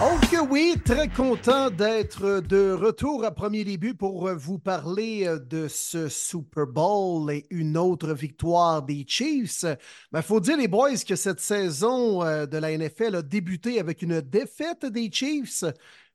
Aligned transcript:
Oh 0.00 0.16
oui, 0.48 0.76
très 0.84 1.08
content 1.08 1.70
d'être 1.70 2.40
de 2.40 2.70
retour 2.70 3.24
à 3.24 3.32
premier 3.32 3.64
début 3.64 3.94
pour 3.94 4.32
vous 4.34 4.60
parler 4.60 5.26
de 5.50 5.66
ce 5.66 6.08
Super 6.08 6.68
Bowl 6.68 7.32
et 7.32 7.46
une 7.50 7.76
autre 7.76 8.12
victoire 8.12 8.82
des 8.82 9.04
Chiefs. 9.08 9.64
Il 9.64 9.76
ben, 10.12 10.22
faut 10.22 10.38
dire, 10.38 10.56
les 10.56 10.68
boys, 10.68 10.96
que 11.06 11.16
cette 11.16 11.40
saison 11.40 12.22
euh, 12.22 12.46
de 12.46 12.58
la 12.58 12.78
NFL 12.78 13.16
a 13.16 13.22
débuté 13.22 13.80
avec 13.80 14.02
une 14.02 14.20
défaite 14.20 14.86
des 14.86 15.10
Chiefs, 15.10 15.64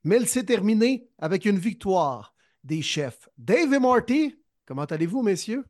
mais 0.05 0.15
elle 0.15 0.27
s'est 0.29 0.45
terminée 0.45 1.09
avec 1.19 1.43
une 1.43 1.59
victoire 1.59 2.33
des 2.63 2.81
chefs. 2.81 3.27
Dave 3.37 3.73
et 3.73 3.79
Marty, 3.79 4.39
comment 4.65 4.85
allez-vous, 4.85 5.23
messieurs? 5.23 5.65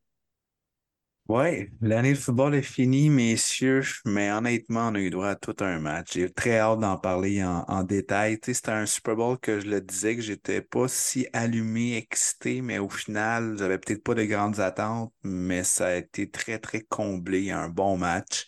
Oui, 1.30 1.70
l'année 1.80 2.12
de 2.14 2.18
football 2.18 2.54
est 2.54 2.62
finie, 2.62 3.10
messieurs, 3.10 3.82
mais 4.06 4.30
honnêtement, 4.32 4.90
on 4.90 4.96
a 4.96 5.00
eu 5.00 5.10
droit 5.10 5.30
à 5.30 5.36
tout 5.36 5.56
un 5.62 5.80
match. 5.80 6.14
J'ai 6.14 6.30
très 6.30 6.60
hâte 6.60 6.80
d'en 6.80 6.98
parler 6.98 7.42
en, 7.44 7.84
détail. 7.84 8.40
Tu 8.40 8.48
sais, 8.48 8.54
c'était 8.56 8.72
un 8.72 8.86
Super 8.86 9.16
Bowl 9.16 9.40
que 9.40 9.62
je 9.62 9.68
le 9.68 9.80
disais 9.80 10.18
que 10.18 10.22
j'étais 10.22 10.62
pas 10.62 10.88
si 10.90 11.26
allumé, 11.32 11.96
excité, 11.96 12.62
mais 12.62 12.78
au 12.78 12.90
final, 12.90 13.56
j'avais 13.58 13.78
peut-être 13.78 14.04
pas 14.04 14.16
de 14.16 14.26
grandes 14.26 14.60
attentes, 14.60 15.14
mais 15.24 15.64
ça 15.64 15.88
a 15.88 15.96
été 15.96 16.30
très, 16.30 16.60
très 16.60 16.82
comblé, 16.82 17.52
un 17.52 17.70
bon 17.70 17.98
match. 17.98 18.46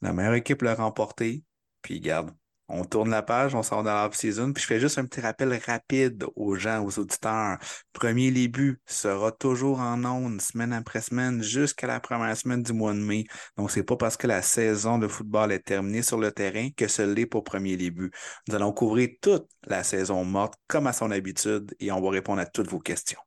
La 0.00 0.12
meilleure 0.14 0.34
équipe 0.34 0.62
l'a 0.62 0.74
remporté, 0.74 1.44
puis 1.82 2.00
garde, 2.00 2.30
on 2.68 2.84
tourne 2.84 3.10
la 3.10 3.22
page, 3.22 3.54
on 3.54 3.62
sort 3.62 3.82
dans 3.82 3.94
l'off-season, 4.02 4.52
puis 4.52 4.62
je 4.62 4.66
fais 4.66 4.80
juste 4.80 4.98
un 4.98 5.04
petit 5.04 5.20
rappel 5.20 5.58
rapide 5.66 6.24
aux 6.34 6.56
gens, 6.56 6.84
aux 6.84 6.98
auditeurs. 6.98 7.58
Premier 7.92 8.30
début 8.30 8.80
sera 8.86 9.32
toujours 9.32 9.80
en 9.80 10.04
ondes, 10.04 10.40
semaine 10.40 10.72
après 10.72 11.00
semaine, 11.00 11.42
jusqu'à 11.42 11.86
la 11.86 12.00
première 12.00 12.36
semaine 12.36 12.62
du 12.62 12.72
mois 12.72 12.92
de 12.92 12.98
mai. 12.98 13.24
Donc, 13.56 13.70
c'est 13.70 13.82
pas 13.84 13.96
parce 13.96 14.16
que 14.16 14.26
la 14.26 14.42
saison 14.42 14.98
de 14.98 15.08
football 15.08 15.52
est 15.52 15.60
terminée 15.60 16.02
sur 16.02 16.18
le 16.18 16.32
terrain 16.32 16.68
que 16.76 16.88
ce 16.88 17.02
l'est 17.02 17.26
pour 17.26 17.44
premier 17.44 17.76
début. 17.76 18.10
Nous 18.48 18.54
allons 18.54 18.72
couvrir 18.72 19.10
toute 19.20 19.46
la 19.66 19.82
saison 19.84 20.24
morte, 20.24 20.54
comme 20.66 20.86
à 20.86 20.92
son 20.92 21.10
habitude, 21.10 21.74
et 21.80 21.92
on 21.92 22.00
va 22.00 22.10
répondre 22.10 22.40
à 22.40 22.46
toutes 22.46 22.68
vos 22.70 22.80
questions. 22.80 23.25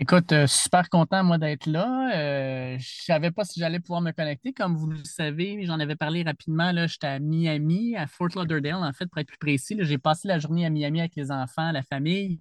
Écoute, 0.00 0.30
euh, 0.30 0.46
super 0.46 0.88
content, 0.90 1.24
moi, 1.24 1.38
d'être 1.38 1.66
là. 1.66 2.12
Euh, 2.14 2.78
je 2.78 2.84
ne 3.00 3.04
savais 3.04 3.32
pas 3.32 3.44
si 3.44 3.58
j'allais 3.58 3.80
pouvoir 3.80 4.00
me 4.00 4.12
connecter. 4.12 4.52
Comme 4.52 4.76
vous 4.76 4.86
le 4.86 5.02
savez, 5.02 5.64
j'en 5.64 5.80
avais 5.80 5.96
parlé 5.96 6.22
rapidement. 6.22 6.70
J'étais 6.86 7.08
à 7.08 7.18
Miami, 7.18 7.96
à 7.96 8.06
Fort 8.06 8.28
Lauderdale, 8.36 8.76
en 8.76 8.92
fait, 8.92 9.06
pour 9.06 9.18
être 9.18 9.26
plus 9.26 9.38
précis. 9.38 9.76
J'ai 9.80 9.98
passé 9.98 10.28
la 10.28 10.38
journée 10.38 10.64
à 10.64 10.70
Miami 10.70 11.00
avec 11.00 11.16
les 11.16 11.32
enfants, 11.32 11.72
la 11.72 11.82
famille. 11.82 12.38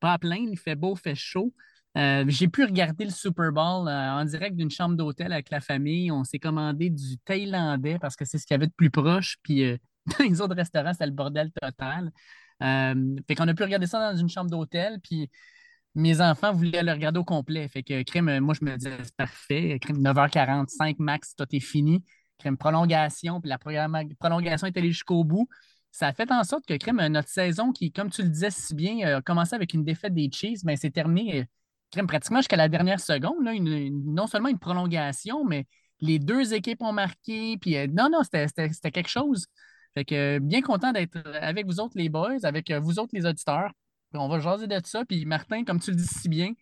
Pas 0.00 0.14
à 0.14 0.18
il 0.36 0.58
fait 0.58 0.74
beau, 0.74 0.96
il 0.96 1.00
fait 1.00 1.14
chaud. 1.14 1.54
Euh, 1.96 2.24
j'ai 2.26 2.48
pu 2.48 2.64
regarder 2.64 3.04
le 3.04 3.12
Super 3.12 3.52
Bowl 3.52 3.88
en 3.88 4.24
direct 4.24 4.56
d'une 4.56 4.70
chambre 4.70 4.96
d'hôtel 4.96 5.32
avec 5.32 5.50
la 5.50 5.60
famille. 5.60 6.10
On 6.10 6.24
s'est 6.24 6.40
commandé 6.40 6.90
du 6.90 7.18
thaïlandais 7.18 8.00
parce 8.00 8.16
que 8.16 8.24
c'est 8.24 8.38
ce 8.38 8.46
qu'il 8.46 8.54
y 8.54 8.56
avait 8.56 8.66
de 8.66 8.74
plus 8.76 8.90
proche. 8.90 9.36
Puis 9.44 9.78
dans 10.18 10.24
les 10.24 10.40
autres 10.40 10.56
restaurants, 10.56 10.92
c'était 10.92 11.06
le 11.06 11.12
bordel 11.12 11.52
total. 11.52 12.10
fait 12.60 13.34
qu'on 13.36 13.46
a 13.46 13.54
pu 13.54 13.62
regarder 13.62 13.86
ça 13.86 14.12
dans 14.12 14.18
une 14.18 14.28
chambre 14.28 14.50
d'hôtel. 14.50 14.98
Puis 15.00 15.30
mes 15.94 16.20
enfants 16.20 16.52
voulaient 16.52 16.82
le 16.82 16.92
regarder 16.92 17.20
au 17.20 17.24
complet. 17.24 17.68
Fait 17.68 17.82
que 17.82 18.02
crème, 18.02 18.40
moi, 18.40 18.54
je 18.58 18.64
me 18.64 18.76
disais, 18.76 18.96
c'est 19.02 19.16
parfait. 19.16 19.78
Crème 19.80 20.02
9h45 20.02 20.96
max, 20.98 21.34
tout 21.36 21.46
est 21.52 21.60
fini. 21.60 22.02
Crème 22.38 22.56
prolongation, 22.56 23.40
puis 23.40 23.48
la 23.48 23.58
prolongation 23.58 24.66
est 24.66 24.76
allée 24.76 24.92
jusqu'au 24.92 25.24
bout. 25.24 25.48
Ça 25.92 26.08
a 26.08 26.12
fait 26.12 26.30
en 26.32 26.42
sorte 26.42 26.66
que 26.66 26.74
crème, 26.74 27.06
notre 27.06 27.28
saison, 27.28 27.72
qui, 27.72 27.92
comme 27.92 28.10
tu 28.10 28.22
le 28.22 28.28
disais 28.28 28.50
si 28.50 28.74
bien, 28.74 29.18
a 29.18 29.22
commencé 29.22 29.54
avec 29.54 29.74
une 29.74 29.84
défaite 29.84 30.14
des 30.14 30.28
Chiefs, 30.32 30.60
mais 30.64 30.76
c'est 30.76 30.90
terminé 30.90 31.46
crème, 31.94 32.06
pratiquement 32.06 32.40
jusqu'à 32.40 32.56
la 32.56 32.68
dernière 32.68 33.00
seconde. 33.00 33.44
Là, 33.44 33.52
non 33.58 34.26
seulement 34.26 34.48
une 34.48 34.58
prolongation, 34.58 35.44
mais 35.44 35.66
les 36.00 36.18
deux 36.18 36.54
équipes 36.54 36.82
ont 36.82 36.92
marqué. 36.92 37.56
Puis 37.58 37.76
euh, 37.76 37.86
non, 37.86 38.08
non, 38.10 38.22
c'était 38.24 38.90
quelque 38.90 39.08
chose. 39.08 39.46
Fait 39.94 40.04
que 40.04 40.38
bien 40.40 40.60
content 40.60 40.92
d'être 40.92 41.16
avec 41.40 41.66
vous 41.66 41.78
autres, 41.80 41.96
les 41.96 42.08
boys, 42.08 42.38
avec 42.42 42.70
euh, 42.70 42.80
vous 42.80 42.98
autres, 42.98 43.12
les 43.14 43.26
auditeurs 43.26 43.70
on 44.14 44.28
va 44.28 44.40
jaser 44.40 44.66
de 44.66 44.80
ça. 44.84 45.04
Puis 45.04 45.24
Martin, 45.26 45.64
comme 45.64 45.80
tu 45.80 45.90
le 45.90 45.96
dis 45.96 46.06
si 46.06 46.28
bien, 46.28 46.52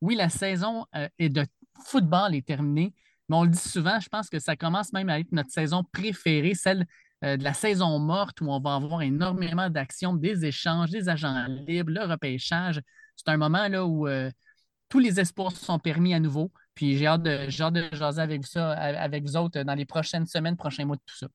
oui, 0.00 0.14
la 0.14 0.28
saison 0.28 0.86
euh, 0.96 1.08
de 1.18 1.44
football 1.84 2.34
est 2.34 2.46
terminée, 2.46 2.94
mais 3.28 3.36
on 3.36 3.44
le 3.44 3.50
dit 3.50 3.58
souvent, 3.58 4.00
je 4.00 4.08
pense 4.08 4.28
que 4.28 4.38
ça 4.38 4.56
commence 4.56 4.92
même 4.92 5.08
à 5.08 5.20
être 5.20 5.32
notre 5.32 5.50
saison 5.50 5.84
préférée, 5.92 6.54
celle 6.54 6.86
euh, 7.24 7.36
de 7.36 7.44
la 7.44 7.52
saison 7.54 7.98
morte 7.98 8.40
où 8.40 8.50
on 8.50 8.60
va 8.60 8.76
avoir 8.76 9.02
énormément 9.02 9.68
d'actions, 9.68 10.14
des 10.14 10.44
échanges, 10.44 10.90
des 10.90 11.08
agents 11.08 11.46
libres, 11.66 11.92
le 11.92 12.04
repêchage. 12.04 12.80
C'est 13.16 13.28
un 13.28 13.36
moment 13.36 13.68
là 13.68 13.84
où 13.84 14.08
euh, 14.08 14.30
tous 14.88 14.98
les 14.98 15.20
espoirs 15.20 15.52
sont 15.52 15.78
permis 15.78 16.14
à 16.14 16.20
nouveau. 16.20 16.50
Puis 16.74 16.96
j'ai 16.96 17.06
hâte 17.06 17.22
de, 17.22 17.50
jaser 17.50 18.20
avec, 18.20 18.46
ça, 18.46 18.72
avec 18.72 19.24
vous 19.24 19.36
autres 19.36 19.62
dans 19.62 19.74
les 19.74 19.84
prochaines 19.84 20.26
semaines, 20.26 20.56
prochains 20.56 20.86
mois 20.86 20.96
de 20.96 21.02
tout 21.04 21.16
ça. 21.16 21.28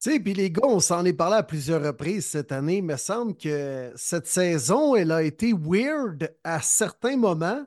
Tu 0.00 0.12
sais, 0.12 0.20
puis 0.20 0.32
les 0.32 0.50
gars, 0.50 0.62
on 0.64 0.78
s'en 0.78 1.04
est 1.04 1.12
parlé 1.12 1.36
à 1.36 1.42
plusieurs 1.42 1.82
reprises 1.82 2.26
cette 2.26 2.52
année. 2.52 2.76
Il 2.76 2.84
me 2.84 2.96
semble 2.96 3.36
que 3.36 3.92
cette 3.96 4.28
saison, 4.28 4.94
elle 4.94 5.10
a 5.10 5.24
été 5.24 5.52
weird 5.52 6.32
à 6.44 6.60
certains 6.62 7.16
moments, 7.16 7.66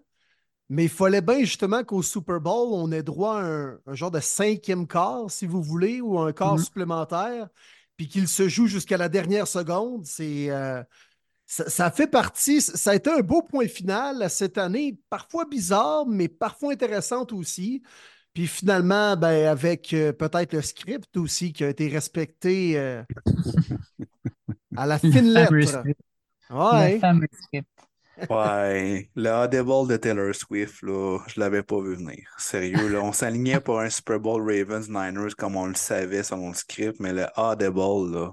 mais 0.69 0.85
il 0.85 0.89
fallait 0.89 1.21
bien 1.21 1.39
justement 1.41 1.83
qu'au 1.83 2.01
Super 2.01 2.39
Bowl, 2.39 2.69
on 2.71 2.89
ait 2.93 3.03
droit 3.03 3.41
à 3.41 3.43
un, 3.43 3.79
genre 3.93 4.11
de 4.11 4.21
cinquième 4.21 4.87
quart, 4.87 5.29
si 5.29 5.45
vous 5.45 5.61
voulez, 5.61 5.99
ou 5.99 6.19
un 6.19 6.31
quart 6.31 6.55
mm-hmm. 6.55 6.63
supplémentaire, 6.63 7.49
puis 7.97 8.07
qu'il 8.07 8.29
se 8.29 8.47
joue 8.47 8.67
jusqu'à 8.67 8.95
la 8.95 9.09
dernière 9.09 9.47
seconde. 9.47 10.05
C'est. 10.05 10.49
Euh, 10.51 10.81
ça, 11.45 11.91
fait 11.91 12.07
partie, 12.07 12.61
ça 12.61 12.91
a 12.91 12.95
été 12.95 13.09
un 13.09 13.19
beau 13.19 13.41
point 13.41 13.67
final 13.67 14.29
cette 14.29 14.57
année, 14.57 14.97
parfois 15.09 15.43
bizarre, 15.43 16.05
mais 16.07 16.29
parfois 16.29 16.71
intéressante 16.71 17.33
aussi. 17.33 17.83
Puis 18.33 18.47
finalement, 18.47 19.17
ben, 19.17 19.47
avec 19.47 19.93
euh, 19.93 20.13
peut-être 20.13 20.53
le 20.53 20.61
script 20.61 21.17
aussi 21.17 21.51
qui 21.51 21.63
a 21.63 21.69
été 21.69 21.89
respecté 21.89 22.77
euh, 22.77 23.03
à 24.75 24.85
la 24.85 24.99
fine 24.99 25.33
lettre. 25.33 25.83
Ouais. 26.49 26.99
Le 27.03 27.27
script. 27.31 27.67
Ouais, 28.29 29.09
le 29.15 29.29
audible 29.31 29.87
de 29.87 29.97
Taylor 29.97 30.35
Swift, 30.35 30.83
là, 30.83 31.19
je 31.27 31.39
l'avais 31.39 31.63
pas 31.63 31.81
vu 31.81 31.95
venir. 31.95 32.19
Sérieux, 32.37 32.87
là, 32.87 33.01
on 33.01 33.13
s'alignait 33.13 33.59
pour 33.59 33.79
un 33.79 33.89
Super 33.89 34.19
Bowl 34.19 34.41
Ravens 34.41 34.87
Niners 34.89 35.33
comme 35.35 35.55
on 35.55 35.65
le 35.65 35.73
savait 35.73 36.21
selon 36.21 36.49
le 36.49 36.53
script, 36.53 36.99
mais 36.99 37.13
le 37.13 37.25
audible, 37.35 38.11
là, 38.13 38.31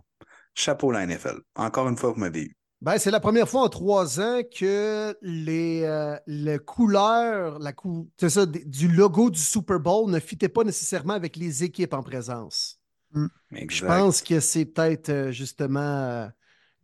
chapeau 0.54 0.90
la 0.90 1.06
NFL. 1.06 1.38
Encore 1.54 1.88
une 1.88 1.96
fois, 1.96 2.10
vous 2.10 2.20
m'avez 2.20 2.42
eu. 2.42 2.57
Ben, 2.80 2.96
c'est 2.98 3.10
la 3.10 3.18
première 3.18 3.48
fois 3.48 3.62
en 3.62 3.68
trois 3.68 4.20
ans 4.20 4.40
que 4.56 5.16
les, 5.20 5.82
euh, 5.82 6.58
couleurs 6.58 7.58
la 7.58 7.72
ça, 8.18 8.46
du 8.46 8.88
logo 8.88 9.30
du 9.30 9.40
Super 9.40 9.80
Bowl 9.80 10.08
ne 10.08 10.20
fitait 10.20 10.48
pas 10.48 10.62
nécessairement 10.62 11.14
avec 11.14 11.34
les 11.34 11.64
équipes 11.64 11.92
en 11.92 12.04
présence. 12.04 12.80
Mm. 13.12 13.26
Je 13.68 13.84
pense 13.84 14.22
que 14.22 14.38
c'est 14.38 14.64
peut-être 14.64 15.08
euh, 15.08 15.32
justement 15.32 15.80
euh, 15.80 16.28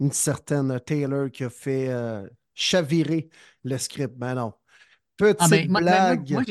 une 0.00 0.10
certaine 0.10 0.80
Taylor 0.80 1.30
qui 1.30 1.44
a 1.44 1.50
fait 1.50 1.94
chavirer 2.54 3.28
le 3.62 3.78
script. 3.78 4.16
Ben 4.16 4.34
non. 4.34 4.52
Petite 5.16 5.36
ah, 5.40 5.48
ben, 5.48 5.68
blague. 5.68 6.32
Moi, 6.32 6.42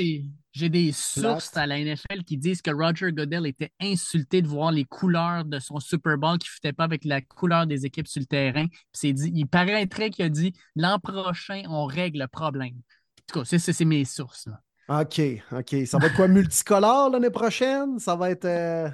j'ai 0.53 0.69
des 0.69 0.91
sources 0.91 1.57
à 1.57 1.65
la 1.65 1.79
NFL 1.79 2.23
qui 2.23 2.37
disent 2.37 2.61
que 2.61 2.69
Roger 2.69 3.11
Goodell 3.11 3.47
était 3.47 3.71
insulté 3.81 4.41
de 4.41 4.47
voir 4.47 4.71
les 4.71 4.85
couleurs 4.85 5.45
de 5.45 5.59
son 5.59 5.79
Super 5.79 6.17
Bowl 6.17 6.37
qui 6.37 6.47
ne 6.47 6.53
fitaient 6.53 6.73
pas 6.73 6.83
avec 6.83 7.05
la 7.05 7.21
couleur 7.21 7.65
des 7.65 7.85
équipes 7.85 8.07
sur 8.07 8.19
le 8.19 8.27
terrain. 8.27 8.67
Dit, 9.03 9.31
il 9.33 9.47
paraîtrait 9.47 10.11
qu'il 10.11 10.25
a 10.25 10.29
dit 10.29 10.53
l'an 10.75 10.99
prochain, 10.99 11.63
on 11.69 11.85
règle 11.85 12.19
le 12.19 12.27
problème. 12.27 12.75
En 12.75 13.33
tout 13.33 13.43
cas, 13.43 13.57
c'est 13.57 13.85
mes 13.85 14.05
sources. 14.05 14.47
OK, 14.87 15.21
OK. 15.51 15.75
Ça 15.87 15.97
va 15.97 16.07
être 16.07 16.15
quoi 16.15 16.27
multicolore 16.29 17.09
l'année 17.09 17.31
prochaine? 17.31 17.97
Ça 17.99 18.15
va 18.15 18.29
être. 18.29 18.45
Euh, 18.45 18.89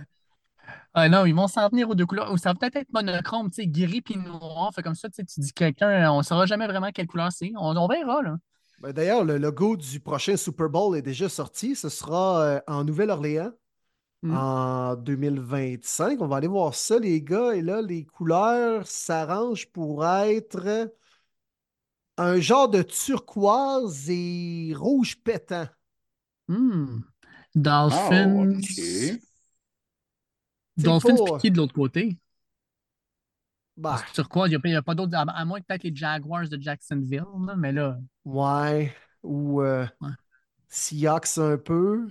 Ah 0.94 1.10
non, 1.10 1.26
ils 1.26 1.34
vont 1.36 1.48
s'en 1.48 1.70
tenir 1.70 1.90
aux 1.90 1.96
deux 1.96 2.06
couleurs. 2.06 2.32
Ou 2.32 2.38
ça 2.38 2.50
va 2.50 2.56
peut-être 2.56 2.78
être 2.78 2.94
monochrome, 2.94 3.50
tu 3.50 3.64
sais, 3.64 3.68
gris 3.68 4.02
puis 4.02 4.16
noir. 4.16 4.72
Fait 4.74 4.82
comme 4.82 4.96
ça, 4.96 5.10
tu 5.10 5.24
dis 5.38 5.52
quelqu'un, 5.52 6.10
on 6.12 6.20
ne 6.20 6.24
saura 6.24 6.46
jamais 6.46 6.68
vraiment 6.68 6.92
quelle 6.92 7.08
couleur 7.08 7.32
c'est. 7.32 7.52
On, 7.58 7.76
on 7.76 7.88
verra, 7.88 8.22
là. 8.22 8.38
Ben, 8.82 8.94
D'ailleurs, 8.94 9.24
le 9.24 9.38
logo 9.38 9.76
du 9.78 10.00
prochain 10.00 10.38
Super 10.38 10.70
Bowl 10.70 10.98
est 10.98 11.02
déjà 11.02 11.30
sorti. 11.30 11.76
Ce 11.76 11.90
sera 11.90 12.42
euh, 12.44 12.62
en 12.68 12.84
Nouvelle-Orléans 12.84 13.52
Mm. 14.22 14.36
en 14.36 14.96
2025. 14.98 16.22
On 16.22 16.28
va 16.28 16.38
aller 16.38 16.48
voir 16.48 16.76
ça, 16.76 17.00
les 17.00 17.22
gars. 17.22 17.56
Et 17.56 17.62
là, 17.62 17.82
les 17.82 18.06
couleurs 18.06 18.86
s'arrangent 18.86 19.68
pour 19.68 20.06
être 20.06 20.92
un 22.18 22.40
genre 22.40 22.70
de 22.70 22.82
turquoise 22.82 24.10
et 24.10 24.74
rouge 24.76 25.18
pétant. 25.24 25.68
Hmm. 26.48 27.00
Ah, 27.00 27.56
Dolphins. 27.56 29.20
Dolphins, 30.78 31.16
qui 31.40 31.52
de 31.52 31.58
l'autre 31.58 31.74
côté? 31.74 32.18
Bah, 33.80 34.02
Sur 34.14 34.28
quoi? 34.28 34.48
Il 34.50 34.60
n'y 34.64 34.76
a, 34.76 34.82
pas 34.82 34.94
d'autres. 34.96 35.16
À, 35.16 35.46
moins 35.46 35.60
que 35.60 35.66
peut-être 35.66 35.84
les 35.84 35.96
Jaguars 35.96 36.48
de 36.50 36.62
Jacksonville, 36.62 37.24
là, 37.48 37.56
mais 37.58 37.72
là, 37.72 37.98
ouais. 38.26 38.94
Ou 39.24 39.62
euh, 39.62 39.86
Ouais. 40.02 40.10
Seahawks 40.68 41.38
un 41.38 41.58
peu. 41.58 42.08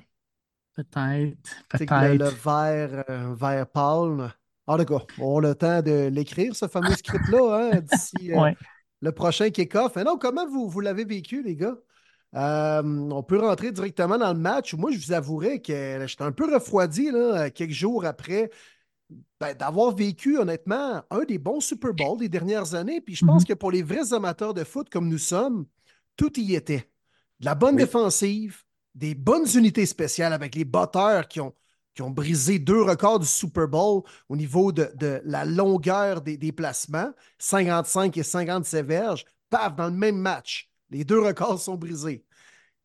peut-être. 0.74 1.36
Que 1.68 1.78
le, 1.78 2.12
le 2.14 2.18
Peut-être. 2.18 2.44
vert, 2.44 3.04
euh, 3.10 3.34
vert 3.34 3.66
pâle. 3.68 4.32
En 4.66 4.76
tout 4.78 4.84
cas, 4.84 5.04
on 5.18 5.38
a 5.42 5.48
le 5.48 5.54
temps 5.54 5.82
de 5.82 6.08
l'écrire, 6.08 6.54
ce 6.54 6.68
fameux 6.68 6.94
script-là, 6.94 7.70
hein, 7.74 7.80
d'ici 7.92 8.32
euh, 8.32 8.40
Ouais. 8.40 8.56
le 9.00 9.12
prochain 9.12 9.50
kick-off. 9.50 9.96
Et 9.96 10.04
non, 10.04 10.18
comment 10.18 10.46
vous, 10.46 10.68
vous 10.68 10.80
l'avez 10.80 11.04
vécu, 11.04 11.42
les 11.42 11.56
gars? 11.56 11.76
Euh, 12.34 12.82
on 12.84 13.22
peut 13.22 13.38
rentrer 13.40 13.72
directement 13.72 14.18
dans 14.18 14.32
le 14.34 14.38
match. 14.38 14.74
Moi, 14.74 14.90
je 14.92 14.98
vous 14.98 15.12
avouerai 15.12 15.62
que 15.62 16.04
j'étais 16.06 16.22
un 16.24 16.32
peu 16.32 16.52
refroidi 16.52 17.10
là, 17.10 17.48
quelques 17.50 17.72
jours 17.72 18.04
après 18.04 18.50
ben, 19.40 19.54
d'avoir 19.54 19.94
vécu, 19.94 20.38
honnêtement, 20.38 21.02
un 21.10 21.24
des 21.24 21.38
bons 21.38 21.60
Super 21.60 21.94
Bowls 21.94 22.18
des 22.18 22.28
dernières 22.28 22.74
années. 22.74 23.00
Puis 23.00 23.14
je 23.14 23.24
pense 23.24 23.42
Mhm. 23.42 23.48
que 23.48 23.54
pour 23.54 23.70
les 23.70 23.82
vrais 23.82 24.12
amateurs 24.12 24.54
de 24.54 24.64
foot 24.64 24.88
comme 24.90 25.08
nous 25.08 25.18
sommes, 25.18 25.66
tout 26.16 26.38
y 26.40 26.54
était. 26.54 26.90
De 27.40 27.46
la 27.46 27.54
bonne 27.54 27.76
Oui. 27.76 27.82
défensive, 27.82 28.62
des 28.94 29.14
bonnes 29.14 29.46
unités 29.54 29.86
spéciales 29.86 30.32
avec 30.32 30.54
les 30.56 30.64
batteurs 30.64 31.28
qui 31.28 31.40
ont, 31.40 31.54
qui 31.94 32.02
ont 32.02 32.10
brisé 32.10 32.58
deux 32.58 32.82
records 32.82 33.20
du 33.20 33.26
Super 33.26 33.68
Bowl 33.68 34.02
au 34.28 34.36
niveau 34.36 34.72
de, 34.72 34.90
de 34.96 35.20
la 35.24 35.44
longueur 35.44 36.20
des, 36.20 36.36
des 36.36 36.50
placements, 36.52 37.12
55 37.38 38.16
et 38.16 38.22
57 38.24 38.84
verges, 38.86 39.24
paf, 39.50 39.76
dans 39.76 39.86
le 39.86 39.92
même 39.96 40.18
match. 40.18 40.68
Les 40.90 41.04
deux 41.04 41.20
records 41.20 41.60
sont 41.60 41.76
brisés. 41.76 42.24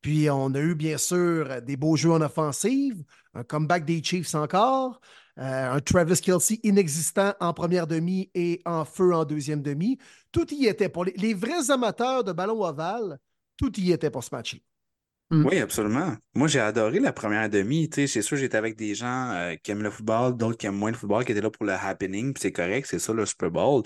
Puis 0.01 0.29
on 0.29 0.53
a 0.53 0.59
eu 0.59 0.75
bien 0.75 0.97
sûr 0.97 1.61
des 1.61 1.77
beaux 1.77 1.95
jeux 1.95 2.11
en 2.11 2.21
offensive, 2.21 3.03
un 3.33 3.43
comeback 3.43 3.85
des 3.85 4.03
Chiefs 4.03 4.35
encore, 4.35 4.99
euh, 5.39 5.71
un 5.71 5.79
Travis 5.79 6.21
Kelsey 6.21 6.59
inexistant 6.63 7.33
en 7.39 7.53
première 7.53 7.87
demi 7.87 8.29
et 8.35 8.61
en 8.65 8.85
feu 8.85 9.13
en 9.13 9.25
deuxième 9.25 9.61
demi. 9.61 9.97
Tout 10.31 10.53
y 10.53 10.67
était 10.67 10.89
pour 10.89 11.05
les, 11.05 11.13
les 11.17 11.33
vrais 11.33 11.71
amateurs 11.71 12.23
de 12.23 12.31
ballon 12.31 12.63
ovale, 12.63 13.17
tout 13.57 13.71
y 13.79 13.91
était 13.91 14.11
pour 14.11 14.23
ce 14.23 14.33
match-là. 14.33 14.59
Oui, 15.31 15.57
absolument. 15.57 16.15
Moi, 16.35 16.47
j'ai 16.47 16.59
adoré 16.59 16.99
la 16.99 17.11
première 17.11 17.49
demi. 17.49 17.89
Tu 17.89 18.01
sais, 18.01 18.07
c'est 18.07 18.21
sûr, 18.21 18.37
j'étais 18.37 18.57
avec 18.57 18.75
des 18.75 18.93
gens 18.93 19.31
euh, 19.31 19.55
qui 19.55 19.71
aiment 19.71 19.81
le 19.81 19.89
football, 19.89 20.37
d'autres 20.37 20.57
qui 20.57 20.67
aiment 20.67 20.77
moins 20.77 20.91
le 20.91 20.97
football, 20.97 21.25
qui 21.25 21.31
étaient 21.31 21.41
là 21.41 21.49
pour 21.49 21.65
le 21.65 21.73
happening, 21.73 22.33
puis 22.33 22.41
c'est 22.41 22.51
correct, 22.51 22.85
c'est 22.87 22.99
ça 22.99 23.13
le 23.13 23.25
Super 23.25 23.49
Bowl. 23.49 23.81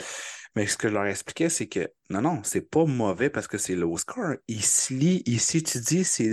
Mais 0.57 0.65
ce 0.65 0.75
que 0.75 0.89
je 0.89 0.94
leur 0.95 1.06
expliquais, 1.06 1.50
c'est 1.50 1.68
que 1.68 1.88
non, 2.09 2.21
non, 2.21 2.39
c'est 2.44 2.62
pas 2.62 2.86
mauvais 2.86 3.30
parce 3.30 3.48
que 3.48 3.59
c'est 3.59 3.75
low 3.75 3.95
score. 3.98 4.38
Ici, 4.48 5.21
ici, 5.27 5.62
tu 5.62 5.77
dis, 5.80 6.04
c'est 6.04 6.24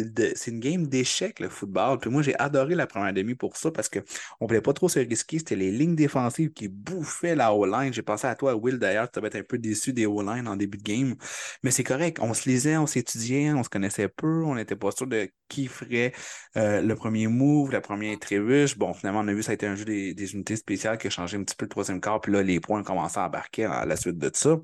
une 0.47 0.61
game 0.61 0.87
d'échecs, 0.87 1.41
le 1.41 1.51
football. 1.51 1.99
Puis 1.99 2.09
moi, 2.09 2.23
j'ai 2.23 2.35
adoré 2.39 2.75
la 2.75 2.87
première 2.87 3.13
demi 3.13 3.35
pour 3.35 3.57
ça 3.59 3.71
parce 3.71 3.91
que 3.91 3.99
on 4.41 4.47
voulait 4.47 4.63
pas 4.63 4.73
trop 4.73 4.89
se 4.89 5.01
risquer. 5.01 5.41
C'était 5.41 5.57
les 5.57 5.73
lignes 5.73 5.97
défensives 5.97 6.53
qui 6.53 6.69
bouffaient 6.69 7.35
la 7.35 7.53
O-line. 7.53 7.93
J'ai 7.93 8.03
pensé 8.03 8.27
à 8.27 8.35
toi, 8.35 8.55
Will, 8.55 8.79
d'ailleurs, 8.79 9.11
tu 9.11 9.23
être 9.23 9.37
un 9.37 9.43
peu 9.43 9.59
déçu 9.59 9.93
des 9.93 10.07
O-line 10.07 10.49
en 10.49 10.57
début 10.57 10.79
de 10.79 10.85
game. 10.85 11.17
Mais 11.63 11.71
c'est 11.71 11.85
correct. 11.85 12.19
On 12.23 12.33
se 12.33 12.49
lisait, 12.49 12.79
on 12.79 12.87
s'étudiait, 12.87 13.53
on 13.53 13.63
se 13.63 13.69
connaissait 13.69 14.09
peu, 14.09 14.45
on 14.45 14.55
n'était 14.55 14.77
pas 14.77 14.93
sûr 14.93 15.07
de 15.07 15.29
qui 15.49 15.67
ferait 15.67 16.13
euh, 16.57 16.81
le 16.81 16.95
premier 16.95 17.27
move, 17.27 17.73
la 17.73 17.81
première 17.81 18.19
trébuche. 18.19 18.79
Bon, 18.79 18.93
finalement, 18.95 19.21
on 19.21 19.29
a 19.29 19.33
vu 19.35 19.43
ça 19.43 19.51
a 19.51 19.55
été 19.55 19.67
un 19.67 19.75
jeu 19.75 19.85
des, 19.85 20.15
des 20.15 20.35
unités 20.35 20.57
spéciales 20.57 20.99
qui 20.99 21.09
a 21.09 21.11
changé 21.11 21.37
un 21.37 21.43
petit 21.43 21.57
peu 21.57 21.65
le 21.65 21.71
troisième 21.71 22.01
quart, 22.01 22.21
puis 22.21 22.33
là, 22.33 22.43
les 22.43 22.61
points 22.61 22.81
ont 22.81 22.85
commencé 22.85 23.19
à 23.19 23.27
embarquer 23.27 23.65
à 23.65 23.85
la 23.85 23.97
suite 23.97 24.14
de 24.19 24.31
ça. 24.33 24.59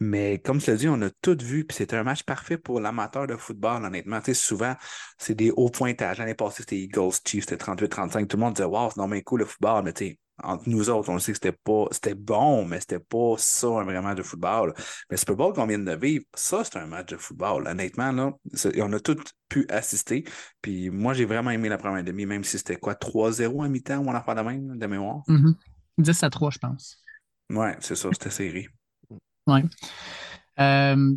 Mais 0.00 0.38
comme 0.38 0.58
tu 0.58 0.70
l'as 0.70 0.76
dit, 0.76 0.88
on 0.88 1.00
a 1.02 1.10
tout 1.22 1.36
vu, 1.40 1.64
puis 1.64 1.76
c'était 1.76 1.96
un 1.96 2.04
match 2.04 2.22
parfait 2.22 2.58
pour 2.58 2.80
l'amateur 2.80 3.26
de 3.26 3.36
football, 3.36 3.84
honnêtement. 3.84 4.20
Tu 4.20 4.26
sais, 4.26 4.34
souvent, 4.34 4.74
c'est 5.18 5.34
des 5.34 5.50
hauts 5.50 5.70
pointages. 5.70 6.18
L'année 6.18 6.34
passée, 6.34 6.62
c'était 6.62 6.78
Eagles 6.78 7.12
Chiefs, 7.24 7.46
c'était 7.48 7.62
38-35. 7.62 8.26
Tout 8.26 8.36
le 8.36 8.42
monde 8.42 8.54
disait, 8.54 8.68
wow, 8.68 8.90
c'est 8.90 8.98
normal 8.98 9.22
cool 9.24 9.40
le 9.40 9.46
football, 9.46 9.84
mais 9.84 9.92
tu 9.92 10.06
sais, 10.06 10.18
entre 10.42 10.68
nous 10.68 10.90
autres, 10.90 11.10
on 11.10 11.14
le 11.14 11.20
sait 11.20 11.30
que 11.30 11.36
c'était 11.36 11.52
pas, 11.52 11.84
c'était 11.92 12.14
bon, 12.14 12.64
mais 12.64 12.80
c'était 12.80 12.98
pas 12.98 13.36
ça 13.38 13.68
un 13.68 13.84
vrai 13.84 14.02
match 14.02 14.16
de 14.16 14.24
football. 14.24 14.74
Mais 15.08 15.16
Super 15.16 15.36
Bowl 15.36 15.52
qu'on 15.52 15.64
vient 15.64 15.78
de 15.78 15.94
vivre, 15.94 16.24
ça, 16.34 16.64
c'est 16.64 16.76
un 16.76 16.86
match 16.86 17.10
de 17.10 17.16
football. 17.16 17.68
Honnêtement, 17.68 18.10
là, 18.10 18.32
on 18.78 18.92
a 18.92 18.98
tous 18.98 19.22
pu 19.48 19.64
assister. 19.68 20.24
Puis 20.60 20.90
moi, 20.90 21.14
j'ai 21.14 21.24
vraiment 21.24 21.52
aimé 21.52 21.68
la 21.68 21.78
première 21.78 22.02
demi, 22.02 22.26
même 22.26 22.42
si 22.42 22.58
c'était 22.58 22.74
quoi, 22.74 22.94
3-0 22.94 23.62
à 23.62 23.68
mi-temps 23.68 23.98
ou 23.98 24.08
on 24.08 24.14
en 24.14 24.24
fait 24.24 24.34
de 24.34 24.40
même, 24.40 24.76
de 24.76 24.86
mémoire? 24.86 25.22
Mhm. 25.28 25.54
10 25.98 26.22
à 26.24 26.30
3, 26.30 26.50
je 26.50 26.58
pense. 26.58 27.00
Ouais, 27.50 27.76
c'est 27.78 27.94
ça, 27.94 28.08
c'était 28.12 28.30
serré. 28.30 28.66
Ouais. 29.46 29.62
Euh, 30.60 31.16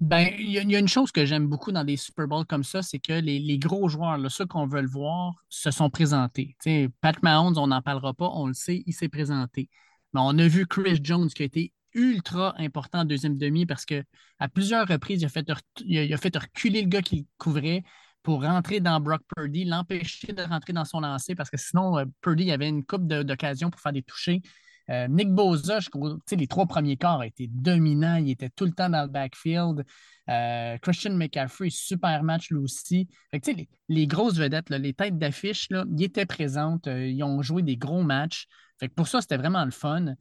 ben, 0.00 0.28
il 0.38 0.50
y, 0.50 0.58
a- 0.76 0.78
une 0.78 0.88
chose 0.88 1.10
que 1.10 1.24
j'aime 1.24 1.46
beaucoup 1.46 1.72
dans 1.72 1.84
des 1.84 1.96
Super 1.96 2.28
Bowls 2.28 2.44
comme 2.46 2.64
ça, 2.64 2.82
c'est 2.82 2.98
que 2.98 3.14
les, 3.14 3.58
gros 3.58 3.88
joueurs, 3.88 4.18
là, 4.18 4.28
ceux 4.28 4.46
qu'on 4.46 4.66
veut 4.66 4.82
le 4.82 4.88
voir, 4.88 5.32
se 5.48 5.70
sont 5.70 5.88
présentés. 5.88 6.56
Tu 6.62 6.70
sais, 6.70 6.88
Pat 7.00 7.22
Mahomes, 7.22 7.56
on 7.56 7.68
n'en 7.68 7.80
parlera 7.82 8.12
pas, 8.12 8.28
on 8.34 8.46
le 8.46 8.54
sait, 8.54 8.82
il 8.86 8.92
s'est 8.92 9.08
présenté. 9.08 9.70
Mais 10.12 10.20
on 10.22 10.38
a 10.38 10.46
vu 10.48 10.66
Chris 10.66 11.00
Jones 11.02 11.28
qui 11.28 11.42
a 11.42 11.46
été 11.46 11.72
ultra 11.94 12.54
important 12.58 13.00
en 13.00 13.04
deuxième 13.06 13.38
demi 13.38 13.64
parce 13.64 13.86
que 13.86 14.04
à 14.38 14.48
plusieurs 14.48 14.86
reprises, 14.86 15.22
il 15.22 16.14
a 16.14 16.18
fait, 16.18 16.36
reculer 16.36 16.82
le 16.82 16.88
gars 16.88 17.02
qui 17.02 17.26
couvrait 17.38 17.82
pour 18.22 18.42
rentrer 18.42 18.80
dans 18.80 19.00
Brock 19.00 19.22
Purdy, 19.34 19.64
l'empêcher 19.64 20.32
de 20.32 20.42
rentrer 20.42 20.74
dans 20.74 20.84
son 20.84 21.00
lancer 21.00 21.34
parce 21.34 21.48
que 21.48 21.56
sinon, 21.56 21.98
euh, 21.98 22.04
Purdy 22.20 22.52
avait 22.52 22.68
une 22.68 22.84
coupe 22.84 23.06
d'occasions 23.06 23.70
pour 23.70 23.80
faire 23.80 23.92
des 23.92 24.02
touchés. 24.02 24.42
Euh, 24.90 25.08
Nick 25.08 25.28
je 25.28 25.90
trouve, 25.90 26.18
sais, 26.26 26.36
les 26.36 26.46
trois 26.46 26.66
premiers 26.66 26.96
quarts 26.96 27.20
a 27.20 27.26
été 27.26 27.48
dominant. 27.48 28.16
Il 28.16 28.30
était 28.30 28.50
tout 28.50 28.64
le 28.64 28.72
temps 28.72 28.88
dans 28.88 29.02
le 29.02 29.08
backfield. 29.08 29.84
Euh, 30.28 30.78
Christian 30.78 31.14
McCaffrey, 31.14 31.70
super 31.70 32.22
match 32.22 32.50
lui 32.50 32.58
aussi. 32.58 33.08
Fait 33.30 33.40
que, 33.40 33.50
les, 33.50 33.68
les 33.88 34.06
grosses 34.06 34.36
vedettes, 34.36 34.70
là, 34.70 34.78
les 34.78 34.92
têtes 34.92 35.18
d'affiche, 35.18 35.68
ils 35.70 36.04
étaient 36.04 36.26
présentes. 36.26 36.86
euh, 36.86 37.06
ils 37.06 37.22
ont 37.22 37.42
joué 37.42 37.62
des 37.62 37.76
gros 37.76 38.02
matchs. 38.02 38.46
Fait 38.78 38.88
que 38.88 38.94
pour 38.94 39.08
ça, 39.08 39.20
c'était 39.20 39.36
vraiment 39.36 39.64
le 39.64 39.70
fun. 39.70 40.14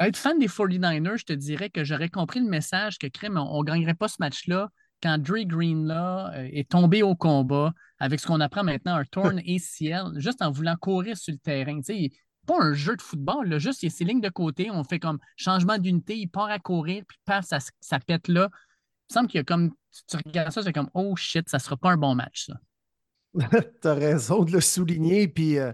Être 0.00 0.16
fan 0.16 0.38
des 0.38 0.48
49ers, 0.48 1.18
je 1.18 1.24
te 1.24 1.32
dirais 1.32 1.70
que 1.70 1.84
j'aurais 1.84 2.08
compris 2.08 2.40
le 2.40 2.48
message 2.48 2.98
que 2.98 3.06
crème, 3.06 3.36
on 3.36 3.60
ne 3.60 3.64
gagnerait 3.64 3.94
pas 3.94 4.08
ce 4.08 4.16
match-là 4.18 4.68
quand 5.02 5.18
Dre 5.18 5.44
Green 5.44 5.86
là, 5.86 6.32
est 6.36 6.68
tombé 6.70 7.02
au 7.02 7.14
combat 7.14 7.72
avec 7.98 8.20
ce 8.20 8.26
qu'on 8.26 8.40
apprend 8.40 8.64
maintenant, 8.64 8.96
un 8.96 9.04
torn 9.04 9.38
ACL, 9.46 10.18
juste 10.18 10.42
en 10.42 10.50
voulant 10.50 10.76
courir 10.76 11.16
sur 11.16 11.32
le 11.32 11.38
terrain. 11.38 11.80
Pas 12.46 12.60
un 12.60 12.74
jeu 12.74 12.96
de 12.96 13.02
football, 13.02 13.48
là, 13.48 13.58
juste 13.58 13.82
il 13.82 13.86
y 13.86 13.92
a 13.92 13.94
ses 13.94 14.04
lignes 14.04 14.20
de 14.20 14.28
côté, 14.28 14.70
on 14.70 14.84
fait 14.84 14.98
comme 14.98 15.18
changement 15.36 15.78
d'unité, 15.78 16.16
il 16.16 16.28
part 16.28 16.50
à 16.50 16.58
courir, 16.58 17.04
puis 17.06 17.18
paf, 17.24 17.46
ça, 17.46 17.58
ça 17.80 17.98
pète 17.98 18.28
là. 18.28 18.48
Il 18.52 19.12
me 19.12 19.14
semble 19.14 19.28
qu'il 19.28 19.38
y 19.38 19.40
a 19.40 19.44
comme, 19.44 19.72
tu, 20.08 20.16
regardes 20.16 20.52
ça, 20.52 20.62
c'est 20.62 20.72
comme, 20.72 20.90
oh 20.94 21.14
shit, 21.16 21.48
ça 21.48 21.58
sera 21.58 21.76
pas 21.76 21.90
un 21.90 21.96
bon 21.96 22.14
match, 22.14 22.46
ça. 22.46 22.54
Tu 23.82 23.88
as 23.88 23.94
raison 23.94 24.44
de 24.44 24.52
le 24.52 24.60
souligner. 24.60 25.28
Puis, 25.28 25.58
euh, 25.58 25.72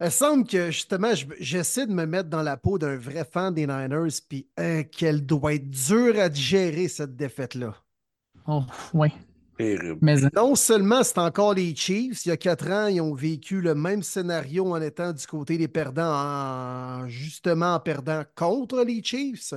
il 0.00 0.10
semble 0.10 0.46
que 0.46 0.70
justement, 0.70 1.14
je- 1.14 1.26
j'essaie 1.40 1.86
de 1.86 1.92
me 1.92 2.06
mettre 2.06 2.28
dans 2.28 2.42
la 2.42 2.56
peau 2.56 2.78
d'un 2.78 2.96
vrai 2.96 3.24
fan 3.24 3.52
des 3.52 3.66
Niners. 3.66 4.20
Puis, 4.28 4.48
euh, 4.60 4.84
qu'elle 4.84 5.26
doit 5.26 5.54
être 5.54 5.68
dure 5.68 6.18
à 6.18 6.28
digérer, 6.28 6.88
cette 6.88 7.16
défaite-là. 7.16 7.74
Oh, 8.46 8.62
ouais. 8.94 9.12
Terrible. 9.58 10.02
Mais 10.02 10.16
Non 10.34 10.54
seulement 10.54 11.02
c'est 11.02 11.18
encore 11.18 11.54
les 11.54 11.74
Chiefs, 11.74 12.26
il 12.26 12.28
y 12.28 12.32
a 12.32 12.36
quatre 12.36 12.70
ans, 12.70 12.88
ils 12.88 13.00
ont 13.00 13.14
vécu 13.14 13.62
le 13.62 13.74
même 13.74 14.02
scénario 14.02 14.66
en 14.70 14.80
étant 14.82 15.12
du 15.14 15.26
côté 15.26 15.56
des 15.56 15.68
perdants, 15.68 16.12
en- 16.12 17.08
justement 17.08 17.74
en 17.76 17.80
perdant 17.80 18.22
contre 18.34 18.84
les 18.84 19.02
Chiefs. 19.02 19.54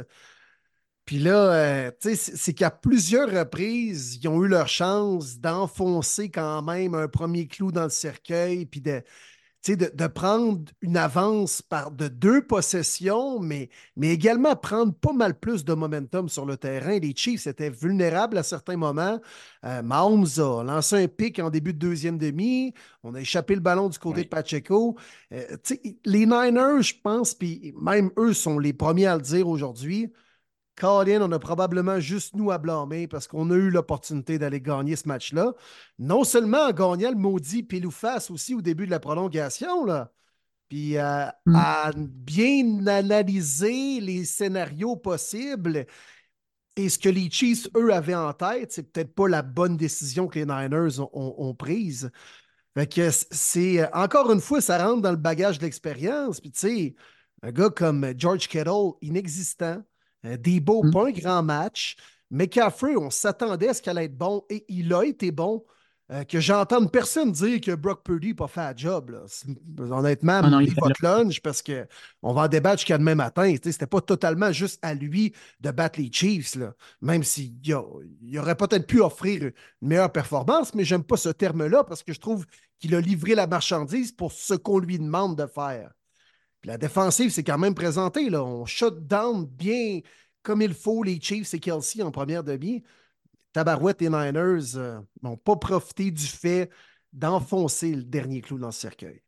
Puis 1.06 1.18
là, 1.20 1.54
euh, 1.88 1.92
tu 2.00 2.16
sais, 2.16 2.36
c'est 2.38 2.54
qu'à 2.54 2.70
plusieurs 2.70 3.32
reprises, 3.32 4.20
ils 4.22 4.28
ont 4.28 4.44
eu 4.44 4.48
leur 4.48 4.68
chance 4.68 5.40
d'enfoncer 5.40 6.30
quand 6.30 6.62
même 6.62 6.94
un 6.94 7.08
premier 7.08 7.48
clou 7.48 7.72
dans 7.72 7.84
le 7.86 7.90
cercueil, 7.90 8.66
puis 8.68 8.80
de, 8.82 9.02
de, 9.68 9.92
de 9.94 10.08
prendre 10.08 10.62
une 10.82 10.98
avance 10.98 11.62
par 11.62 11.92
de 11.92 12.08
deux 12.08 12.42
possessions, 12.46 13.40
mais, 13.40 13.70
mais 13.96 14.10
également 14.10 14.56
prendre 14.56 14.94
pas 14.94 15.14
mal 15.14 15.38
plus 15.38 15.66
de 15.66 15.74
momentum 15.74 16.30
sur 16.30 16.46
le 16.46 16.58
terrain. 16.58 16.98
Les 17.00 17.14
Chiefs 17.16 17.46
étaient 17.46 17.70
vulnérables 17.70 18.38
à 18.38 18.44
certains 18.44 18.78
moments. 18.78 19.20
Euh, 19.66 19.82
Mahomes 19.82 20.26
a 20.38 20.64
lancé 20.64 20.96
un 21.04 21.08
pic 21.08 21.40
en 21.40 21.50
début 21.50 21.74
de 21.74 21.80
deuxième 21.80 22.18
demi. 22.18 22.74
On 23.04 23.14
a 23.16 23.22
échappé 23.22 23.54
le 23.56 23.62
ballon 23.62 23.90
du 23.90 24.00
côté 24.00 24.22
Oui. 24.22 24.24
de 24.24 24.30
Pacheco. 24.30 24.98
Euh, 25.34 25.58
les 26.06 26.26
Niners, 26.26 26.82
je 26.82 26.94
pense, 27.04 27.34
puis 27.34 27.74
même 27.80 28.12
eux 28.18 28.34
sont 28.34 28.60
les 28.60 28.74
premiers 28.74 29.08
à 29.08 29.16
le 29.18 29.22
dire 29.22 29.48
aujourd'hui. 29.48 30.12
Colin, 30.80 31.22
on 31.22 31.32
a 31.32 31.40
probablement 31.40 32.00
juste 32.00 32.36
nous 32.36 32.52
à 32.52 32.58
blâmer 32.58 33.08
parce 33.08 33.28
qu'on 33.28 33.52
a 33.52 33.56
eu 33.56 33.70
l'opportunité 33.70 34.40
d'aller 34.40 34.62
gagner 34.62 34.96
ce 34.96 35.08
match-là. 35.08 35.54
Non 36.00 36.24
seulement 36.24 36.66
en 36.68 36.72
gagnant 36.72 37.10
le 37.12 37.18
maudit 37.18 37.64
pile 37.64 37.86
ou 37.88 37.92
face 37.92 38.32
aussi 38.32 38.56
au 38.56 38.62
début 38.62 38.86
de 38.86 38.92
la 38.92 39.00
prolongation, 39.00 39.86
là. 39.86 40.12
puis 40.70 40.98
euh, 40.98 41.26
Mm. 41.48 41.56
à 41.56 41.92
bien 41.98 42.88
analyser 42.88 44.00
les 44.02 44.26
scénarios 44.26 44.96
possibles. 44.96 45.86
Et 46.76 46.90
ce 46.90 46.98
que 47.00 47.10
les 47.10 47.30
Chiefs, 47.30 47.68
eux, 47.76 47.94
avaient 47.94 48.16
en 48.16 48.32
tête, 48.34 48.72
c'est 48.72 48.84
peut-être 48.92 49.14
pas 49.14 49.28
la 49.28 49.42
bonne 49.42 49.78
décision 49.78 50.28
que 50.28 50.40
les 50.40 50.46
Niners 50.46 51.00
ont, 51.00 51.10
ont- 51.14 51.36
ont 51.50 51.54
prise. 51.56 52.10
Fait 52.78 52.88
que 52.88 53.10
c'est, 53.12 53.92
encore 53.94 54.32
une 54.32 54.40
fois, 54.42 54.62
ça 54.62 54.78
rentre 54.86 55.02
dans 55.02 55.12
le 55.12 55.18
bagage 55.18 55.60
de 55.60 55.66
l'expérience. 55.66 56.40
Puis 56.40 56.52
tu 56.52 56.60
sais, 56.60 56.96
un 57.44 57.52
gars 57.52 57.70
comme 57.70 58.14
George 58.18 58.48
Kittle, 58.48 58.92
inexistant, 59.02 59.84
euh, 60.26 60.38
Debo, 60.38 60.84
Mm. 60.84 60.92
pas 60.92 61.08
un 61.08 61.12
grand 61.12 61.44
match. 61.44 61.96
McCaffrey, 62.32 62.96
on 62.96 63.10
s'attendait 63.10 63.70
à 63.70 63.74
ce 63.74 63.82
qu'elle 63.82 63.98
allait 63.98 64.06
être 64.06 64.18
bon 64.18 64.44
et 64.50 64.66
il 64.70 64.94
a 64.94 65.04
été 65.04 65.32
bon. 65.32 65.66
Euh, 66.12 66.24
que 66.24 66.40
j'entende 66.40 66.92
personne 66.92 67.32
dire 67.32 67.62
que 67.62 67.76
Brock 67.76 68.04
Purdy 68.04 68.30
n'a 68.30 68.34
pas 68.34 68.48
fait 68.48 68.62
la 68.62 68.76
job. 68.76 69.12
là. 69.12 69.22
Honnêtement, 69.96 70.42
Ah 70.44 70.50
non, 70.50 70.60
il 70.60 70.74
votre 70.74 71.04
lunch 71.04 71.40
parce 71.40 71.62
qu'on 71.62 72.34
va 72.34 72.42
en 72.44 72.48
débattre 72.48 72.80
jusqu'à 72.80 72.98
demain 72.98 73.14
matin. 73.14 73.54
C'était 73.64 73.86
pas 73.86 74.02
totalement 74.02 74.52
juste 74.52 74.80
à 74.82 74.96
lui 74.96 75.34
de 75.60 75.70
battre 75.70 76.00
les 76.00 76.12
Chiefs, 76.12 76.56
là. 76.56 76.74
même 77.02 77.24
s'il 77.24 77.54
il 77.64 78.40
aurait 78.40 78.56
peut-être 78.56 78.88
pu 78.88 79.02
offrir 79.02 79.44
une 79.84 79.88
meilleure 79.88 80.12
performance, 80.12 80.74
mais 80.74 80.84
j'aime 80.84 81.04
pas 81.04 81.16
ce 81.18 81.30
terme-là 81.30 81.84
parce 81.84 82.02
que 82.02 82.12
je 82.12 82.20
trouve 82.20 82.44
qu'il 82.80 82.96
a 82.96 83.02
livré 83.02 83.36
la 83.36 83.46
marchandise 83.46 84.12
pour 84.12 84.32
ce 84.32 84.56
qu'on 84.56 84.80
lui 84.80 84.98
demande 84.98 85.38
de 85.38 85.46
faire. 85.46 85.92
Puis 86.62 86.70
la 86.70 86.78
défensive, 86.78 87.32
c'est 87.32 87.44
quand 87.44 87.58
même 87.58 87.76
présenté. 87.76 88.30
Là. 88.30 88.44
On 88.44 88.66
shut 88.66 89.08
down 89.08 89.46
bien 89.46 90.02
comme 90.44 90.62
il 90.62 90.74
faut 90.74 91.04
les 91.04 91.20
Chiefs 91.20 91.54
et 91.54 91.60
Kelsey 91.60 92.02
en 92.02 92.12
première 92.12 92.44
demi. 92.44 92.84
Tabarouette 93.54 94.02
et 94.02 94.10
Niners 94.10 94.76
euh, 94.76 95.00
n'ont 95.22 95.38
pas 95.38 95.56
profité 95.56 96.12
du 96.12 96.26
fait 96.26 96.70
d'enfoncer 97.14 97.96
le 97.96 98.04
dernier 98.04 98.42
clou 98.42 98.60
dans 98.60 98.72
ce 98.72 98.82
cercueil. 98.82 99.22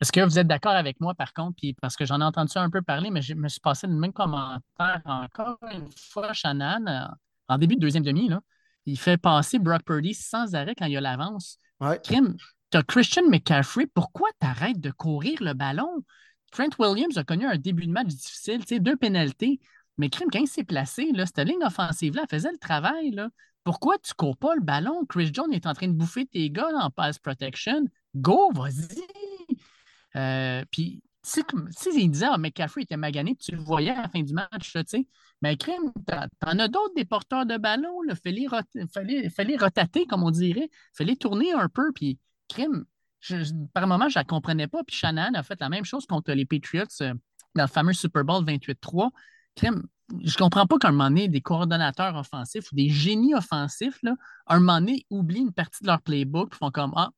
Est-ce 0.00 0.12
que 0.12 0.20
vous 0.20 0.38
êtes 0.38 0.46
d'accord 0.46 0.72
avec 0.72 1.00
moi, 1.00 1.14
par 1.14 1.32
contre, 1.32 1.56
puis 1.56 1.74
parce 1.80 1.96
que 1.96 2.04
j'en 2.04 2.20
ai 2.20 2.24
entendu 2.24 2.50
ça 2.50 2.62
un 2.62 2.68
peu 2.68 2.82
parler, 2.82 3.10
mais 3.10 3.22
je 3.22 3.34
me 3.34 3.48
suis 3.48 3.60
passé 3.60 3.86
le 3.86 3.94
même 3.94 4.12
commentaire 4.12 5.00
encore 5.04 5.58
une 5.72 5.90
fois, 5.92 6.32
Shannon, 6.34 6.86
euh, 6.86 7.06
en 7.48 7.58
début 7.58 7.76
de 7.76 7.80
deuxième 7.80 8.02
demi, 8.02 8.28
là, 8.28 8.40
il 8.84 8.98
fait 8.98 9.16
passer 9.16 9.58
Brock 9.58 9.82
Purdy 9.84 10.14
sans 10.14 10.54
arrêt 10.54 10.74
quand 10.74 10.86
il 10.86 10.96
a 10.96 11.00
l'avance. 11.00 11.58
Ouais. 11.80 11.98
Kim, 12.02 12.36
tu 12.70 12.82
Christian 12.84 13.28
McCaffrey, 13.28 13.86
pourquoi 13.86 14.28
tu 14.40 14.72
de 14.78 14.90
courir 14.90 15.42
le 15.42 15.54
ballon? 15.54 16.04
Trent 16.52 16.70
Williams 16.78 17.18
a 17.18 17.24
connu 17.24 17.46
un 17.46 17.56
début 17.56 17.86
de 17.86 17.92
match 17.92 18.08
difficile, 18.08 18.60
tu 18.60 18.74
sais, 18.74 18.80
deux 18.80 18.96
pénalités, 18.96 19.60
mais 19.98 20.08
Kim, 20.10 20.28
quand 20.30 20.38
il 20.38 20.48
s'est 20.48 20.64
placé, 20.64 21.10
là, 21.12 21.26
cette 21.26 21.38
ligne 21.38 21.62
offensive-là 21.64 22.24
faisait 22.30 22.52
le 22.52 22.58
travail. 22.58 23.10
Là. 23.10 23.28
Pourquoi 23.64 23.98
tu 23.98 24.12
cours 24.14 24.36
pas 24.36 24.54
le 24.54 24.60
ballon? 24.60 25.04
Chris 25.08 25.30
Jones 25.32 25.52
est 25.52 25.66
en 25.66 25.72
train 25.72 25.88
de 25.88 25.92
bouffer 25.92 26.26
tes 26.26 26.50
gars 26.50 26.68
en 26.74 26.90
pass 26.90 27.18
protection. 27.18 27.84
Go, 28.14 28.50
vas-y! 28.52 29.02
Euh, 30.16 30.64
puis, 30.70 31.02
si, 31.22 31.42
si 31.70 31.88
il 31.94 32.10
disait 32.10 32.26
ah, 32.30 32.38
McCaffrey 32.38 32.82
était 32.82 32.96
magané, 32.96 33.34
tu 33.36 33.52
le 33.52 33.58
voyais 33.58 33.90
à 33.90 34.02
la 34.02 34.08
fin 34.08 34.22
du 34.22 34.32
match, 34.32 34.72
tu 34.72 34.80
sais, 34.86 35.06
mais 35.42 35.56
crime, 35.56 35.92
t'en 36.06 36.58
as 36.58 36.68
d'autres 36.68 36.94
des 36.94 37.04
porteurs 37.04 37.44
de 37.44 37.56
ballon, 37.56 38.02
là, 38.02 38.14
fais-les 38.14 38.46
rot- 38.46 39.58
rotater, 39.58 40.06
comme 40.06 40.22
on 40.22 40.30
dirait, 40.30 40.70
fais-les 40.94 41.16
tourner 41.16 41.52
un 41.52 41.68
peu, 41.68 41.92
puis 41.92 42.18
crime, 42.48 42.84
par 43.72 43.86
moment, 43.86 44.08
je 44.08 44.18
ne 44.18 44.20
la 44.20 44.24
comprenais 44.24 44.68
pas, 44.68 44.82
puis 44.84 44.96
Shanahan 44.96 45.34
a 45.34 45.42
fait 45.42 45.60
la 45.60 45.68
même 45.68 45.84
chose 45.84 46.06
contre 46.06 46.32
les 46.32 46.44
Patriots 46.44 46.84
euh, 47.00 47.14
dans 47.54 47.64
le 47.64 47.68
fameux 47.68 47.92
Super 47.92 48.24
Bowl 48.24 48.44
28-3. 48.44 49.10
Crime, 49.56 49.82
je 50.22 50.36
comprends 50.36 50.66
pas 50.66 50.78
qu'à 50.78 50.88
un 50.88 50.92
moment 50.92 51.08
donné, 51.08 51.28
des 51.28 51.40
coordonnateurs 51.40 52.14
offensifs 52.16 52.70
ou 52.72 52.76
des 52.76 52.88
génies 52.88 53.34
offensifs, 53.34 53.98
là, 54.02 54.14
à 54.46 54.56
un 54.56 54.60
moment 54.60 54.80
donné, 54.80 55.06
oublient 55.10 55.40
une 55.40 55.52
partie 55.52 55.82
de 55.82 55.88
leur 55.88 56.02
playbook, 56.02 56.50
puis 56.50 56.58
font 56.58 56.70
comme 56.70 56.92
Ah, 56.96 57.10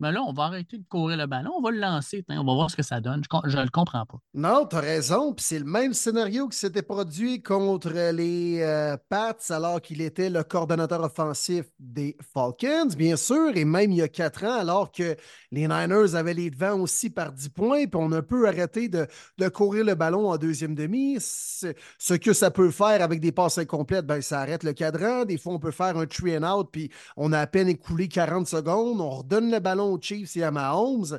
mais 0.00 0.12
là, 0.12 0.22
on 0.26 0.32
va 0.32 0.44
arrêter 0.44 0.78
de 0.78 0.84
courir 0.88 1.16
le 1.18 1.26
ballon, 1.26 1.52
on 1.58 1.62
va 1.62 1.70
le 1.70 1.78
lancer, 1.78 2.24
on 2.28 2.44
va 2.44 2.54
voir 2.54 2.70
ce 2.70 2.76
que 2.76 2.82
ça 2.82 3.00
donne. 3.00 3.22
Je 3.44 3.56
ne 3.56 3.62
le 3.62 3.70
comprends 3.70 4.06
pas. 4.06 4.18
Non, 4.34 4.66
tu 4.66 4.76
as 4.76 4.80
raison. 4.80 5.34
C'est 5.38 5.58
le 5.58 5.64
même 5.64 5.92
scénario 5.92 6.48
qui 6.48 6.58
s'était 6.58 6.82
produit 6.82 7.42
contre 7.42 7.90
les 8.12 8.60
euh, 8.60 8.96
Pats 9.08 9.36
alors 9.50 9.80
qu'il 9.80 10.00
était 10.00 10.30
le 10.30 10.42
coordonnateur 10.42 11.02
offensif 11.02 11.66
des 11.78 12.16
Falcons, 12.32 12.94
bien 12.96 13.16
sûr, 13.16 13.56
et 13.56 13.64
même 13.64 13.92
il 13.92 13.98
y 13.98 14.02
a 14.02 14.08
quatre 14.08 14.44
ans, 14.44 14.58
alors 14.58 14.90
que 14.90 15.16
les 15.52 15.68
Niners 15.68 16.14
avaient 16.14 16.34
les 16.34 16.50
devants 16.50 16.80
aussi 16.80 17.10
par 17.10 17.32
10 17.32 17.50
points, 17.50 17.86
puis 17.86 18.00
on 18.00 18.10
a 18.12 18.22
peu 18.22 18.48
arrêté 18.48 18.88
de, 18.88 19.06
courir 19.48 19.84
le 19.84 19.94
ballon 19.94 20.30
en 20.30 20.36
deuxième 20.36 20.74
demi. 20.74 21.16
Ce 21.18 22.14
que 22.14 22.32
ça 22.32 22.50
peut 22.50 22.70
faire 22.70 23.02
avec 23.02 23.20
des 23.20 23.32
passes 23.32 23.58
incomplètes, 23.58 24.06
ben, 24.06 24.20
ça 24.20 24.40
arrête 24.40 24.62
le 24.62 24.72
cadran. 24.72 25.24
Des 25.24 25.38
fois, 25.38 25.54
on 25.54 25.58
peut 25.58 25.70
faire 25.70 25.96
un 25.96 26.06
three 26.06 26.38
and 26.38 26.44
out, 26.44 26.68
puis 26.72 26.90
on 27.16 27.32
a 27.32 27.40
à 27.40 27.46
peine 27.46 27.68
écoulé 27.68 28.08
40 28.08 28.46
secondes. 28.46 29.00
On 29.00 29.10
redonne 29.10 29.50
le 29.50 29.58
ballon 29.58 29.89
aux 29.90 30.00
Chiefs 30.00 30.36
et 30.36 30.42
à 30.42 30.50
Mahomes. 30.50 31.18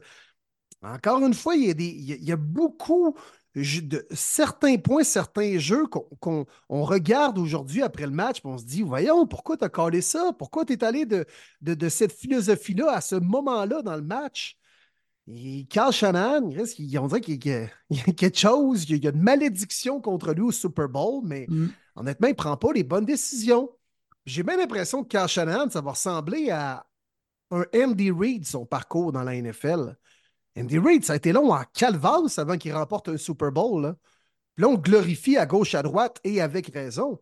Encore 0.82 1.20
une 1.26 1.34
fois, 1.34 1.56
il 1.56 1.68
y 1.68 1.70
a, 1.70 1.74
des, 1.74 1.86
il 1.86 2.06
y 2.10 2.14
a- 2.14 2.16
il 2.16 2.24
y 2.24 2.32
a 2.32 2.38
beaucoup 2.38 3.16
de 3.54 4.08
certains 4.12 4.78
points, 4.78 5.04
certains 5.04 5.58
jeux 5.60 5.86
qu'on 5.86 6.08
qu'on- 6.22 6.46
on 6.70 6.84
regarde 6.84 7.38
aujourd'hui 7.38 7.82
après 7.84 8.06
le 8.06 8.12
match, 8.14 8.40
on 8.46 8.58
se 8.58 8.64
dit, 8.64 8.82
voyons, 8.82 9.28
pourquoi 9.28 9.58
tu 9.58 9.66
as 9.66 9.70
collé 9.70 10.02
ça? 10.02 10.32
Pourquoi 10.40 10.64
tu 10.66 10.74
es 10.74 10.84
allé 10.84 11.06
de, 11.06 11.26
de, 11.60 11.74
de 11.74 11.90
cette 11.90 12.14
philosophie-là 12.14 12.92
à 12.94 13.02
ce 13.02 13.16
moment-là 13.16 13.82
dans 13.82 13.96
le 13.96 14.02
match? 14.02 14.58
Et 15.28 15.66
Carl 15.70 15.94
il- 15.94 17.00
on 17.00 17.08
dirait 17.08 17.22
qu'il 17.22 17.46
y, 17.46 17.52
a- 17.52 17.68
quelque 18.14 18.38
chose, 18.38 18.90
il 18.90 19.04
y 19.04 19.08
a 19.08 19.12
une 19.12 19.22
malédiction 19.22 20.02
contre 20.02 20.34
lui 20.34 20.42
au 20.42 20.52
Super 20.52 20.90
Bowl, 20.90 21.22
mais 21.24 21.46
Mm. 21.48 21.68
honnêtement, 21.98 22.28
il 22.28 22.32
ne 22.32 22.36
prend 22.36 22.58
pas 22.58 22.72
les 22.74 22.84
bonnes 22.84 23.06
décisions. 23.06 23.70
J'ai 24.26 24.44
bien 24.44 24.58
l'impression 24.58 25.04
que 25.04 25.10
Carl 25.10 25.28
Shanahan, 25.28 25.70
ça 25.70 25.82
va 25.82 25.92
ressembler 25.92 26.50
à 26.52 26.86
un 27.52 27.66
Andy 27.76 28.12
Reid, 28.12 28.46
son 28.46 28.66
parcours 28.66 29.12
dans 29.12 29.24
la 29.24 29.36
NFL. 29.36 29.96
Andy 30.58 30.80
Reid, 30.80 31.06
ça 31.06 31.14
a 31.14 31.16
été 31.18 31.32
long 31.34 31.54
en 31.54 31.64
calvasse 31.74 32.40
avant 32.40 32.58
qu'il 32.58 32.74
remporte 32.74 33.10
un 33.10 33.18
Super 33.18 33.52
Bowl. 33.52 33.82
Là. 33.84 33.96
Puis 34.56 34.64
là, 34.64 34.70
on 34.70 34.76
glorifie 34.76 35.38
à 35.38 35.46
gauche, 35.46 35.76
à 35.76 35.84
droite 35.84 36.20
et 36.24 36.42
avec 36.42 36.68
raison. 36.74 37.20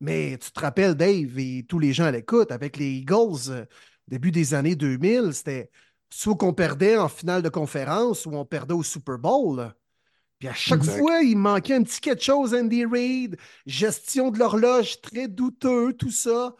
Mais 0.00 0.38
tu 0.38 0.50
te 0.50 0.60
rappelles, 0.60 0.94
Dave, 0.94 1.38
et 1.38 1.64
tous 1.68 1.78
les 1.78 1.92
gens 1.92 2.04
à 2.04 2.10
l'écoute, 2.10 2.52
avec 2.52 2.76
les 2.76 2.90
Eagles, 2.90 3.50
euh, 3.50 3.64
début 4.08 4.30
des 4.30 4.54
années 4.54 4.76
2000, 4.76 5.32
c'était 5.32 5.70
soit 6.10 6.36
qu'on 6.36 6.52
perdait 6.52 6.96
en 6.98 7.08
finale 7.08 7.42
de 7.42 7.48
conférence 7.48 8.26
ou 8.26 8.32
on 8.36 8.44
perdait 8.44 8.74
au 8.74 8.82
Super 8.82 9.18
Bowl. 9.18 9.56
là. 9.56 9.74
Puis 10.38 10.48
à 10.48 10.54
chaque 10.54 10.80
Exact. 10.80 10.98
fois, 10.98 11.22
il 11.22 11.36
manquait 11.38 11.74
un 11.74 11.82
petit 11.82 12.00
quelque 12.00 12.22
chose, 12.22 12.54
Andy 12.54 12.84
Reid, 12.84 13.36
gestion 13.64 14.30
de 14.30 14.38
l'horloge 14.38 15.00
très 15.00 15.28
douteux, 15.28 15.94
tout 15.94 16.10
ça. 16.10 16.54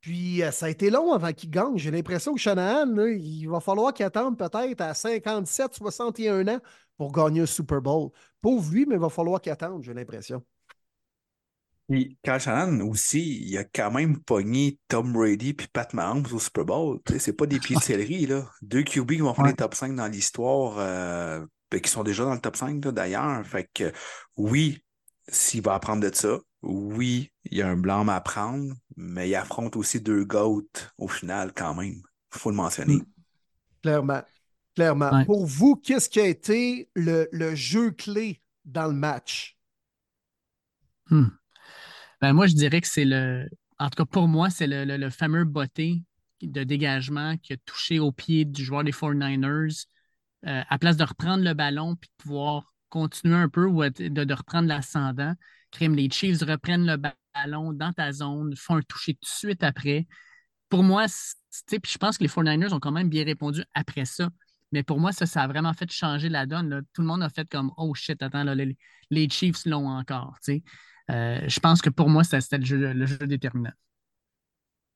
Puis 0.00 0.42
euh, 0.42 0.50
ça 0.50 0.66
a 0.66 0.68
été 0.68 0.90
long 0.90 1.12
avant 1.12 1.32
qu'il 1.32 1.50
gagne. 1.50 1.76
J'ai 1.76 1.90
l'impression 1.90 2.32
que 2.34 2.40
Shanahan, 2.40 2.86
là, 2.86 3.08
il 3.10 3.46
va 3.46 3.60
falloir 3.60 3.92
qu'il 3.92 4.06
attende 4.06 4.38
peut-être 4.38 4.80
à 4.80 4.94
57, 4.94 5.74
61 5.74 6.46
ans 6.48 6.60
pour 6.96 7.12
gagner 7.12 7.40
un 7.42 7.46
Super 7.46 7.80
Bowl. 7.82 8.10
Pauvre 8.40 8.72
lui, 8.72 8.86
mais 8.86 8.94
il 8.94 9.00
va 9.00 9.08
falloir 9.08 9.40
qu'il 9.40 9.52
attende, 9.52 9.82
j'ai 9.82 9.94
l'impression. 9.94 10.44
Puis 11.88 12.18
Kyle 12.22 12.38
Shanahan 12.38 12.80
aussi, 12.86 13.40
il 13.48 13.56
a 13.56 13.64
quand 13.64 13.90
même 13.90 14.20
pogné 14.20 14.78
Tom 14.88 15.12
Brady 15.12 15.54
puis 15.54 15.68
Pat 15.68 15.92
Mahomes 15.94 16.26
au 16.32 16.38
Super 16.38 16.64
Bowl. 16.66 17.00
C'est 17.18 17.32
pas 17.32 17.46
des 17.46 17.58
pieds 17.60 17.76
de 17.76 17.80
céleri, 17.80 18.26
là. 18.26 18.46
Deux 18.60 18.82
QB 18.82 19.12
qui 19.12 19.18
vont 19.18 19.32
faire 19.32 19.44
Ouais. 19.44 19.50
les 19.50 19.56
top 19.56 19.74
5 19.74 19.94
dans 19.94 20.06
l'histoire, 20.06 20.76
euh, 20.78 21.44
ben, 21.70 21.80
qui 21.80 21.90
sont 21.90 22.02
déjà 22.04 22.24
dans 22.24 22.34
le 22.34 22.40
top 22.40 22.56
5 22.56 22.84
là, 22.84 22.92
d'ailleurs. 22.92 23.46
Fait 23.46 23.68
que 23.72 23.90
oui, 24.36 24.84
s'il 25.28 25.62
va 25.62 25.74
apprendre 25.74 26.02
de 26.08 26.14
ça, 26.14 26.38
oui, 26.62 27.32
il 27.44 27.58
y 27.58 27.62
a 27.62 27.68
un 27.68 27.76
blâme 27.76 28.08
à 28.08 28.20
prendre, 28.20 28.74
mais 28.96 29.28
il 29.28 29.34
affronte 29.36 29.76
aussi 29.76 30.00
deux 30.00 30.24
GOAT 30.24 30.68
au 30.98 31.08
final 31.08 31.52
quand 31.54 31.74
même. 31.74 32.02
Faut 32.30 32.50
le 32.50 32.56
mentionner. 32.56 32.96
Mm. 32.96 33.04
Clairement. 33.82 34.22
Clairement. 34.74 35.12
Ouais. 35.12 35.24
Pour 35.24 35.46
vous, 35.46 35.76
qu'est-ce 35.76 36.08
qui 36.08 36.20
a 36.20 36.26
été 36.26 36.90
le, 36.94 37.28
le 37.32 37.54
jeu 37.54 37.90
clé 37.90 38.42
dans 38.64 38.86
le 38.86 38.94
match? 38.94 39.58
Hmm. 41.08 41.28
Ben, 42.20 42.32
moi, 42.32 42.46
je 42.46 42.54
dirais 42.54 42.80
que 42.80 42.88
c'est 42.88 43.04
le. 43.04 43.48
En 43.78 43.90
tout 43.90 43.96
cas, 44.04 44.06
pour 44.06 44.28
moi, 44.28 44.50
c'est 44.50 44.66
le, 44.66 44.84
le- 44.84 44.96
le 44.96 45.10
fameux 45.10 45.44
botté 45.44 46.02
de 46.42 46.64
dégagement 46.64 47.36
qui 47.38 47.52
a 47.54 47.56
touché 47.64 47.98
au 48.00 48.12
pied 48.12 48.44
du 48.44 48.64
joueur 48.64 48.84
des 48.84 48.92
49ers. 48.92 49.86
euh, 50.46 50.62
à 50.68 50.78
place 50.78 50.96
de 50.96 51.04
reprendre 51.04 51.44
le 51.44 51.54
ballon 51.54 51.96
puis 51.96 52.08
de 52.18 52.22
pouvoir 52.22 52.72
continuer 52.90 53.36
un 53.36 53.48
peu 53.48 53.66
ou 53.66 53.82
de, 53.84 54.08
de 54.24 54.34
reprendre 54.34 54.68
l'ascendant, 54.68 55.34
crime, 55.70 55.94
les 55.94 56.10
Chiefs 56.10 56.42
reprennent 56.42 56.86
le 56.86 56.96
ba- 56.96 57.14
ballon 57.34 57.72
dans 57.72 57.92
ta 57.92 58.12
zone, 58.12 58.54
font 58.56 58.76
un 58.76 58.82
toucher 58.82 59.14
tout 59.14 59.20
de 59.22 59.26
suite 59.26 59.62
après. 59.62 60.06
Pour 60.68 60.82
moi, 60.82 61.06
puis 61.66 61.80
je 61.92 61.98
pense 61.98 62.18
que 62.18 62.24
les 62.24 62.28
49ers 62.28 62.72
ont 62.72 62.80
quand 62.80 62.92
même 62.92 63.08
bien 63.08 63.24
répondu 63.24 63.62
après 63.74 64.04
ça. 64.04 64.28
Mais 64.72 64.82
pour 64.82 65.00
moi, 65.00 65.12
ça, 65.12 65.26
ça 65.26 65.42
a 65.42 65.46
vraiment 65.48 65.72
fait 65.72 65.90
changer 65.90 66.28
la 66.28 66.46
donne. 66.46 66.82
Tout 66.92 67.00
le 67.02 67.06
monde 67.08 67.22
a 67.22 67.30
fait 67.30 67.48
comme 67.48 67.72
Oh 67.78 67.94
shit, 67.94 68.22
attends, 68.22 68.44
là, 68.44 68.54
les, 68.54 68.76
les 69.10 69.28
Chiefs 69.28 69.64
l'ont 69.64 69.88
encore. 69.88 70.36
Euh, 71.10 71.40
je 71.48 71.60
pense 71.60 71.80
que 71.80 71.90
pour 71.90 72.10
moi, 72.10 72.22
c'était 72.24 72.58
le 72.58 73.06
jeu 73.06 73.18
déterminant. 73.26 73.72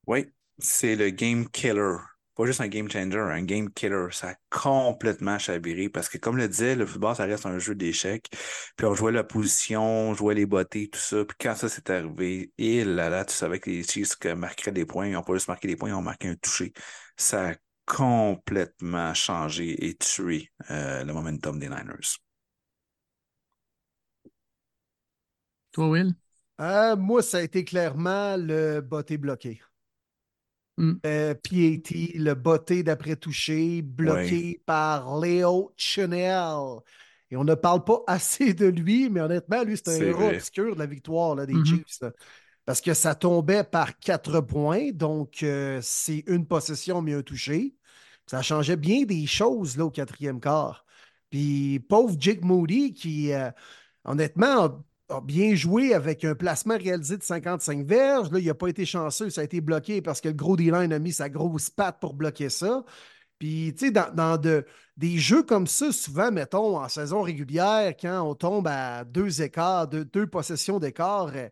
Oui, 0.07 0.27
c'est 0.59 0.95
le 0.95 1.11
game 1.11 1.49
killer. 1.51 1.97
Pas 2.43 2.47
juste 2.47 2.61
un 2.61 2.67
game 2.67 2.91
changer, 2.91 3.21
un 3.21 3.45
game 3.45 3.71
killer. 3.71 4.09
Ça 4.11 4.31
a 4.31 4.35
complètement 4.51 5.39
chaviré 5.39 5.89
parce 5.89 6.09
que, 6.09 6.19
comme 6.19 6.37
le 6.37 6.49
disait, 6.49 6.75
le 6.75 6.87
football, 6.87 7.15
ça 7.15 7.25
reste 7.25 7.47
un 7.47 7.61
jeu 7.61 7.77
d'échecs. 7.77 8.29
Puis 8.77 8.85
on 8.85 8.97
jouait 8.97 9.13
la 9.13 9.23
position, 9.23 9.81
on 10.11 10.15
jouait 10.15 10.35
les 10.35 10.45
bottées, 10.45 10.89
tout 10.91 10.99
ça. 10.99 11.25
Puis 11.25 11.37
quand 11.39 11.55
ça 11.55 11.69
s'est 11.69 11.89
arrivé, 11.89 12.53
et 12.59 12.85
là, 12.85 13.09
là, 13.09 13.25
tu 13.25 13.33
savais 13.33 13.61
que 13.61 13.71
les 13.71 13.85
Chiefs 13.85 14.17
que 14.17 14.33
marqueraient 14.33 14.73
des 14.73 14.85
points, 14.85 15.07
ils 15.07 15.13
n'ont 15.13 15.23
pas 15.23 15.35
juste 15.35 15.47
marqué 15.47 15.69
des 15.69 15.77
points, 15.77 15.91
ils 15.91 15.95
ont 15.95 16.03
marqué 16.03 16.27
un 16.31 16.35
touché. 16.35 16.73
Ça 17.17 17.51
a 17.51 17.55
complètement 17.87 19.15
changé 19.15 19.87
et 19.87 19.95
tué 19.95 20.49
euh, 20.73 21.05
le 21.05 21.13
momentum 21.13 21.61
des 21.61 21.69
Niners. 21.69 22.19
Toi, 25.71 25.89
Will? 25.91 26.15
Euh, 26.61 26.97
moi, 26.97 27.23
ça 27.23 27.39
a 27.39 27.43
été 27.43 27.65
clairement 27.65 28.37
le 28.37 28.81
botté 28.81 29.17
bloqué. 29.17 29.61
Mm. 30.79 30.93
Euh, 31.05 31.35
PAT, 31.35 32.13
le 32.19 32.35
botté 32.35 32.83
d'après-touché, 32.83 33.83
bloqué 33.83 34.63
par 34.67 35.19
Léo 35.21 35.73
Chenel. 35.77 36.81
Et 37.31 37.37
on 37.37 37.45
ne 37.45 37.55
parle 37.55 37.85
pas 37.85 38.03
assez 38.07 38.55
de 38.55 38.67
lui, 38.67 39.11
mais 39.11 39.21
honnêtement, 39.21 39.63
lui, 39.65 39.77
c'est 39.77 39.91
un 39.91 40.01
héros 40.01 40.27
vrai. 40.27 40.37
obscur 40.37 40.75
de 40.75 40.79
la 40.81 40.87
victoire 40.87 41.35
là, 41.35 41.47
des 41.47 41.55
Mhm. 41.55 41.65
Chiefs. 41.65 42.01
là. 42.01 42.13
Parce 42.65 42.81
que 42.81 42.95
ça 42.95 43.15
tombait 43.15 43.65
par 43.65 43.99
quatre 43.99 44.41
points, 44.41 44.93
donc 44.93 45.43
euh, 45.43 45.81
c'est 45.83 46.25
une 46.29 46.47
possession, 46.47 47.03
mais 47.03 47.15
un 47.15 47.23
touché. 47.23 47.75
Ça 48.27 48.41
changeait 48.43 48.77
bien 48.77 49.03
des 49.05 49.27
choses 49.27 49.77
là, 49.77 49.85
au 49.87 49.91
quatrième 49.91 50.41
quart. 50.41 50.85
Puis 51.31 51.81
pauvre 51.81 52.17
Jake 52.19 52.43
Moody 52.45 52.95
qui, 52.95 53.33
euh, 53.33 53.51
honnêtement, 54.05 54.85
bien 55.21 55.55
joué 55.55 55.95
avec 55.95 56.25
un 56.25 56.35
placement 56.35 56.77
réalisé 56.79 57.17
de 57.17 57.23
55 57.23 57.85
verges. 57.85 58.31
Là, 58.31 58.39
il 58.39 58.47
n'a 58.47 58.55
pas 58.55 58.69
été 58.69 58.87
chanceux, 58.87 59.31
ça 59.31 59.43
a 59.43 59.45
été 59.45 59.61
bloqué 59.61 60.01
parce 60.01 60.21
que 60.21 60.29
le 60.29 60.35
gros 60.35 60.57
D-line 60.57 60.93
a 60.93 60.99
mis 60.99 61.13
sa 61.13 61.29
grosse 61.29 61.69
patte 61.71 62.01
pour 62.01 62.15
bloquer 62.15 62.49
ça. 62.49 62.85
Puis, 63.39 63.75
tu 63.77 63.87
sais, 63.87 63.91
dans, 63.93 64.15
dans 64.15 64.39
de- 64.39 64.65
des 64.97 65.19
jeux 65.19 65.43
comme 65.43 65.67
ça, 65.67 65.93
souvent, 65.93 66.31
mettons, 66.31 66.79
en 66.79 66.89
saison 66.89 67.23
régulière, 67.23 67.95
quand 68.01 68.23
on 68.23 68.35
tombe 68.35 68.69
à 68.69 69.05
deux 69.05 69.43
écarts, 69.43 69.89
deux, 69.89 70.27
possessions 70.27 70.79
d'écart, 70.79 71.33
euh, 71.35 71.49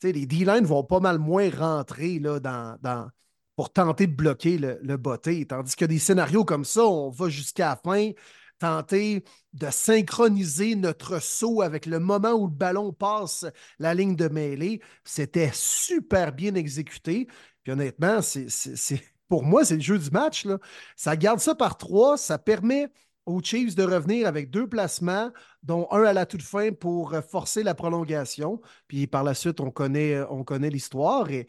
tu 0.00 0.08
sais, 0.08 0.12
les 0.12 0.26
D-line 0.26 0.64
vont 0.64 0.84
pas 0.84 1.00
mal 1.00 1.18
moins 1.18 1.50
rentrer 1.50 2.18
là, 2.18 2.40
dans, 2.40 3.10
pour 3.56 3.72
tenter 3.72 4.06
de 4.06 4.14
bloquer 4.14 4.56
le, 4.58 4.78
le. 4.82 5.44
Tandis 5.44 5.76
que 5.76 5.84
des 5.84 5.98
scénarios 5.98 6.44
comme 6.44 6.64
ça, 6.64 6.84
on 6.86 7.10
va 7.10 7.28
jusqu'à 7.28 7.70
la 7.70 7.76
fin, 7.76 8.10
tenter 8.58 9.24
de 9.52 9.70
synchroniser 9.70 10.74
notre 10.74 11.20
saut 11.22 11.62
avec 11.62 11.86
le 11.86 11.98
moment 12.00 12.32
où 12.32 12.46
le 12.46 12.52
ballon 12.52 12.92
passe 12.92 13.46
la 13.78 13.94
ligne 13.94 14.16
de 14.16 14.28
mêlée. 14.28 14.80
C'était 15.04 15.50
super 15.52 16.32
bien 16.32 16.54
exécuté. 16.54 17.28
Puis 17.62 17.72
honnêtement, 17.72 18.20
c'est, 18.22 18.46
pour 19.28 19.44
moi, 19.44 19.64
c'est 19.64 19.76
le 19.76 19.80
jeu 19.80 19.98
du 19.98 20.10
match. 20.10 20.46
Ça 20.96 21.16
garde 21.16 21.40
ça 21.40 21.54
par 21.54 21.76
trois. 21.76 22.16
Ça 22.16 22.38
permet 22.38 22.88
aux 23.26 23.42
Chiefs 23.42 23.74
de 23.74 23.82
revenir 23.82 24.26
avec 24.26 24.50
deux 24.50 24.66
placements, 24.66 25.30
dont 25.62 25.86
un 25.90 26.02
à 26.04 26.12
la 26.12 26.24
toute 26.24 26.42
fin 26.42 26.72
pour 26.72 27.14
forcer 27.30 27.62
la 27.62 27.74
prolongation. 27.74 28.60
Puis 28.86 29.06
par 29.06 29.22
la 29.22 29.34
suite, 29.34 29.60
on 29.60 29.70
connaît, 29.70 30.20
on 30.30 30.44
connaît 30.44 30.70
l'histoire. 30.70 31.28
Et 31.30 31.46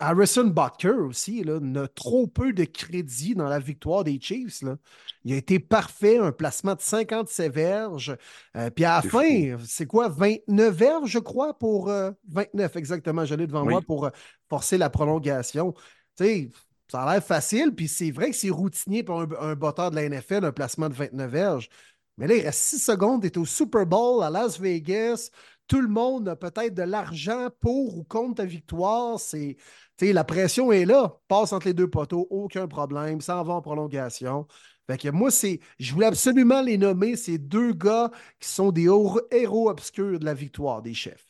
Harrison 0.00 0.44
Butker 0.44 0.90
aussi 1.06 1.42
là, 1.42 1.58
n'a 1.60 1.88
trop 1.88 2.26
peu 2.28 2.52
de 2.52 2.64
crédit 2.64 3.34
dans 3.34 3.48
la 3.48 3.58
victoire 3.58 4.04
des 4.04 4.20
Chiefs. 4.20 4.62
Là. 4.62 4.76
Il 5.24 5.32
a 5.32 5.36
été 5.36 5.58
parfait, 5.58 6.18
un 6.18 6.30
placement 6.32 6.74
de 6.74 6.80
57 6.80 7.52
verges. 7.52 8.16
Euh, 8.56 8.70
puis 8.70 8.84
à 8.84 8.96
la 8.96 9.02
C'est 9.02 9.08
fin, 9.08 9.56
c'est 9.66 9.86
quoi, 9.86 10.08
29 10.08 10.74
verges, 10.74 11.10
je 11.10 11.18
crois, 11.18 11.58
pour 11.58 11.90
euh, 11.90 12.12
29 12.28 12.76
exactement, 12.76 13.24
je 13.24 13.34
l'ai 13.34 13.46
devant 13.46 13.64
Oui. 13.64 13.68
moi, 13.68 13.82
pour 13.82 14.06
euh, 14.06 14.10
forcer 14.48 14.78
la 14.78 14.90
prolongation. 14.90 15.74
Tu 16.16 16.24
sais, 16.24 16.50
ça 16.90 17.02
a 17.02 17.12
l'air 17.14 17.24
facile, 17.24 17.74
puis 17.74 17.88
c'est 17.88 18.10
vrai 18.10 18.30
que 18.30 18.36
c'est 18.36 18.50
routinier 18.50 19.02
pour 19.02 19.20
un, 19.20 19.28
un 19.40 19.54
botteur 19.56 19.90
de 19.90 19.96
la 19.96 20.04
NFL, 20.08 20.44
un 20.44 20.52
placement 20.52 20.88
de 20.88 20.94
29 20.94 21.30
verges. 21.30 21.68
Mais 22.16 22.26
là, 22.26 22.34
il 22.36 22.42
reste 22.42 22.60
6 22.60 22.78
secondes, 22.78 23.22
tu 23.22 23.28
es 23.28 23.38
au 23.38 23.44
Super 23.44 23.86
Bowl 23.86 24.22
à 24.24 24.30
Las 24.30 24.58
Vegas. 24.60 25.30
Tout 25.68 25.80
le 25.82 25.88
monde 25.88 26.28
a 26.28 26.36
peut-être 26.36 26.74
de 26.74 26.82
l'argent 26.82 27.48
pour 27.60 27.98
ou 27.98 28.04
contre 28.04 28.36
ta 28.36 28.44
victoire. 28.44 29.20
C'est, 29.20 29.56
la 30.00 30.24
pression 30.24 30.72
est 30.72 30.86
là. 30.86 31.20
Passe 31.28 31.52
entre 31.52 31.66
les 31.66 31.74
deux 31.74 31.88
poteaux, 31.90 32.26
aucun 32.30 32.66
problème. 32.66 33.20
Ça 33.20 33.36
en 33.36 33.44
va 33.44 33.54
en 33.54 33.60
prolongation. 33.62 34.46
Fait 34.86 34.96
que 34.96 35.08
moi, 35.10 35.30
c'est, 35.30 35.60
je 35.78 35.92
voulais 35.92 36.06
absolument 36.06 36.62
les 36.62 36.78
nommer, 36.78 37.14
ces 37.16 37.36
deux 37.36 37.74
gars 37.74 38.10
qui 38.40 38.48
sont 38.48 38.72
des 38.72 38.84
héros, 39.30 39.68
obscurs 39.68 40.18
de 40.18 40.24
la 40.24 40.32
victoire 40.32 40.80
des 40.80 40.94
chefs. 40.94 41.26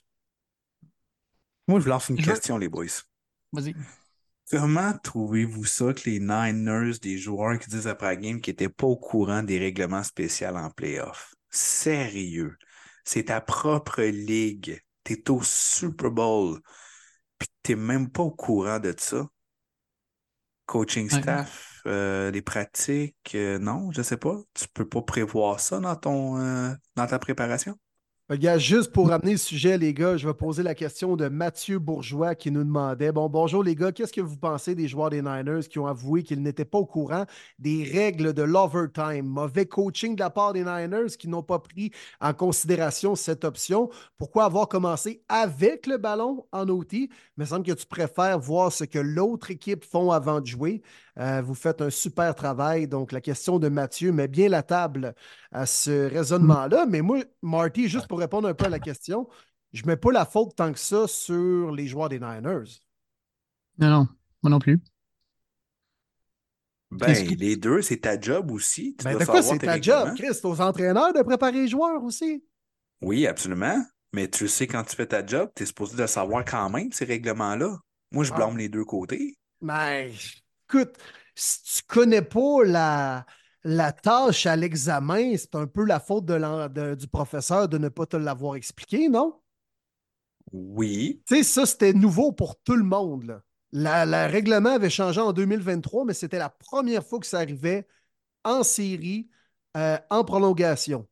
Moi, 1.67 1.81
je 1.81 1.85
vous 1.85 1.91
lance 1.91 2.09
une 2.09 2.19
Je 2.21 2.25
veux- 2.25 2.33
question, 2.33 2.57
les 2.57 2.69
boys. 2.69 2.87
Vas-y. 3.53 3.75
Comment 4.51 4.97
trouvez-vous 5.03 5.65
ça 5.65 5.93
que 5.93 6.09
les 6.09 6.21
Niners, 6.21 6.99
des 7.03 7.19
joueurs 7.19 7.59
qui 7.59 7.69
disent 7.69 7.87
après 7.87 8.07
la 8.07 8.17
game 8.17 8.41
qu'ils 8.41 8.53
n'étaient 8.53 8.69
pas 8.71 8.87
au 8.87 8.97
courant 8.97 9.43
des 9.43 9.59
règlements 9.59 10.03
spéciaux 10.05 10.55
en 10.55 10.71
playoff? 10.71 11.35
Sérieux. 11.51 12.57
C'est 13.09 13.25
ta 13.25 13.41
propre 13.41 14.03
ligue. 14.03 14.83
T'es 15.03 15.31
au 15.31 15.41
Super 15.43 16.11
Bowl. 16.11 16.61
Puis 17.39 17.49
t'es 17.63 17.75
même 17.75 18.11
pas 18.11 18.23
au 18.23 18.31
courant 18.31 18.79
de 18.81 18.95
ça. 18.99 19.27
Coaching 20.67 21.09
staff, 21.09 21.81
euh, 21.87 22.31
les 22.31 22.43
pratiques, 22.43 23.35
euh, 23.35 23.59
non, 23.59 23.91
je 23.93 24.03
sais 24.03 24.19
pas. 24.19 24.37
Tu 24.53 24.69
peux 24.69 24.87
pas 24.87 25.01
prévoir 25.01 25.59
ça 25.59 25.81
dans 25.81 25.97
ton 25.97 26.39
euh, 26.39 26.75
dans 26.97 27.07
ta 27.07 27.19
préparation? 27.19 27.79
Regarde, 28.31 28.61
juste 28.61 28.93
pour 28.93 29.09
ramener 29.09 29.33
le 29.33 29.39
sujet, 29.39 29.79
les 29.79 29.95
gars, 29.95 30.19
je 30.19 30.29
vais 30.29 30.35
poser 30.35 30.63
la 30.63 30.75
question 30.75 31.17
de 31.17 31.29
Mathieu 31.29 31.79
Bourgeois 31.79 32.35
qui 32.35 32.51
nous 32.51 32.63
demandait 32.63 33.11
Bon, 33.11 33.27
bonjour 33.31 33.65
les 33.65 33.75
gars, 33.75 33.91
qu'est-ce 33.91 34.13
que 34.13 34.21
vous 34.21 34.37
pensez 34.37 34.75
des 34.75 34.87
joueurs 34.87 35.09
des 35.09 35.23
Niners 35.23 35.67
qui 35.67 35.79
ont 35.79 35.87
avoué 35.87 36.23
qu'ils 36.23 36.43
n'étaient 36.43 36.67
pas 36.67 36.77
au 36.77 36.85
courant 36.85 37.25
des 37.59 37.85
règles 37.91 38.35
de 38.35 38.43
l'overtime? 38.43 39.25
Mauvais 39.25 39.65
coaching 39.65 40.15
de 40.15 40.21
la 40.21 40.29
part 40.29 40.53
des 40.53 40.63
Niners 40.63 41.17
qui 41.19 41.27
n'ont 41.27 41.43
pas 41.43 41.59
pris 41.59 41.91
en 42.21 42.35
considération 42.35 43.15
cette 43.15 43.47
option. 43.47 43.89
Pourquoi 44.19 44.45
avoir 44.45 44.69
commencé 44.69 45.23
avec 45.31 45.87
le 45.87 45.97
ballon 45.97 46.45
en 46.53 46.69
OT 46.69 46.93
Il 46.93 47.09
me 47.39 47.47
semble 47.47 47.65
que 47.65 47.73
tu 47.73 47.87
préfères 47.87 48.39
voir 48.39 48.71
ce 48.71 48.85
que 48.85 48.99
l'autre 48.99 49.51
équipe 49.51 49.87
font 49.87 50.11
avant 50.11 50.43
de 50.43 50.47
jouer. 50.47 50.83
Euh, 51.19 51.43
vous 51.43 51.55
faites 51.55 51.81
un 51.83 51.91
super 51.91 52.35
travail. 52.35 52.87
Donc, 52.87 53.11
la 53.13 53.21
question 53.21 53.59
de 53.59 53.69
Mathieu 53.69 54.13
met 54.13 54.29
bien 54.29 54.49
la 54.49 54.63
table 54.63 55.15
à 55.51 55.67
ce 55.67 56.09
raisonnement-là. 56.09 56.87
Mais 56.87 57.03
moi, 57.03 57.19
Marty, 57.43 57.89
juste 57.89 58.07
pour 58.07 58.19
répondre 58.21 58.47
un 58.49 58.55
peu 58.55 58.67
à 58.67 58.69
la 58.69 58.79
question, 58.79 59.29
je 59.73 59.83
ne 59.83 59.89
mets 59.89 59.97
pas 59.97 60.13
la 60.13 60.25
faute 60.25 60.55
tant 60.57 60.73
que 60.73 60.79
ça 60.79 61.09
sur 61.09 61.73
les 61.73 61.87
joueurs 61.89 62.09
des 62.09 62.21
Niners. 62.21 62.81
Non, 63.79 63.91
non, 63.91 64.09
moi 64.43 64.51
non 64.51 64.59
plus. 64.61 64.81
Ben, 66.91 67.13
que- 67.13 67.35
les 67.35 67.57
deux, 67.57 67.83
c'est 67.83 67.99
ta 67.99 68.19
job 68.19 68.51
aussi. 68.51 68.97
Tu 68.99 69.05
Ben, 69.05 69.19
de 69.19 69.25
quoi 69.25 69.43
c'est 69.43 69.59
ta 69.59 69.81
job. 69.81 70.15
Chris? 70.17 70.29
C'est 70.33 70.45
aux 70.47 70.61
entraîneurs 70.61 71.13
de 71.13 71.23
préparer 71.23 71.53
les 71.53 71.69
joueurs 71.69 72.03
aussi? 72.03 72.43
Oui, 73.03 73.27
absolument. 73.27 73.85
Mais 74.15 74.29
tu 74.29 74.49
sais, 74.49 74.67
quand 74.67 74.83
tu 74.85 74.97
fais 74.97 75.07
ta 75.07 75.25
job, 75.25 75.51
tu 75.55 75.65
es 75.65 75.67
supposé 75.67 75.97
de 75.97 76.07
savoir 76.07 76.45
quand 76.45 76.71
même 76.71 76.91
ces 76.93 77.05
règlements-là. 77.05 77.77
Moi, 78.11 78.25
je 78.25 78.33
Ah. 78.33 78.37
blâme 78.37 78.57
les 78.57 78.71
deux 78.71 78.85
côtés. 78.87 79.37
Mais 79.61 80.11
écoute, 80.69 80.97
si 81.35 81.63
tu 81.63 81.83
connais 81.87 82.23
pas 82.23 82.65
la, 82.65 83.27
la 83.65 83.93
tâche 83.93 84.47
à 84.47 84.57
l'examen, 84.57 85.37
c'est 85.37 85.55
un 85.55 85.67
peu 85.67 85.85
la 85.85 86.01
faute 86.01 86.25
de 86.27 86.35
l'en- 86.35 86.69
de- 86.69 86.95
du 86.95 87.07
professeur 87.09 87.69
de 87.69 87.79
ne 87.79 87.89
pas 87.89 88.07
te 88.07 88.17
l'avoir 88.17 88.57
expliqué, 88.57 89.09
non? 89.09 89.41
Oui. 90.53 91.23
Tu 91.27 91.37
sais, 91.37 91.43
ça, 91.43 91.67
c'était 91.67 91.93
nouveau 91.93 92.33
pour 92.33 92.59
tout 92.63 92.75
le 92.75 92.85
monde. 92.85 93.43
Le 93.73 94.31
règlement 94.31 94.71
avait 94.71 94.89
changé 94.91 95.21
en 95.21 95.33
2023, 95.33 96.05
mais 96.05 96.15
c'était 96.15 96.39
la 96.39 96.49
première 96.49 97.05
fois 97.05 97.19
que 97.21 97.27
ça 97.27 97.39
arrivait 97.39 97.87
en 98.45 98.63
série, 98.65 99.31
euh, 99.77 99.99
en 100.11 100.25
prolongation. 100.25 101.09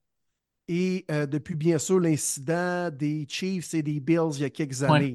Et 0.69 1.07
euh, 1.11 1.27
depuis, 1.27 1.55
bien 1.57 1.79
sûr, 1.79 2.01
l'incident 2.01 2.91
des 2.91 3.27
Chiefs 3.29 3.75
et 3.75 3.83
des 3.83 4.01
Bills 4.01 4.33
il 4.37 4.41
y 4.43 4.45
a 4.45 4.51
quelques 4.51 4.85
Ouais. 4.89 5.11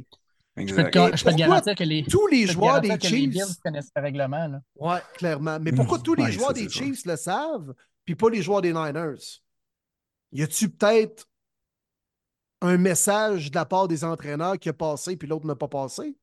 Je 0.58 0.76
peux 0.76 0.92
te, 0.92 1.16
je 1.16 1.24
peux 1.24 1.32
garantir 1.34 1.76
que 1.76 1.84
les, 1.84 2.04
Tous 2.04 2.28
les 2.28 2.46
joueurs 2.46 2.82
des 2.82 2.90
les 2.90 3.00
Chiefs. 3.00 3.30
Bills 3.30 3.56
connaissent 3.64 3.92
le 3.96 4.02
règlement. 4.02 4.48
Là? 4.48 4.62
Oui, 4.76 4.98
clairement. 5.16 5.60
Mais 5.62 5.72
pourquoi 5.72 6.00
tous 6.00 6.14
les 6.14 6.24
Ouais, 6.24 6.32
joueurs 6.32 6.50
ça, 6.50 6.54
des. 6.54 6.70
Chiefs 6.70 7.06
le 7.06 7.16
savent, 7.16 7.74
puis 8.04 8.16
pas 8.16 8.30
les 8.30 8.42
joueurs 8.42 8.62
des 8.62 8.74
Niners? 8.74 9.42
Y 10.34 10.44
a-tu 10.44 10.70
peut-être 10.70 11.26
un 12.62 12.78
message 12.78 13.50
de 13.50 13.56
la 13.56 13.66
part 13.66 13.88
des 13.88 14.04
entraîneurs 14.04 14.60
qui 14.60 14.70
a 14.70 14.74
passé, 14.74 15.16
puis 15.16 15.28
l'autre 15.28 15.48
n'a 15.48 15.56
pas 15.56 15.68
passé? 15.68 16.16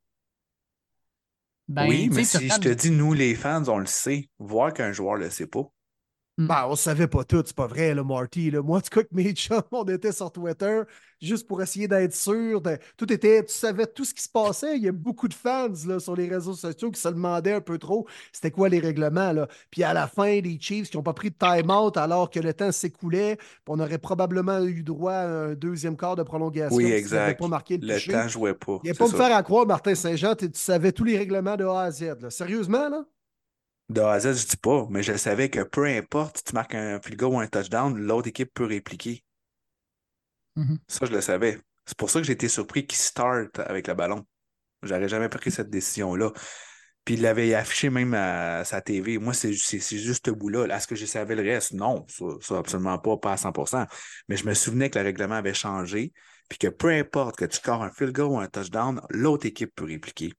Ben, 1.66 1.86
oui, 1.86 2.08
mais 2.10 2.24
si 2.24 2.48
je 2.48 2.58
te 2.58 2.68
dis, 2.68 2.90
nous, 2.90 3.12
les 3.12 3.34
fans, 3.34 3.64
on 3.68 3.78
le 3.78 3.86
sait. 3.86 4.30
Voir 4.38 4.72
qu'un 4.72 4.92
joueur 4.92 5.16
le 5.16 5.28
sait 5.28 5.46
pas. 5.46 5.70
Ben, 6.38 6.66
on 6.68 6.76
savait 6.76 7.08
pas 7.08 7.24
tout, 7.24 7.42
c'est 7.44 7.54
pas 7.56 7.66
vrai, 7.66 7.94
là, 7.94 8.04
Marty. 8.04 8.50
là. 8.52 8.62
Moi, 8.62 8.78
en 8.78 8.80
tout 8.80 8.90
cas, 8.90 9.02
que 9.02 9.08
mes 9.12 9.32
chums, 9.34 9.60
on 9.72 9.84
était 9.84 10.12
sur 10.12 10.30
Twitter 10.30 10.82
juste 11.20 11.48
pour 11.48 11.60
essayer 11.60 11.88
d'être 11.88 12.14
sûr. 12.14 12.60
de- 12.60 12.78
Tout 12.96 13.12
était, 13.12 13.42
tu 13.44 13.52
savais 13.52 13.86
tout 13.86 14.04
ce 14.04 14.14
qui 14.14 14.22
se 14.22 14.28
passait. 14.28 14.76
Il 14.76 14.84
y 14.84 14.88
a 14.88 14.92
beaucoup 14.92 15.26
de 15.26 15.34
fans 15.34 15.66
là, 15.88 15.98
sur 15.98 16.14
les 16.14 16.28
réseaux 16.28 16.54
sociaux 16.54 16.92
qui 16.92 17.00
se 17.00 17.08
demandaient 17.08 17.54
un 17.54 17.60
peu 17.60 17.76
trop 17.76 18.06
c'était 18.32 18.52
quoi 18.52 18.68
les 18.68 18.78
règlements. 18.78 19.32
Là? 19.32 19.48
Puis 19.72 19.82
à 19.82 19.92
la 19.92 20.06
fin, 20.06 20.40
les 20.40 20.58
Chiefs 20.60 20.90
qui 20.90 20.96
n'ont 20.96 21.02
pas 21.02 21.12
pris 21.12 21.30
de 21.30 21.34
time-out 21.36 21.96
alors 21.96 22.30
que 22.30 22.38
le 22.38 22.54
temps 22.54 22.70
s'écoulait, 22.70 23.36
on 23.66 23.80
aurait 23.80 23.98
probablement 23.98 24.60
eu 24.62 24.84
droit 24.84 25.12
à 25.14 25.26
un 25.26 25.54
deuxième 25.54 25.96
quart 25.96 26.14
de 26.14 26.22
prolongation 26.22 26.76
Oui, 26.76 26.84
exact. 26.92 27.40
pas 27.40 27.48
marqué 27.48 27.78
le, 27.78 27.94
Le 27.94 28.12
temps 28.12 28.28
jouait 28.28 28.54
pas. 28.54 28.78
Il 28.84 28.86
n'y 28.86 28.90
a 28.90 28.94
pas 28.94 29.06
me 29.08 29.12
faire 29.12 29.36
à 29.36 29.42
croire, 29.42 29.66
Martin 29.66 29.96
Saint-Jean, 29.96 30.36
tu 30.36 30.48
tu 30.48 30.60
savais 30.60 30.92
tous 30.92 31.02
les 31.04 31.18
règlements 31.18 31.56
de 31.56 31.64
A 31.64 31.80
à 31.82 31.90
Z. 31.90 32.16
là. 32.20 32.30
Sérieusement, 32.30 32.88
là? 32.88 33.04
De 33.88 34.00
A 34.00 34.12
à 34.12 34.20
Z, 34.20 34.42
je 34.42 34.46
dis 34.46 34.56
pas, 34.56 34.86
mais 34.90 35.02
je 35.02 35.16
savais 35.16 35.48
que 35.48 35.62
peu 35.62 35.86
importe 35.86 36.38
si 36.38 36.44
tu 36.44 36.54
marques 36.54 36.74
un 36.74 37.00
field 37.00 37.18
goal 37.18 37.34
ou 37.34 37.40
un 37.40 37.46
touchdown, 37.46 37.96
l'autre 37.98 38.28
équipe 38.28 38.52
peut 38.52 38.66
répliquer. 38.66 39.24
Mhm. 40.56 40.78
Ça, 40.88 41.06
je 41.06 41.12
le 41.12 41.20
savais. 41.20 41.58
C'est 41.86 41.96
pour 41.96 42.10
ça 42.10 42.20
que 42.20 42.26
j'ai 42.26 42.34
été 42.34 42.48
surpris 42.48 42.86
qu'il 42.86 42.98
start 42.98 43.58
avec 43.60 43.86
le 43.86 43.94
ballon. 43.94 44.26
J'aurais 44.82 45.08
jamais 45.08 45.28
pris 45.28 45.50
cette 45.50 45.70
décision-là. 45.70 46.32
Puis 47.04 47.14
il 47.14 47.22
l'avait 47.22 47.54
affiché 47.54 47.88
même 47.88 48.12
à 48.12 48.64
sa 48.64 48.82
TV. 48.82 49.16
Moi, 49.16 49.32
c'est 49.32 49.52
juste 49.52 50.26
ce 50.26 50.30
bout-là. 50.30 50.66
Est-ce 50.66 50.86
que 50.86 50.94
je 50.94 51.06
savais 51.06 51.34
le 51.34 51.42
reste? 51.42 51.72
Non, 51.72 52.04
ça, 52.40 52.58
absolument 52.58 52.98
pas, 52.98 53.16
pas 53.16 53.32
à 53.32 53.36
100% 53.38 53.86
Mais 54.28 54.36
je 54.36 54.44
me 54.44 54.52
souvenais 54.52 54.90
que 54.90 54.98
le 54.98 55.06
règlement 55.06 55.36
avait 55.36 55.54
changé, 55.54 56.12
puis 56.50 56.58
que 56.58 56.68
peu 56.68 56.88
importe 56.88 57.36
que 57.36 57.46
tu 57.46 57.56
scores 57.56 57.82
un 57.82 57.90
field 57.90 58.12
goal 58.12 58.32
ou 58.32 58.38
un 58.38 58.48
touchdown, 58.48 59.00
l'autre 59.08 59.46
équipe 59.46 59.74
peut 59.74 59.86
répliquer. 59.86 60.34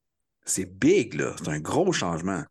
C'est 0.46 0.66
big, 0.66 1.16
là. 1.16 1.34
C'est 1.40 1.50
un 1.50 1.60
gros 1.60 1.92
changement. 1.92 2.44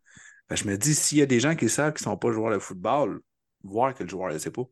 Je 0.55 0.67
me 0.67 0.77
dis, 0.77 0.95
s'il 0.95 1.19
y 1.19 1.21
a 1.21 1.25
des 1.25 1.39
gens 1.39 1.55
qui 1.55 1.69
savent 1.69 1.93
qu'ils 1.93 2.07
ne 2.07 2.11
sont 2.11 2.17
pas 2.17 2.31
joueurs 2.31 2.53
de 2.53 2.59
football, 2.59 3.21
voir 3.63 3.93
que 3.93 4.03
le 4.03 4.09
joueur 4.09 4.29
ne 4.29 4.33
le 4.33 4.39
sait 4.39 4.51
pas. 4.51 4.63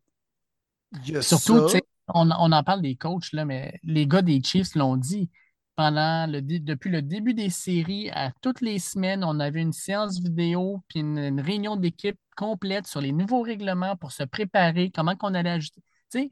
Surtout, 1.22 1.68
on, 2.08 2.30
on, 2.32 2.52
en 2.52 2.64
parle 2.64 2.82
des 2.82 2.96
coachs, 2.96 3.32
là, 3.34 3.46
mais 3.46 3.80
les 3.84 4.08
gars 4.08 4.22
des 4.22 4.42
Chiefs 4.42 4.76
l'ont 4.76 4.96
dit 4.96 5.30
pendant 5.78 6.26
le, 6.26 6.42
depuis 6.42 6.90
le 6.90 7.04
début 7.04 7.36
des 7.36 7.52
séries, 7.52 8.10
à 8.10 8.32
toutes 8.42 8.62
les 8.62 8.80
semaines, 8.80 9.24
on 9.24 9.40
avait 9.40 9.62
une 9.62 9.74
séance 9.74 10.20
vidéo 10.20 10.84
puis 10.90 11.02
une, 11.02 11.40
réunion 11.40 11.76
d'équipe 11.76 12.20
complète 12.36 12.88
sur 12.88 13.00
les 13.00 13.12
nouveaux 13.12 13.44
règlements 13.44 13.96
pour 13.96 14.12
se 14.12 14.24
préparer, 14.24 14.90
comment 14.90 15.16
qu'on 15.16 15.36
allait 15.36 15.52
ajouter. 15.52 15.82
Tu 16.12 16.20
sais, 16.20 16.32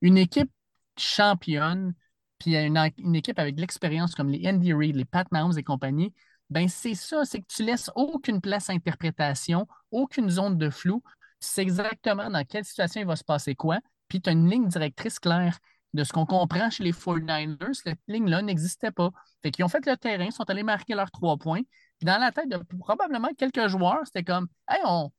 une 0.00 0.16
équipe 0.16 0.50
championne, 0.96 1.94
puis 2.38 2.56
une, 2.56 2.78
une 2.96 3.14
équipe 3.14 3.38
avec 3.38 3.56
de 3.56 3.60
l'expérience 3.60 4.14
comme 4.14 4.30
les 4.30 4.48
Andy 4.48 4.72
Reid, 4.72 4.96
les 4.96 5.04
Pat 5.04 5.30
Mahomes 5.30 5.58
et 5.58 5.62
compagnie, 5.62 6.14
ben 6.50 6.68
c'est 6.68 6.94
ça, 6.94 7.24
c'est 7.24 7.40
que 7.40 7.46
tu 7.48 7.64
laisses 7.64 7.90
aucune 7.94 8.40
place 8.40 8.70
à 8.70 8.72
interprétation, 8.72 9.66
aucune 9.90 10.30
zone 10.30 10.58
de 10.58 10.70
flou. 10.70 11.02
Tu 11.40 11.48
sais 11.48 11.62
exactement 11.62 12.30
dans 12.30 12.44
quelle 12.44 12.64
situation 12.64 13.00
il 13.00 13.06
va 13.06 13.16
se 13.16 13.24
passer 13.24 13.54
quoi, 13.54 13.80
puis 14.08 14.20
tu 14.20 14.30
as 14.30 14.32
une 14.32 14.48
ligne 14.48 14.68
directrice 14.68 15.18
claire 15.18 15.58
de 15.94 16.04
ce 16.04 16.12
qu'on 16.12 16.26
comprend 16.26 16.70
chez 16.70 16.84
les 16.84 16.92
49ers, 16.92 17.72
cette 17.72 17.98
ligne-là 18.06 18.42
n'existait 18.42 18.90
pas. 18.90 19.10
Fait 19.42 19.50
qu'ils 19.50 19.64
ont 19.64 19.68
fait 19.68 19.84
le 19.86 19.96
terrain, 19.96 20.30
sont 20.30 20.48
allés 20.48 20.62
marquer 20.62 20.94
leurs 20.94 21.10
trois 21.10 21.36
points. 21.36 21.62
Puis 21.98 22.04
dans 22.04 22.18
la 22.18 22.32
tête 22.32 22.48
de 22.48 22.58
probablement 22.78 23.30
quelques 23.36 23.68
joueurs, 23.68 24.00
c'était 24.04 24.24
comme 24.24 24.48
Hey, 24.68 24.80
on... 24.84 25.10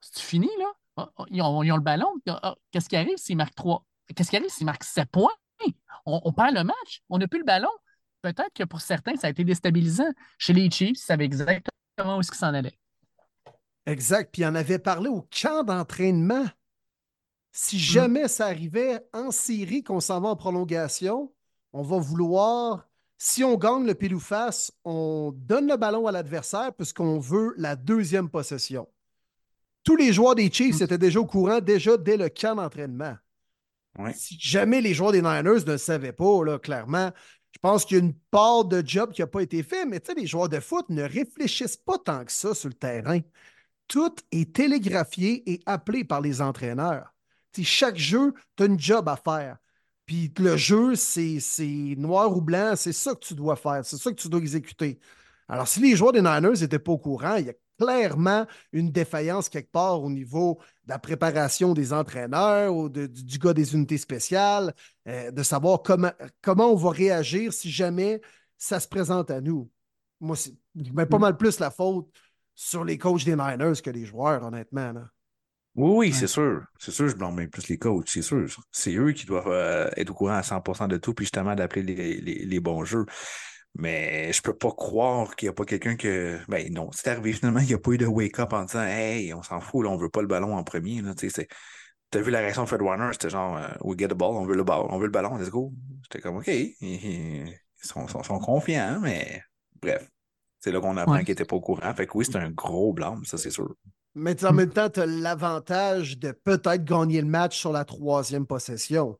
c'est 0.00 0.20
fini, 0.20 0.48
là? 0.58 0.66
Ah, 0.96 1.10
ah, 1.16 1.24
ils 1.28 1.42
ont, 1.42 1.60
le 1.62 1.80
ballon. 1.80 2.12
Ah, 2.28 2.54
qu'est-ce 2.70 2.88
qui 2.88 2.96
arrive 2.96 3.16
s'ils 3.16 3.36
marquent 3.36 3.54
trois? 3.54 3.84
Qu'est-ce 4.14 4.30
qui 4.30 4.36
arrive 4.36 4.50
s'ils 4.50 4.66
marquent 4.66 4.84
sept 4.84 5.10
points? 5.10 5.32
On, 6.06 6.32
perd 6.32 6.54
le 6.54 6.64
match. 6.64 7.02
On 7.08 7.18
n'a 7.18 7.26
plus 7.26 7.38
le 7.38 7.44
ballon. 7.44 7.70
Peut-être 8.24 8.54
que 8.54 8.64
pour 8.64 8.80
certains, 8.80 9.16
ça 9.16 9.26
a 9.26 9.30
été 9.30 9.44
déstabilisant. 9.44 10.10
Chez 10.38 10.54
les 10.54 10.70
Chiefs, 10.70 10.96
ils 10.96 10.96
savaient 10.96 11.26
exactement 11.26 12.16
où 12.16 12.20
qu'ils 12.22 12.34
s'en 12.36 12.54
allaient. 12.54 12.78
Exact. 13.84 14.30
Puis 14.32 14.46
on 14.46 14.54
avait 14.54 14.78
parlé 14.78 15.10
au 15.10 15.28
camp 15.42 15.62
d'entraînement. 15.62 16.46
Si 17.52 17.76
mm. 17.76 17.80
jamais 17.80 18.28
ça 18.28 18.46
arrivait 18.46 18.98
en 19.12 19.30
série 19.30 19.82
qu'on 19.82 20.00
s'en 20.00 20.22
va 20.22 20.30
en 20.30 20.36
prolongation, 20.36 21.34
on 21.74 21.82
va 21.82 21.98
vouloir, 21.98 22.88
si 23.18 23.44
on 23.44 23.58
gagne 23.58 23.84
le 23.84 23.94
pile 23.94 24.14
ou 24.14 24.20
face, 24.20 24.72
on 24.86 25.34
donne 25.36 25.68
le 25.68 25.76
ballon 25.76 26.06
à 26.06 26.12
l'adversaire 26.12 26.72
puisqu'on 26.72 27.18
veut 27.18 27.52
la 27.58 27.76
deuxième 27.76 28.30
possession. 28.30 28.88
Tous 29.82 29.96
les 29.96 30.14
joueurs 30.14 30.34
des 30.34 30.50
Chiefs 30.50 30.80
mm. 30.80 30.84
étaient 30.84 30.96
déjà 30.96 31.20
au 31.20 31.26
courant 31.26 31.60
déjà 31.60 31.98
dès 31.98 32.16
le 32.16 32.30
camp 32.30 32.54
d'entraînement. 32.54 33.16
Si 34.14 34.38
jamais 34.40 34.80
les 34.80 34.94
joueurs 34.94 35.12
des 35.12 35.20
Niners 35.20 35.42
ne 35.66 35.72
le 35.72 35.78
savaient 35.78 36.12
pas, 36.12 36.42
là, 36.42 36.58
clairement, 36.58 37.12
je 37.54 37.58
pense 37.62 37.84
qu'il 37.84 37.96
y 37.96 38.00
a 38.00 38.04
une 38.04 38.14
part 38.30 38.64
de 38.64 38.82
job 38.84 39.12
qui 39.12 39.22
n'a 39.22 39.26
pas 39.26 39.42
été 39.42 39.62
fait, 39.62 39.86
mais 39.86 40.02
les 40.16 40.26
joueurs 40.26 40.48
de 40.48 40.60
foot 40.60 40.86
ne 40.90 41.02
réfléchissent 41.02 41.76
pas 41.76 41.98
tant 41.98 42.24
que 42.24 42.32
ça 42.32 42.54
sur 42.54 42.68
le 42.68 42.74
terrain. 42.74 43.20
Tout 43.88 44.14
est 44.32 44.54
télégraphié 44.54 45.42
et 45.50 45.60
appelé 45.66 46.04
par 46.04 46.20
les 46.20 46.40
entraîneurs 46.42 47.14
chaque 47.62 47.96
jeu, 47.96 48.34
tu 48.56 48.64
as 48.64 48.66
une 48.66 48.80
job 48.80 49.08
à 49.08 49.16
faire. 49.16 49.58
Puis 50.06 50.32
le 50.38 50.56
jeu, 50.56 50.96
c'est 50.96 51.38
noir 51.96 52.36
ou 52.36 52.40
blanc, 52.40 52.74
c'est 52.76 52.92
ça 52.92 53.14
que 53.14 53.20
tu 53.20 53.34
dois 53.34 53.56
faire, 53.56 53.84
c'est 53.84 53.96
ça 53.96 54.10
que 54.10 54.20
tu 54.20 54.28
dois 54.28 54.40
exécuter. 54.40 54.98
Alors, 55.48 55.68
si 55.68 55.80
les 55.80 55.96
joueurs 55.96 56.12
des 56.12 56.20
Niners 56.22 56.60
n'étaient 56.60 56.78
pas 56.78 56.92
au 56.92 56.98
courant, 56.98 57.36
il 57.36 57.46
y 57.46 57.50
a 57.50 57.54
clairement 57.78 58.46
une 58.72 58.90
défaillance 58.90 59.48
quelque 59.48 59.70
part 59.70 60.02
au 60.02 60.10
niveau 60.10 60.58
de 60.84 60.90
la 60.90 60.98
préparation 60.98 61.74
des 61.74 61.92
entraîneurs 61.92 62.74
ou 62.74 62.88
du, 62.88 63.38
gars 63.38 63.54
des 63.54 63.74
unités 63.74 63.98
spéciales, 63.98 64.74
euh, 65.08 65.30
de 65.30 65.42
savoir 65.42 65.82
comment, 65.82 66.12
comment 66.42 66.72
on 66.72 66.76
va 66.76 66.90
réagir 66.90 67.52
si 67.52 67.70
jamais 67.70 68.20
ça 68.58 68.80
se 68.80 68.88
présente 68.88 69.30
à 69.30 69.40
nous. 69.40 69.70
Moi, 70.20 70.36
je 70.36 70.92
mets 70.92 71.06
pas 71.06 71.18
mm. 71.18 71.22
mal 71.22 71.36
plus 71.36 71.58
la 71.58 71.70
faute 71.70 72.08
sur 72.54 72.84
les 72.84 72.98
coachs 72.98 73.24
des 73.24 73.36
Niners 73.36 73.82
que 73.82 73.90
les 73.90 74.04
joueurs, 74.04 74.44
honnêtement. 74.44 74.92
Là. 74.92 75.08
Oui, 75.76 76.08
oui, 76.08 76.12
c'est 76.12 76.28
sûr. 76.28 76.62
C'est 76.78 76.92
sûr, 76.92 77.08
je 77.08 77.16
blâme 77.16 77.34
même 77.34 77.50
plus 77.50 77.68
les 77.68 77.78
coachs, 77.78 78.08
c'est 78.08 78.22
sûr. 78.22 78.46
C'est 78.70 78.94
eux 78.94 79.10
qui 79.12 79.26
doivent 79.26 79.48
euh, 79.48 79.90
être 79.96 80.10
au 80.10 80.14
courant 80.14 80.34
à 80.34 80.42
100% 80.42 80.86
de 80.86 80.98
tout, 80.98 81.14
puis 81.14 81.24
justement 81.24 81.54
d'appeler 81.56 81.82
les, 82.22 82.60
bons 82.60 82.84
jeux. 82.84 83.06
Mais 83.76 84.32
je 84.32 84.40
peux 84.40 84.56
pas 84.56 84.70
croire 84.70 85.34
qu'il 85.34 85.46
n'y 85.46 85.50
a 85.50 85.52
pas 85.52 85.64
quelqu'un 85.64 85.96
que. 85.96 86.38
Ben 86.48 86.72
non, 86.72 86.90
c'est 86.92 87.08
arrivé 87.08 87.32
finalement, 87.32 87.60
il 87.60 87.66
n'y 87.66 87.74
a 87.74 87.78
pas 87.78 87.90
eu 87.90 87.98
de 87.98 88.06
wake-up 88.06 88.52
en 88.52 88.64
disant 88.64 88.84
Hey, 88.84 89.34
on 89.34 89.42
s'en 89.42 89.60
fout, 89.60 89.84
là, 89.84 89.90
on 89.90 89.96
veut 89.96 90.10
pas 90.10 90.22
le 90.22 90.28
ballon 90.28 90.56
en 90.56 90.62
premier. 90.62 91.02
Tu 91.16 92.18
as 92.18 92.20
vu 92.20 92.30
la 92.30 92.38
réaction 92.38 92.62
de 92.62 92.68
Fred 92.68 92.82
Warner, 92.82 93.08
c'était 93.12 93.30
genre 93.30 93.56
euh, 93.56 93.66
We 93.80 93.98
get 93.98 94.08
the 94.08 94.14
ball, 94.14 94.36
on 94.36 94.46
veut 94.46 94.54
le 94.54 94.62
ballon, 94.62 94.86
on 94.90 94.98
veut 94.98 95.06
le 95.06 95.10
ballon, 95.10 95.36
let's 95.36 95.50
go. 95.50 95.72
J'étais 96.02 96.20
comme 96.20 96.36
OK. 96.36 96.46
Ils, 96.46 97.52
sont, 97.82 98.06
confiants, 98.38 99.00
mais 99.02 99.42
bref. 99.82 100.08
C'est 100.60 100.70
là 100.70 100.80
qu'on 100.80 100.96
apprend 100.96 101.18
qu'ils 101.18 101.30
n'étaient 101.30 101.44
pas 101.44 101.56
au 101.56 101.60
courant. 101.60 101.92
Fait 101.94 102.06
que 102.06 102.16
oui, 102.16 102.24
c'est 102.24 102.36
un 102.36 102.50
gros 102.50 102.92
blâme, 102.92 103.24
ça 103.24 103.36
c'est 103.36 103.50
sûr. 103.50 103.74
Mais 104.14 104.44
en 104.44 104.52
même 104.52 104.70
temps, 104.70 104.88
tu 104.88 105.00
as 105.00 105.06
l'avantage 105.06 106.18
de 106.18 106.30
peut-être 106.30 106.84
gagner 106.84 107.20
le 107.20 107.26
match 107.26 107.58
sur 107.58 107.72
la 107.72 107.84
troisième 107.84 108.46
possession. 108.46 109.18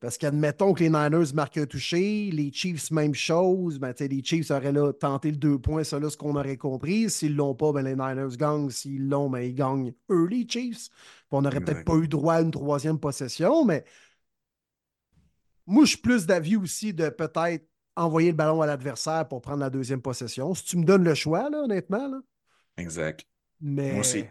Parce 0.00 0.16
qu'admettons 0.16 0.74
que 0.74 0.80
les 0.84 0.90
Niners 0.90 1.34
marquent 1.34 1.58
un 1.58 1.66
touché, 1.66 2.30
les 2.30 2.52
Chiefs, 2.52 2.92
même 2.92 3.14
chose. 3.14 3.80
Ben, 3.80 3.92
les 3.98 4.22
Chiefs 4.22 4.50
auraient 4.52 4.72
là 4.72 4.92
tenté 4.92 5.32
le 5.32 5.36
deux 5.36 5.58
points, 5.58 5.82
ça 5.82 5.98
là, 5.98 6.08
ce 6.08 6.16
qu'on 6.16 6.36
aurait 6.36 6.56
compris. 6.56 7.10
S'ils 7.10 7.32
ne 7.32 7.38
l'ont 7.38 7.54
pas, 7.54 7.72
ben, 7.72 7.82
les 7.82 7.96
Niners 7.96 8.36
gagnent. 8.36 8.70
S'ils 8.70 9.08
l'ont, 9.08 9.28
ben, 9.28 9.40
ils 9.40 9.54
gagnent 9.54 9.92
eux, 10.10 10.26
les 10.26 10.46
Chiefs. 10.48 10.88
on 11.32 11.42
n'aurait 11.42 11.60
peut-être 11.60 11.84
pas 11.84 11.96
eu 11.96 12.06
droit 12.06 12.34
à 12.34 12.42
une 12.42 12.52
troisième 12.52 13.00
possession, 13.00 13.64
mais 13.64 13.84
moi, 15.66 15.84
je 15.84 15.90
suis 15.90 15.98
plus 15.98 16.26
d'avis 16.26 16.56
aussi 16.56 16.94
de 16.94 17.08
peut-être 17.08 17.68
envoyer 17.96 18.30
le 18.30 18.36
ballon 18.36 18.62
à 18.62 18.66
l'adversaire 18.66 19.26
pour 19.26 19.42
prendre 19.42 19.58
la 19.58 19.70
deuxième 19.70 20.00
possession. 20.00 20.54
Si 20.54 20.64
tu 20.64 20.78
me 20.78 20.84
donnes 20.84 21.04
le 21.04 21.14
choix, 21.14 21.50
là, 21.50 21.64
honnêtement. 21.64 22.08
Là. 22.08 22.20
Exact. 22.76 23.26
Mais... 23.60 23.92
Moi 23.92 24.00
aussi. 24.00 24.24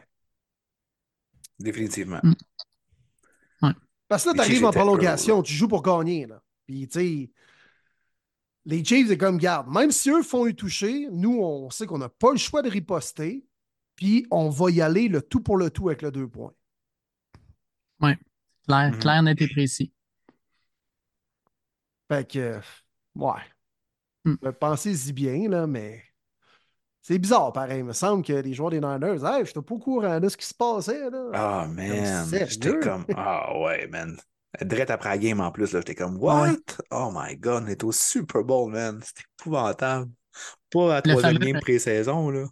Définitivement. 1.60 2.20
Mm. 2.24 2.34
Parce 4.08 4.24
que 4.24 4.30
là, 4.30 4.36
tu 4.36 4.42
arrives 4.42 4.66
en 4.66 4.72
prolongation, 4.72 5.44
tu 5.44 5.54
joues 5.54 5.68
pour 5.68 5.82
gagner. 5.82 6.26
Là. 6.26 6.42
Puis, 6.66 6.88
tu 6.88 7.00
sais, 7.00 7.32
les 8.66 8.84
Chiefs, 8.84 9.10
c'est 9.10 9.18
comme 9.18 9.38
garde. 9.38 9.70
Même 9.70 9.92
si 9.92 10.10
eux 10.10 10.24
font 10.24 10.46
un 10.46 10.54
toucher, 10.54 11.08
nous, 11.12 11.40
on 11.42 11.70
sait 11.70 11.86
qu'on 11.86 11.98
n'a 11.98 12.10
pas 12.10 12.32
le 12.32 12.38
choix 12.38 12.62
de 12.62 12.70
riposter. 12.70 13.46
Puis, 13.96 14.26
on 14.32 14.50
va 14.50 14.72
y 14.72 14.82
aller 14.82 15.08
le 15.08 15.22
tout 15.22 15.42
pour 15.42 15.58
le 15.58 15.70
tout 15.70 15.90
avec 15.90 16.02
le 16.02 16.12
deux 16.12 16.28
points. 16.28 16.54
Oui, 18.02 18.12
clair, 18.68 18.92
mm. 18.92 19.00
clair, 19.00 19.24
net 19.24 19.42
et 19.42 19.48
précis. 19.48 19.92
Fait 22.10 22.30
que, 22.30 22.60
ouais. 23.16 23.42
Mm. 24.24 24.52
Pensez-y 24.60 25.14
bien, 25.14 25.50
là, 25.50 25.68
mais 25.68 26.04
c'est 27.08 27.20
bizarre, 27.20 27.54
pareil. 27.54 27.80
Il 27.80 27.86
me 27.86 27.94
semble 27.94 28.22
que 28.22 28.34
les 28.34 28.54
joueurs 28.54 28.70
des 28.70 28.82
Niners, 28.82 29.24
hey, 29.24 29.46
je 29.46 29.52
n'étais 29.52 29.62
pas 29.62 29.76
au 29.76 29.80
courant 29.80 30.20
de 30.20 30.28
ce 30.28 30.36
qui 30.36 30.46
se 30.46 30.54
passait. 30.54 31.10
Là. 31.10 31.30
Ah, 31.34 31.66
man. 31.66 32.28
J'étais 32.30 32.78
comme, 32.82 33.06
ah, 33.16 33.58
ouais, 33.62 33.88
man. 33.88 34.18
Direct 34.62 34.92
après 34.92 35.12
la 35.12 35.18
game 35.18 35.40
en 35.40 35.50
plus, 35.50 35.72
j'étais 35.72 35.96
comme, 35.96 36.18
what? 36.18 36.58
Oh 36.92 37.10
my 37.16 37.38
god, 37.38 37.64
on 37.64 37.68
est 37.68 37.82
au 37.86 37.94
Super 37.94 38.44
Bowl, 38.44 38.74
man. 38.74 39.00
C'était 39.02 39.24
épouvantable. 39.40 40.12
Pas 40.70 40.84
à 40.84 40.96
la 40.96 41.02
troisième 41.02 41.38
game 41.38 41.60
pré-saison, 41.62 42.30
là. 42.30 42.46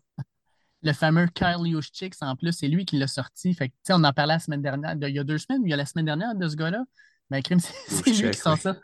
Le 0.83 0.93
fameux 0.93 1.27
Kyle 1.27 1.65
Juszczyk, 1.65 2.13
en 2.21 2.37
plus, 2.37 2.53
c'est 2.53 2.69
lui 2.69 2.85
qui 2.85 2.95
l'a 2.97 3.07
sorti. 3.07 3.53
Fait 3.55 3.67
que, 3.67 3.73
on 3.89 4.05
en 4.05 4.13
parlait 4.13 4.35
la 4.35 4.39
semaine 4.39 4.61
dernière, 4.61 4.95
il 5.01 5.15
y 5.15 5.19
a 5.19 5.25
deux 5.25 5.37
semaines, 5.37 5.63
il 5.65 5.69
y 5.69 5.73
a 5.73 5.77
la 5.77 5.85
semaine 5.85 6.05
dernière 6.05 6.33
de 6.33 6.47
ce 6.47 6.55
gars-là. 6.55 6.85
Mais 7.29 7.41
ben, 7.41 7.59
c'est 7.89 8.09
lui 8.09 8.31
qui 8.31 8.39
sort 8.39 8.57
ça. 8.57 8.77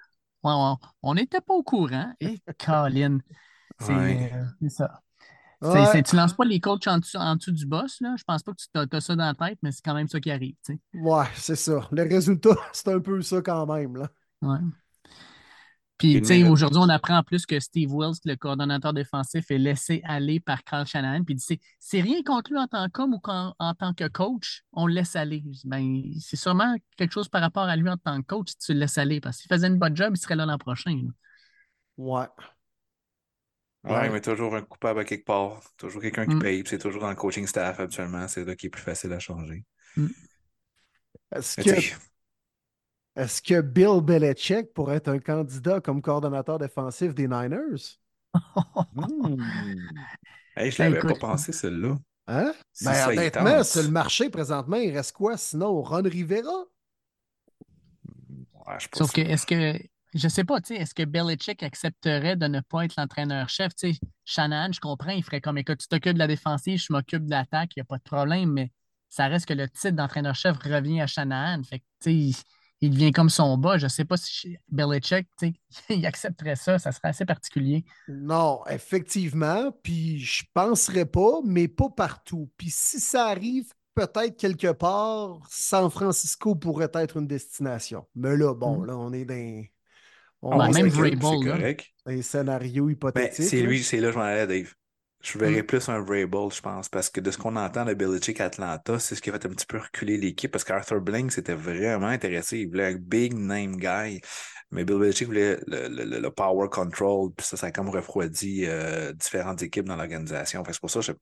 on 0.44 1.14
n'était 1.14 1.40
pas 1.40 1.54
au 1.54 1.64
courant. 1.64 2.12
Et 2.20 2.42
Colin, 2.60 3.20
c'est 3.80 4.30
ça. 4.68 5.02
Tu 5.62 6.04
Tu 6.04 6.16
lances 6.16 6.34
pas 6.34 6.46
les 6.46 6.60
coachs 6.60 6.88
en 6.88 6.98
dessous, 6.98 7.52
du 7.52 7.66
boss, 7.66 8.02
là? 8.02 8.16
Je 8.18 8.24
pense 8.24 8.42
pas 8.42 8.52
que 8.54 8.88
tu 8.90 8.96
as, 8.96 9.02
ça 9.02 9.16
dans 9.16 9.26
la 9.26 9.34
tête, 9.34 9.60
mais 9.62 9.72
c'est 9.72 9.84
quand 9.84 9.94
même 9.94 10.08
ça 10.08 10.20
qui 10.20 10.32
arrive. 10.32 10.56
Ouais, 10.94 11.26
c'est 11.36 11.56
ça. 11.56 11.88
Le 11.92 12.04
résultat, 12.04 12.56
c'est 12.74 12.88
un 12.88 13.00
peu 13.00 13.22
ça 13.22 13.42
quand 13.42 13.66
même. 13.68 13.96
Là. 13.98 14.10
Ouais. 14.42 14.60
Puis, 16.02 16.20
tu 16.20 16.26
sais, 16.26 16.44
aujourd'hui, 16.48 16.80
on 16.82 16.90
apprend 16.90 17.18
en 17.18 17.24
plus 17.24 17.46
que 17.46 17.60
Steve 17.60 17.94
Wills, 17.94 18.18
le 18.26 18.36
coordonnateur 18.36 18.92
défensif, 18.92 19.52
est 19.52 19.60
laissé 19.60 20.02
aller 20.04 20.40
par 20.40 20.64
Carl 20.64 20.88
Shanahan. 20.88 21.24
Puis, 21.24 21.38
c'est 21.80 22.02
rien 22.02 22.24
contre 22.24 22.50
lui 22.50 22.58
en 22.58 22.66
tant 22.66 22.90
qu'homme 22.90 23.14
ou 23.14 23.22
en, 23.28 23.74
tant 23.76 23.94
que 23.94 24.08
coach, 24.08 24.64
on 24.74 24.88
le 24.88 24.96
laisse 24.96 25.16
aller. 25.16 25.44
Ben, 25.64 26.02
c'est 26.20 26.38
sûrement 26.38 26.76
quelque 26.98 27.12
chose 27.12 27.30
par 27.30 27.42
rapport 27.42 27.66
à 27.66 27.76
lui 27.76 27.88
en 27.88 27.98
tant 27.98 28.20
que 28.20 28.26
coach 28.26 28.50
si 28.50 28.58
tu 28.58 28.74
le 28.74 28.80
laisses 28.80 28.98
aller. 28.98 29.22
Parce 29.22 29.38
qu'il 29.38 29.48
faisait 29.48 29.68
une 29.68 29.78
bonne 29.78 29.96
job, 29.96 30.14
il 30.16 30.20
serait 30.20 30.36
là 30.36 30.48
l'an 30.48 30.58
prochain. 30.58 31.00
Ouais. 31.98 32.26
Ouais, 33.84 34.10
mais 34.10 34.22
toujours 34.22 34.56
un 34.56 34.62
coupable 34.62 35.00
à 35.00 35.04
quelque 35.04 35.26
part. 35.26 35.62
Toujours 35.78 36.02
quelqu'un 36.02 36.28
qui 36.28 36.36
mm. 36.36 36.40
paye. 36.40 36.64
C'est 36.68 36.78
toujours 36.78 37.02
dans 37.02 37.10
le 37.10 37.16
coaching 37.16 37.48
staff 37.48 37.80
actuellement. 37.80 38.28
C'est 38.28 38.46
là 38.46 38.56
qui 38.56 38.68
est 38.68 38.70
plus 38.70 38.82
facile 38.82 39.12
à 39.14 39.20
changer. 39.20 39.64
Mm. 39.98 40.08
Est-ce 41.36 41.62
que, 41.62 41.96
est 43.16 43.46
que 43.46 43.62
Bill 43.62 44.02
Belichick 44.02 44.74
pourrait 44.74 44.98
être 44.98 45.08
un 45.08 45.20
candidat 45.20 45.82
comme 45.82 46.02
coordonnateur 46.02 46.60
défensif 46.60 47.14
des 47.14 47.28
Niners? 47.28 48.00
Hmm. 48.94 49.42
Hey, 50.56 50.72
je 50.72 50.78
Ben, 50.78 50.94
l'avais 50.94 51.08
pas 51.08 51.20
pensé, 51.20 51.52
celle-là. 51.52 51.98
Hein? 52.28 52.54
Si 52.72 52.86
Ben, 52.86 53.10
honnêtement, 53.10 53.64
sur 53.64 53.84
le 53.84 53.90
marché 53.90 54.30
présentement, 54.30 54.78
il 54.78 54.96
reste 54.96 55.14
quoi 55.14 55.38
sinon? 55.38 55.82
Ron 55.82 56.04
Rivera? 56.04 56.66
Ouais, 58.68 58.80
je 58.80 58.88
Sauf 58.94 59.12
que, 59.12 59.22
est-ce 59.22 59.46
que, 59.46 59.78
je 60.14 60.28
sais 60.28 60.44
pas, 60.44 60.60
tu 60.62 60.76
sais, 60.76 60.82
est-ce 60.82 60.94
que 60.94 61.04
Belichick 61.04 61.64
accepterait 61.64 62.36
de 62.36 62.48
ne 62.48 62.60
pas 62.60 62.86
être 62.86 62.96
l'entraîneur-chef? 62.98 63.74
Tu 63.76 63.94
sais, 63.94 64.00
Shanahan, 64.26 64.72
je 64.72 64.80
comprends, 64.80 65.12
il 65.12 65.24
ferait 65.24 65.42
comme, 65.42 65.58
écoute, 65.58 65.80
tu 65.80 65.88
t'occupes 65.88 66.14
de 66.14 66.20
la 66.20 66.28
défensive, 66.28 66.80
je 66.80 66.92
m'occupe 66.92 67.26
de 67.26 67.32
l'attaque, 67.32 67.72
il 67.76 67.80
n'y 67.80 67.82
a 67.82 67.86
pas 67.86 67.98
de 67.98 68.04
problème, 68.04 68.52
mais 68.52 68.72
ça 69.10 69.28
reste 69.28 69.46
que 69.46 69.54
le 69.54 69.68
titre 69.70 69.92
d'entraîneur-chef 69.92 70.58
revient 70.58 71.02
à 71.02 71.08
Shanahan. 71.08 71.64
Fait 71.64 71.80
que, 71.80 71.84
tu 72.02 72.10
sais, 72.10 72.14
il, 72.16 72.36
il 72.82 72.90
devient 72.92 73.12
comme 73.12 73.30
son 73.30 73.58
bas. 73.58 73.78
Je 73.78 73.88
sais 73.88 74.06
pas 74.06 74.18
si 74.18 74.58
Belichick, 74.70 75.28
tu 75.38 75.48
sais, 75.48 75.54
il 75.96 76.06
accepterait 76.06 76.56
ça, 76.56 76.80
ça 76.80 76.92
serait 76.92 77.10
assez 77.10 77.26
particulier. 77.26 77.86
Non, 78.08 78.62
effectivement. 78.70 79.72
Puis 79.84 80.20
je 80.20 80.44
penserais 80.54 81.06
pas, 81.06 81.40
mais 81.46 81.68
pas 81.68 81.90
partout. 81.90 82.50
Puis 82.58 82.70
si 82.72 83.00
ça 83.00 83.28
arrive, 83.28 83.72
peut-être 83.94 84.38
quelque 84.38 84.72
part, 84.72 85.40
San 85.50 85.90
Francisco 85.90 86.56
pourrait 86.56 86.92
être 86.94 87.18
une 87.18 87.28
destination. 87.28 88.08
Mais 88.16 88.36
là, 88.38 88.54
bon, 88.56 88.80
Mhm. 88.80 88.86
là, 88.86 88.98
on 88.98 89.14
est 89.14 89.26
dans, 89.26 89.64
On 90.42 90.58
pense 90.58 90.74
même 90.74 90.88
Vrabel, 90.88 91.20
correct. 91.20 91.86
dans 92.06 92.12
un 92.14 92.22
scénario 92.22 92.86
Ben, 92.86 92.92
hypothétique. 92.94 93.44
c'est 93.44 93.62
là. 93.62 93.68
lui, 93.68 93.84
c'est 93.84 93.98
là 94.00 94.08
que 94.08 94.14
je 94.14 94.18
m'en 94.18 94.24
allais, 94.26 94.48
Dave. 94.48 94.74
Je 95.24 95.38
verrais 95.38 95.62
Mm. 95.62 95.66
plus 95.68 95.88
un 95.90 96.00
Vrabel, 96.02 96.50
je 96.52 96.62
pense, 96.62 96.90
parce 96.90 97.10
que 97.12 97.22
de 97.22 97.30
ce 97.30 97.38
qu'on 97.38 97.56
entend 97.56 97.86
de 97.86 97.94
Belichick 97.94 98.42
à 98.42 98.46
Atlanta, 98.46 98.98
c'est 98.98 99.14
ce 99.16 99.22
qui 99.22 99.30
a 99.30 99.34
fait 99.34 99.46
un 99.46 99.50
petit 99.50 99.68
peu 99.68 99.78
reculer 99.78 100.18
l'équipe, 100.18 100.52
parce 100.52 100.64
qu'Arthur 100.64 101.00
Blank 101.00 101.32
s'était 101.32 101.54
vraiment 101.54 102.08
intéressé. 102.08 102.58
Il 102.60 102.70
voulait 102.70 102.94
un 102.94 102.96
big 102.96 103.34
name 103.36 103.76
guy, 103.78 104.20
mais 104.72 104.84
Bill 104.84 104.98
Belichick 104.98 105.28
voulait 105.28 105.60
le, 105.68 105.88
le- 105.90 106.06
le- 106.06 106.20
le 106.20 106.32
power 106.32 106.70
control, 106.70 107.32
puis 107.38 107.46
ça, 107.46 107.56
ça 107.56 107.68
a 107.68 107.72
comme 107.72 107.90
refroidi 107.90 108.66
euh, 108.66 109.14
différentes 109.14 109.62
équipes 109.62 109.86
dans 109.86 109.96
l'organisation. 109.96 110.64
Que 110.64 110.74
C'est 110.74 110.82
pour 110.82 110.90
ça 110.90 111.02
que 111.02 111.14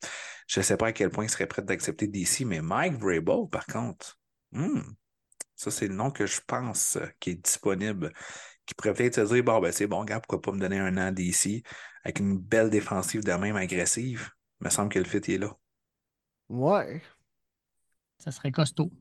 je 0.47 0.60
ne 0.62 0.63
sais 0.63 0.77
pas 0.77 0.88
à 0.88 0.91
quel 0.93 1.10
point 1.10 1.25
il 1.25 1.29
serait 1.29 1.47
prêt 1.47 1.62
d'accepter 1.62 2.08
DC, 2.08 2.45
mais 2.45 2.62
Mike 2.62 2.93
Vrabel, 2.99 3.49
par 3.51 3.65
contre, 3.65 4.17
hmm, 4.53 4.79
ça, 5.55 5.71
c'est 5.71 5.88
le 5.89 5.95
nom 5.95 6.10
que 6.10 6.25
je 6.25 6.39
pense 6.47 6.95
euh, 6.95 7.05
qui 7.19 7.32
est 7.32 7.43
disponible, 7.43 8.13
qui 8.69 8.75
pourrait 8.75 8.93
peut-être 8.93 9.15
se 9.27 9.34
dire, 9.34 9.43
bon, 9.43 9.60
ben 9.62 9.71
c'est 9.73 9.88
bon, 9.88 10.05
gars, 10.05 10.21
pourquoi 10.21 10.41
pas 10.43 10.53
me 10.53 10.60
donner 10.62 10.79
un 10.79 10.97
an 10.97 11.12
d'ici 11.12 11.63
avec 12.05 12.19
une 12.19 12.38
belle 12.39 12.69
défensive 12.69 13.23
de 13.25 13.34
même 13.34 13.58
agressive. 13.58 14.32
Il 14.62 14.65
me 14.65 14.69
semble 14.71 14.89
que 14.89 14.99
le 14.99 15.05
fit 15.05 15.17
est 15.34 15.39
là. 15.39 15.58
Ouais. 16.49 17.01
Ça 18.19 18.32
serait 18.32 18.51
costaud. 18.51 18.91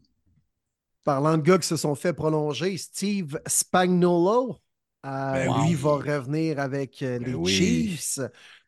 Parlant 1.04 1.38
de 1.38 1.42
gars 1.42 1.58
qui 1.58 1.66
se 1.66 1.76
sont 1.76 1.94
fait 1.94 2.12
prolonger, 2.12 2.76
Steve 2.76 3.40
Spagnuolo, 3.46 4.58
euh, 5.06 5.08
Ben 5.32 5.48
lui 5.48 5.74
oui. 5.74 5.74
va 5.74 5.92
revenir 5.96 6.58
avec 6.60 7.02
euh, 7.02 7.18
Ben 7.20 7.30
les 7.30 7.34
oui. 7.34 7.96
Chiefs. 7.96 8.20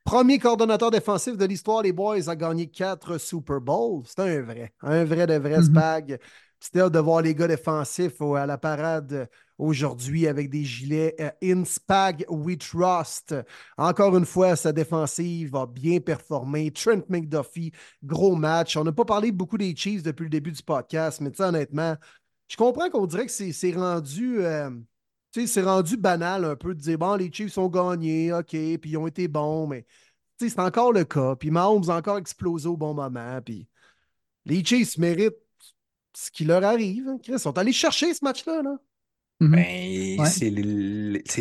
Premier 0.04 0.38
coordonnateur 0.38 0.90
défensif 0.90 1.36
de 1.36 1.44
l'histoire, 1.44 1.82
les 1.82 1.92
Boys 1.92 2.28
a 2.30 2.36
gagné 2.36 2.68
quatre 2.70 3.18
Super 3.18 3.60
Bowls. 3.60 4.04
C'est 4.06 4.20
un 4.20 4.40
vrai, 4.40 4.72
un 4.80 5.04
vrai 5.04 5.26
de 5.26 5.34
vrai 5.34 5.60
spag. 5.62 6.18
C'était 6.60 6.90
de 6.90 6.98
voir 6.98 7.22
les 7.22 7.34
gars 7.34 7.48
défensifs 7.48 8.20
à 8.20 8.44
la 8.44 8.58
parade 8.58 9.28
aujourd'hui 9.56 10.26
avec 10.26 10.50
des 10.50 10.62
gilets 10.62 11.16
euh, 11.18 11.30
In 11.42 11.64
Spag 11.64 12.26
We 12.28 12.58
Trust. 12.58 13.34
Encore 13.78 14.16
une 14.16 14.26
fois, 14.26 14.56
sa 14.56 14.70
défensive 14.70 15.56
a 15.56 15.66
bien 15.66 16.00
performé. 16.00 16.70
Trent 16.70 17.02
McDuffie, 17.08 17.72
gros 18.02 18.34
match. 18.34 18.76
On 18.76 18.84
n'a 18.84 18.92
pas 18.92 19.06
parlé 19.06 19.32
beaucoup 19.32 19.56
des 19.56 19.74
Chiefs 19.74 20.02
depuis 20.02 20.24
le 20.24 20.30
début 20.30 20.52
du 20.52 20.62
podcast, 20.62 21.20
mais 21.22 21.38
honnêtement, 21.40 21.96
je 22.48 22.56
comprends 22.56 22.90
qu'on 22.90 23.06
dirait 23.06 23.26
que 23.26 23.32
c'est 23.32 23.72
rendu, 23.72 24.44
euh, 24.44 24.70
c'est 25.32 25.62
rendu 25.62 25.96
banal 25.96 26.44
un 26.44 26.56
peu 26.56 26.74
de 26.74 26.80
dire 26.80 26.98
bon, 26.98 27.14
les 27.14 27.32
Chiefs 27.32 27.56
ont 27.56 27.68
gagné, 27.68 28.34
OK, 28.34 28.48
puis 28.50 28.80
ils 28.84 28.96
ont 28.98 29.06
été 29.06 29.28
bons, 29.28 29.66
mais 29.66 29.86
c'est 30.38 30.58
encore 30.58 30.92
le 30.92 31.04
cas. 31.04 31.36
Puis 31.36 31.50
Mahomes 31.50 31.88
a 31.88 31.96
encore 31.96 32.18
explosé 32.18 32.68
au 32.68 32.76
bon 32.76 32.92
moment. 32.92 33.40
Puis 33.44 33.66
les 34.44 34.64
Chiefs 34.64 34.98
méritent 34.98 35.36
ce 36.14 36.30
qui 36.30 36.44
leur 36.44 36.64
arrive. 36.64 37.08
hein. 37.08 37.18
Chris, 37.22 37.32
ils 37.32 37.38
sont 37.38 37.56
allés 37.58 37.72
chercher 37.72 38.12
ce 38.14 38.24
match-là. 38.24 38.62
Là. 38.62 38.76
Mhm. 39.40 39.50
Ben, 39.50 40.20
Ouais. 40.20 40.28
c'est 40.28 40.50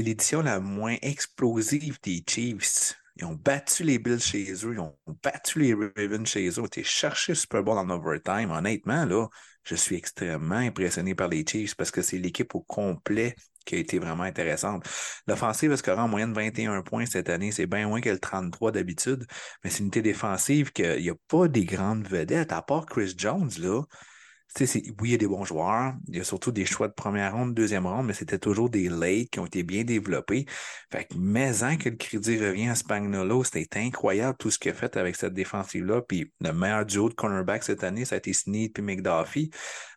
l'édition 0.01 0.41
la 0.41 0.60
moins 0.60 0.95
explosive 1.01 1.97
des 2.01 2.23
Chiefs. 2.27 2.95
Ils 3.17 3.25
ont 3.25 3.36
battu 3.36 3.84
les 3.84 3.99
Bills 3.99 4.21
chez 4.21 4.49
eux, 4.65 4.73
ils 4.73 4.79
ont 4.79 4.95
battu 5.21 5.60
les 5.60 5.73
Ravens 5.73 6.25
chez 6.25 6.39
eux, 6.47 6.51
ils 6.53 6.62
ont 6.62 6.65
été 6.65 6.84
chercher 6.84 7.34
le 7.34 7.36
Super 7.36 7.62
Bowl 7.63 7.77
en 7.77 7.89
overtime. 7.89 8.49
Honnêtement, 8.51 9.03
là, 9.03 9.27
je 9.65 9.75
suis 9.75 9.97
extrêmement 9.97 10.55
impressionné 10.55 11.15
par 11.15 11.27
les 11.27 11.43
Chiefs 11.45 11.75
parce 11.75 11.91
que 11.91 12.01
c'est 12.01 12.17
l'équipe 12.17 12.55
au 12.55 12.62
complet 12.62 13.36
qui 13.65 13.75
a 13.75 13.77
été 13.79 13.99
vraiment 13.99 14.23
intéressante. 14.23 14.88
L'offensive 15.27 15.73
a 15.73 15.77
scoré 15.77 15.99
en 15.99 16.08
moyenne 16.08 16.32
21 16.34 16.82
points 16.82 17.05
cette 17.05 17.27
année, 17.27 17.51
c'est 17.51 17.67
bien 17.67 17.89
moins 17.89 17.99
que 17.99 18.10
le 18.10 18.19
33 18.19 18.71
d'habitude, 18.71 19.25
mais 19.63 19.69
c'est 19.69 19.79
une 19.79 19.86
unité 19.86 20.01
défensive 20.01 20.71
qu'il 20.71 21.01
n'y 21.01 21.10
a 21.10 21.15
pas 21.27 21.49
des 21.49 21.65
grandes 21.65 22.08
vedettes, 22.08 22.53
à 22.53 22.62
part 22.62 22.86
Chris 22.86 23.15
Jones, 23.17 23.51
là. 23.60 23.82
Oui, 24.58 24.66
il 25.04 25.12
y 25.12 25.14
a 25.14 25.18
des 25.18 25.28
bons 25.28 25.46
joueurs. 25.46 25.94
Il 26.08 26.18
y 26.18 26.20
a 26.20 26.24
surtout 26.24 26.52
des 26.52 26.66
choix 26.66 26.88
de 26.88 26.94
première 26.94 27.34
ronde, 27.34 27.54
deuxième 27.54 27.86
ronde, 27.86 28.08
mais 28.08 28.14
c'était 28.14 28.40
toujours 28.40 28.70
des 28.70 28.90
late 28.90 29.30
qui 29.30 29.40
ont 29.40 29.46
été 29.46 29.64
bien 29.64 29.84
développés. 29.84 30.46
Fait 30.92 31.06
que, 31.06 31.14
mais 31.18 31.64
en 31.64 31.78
que 31.78 31.90
le 31.90 31.96
crédit 31.96 32.38
revient 32.40 32.68
à 32.70 32.76
Spagnolo, 32.76 33.44
c'était 33.44 33.80
incroyable 33.80 34.38
tout 34.40 34.50
ce 34.50 34.58
qu'il 34.58 34.72
a 34.72 34.74
fait 34.74 34.98
avec 34.98 35.16
cette 35.16 35.34
défensive-là. 35.34 36.02
Puis 36.02 36.34
le 36.42 36.52
meilleur 36.52 36.86
duo 36.86 37.10
de 37.10 37.14
cornerback 37.14 37.64
cette 37.64 37.84
année, 37.84 38.06
ça 38.06 38.16
a 38.16 38.18
été 38.18 38.34
Snead 38.34 38.74
puis 38.74 38.84
McDuffie. 38.84 39.52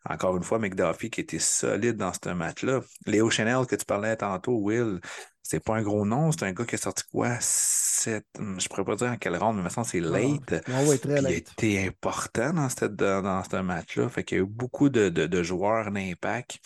Encore 0.08 0.36
une 0.36 0.42
fois, 0.42 0.58
McDuffie 0.58 1.10
qui 1.10 1.20
était 1.20 1.38
solide 1.38 1.96
dans 1.96 2.12
ce 2.12 2.30
match-là. 2.30 2.80
Léo 3.06 3.30
Chanel 3.30 3.66
que 3.66 3.76
tu 3.76 3.84
parlais 3.84 4.16
tantôt, 4.16 4.56
Will, 4.58 5.00
c'est 5.42 5.60
pas 5.62 5.76
un 5.76 5.82
gros 5.82 6.04
nom, 6.04 6.32
c'est 6.32 6.44
un 6.44 6.52
gars 6.52 6.64
qui 6.64 6.74
a 6.74 6.78
sorti 6.78 7.04
quoi? 7.10 7.36
Sept, 7.40 8.26
je 8.58 8.68
pourrais 8.68 8.84
pas 8.84 8.96
dire 8.96 9.08
en 9.08 9.16
quelle 9.16 9.36
ronde, 9.36 9.56
mais 9.56 9.62
maintenant 9.62 9.84
c'est 9.84 10.00
late. 10.00 10.54
Ah 10.72 10.82
ouais, 10.82 10.98
très 10.98 11.14
Puis 11.14 11.26
il 11.26 11.32
a 11.32 11.36
late. 11.36 11.52
été 11.54 11.86
important 11.86 12.52
dans, 12.52 12.68
cette, 12.68 12.94
dans, 12.96 13.22
dans 13.22 13.42
ce 13.44 13.56
match-là. 13.62 14.08
Fait 14.08 14.24
qu'il 14.24 14.38
y 14.38 14.40
a 14.40 14.44
eu 14.44 14.46
beaucoup 14.46 14.88
de, 14.88 15.08
de, 15.08 15.26
de 15.26 15.42
joueurs 15.42 15.90
d'impact 15.90 16.58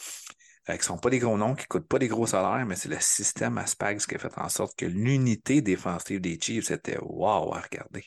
euh, 0.69 0.73
qui 0.75 0.79
ne 0.81 0.85
sont 0.85 0.99
pas 0.99 1.11
des 1.11 1.19
gros 1.19 1.37
noms, 1.39 1.55
qui 1.55 1.63
ne 1.65 1.69
coûtent 1.69 1.89
pas 1.89 1.99
des 1.99 2.09
gros 2.09 2.27
salaires, 2.27 2.65
mais 2.67 2.77
c'est 2.77 2.89
le 2.89 3.01
système 3.01 3.59
à 3.59 3.67
Spags 3.67 3.99
qui 4.07 4.15
a 4.15 4.19
fait 4.19 4.39
en 4.39 4.49
sorte 4.49 4.77
que 4.79 4.87
l'unité 4.87 5.63
défensive 5.63 6.21
des 6.21 6.39
Chiefs, 6.41 6.67
c'était 6.67 6.99
wow 7.01 7.55
à 7.55 7.61
regarder. 7.61 8.05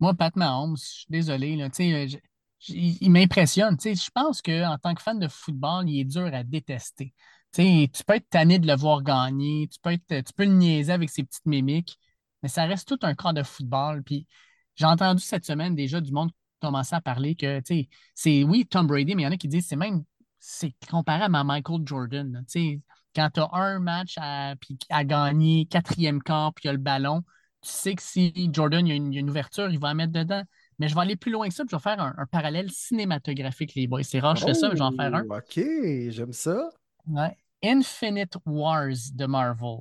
Moi, 0.00 0.14
Pat 0.14 0.34
Mahomes, 0.36 0.76
je 0.76 0.82
suis 0.84 1.06
désolé, 1.08 1.56
là, 1.56 1.68
tu 1.70 1.76
sais, 1.76 1.92
euh, 1.94 2.06
je- 2.08 2.18
il, 2.68 3.10
m'impressionne. 3.10 3.76
Je 3.80 4.10
pense 4.10 4.42
qu'en 4.42 4.76
tant 4.82 4.94
que 4.94 5.02
fan 5.02 5.18
de 5.18 5.28
football, 5.28 5.88
il 5.88 6.00
est 6.00 6.04
dur 6.04 6.30
à 6.32 6.42
détester. 6.42 7.14
Tu 7.54 7.88
peux 8.06 8.14
être 8.14 8.28
tanné 8.28 8.58
de 8.58 8.66
le 8.66 8.76
voir 8.76 9.02
gagner, 9.02 9.68
tu 9.68 9.78
peux, 9.80 9.92
être, 9.92 10.24
tu 10.24 10.32
peux 10.34 10.44
le 10.44 10.52
niaiser 10.52 10.92
avec 10.92 11.10
ses 11.10 11.24
petites 11.24 11.46
mimiques, 11.46 11.98
mais 12.42 12.48
ça 12.48 12.64
reste 12.64 12.88
tout 12.88 12.98
un 13.02 13.14
corps 13.14 13.32
de 13.32 13.42
football. 13.42 14.02
Puis 14.02 14.26
j'ai 14.76 14.86
entendu 14.86 15.22
cette 15.22 15.44
semaine 15.44 15.74
déjà 15.74 16.00
du 16.00 16.12
monde 16.12 16.30
commencer 16.60 16.94
à 16.94 17.00
parler 17.00 17.36
que, 17.36 17.60
c'est 18.14 18.42
oui, 18.44 18.66
Tom 18.66 18.86
Brady, 18.86 19.14
mais 19.14 19.22
il 19.22 19.24
y 19.24 19.28
en 19.28 19.32
a 19.32 19.36
qui 19.36 19.48
disent 19.48 19.66
c'est 19.68 19.76
même 19.76 20.04
c'est 20.40 20.74
comparable 20.88 21.34
à 21.34 21.44
Michael 21.44 21.82
Jordan. 21.84 22.44
quand 23.14 23.30
tu 23.30 23.40
as 23.40 23.48
un 23.52 23.78
match 23.80 24.14
à, 24.18 24.54
puis 24.60 24.78
à 24.88 25.04
gagner, 25.04 25.66
quatrième 25.66 26.22
quart, 26.22 26.54
puis 26.54 26.64
il 26.64 26.66
y 26.68 26.70
a 26.70 26.72
le 26.72 26.78
ballon, 26.78 27.22
tu 27.62 27.70
sais 27.70 27.94
que 27.94 28.02
si 28.02 28.50
Jordan 28.52 28.86
il 28.86 28.90
y 28.90 28.92
a 28.92 29.20
une 29.20 29.30
ouverture, 29.30 29.68
il 29.70 29.78
va 29.78 29.88
en 29.88 29.94
mettre 29.94 30.12
dedans. 30.12 30.42
Mais 30.78 30.88
je 30.88 30.94
vais 30.94 31.00
aller 31.00 31.16
plus 31.16 31.32
loin 31.32 31.48
que 31.48 31.54
ça, 31.54 31.64
puis 31.64 31.70
je 31.72 31.76
vais 31.76 31.82
faire 31.82 32.00
un, 32.00 32.14
un 32.16 32.26
parallèle 32.26 32.70
cinématographique, 32.70 33.74
les 33.74 33.86
boys. 33.86 34.02
C'est 34.04 34.20
rare 34.20 34.36
je 34.36 34.44
fais 34.44 34.54
ça, 34.54 34.68
mais 34.68 34.74
je 34.76 34.78
vais 34.78 34.84
en 34.84 34.92
faire 34.92 35.14
un. 35.14 35.24
Oh, 35.28 35.34
OK, 35.36 35.60
j'aime 36.10 36.32
ça. 36.32 36.70
Ouais. 37.06 37.36
Infinite 37.64 38.36
Wars 38.46 38.94
de 39.14 39.26
Marvel. 39.26 39.78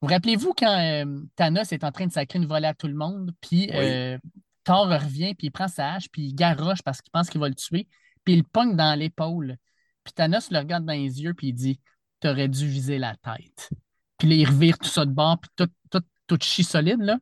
Vous 0.00 0.08
rappelez-vous 0.08 0.52
quand 0.56 0.78
euh, 0.80 1.20
Thanos 1.36 1.72
est 1.72 1.84
en 1.84 1.92
train 1.92 2.06
de 2.06 2.12
sacrer 2.12 2.38
une 2.38 2.46
volée 2.46 2.66
à 2.68 2.74
tout 2.74 2.88
le 2.88 2.94
monde, 2.94 3.32
puis 3.40 3.68
Oui. 3.70 3.76
euh, 3.76 4.18
Thor 4.64 4.88
revient, 4.88 5.34
puis 5.34 5.48
il 5.48 5.50
prend 5.50 5.68
sa 5.68 5.92
hache, 5.92 6.08
puis 6.10 6.22
il 6.28 6.34
garoche 6.34 6.82
parce 6.82 7.00
qu'il 7.02 7.10
pense 7.12 7.28
qu'il 7.28 7.40
va 7.40 7.48
le 7.48 7.54
tuer, 7.54 7.86
puis 8.24 8.34
il 8.34 8.38
le 8.38 8.42
pogne 8.44 8.74
dans 8.74 8.98
l'épaule. 8.98 9.56
Puis 10.04 10.12
Thanos 10.14 10.50
le 10.50 10.58
regarde 10.58 10.84
dans 10.86 10.92
les 10.92 11.22
yeux, 11.22 11.34
puis 11.34 11.48
il 11.48 11.52
dit 11.52 11.80
T'aurais 12.20 12.48
dû 12.48 12.66
viser 12.66 12.98
la 12.98 13.16
tête. 13.16 13.70
Puis 14.18 14.28
là, 14.28 14.34
il 14.36 14.46
revire 14.48 14.78
tout 14.78 14.88
ça 14.88 15.04
de 15.04 15.10
bord, 15.10 15.38
puis 15.40 15.50
tout, 15.56 15.68
tout, 15.90 16.04
tout 16.28 16.38
chi 16.40 16.62
solide, 16.64 17.00
là. 17.00 17.18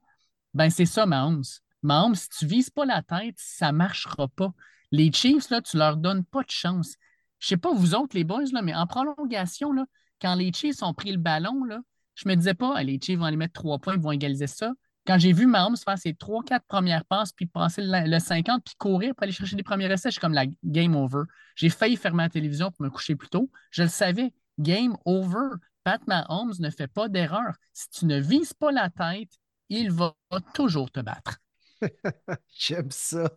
Ben, 0.55 0.69
c'est 0.71 0.87
ça, 0.87 1.07
Mahomes. 1.07 1.43
Mahomes, 1.83 2.15
si 2.15 2.29
tu 2.29 2.47
vises 2.47 2.71
pas 2.71 2.85
la 2.85 3.03
tête, 3.03 3.37
ça 3.39 3.73
marchera 3.73 4.29
pas. 4.29 4.53
Les 4.93 5.13
Chiefs, 5.13 5.51
là, 5.51 5.61
tu 5.61 5.77
leur 5.77 5.97
donnes 5.97 6.25
pas 6.25 6.43
de 6.43 6.51
chance. 6.51 6.97
Je 7.39 7.49
sais 7.49 7.57
pas 7.57 7.73
vous 7.73 7.95
autres, 7.95 8.17
les 8.17 8.25
boys, 8.25 8.45
là, 8.53 8.63
mais 8.63 8.75
en 8.75 8.87
prolongation, 8.87 9.73
là, 9.73 9.87
quand 10.21 10.35
les 10.35 10.53
Chiefs 10.53 10.83
ont 10.83 10.95
pris 10.95 11.13
le 11.13 11.19
ballon, 11.19 11.65
là, 11.65 11.81
je 12.15 12.29
me 12.29 12.35
disais 12.35 12.55
pas, 12.55 12.75
Ah, 12.77 12.83
les 12.83 12.99
Chiefs 13.01 13.19
vont 13.19 13.25
aller 13.25 13.37
mettre 13.37 13.55
trois 13.55 13.79
points, 13.79 13.95
ils 13.95 14.01
vont 14.01 14.13
égaliser 14.13 14.47
ça. 14.47 14.73
Quand 15.07 15.19
j'ai 15.19 15.33
vu 15.33 15.47
Mahomes 15.47 15.77
faire 15.77 15.99
ses 15.99 16.15
trois, 16.15 16.43
quatre 16.45 16.67
premières 16.67 17.05
passes, 17.07 17.33
puis 17.33 17.47
passer 17.47 17.83
le, 17.83 18.09
le 18.09 18.19
50, 18.19 18.63
puis 18.65 18.75
courir 18.79 19.15
pour 19.15 19.23
aller 19.23 19.33
chercher 19.33 19.57
les 19.57 19.63
premiers 19.63 19.91
essais, 19.91 20.11
je 20.11 20.13
suis 20.13 20.21
comme 20.21 20.35
la 20.35 20.45
game 20.63 20.95
over. 20.95 21.23
J'ai 21.57 21.71
failli 21.71 21.97
fermer 21.97 22.25
la 22.25 22.29
télévision 22.29 22.71
pour 22.71 22.85
me 22.85 22.91
coucher 22.91 23.17
plus 23.17 23.29
tôt. 23.29 23.51
Je 23.71 23.83
le 23.83 23.89
savais. 23.89 24.33
Game 24.59 24.97
over. 25.07 25.57
Pat 25.85 26.07
Mahomes 26.07 26.53
ne 26.59 26.69
fait 26.71 26.87
pas 26.87 27.09
d'erreur. 27.09 27.55
Si 27.73 27.89
tu 27.89 28.07
ne 28.07 28.21
vises 28.21 28.53
pas 28.53 28.71
la 28.71 28.91
tête, 28.91 29.31
il 29.71 29.91
va 29.91 30.15
toujours 30.53 30.91
te 30.91 31.01
battre. 31.01 31.39
J'aime 32.59 32.91
ça. 32.91 33.31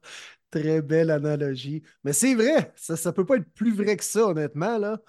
Très 0.51 0.81
belle 0.81 1.09
analogie. 1.11 1.83
Mais 2.03 2.13
c'est 2.13 2.35
vrai, 2.35 2.73
ça 2.75 2.93
ne 2.93 3.11
peut 3.11 3.25
pas 3.25 3.37
être 3.37 3.51
plus 3.53 3.73
vrai 3.75 3.97
que 3.97 4.03
ça, 4.03 4.27
honnêtement. 4.27 4.77
Là. 4.77 4.99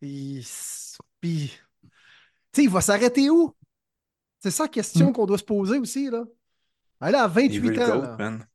Il... 0.00 0.44
Puis, 1.20 1.52
tu 1.82 1.88
sais, 2.52 2.64
il 2.64 2.70
va 2.70 2.80
s'arrêter 2.80 3.30
où? 3.30 3.54
C'est 4.40 4.50
ça 4.50 4.64
la 4.64 4.68
question 4.68 5.10
Mm. 5.10 5.12
qu'on 5.12 5.26
doit 5.26 5.38
se 5.38 5.44
poser 5.44 5.78
aussi. 5.78 6.10
Là. 6.10 6.24
Elle 7.00 7.14
a 7.16 7.28
28 7.28 7.54
Il 7.54 7.60
veut 7.62 7.70
le 7.70 7.82
ans. 7.82 7.86
GOAT, 7.86 8.02
là. 8.02 8.16
man. 8.18 8.46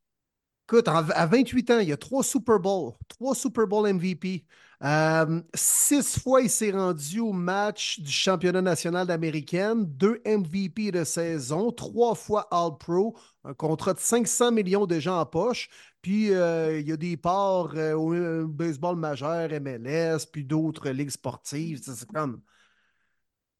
Écoute, 0.68 0.88
à 0.88 1.26
28 1.26 1.70
ans, 1.72 1.78
il 1.80 1.88
y 1.88 1.92
a 1.92 1.96
trois 1.96 2.22
Super 2.24 2.60
Bowls, 2.60 2.94
trois 3.08 3.34
Super 3.34 3.66
Bowl 3.66 3.92
MVP. 3.92 4.46
Euh, 4.82 5.42
six 5.54 6.18
fois, 6.18 6.40
il 6.40 6.48
s'est 6.48 6.70
rendu 6.70 7.20
au 7.20 7.32
match 7.32 8.00
du 8.00 8.10
championnat 8.10 8.62
national 8.62 9.06
d'américaine, 9.06 9.84
deux 9.84 10.22
MVP 10.24 10.90
de 10.90 11.04
saison, 11.04 11.70
trois 11.70 12.14
fois 12.14 12.48
All-Pro, 12.50 13.16
un 13.44 13.52
contrat 13.52 13.92
de 13.92 13.98
500 13.98 14.52
millions 14.52 14.86
de 14.86 14.98
gens 14.98 15.20
en 15.20 15.26
poche. 15.26 15.68
Puis, 16.00 16.32
euh, 16.32 16.80
il 16.80 16.88
y 16.88 16.92
a 16.92 16.96
des 16.96 17.18
parts 17.18 17.74
euh, 17.76 17.92
au 17.92 18.46
baseball 18.46 18.96
majeur, 18.96 19.50
MLS, 19.60 20.24
puis 20.32 20.44
d'autres 20.44 20.88
ligues 20.90 21.10
sportives. 21.10 21.80
C'est 21.82 22.10
comme. 22.10 22.40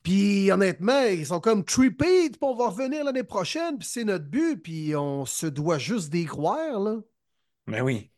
Puis 0.03 0.51
honnêtement, 0.51 1.03
ils 1.03 1.27
sont 1.27 1.41
comme 1.41 1.65
trippés, 1.65 2.31
puis 2.31 2.39
on 2.41 2.55
va 2.55 2.69
revenir 2.69 3.05
l'année 3.05 3.23
prochaine, 3.25 3.79
puis 3.79 3.87
c'est 3.87 4.05
notre 4.05 4.25
but, 4.25 4.57
puis 4.57 4.97
on 4.97 5.27
se 5.27 5.47
doit 5.47 5.79
juste 5.79 6.11
d'y 6.11 6.25
croire, 6.25 6.81
là. 6.81 6.97
Mais 7.67 7.81
oui. 7.83 8.10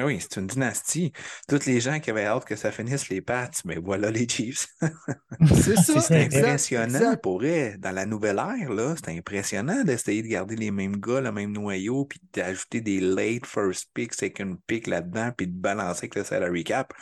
Mais 0.00 0.06
oui, 0.06 0.18
c'est 0.18 0.40
une 0.40 0.46
dynastie. 0.46 1.12
Toutes 1.46 1.66
les 1.66 1.78
gens 1.78 2.00
qui 2.00 2.08
avaient 2.08 2.24
hâte 2.24 2.46
que 2.46 2.56
ça 2.56 2.72
finisse 2.72 3.10
les 3.10 3.20
Pats, 3.20 3.50
mais 3.66 3.76
voilà 3.76 4.10
les 4.10 4.26
Chiefs. 4.26 4.66
C'est 5.62 5.76
ça. 5.76 6.00
C'est 6.00 6.24
impressionnant 6.24 7.10
exact. 7.10 7.22
pour 7.22 7.42
eux. 7.42 7.74
Dans 7.78 7.90
la 7.90 8.06
nouvelle 8.06 8.38
ère, 8.38 8.72
là, 8.72 8.94
c'est 8.96 9.10
impressionnant 9.16 9.84
d'essayer 9.84 10.22
de 10.22 10.28
garder 10.28 10.56
les 10.56 10.70
mêmes 10.70 10.96
gars, 10.96 11.20
le 11.20 11.32
même 11.32 11.52
noyau, 11.52 12.06
puis 12.06 12.18
d'ajouter 12.32 12.80
des 12.80 13.00
late 13.00 13.44
first 13.44 13.90
pick, 13.92 14.14
second 14.14 14.56
pick 14.66 14.86
là-dedans, 14.86 15.32
puis 15.36 15.46
de 15.46 15.52
balancer 15.52 16.00
avec 16.04 16.14
le 16.14 16.24
salary 16.24 16.64
cap. 16.64 16.94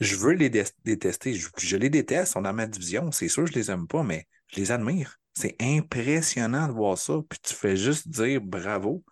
Je 0.00 0.16
veux 0.16 0.32
les 0.32 0.48
dé- 0.50 0.64
détester. 0.84 1.34
Je, 1.34 1.48
je 1.58 1.76
les 1.76 1.90
déteste, 1.90 2.30
ils 2.30 2.32
sont 2.32 2.42
dans 2.42 2.54
ma 2.54 2.66
division. 2.66 3.12
C'est 3.12 3.28
sûr, 3.28 3.46
je 3.46 3.52
les 3.52 3.70
aime 3.70 3.86
pas, 3.86 4.02
mais 4.02 4.26
je 4.48 4.60
les 4.60 4.72
admire. 4.72 5.18
C'est 5.34 5.56
impressionnant 5.60 6.68
de 6.68 6.72
voir 6.72 6.96
ça. 6.96 7.14
Puis 7.28 7.38
tu 7.42 7.54
fais 7.54 7.76
juste 7.76 8.08
dire 8.08 8.40
bravo. 8.40 9.04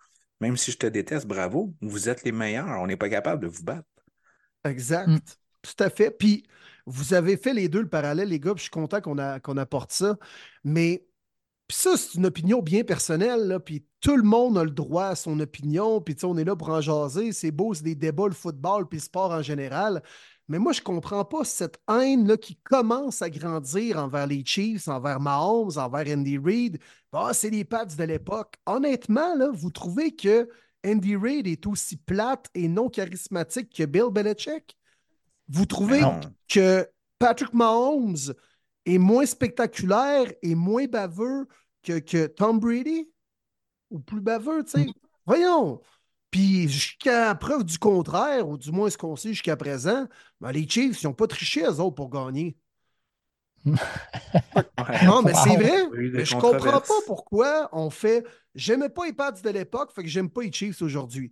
Même 0.43 0.57
si 0.57 0.71
je 0.71 0.77
te 0.77 0.87
déteste, 0.87 1.25
bravo. 1.25 1.73
Vous 1.79 2.09
êtes 2.09 2.25
les 2.25 2.33
meilleurs. 2.33 2.81
On 2.81 2.87
n'est 2.87 2.97
pas 2.97 3.09
capable 3.09 3.43
de 3.43 3.47
vous 3.47 3.63
battre. 3.63 3.87
Exact. 4.65 5.07
Mm. 5.07 5.19
Tout 5.61 5.83
à 5.83 5.89
fait. 5.89 6.11
Puis, 6.11 6.43
vous 6.85 7.13
avez 7.13 7.37
fait 7.37 7.53
les 7.53 7.69
deux 7.69 7.81
le 7.81 7.87
parallèle, 7.87 8.27
les 8.27 8.41
gars, 8.41 8.53
puis 8.53 8.59
je 8.59 8.63
suis 8.63 8.69
content 8.69 8.99
qu'on 8.99 9.17
a- 9.17 9.39
qu'on 9.39 9.55
apporte 9.55 9.93
ça. 9.93 10.17
Mais 10.65 11.05
puis 11.65 11.77
ça, 11.77 11.95
c'est 11.95 12.15
une 12.15 12.25
opinion 12.25 12.61
bien 12.61 12.83
personnelle, 12.83 13.47
là, 13.47 13.57
puis 13.57 13.85
tout 14.01 14.17
le 14.17 14.23
monde 14.23 14.57
a 14.57 14.65
le 14.65 14.69
droit 14.69 15.05
à 15.05 15.15
son 15.15 15.39
opinion, 15.39 16.01
puis 16.01 16.13
tu 16.13 16.19
sais, 16.19 16.27
on 16.27 16.37
est 16.37 16.43
là 16.43 16.57
pour 16.57 16.67
en 16.69 16.81
jaser. 16.81 17.31
C'est 17.31 17.51
beau, 17.51 17.73
c'est 17.73 17.85
des 17.85 17.95
débats, 17.95 18.27
le 18.27 18.33
football, 18.33 18.89
puis 18.89 18.99
le 18.99 19.03
sport 19.03 19.31
en 19.31 19.41
général. 19.41 20.03
Mais 20.49 20.59
moi, 20.59 20.73
je 20.73 20.81
ne 20.81 20.85
comprends 20.85 21.23
pas 21.23 21.45
cette 21.45 21.79
haine-là 21.89 22.35
qui 22.37 22.57
commence 22.57 23.21
à 23.21 23.29
grandir 23.29 23.97
envers 23.97 24.27
les 24.27 24.43
Chiefs, 24.45 24.87
envers 24.87 25.19
Mahomes, 25.19 25.77
envers 25.77 26.05
Andy 26.17 26.37
Reid. 26.37 26.79
Ah, 27.13 27.33
c'est 27.33 27.49
les 27.49 27.63
Pats 27.63 27.85
de 27.85 28.03
l'époque. 28.03 28.55
Honnêtement, 28.65 29.35
là, 29.35 29.49
vous 29.51 29.71
trouvez 29.71 30.15
que 30.15 30.49
Andy 30.85 31.15
Reid 31.15 31.47
est 31.47 31.65
aussi 31.65 31.95
plate 31.95 32.49
et 32.53 32.67
non 32.67 32.89
charismatique 32.89 33.73
que 33.73 33.83
Bill 33.83 34.09
Belichick? 34.11 34.77
Vous 35.47 35.65
trouvez 35.65 36.03
que 36.49 36.89
Patrick 37.19 37.53
Mahomes 37.53 38.33
est 38.85 38.97
moins 38.97 39.25
spectaculaire 39.25 40.31
et 40.41 40.55
moins 40.55 40.87
baveux 40.87 41.47
que, 41.83 41.99
que 41.99 42.27
Tom 42.27 42.59
Brady? 42.59 43.09
Ou 43.91 43.99
plus 43.99 44.21
baveux, 44.21 44.63
tu 44.65 44.71
sais? 44.71 44.87
Voyons! 45.25 45.81
Puis 46.33 46.67
jusqu'à 46.69 47.35
preuve 47.35 47.63
du 47.63 47.77
contraire, 47.79 48.49
ou 48.49 48.57
du 48.57 48.71
moins 48.71 48.89
ce 48.89 48.97
qu'on 48.97 49.15
sait 49.15 49.29
jusqu'à 49.29 49.55
présent, 49.55 50.07
ben, 50.41 50.51
les 50.51 50.67
Chiefs, 50.67 51.03
ils 51.03 51.07
n'ont 51.07 51.13
pas 51.13 51.27
triché, 51.27 51.61
eux 51.63 51.79
autres, 51.79 51.95
pour 51.95 52.09
gagner. 52.09 52.57
Non, 55.05 55.21
mais 55.21 55.33
c'est 55.33 55.55
vrai. 55.55 55.83
Mais 56.17 56.25
je 56.25 56.35
comprends 56.41 56.71
pas 56.87 56.93
pourquoi 57.05 57.69
on 57.71 57.89
fait. 57.89 58.25
J'aimais 58.55 58.89
pas 58.89 59.05
les 59.05 59.13
Pats 59.13 59.31
de 59.31 59.49
l'époque, 59.49 59.91
fait 59.93 60.03
que 60.03 60.09
j'aime 60.09 60.29
pas 60.29 60.41
les 60.41 60.51
Chiefs 60.51 60.81
aujourd'hui. 60.81 61.31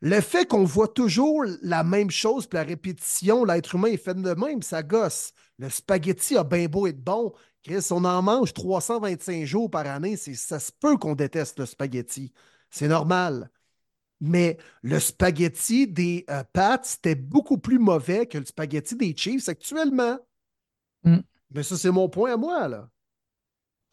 Le 0.00 0.20
fait 0.20 0.46
qu'on 0.46 0.64
voit 0.64 0.88
toujours 0.88 1.44
la 1.62 1.82
même 1.82 2.10
chose, 2.10 2.46
puis 2.46 2.56
la 2.58 2.62
répétition, 2.64 3.44
l'être 3.44 3.74
humain 3.74 3.88
est 3.88 3.96
fait 3.96 4.14
de 4.14 4.34
même, 4.34 4.62
ça 4.62 4.82
gosse. 4.84 5.32
Le 5.58 5.68
spaghetti 5.68 6.36
a 6.36 6.44
bien 6.44 6.66
beau 6.66 6.86
être 6.86 7.02
bon. 7.02 7.32
Chris, 7.64 7.84
on 7.90 8.04
en 8.04 8.22
mange 8.22 8.54
325 8.54 9.44
jours 9.44 9.68
par 9.70 9.86
année. 9.88 10.16
c'est- 10.16 10.34
Ça 10.34 10.60
se 10.60 10.70
peut 10.72 10.96
qu'on 10.96 11.16
déteste 11.16 11.58
le 11.58 11.66
spaghetti. 11.66 12.32
C'est 12.70 12.86
normal. 12.88 13.50
Mais 14.20 14.56
le 14.82 14.98
spaghetti 14.98 15.86
des 15.86 16.24
euh, 16.28 16.42
Pats, 16.52 16.80
c'était 16.82 17.14
beaucoup 17.14 17.58
plus 17.58 17.78
mauvais 17.78 18.26
que 18.26 18.38
le 18.38 18.44
spaghetti 18.44 18.96
des 18.96 19.16
Chiefs 19.16 19.48
actuellement. 19.48 20.18
Mm. 21.04 21.18
Mais 21.50 21.62
ça, 21.62 21.76
c'est 21.76 21.90
mon 21.90 22.08
point 22.08 22.34
à 22.34 22.36
moi, 22.36 22.68
là. 22.68 22.88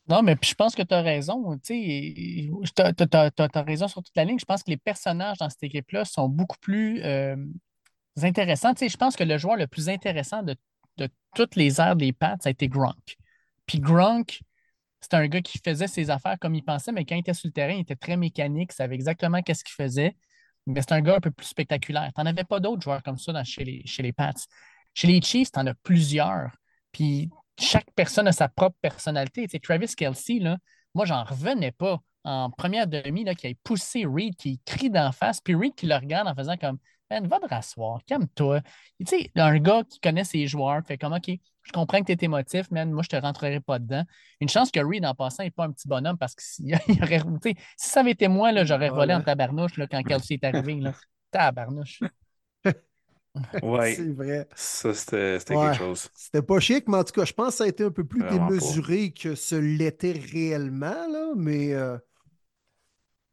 Non, 0.07 0.21
mais 0.21 0.35
puis 0.35 0.51
je 0.51 0.55
pense 0.55 0.75
que 0.75 0.83
tu 0.83 0.93
as 0.93 1.01
raison. 1.01 1.57
Tu 1.63 2.51
as, 2.77 3.61
raison 3.63 3.87
sur 3.87 4.03
toute 4.03 4.15
la 4.15 4.23
ligne. 4.23 4.37
Je 4.37 4.45
pense 4.45 4.61
que 4.61 4.69
les 4.69 4.77
personnages 4.77 5.37
dans 5.39 5.49
cette 5.49 5.63
équipe-là 5.63 6.05
sont 6.05 6.29
beaucoup 6.29 6.57
plus 6.61 7.01
euh, 7.03 7.35
intéressants. 8.21 8.73
Je 8.79 8.97
pense 8.97 9.15
que 9.15 9.23
le 9.23 9.37
joueur 9.39 9.57
le 9.57 9.65
plus 9.65 9.89
intéressant 9.89 10.43
de, 10.43 10.55
de 10.97 11.09
toutes 11.33 11.55
les 11.55 11.81
aires 11.81 11.95
des 11.95 12.13
Pats, 12.13 12.37
ça 12.39 12.49
a 12.49 12.51
été 12.51 12.67
Gronk. 12.67 13.17
Puis 13.65 13.79
Gronk, 13.79 14.41
c'était 15.05 15.17
un 15.17 15.27
gars 15.27 15.41
qui 15.41 15.59
faisait 15.59 15.87
ses 15.87 16.09
affaires 16.09 16.37
comme 16.39 16.55
il 16.55 16.63
pensait, 16.63 16.91
mais 16.91 17.05
quand 17.05 17.15
il 17.15 17.19
était 17.19 17.33
sur 17.33 17.47
le 17.47 17.53
terrain, 17.53 17.73
il 17.73 17.81
était 17.81 17.95
très 17.95 18.17
mécanique, 18.17 18.71
il 18.73 18.75
savait 18.75 18.95
exactement 18.95 19.41
qu'est-ce 19.41 19.63
qu'il 19.63 19.75
faisait. 19.75 20.15
Mais 20.67 20.81
c'est 20.81 20.93
un 20.93 21.01
gars 21.01 21.15
un 21.17 21.19
peu 21.19 21.31
plus 21.31 21.45
spectaculaire. 21.47 22.11
Tu 22.15 22.21
n'en 22.21 22.27
avais 22.27 22.43
pas 22.43 22.59
d'autres 22.59 22.81
joueurs 22.81 23.03
comme 23.03 23.17
ça 23.17 23.31
dans- 23.33 23.43
chez, 23.43 23.63
les, 23.63 23.85
chez 23.85 24.01
les 24.03 24.13
Pats. 24.13 24.33
Chez 24.93 25.07
les 25.07 25.21
Chiefs, 25.21 25.51
tu 25.51 25.59
en 25.59 25.67
as 25.67 25.75
plusieurs. 25.75 26.51
Puis 26.91 27.29
chaque 27.59 27.91
personne 27.95 28.27
a 28.27 28.31
sa 28.31 28.47
propre 28.49 28.77
personnalité. 28.81 29.43
Tu 29.43 29.51
sais, 29.51 29.59
Travis 29.59 29.93
Kelsey, 29.95 30.39
là, 30.39 30.57
moi, 30.95 31.05
j'en 31.05 31.23
revenais 31.23 31.71
pas 31.71 31.99
en 32.23 32.49
première 32.49 32.87
demi, 32.87 33.23
qui 33.35 33.47
a 33.47 33.51
poussé 33.63 34.05
Reed, 34.05 34.35
qui 34.35 34.59
crie 34.65 34.89
d'en 34.89 35.11
face, 35.11 35.39
puis 35.41 35.53
Reed 35.53 35.75
qui 35.75 35.85
le 35.85 35.95
regarde 35.95 36.27
en 36.27 36.33
faisant 36.33 36.57
comme 36.57 36.79
Man, 37.11 37.27
va 37.27 37.39
te 37.39 37.45
rasseoir, 37.47 37.99
calme-toi. 38.07 38.61
Tu 38.99 39.05
sais, 39.05 39.31
un 39.35 39.59
gars 39.59 39.83
qui 39.87 39.99
connaît 39.99 40.23
ses 40.23 40.47
joueurs, 40.47 40.81
fait 40.85 40.97
comme 40.97 41.13
OK, 41.13 41.29
je 41.61 41.71
comprends 41.71 41.99
que 42.01 42.05
tu 42.05 42.13
es 42.13 42.25
émotif, 42.25 42.71
man, 42.71 42.91
moi, 42.91 43.03
je 43.03 43.09
te 43.09 43.15
rentrerai 43.15 43.59
pas 43.59 43.77
dedans. 43.79 44.03
Une 44.41 44.49
chance 44.49 44.71
que 44.71 44.79
Reed, 44.79 45.05
en 45.05 45.13
passant, 45.13 45.43
n'est 45.43 45.51
pas 45.51 45.65
un 45.65 45.71
petit 45.71 45.87
bonhomme 45.87 46.17
parce 46.17 46.33
que 46.35 46.41
s'il 46.43 46.67
il 46.87 47.03
aurait, 47.03 47.19
tu 47.21 47.51
sais, 47.51 47.55
si 47.77 47.89
ça 47.89 47.99
avait 47.99 48.11
été 48.11 48.27
moi, 48.27 48.51
là, 48.51 48.65
j'aurais 48.65 48.89
volé 48.89 49.13
en 49.13 49.21
tabarnouche 49.21 49.77
là, 49.77 49.87
quand 49.87 50.01
Kelsey 50.03 50.35
est 50.41 50.43
arrivé. 50.45 50.79
Là. 50.79 50.93
Tabarnouche. 51.31 52.01
Ouais, 53.61 53.95
C'est 53.95 54.11
vrai. 54.13 54.47
ça, 54.55 54.93
c'était 54.93 55.39
Ouais. 55.49 55.57
quelque 55.57 55.75
chose. 55.77 56.09
C'était 56.13 56.41
pas 56.41 56.59
chic, 56.59 56.87
mais 56.87 56.97
en 56.97 57.03
tout 57.03 57.13
cas, 57.13 57.25
je 57.25 57.33
pense 57.33 57.49
que 57.49 57.57
ça 57.57 57.63
a 57.65 57.67
été 57.67 57.83
un 57.83 57.91
peu 57.91 58.03
plus 58.05 58.23
Vraiment 58.23 58.51
pas. 58.51 58.53
démesuré 58.53 59.11
que 59.11 59.35
ce 59.35 59.55
l'était 59.55 60.11
réellement, 60.13 61.07
là, 61.07 61.33
mais 61.35 61.73
euh, 61.73 61.97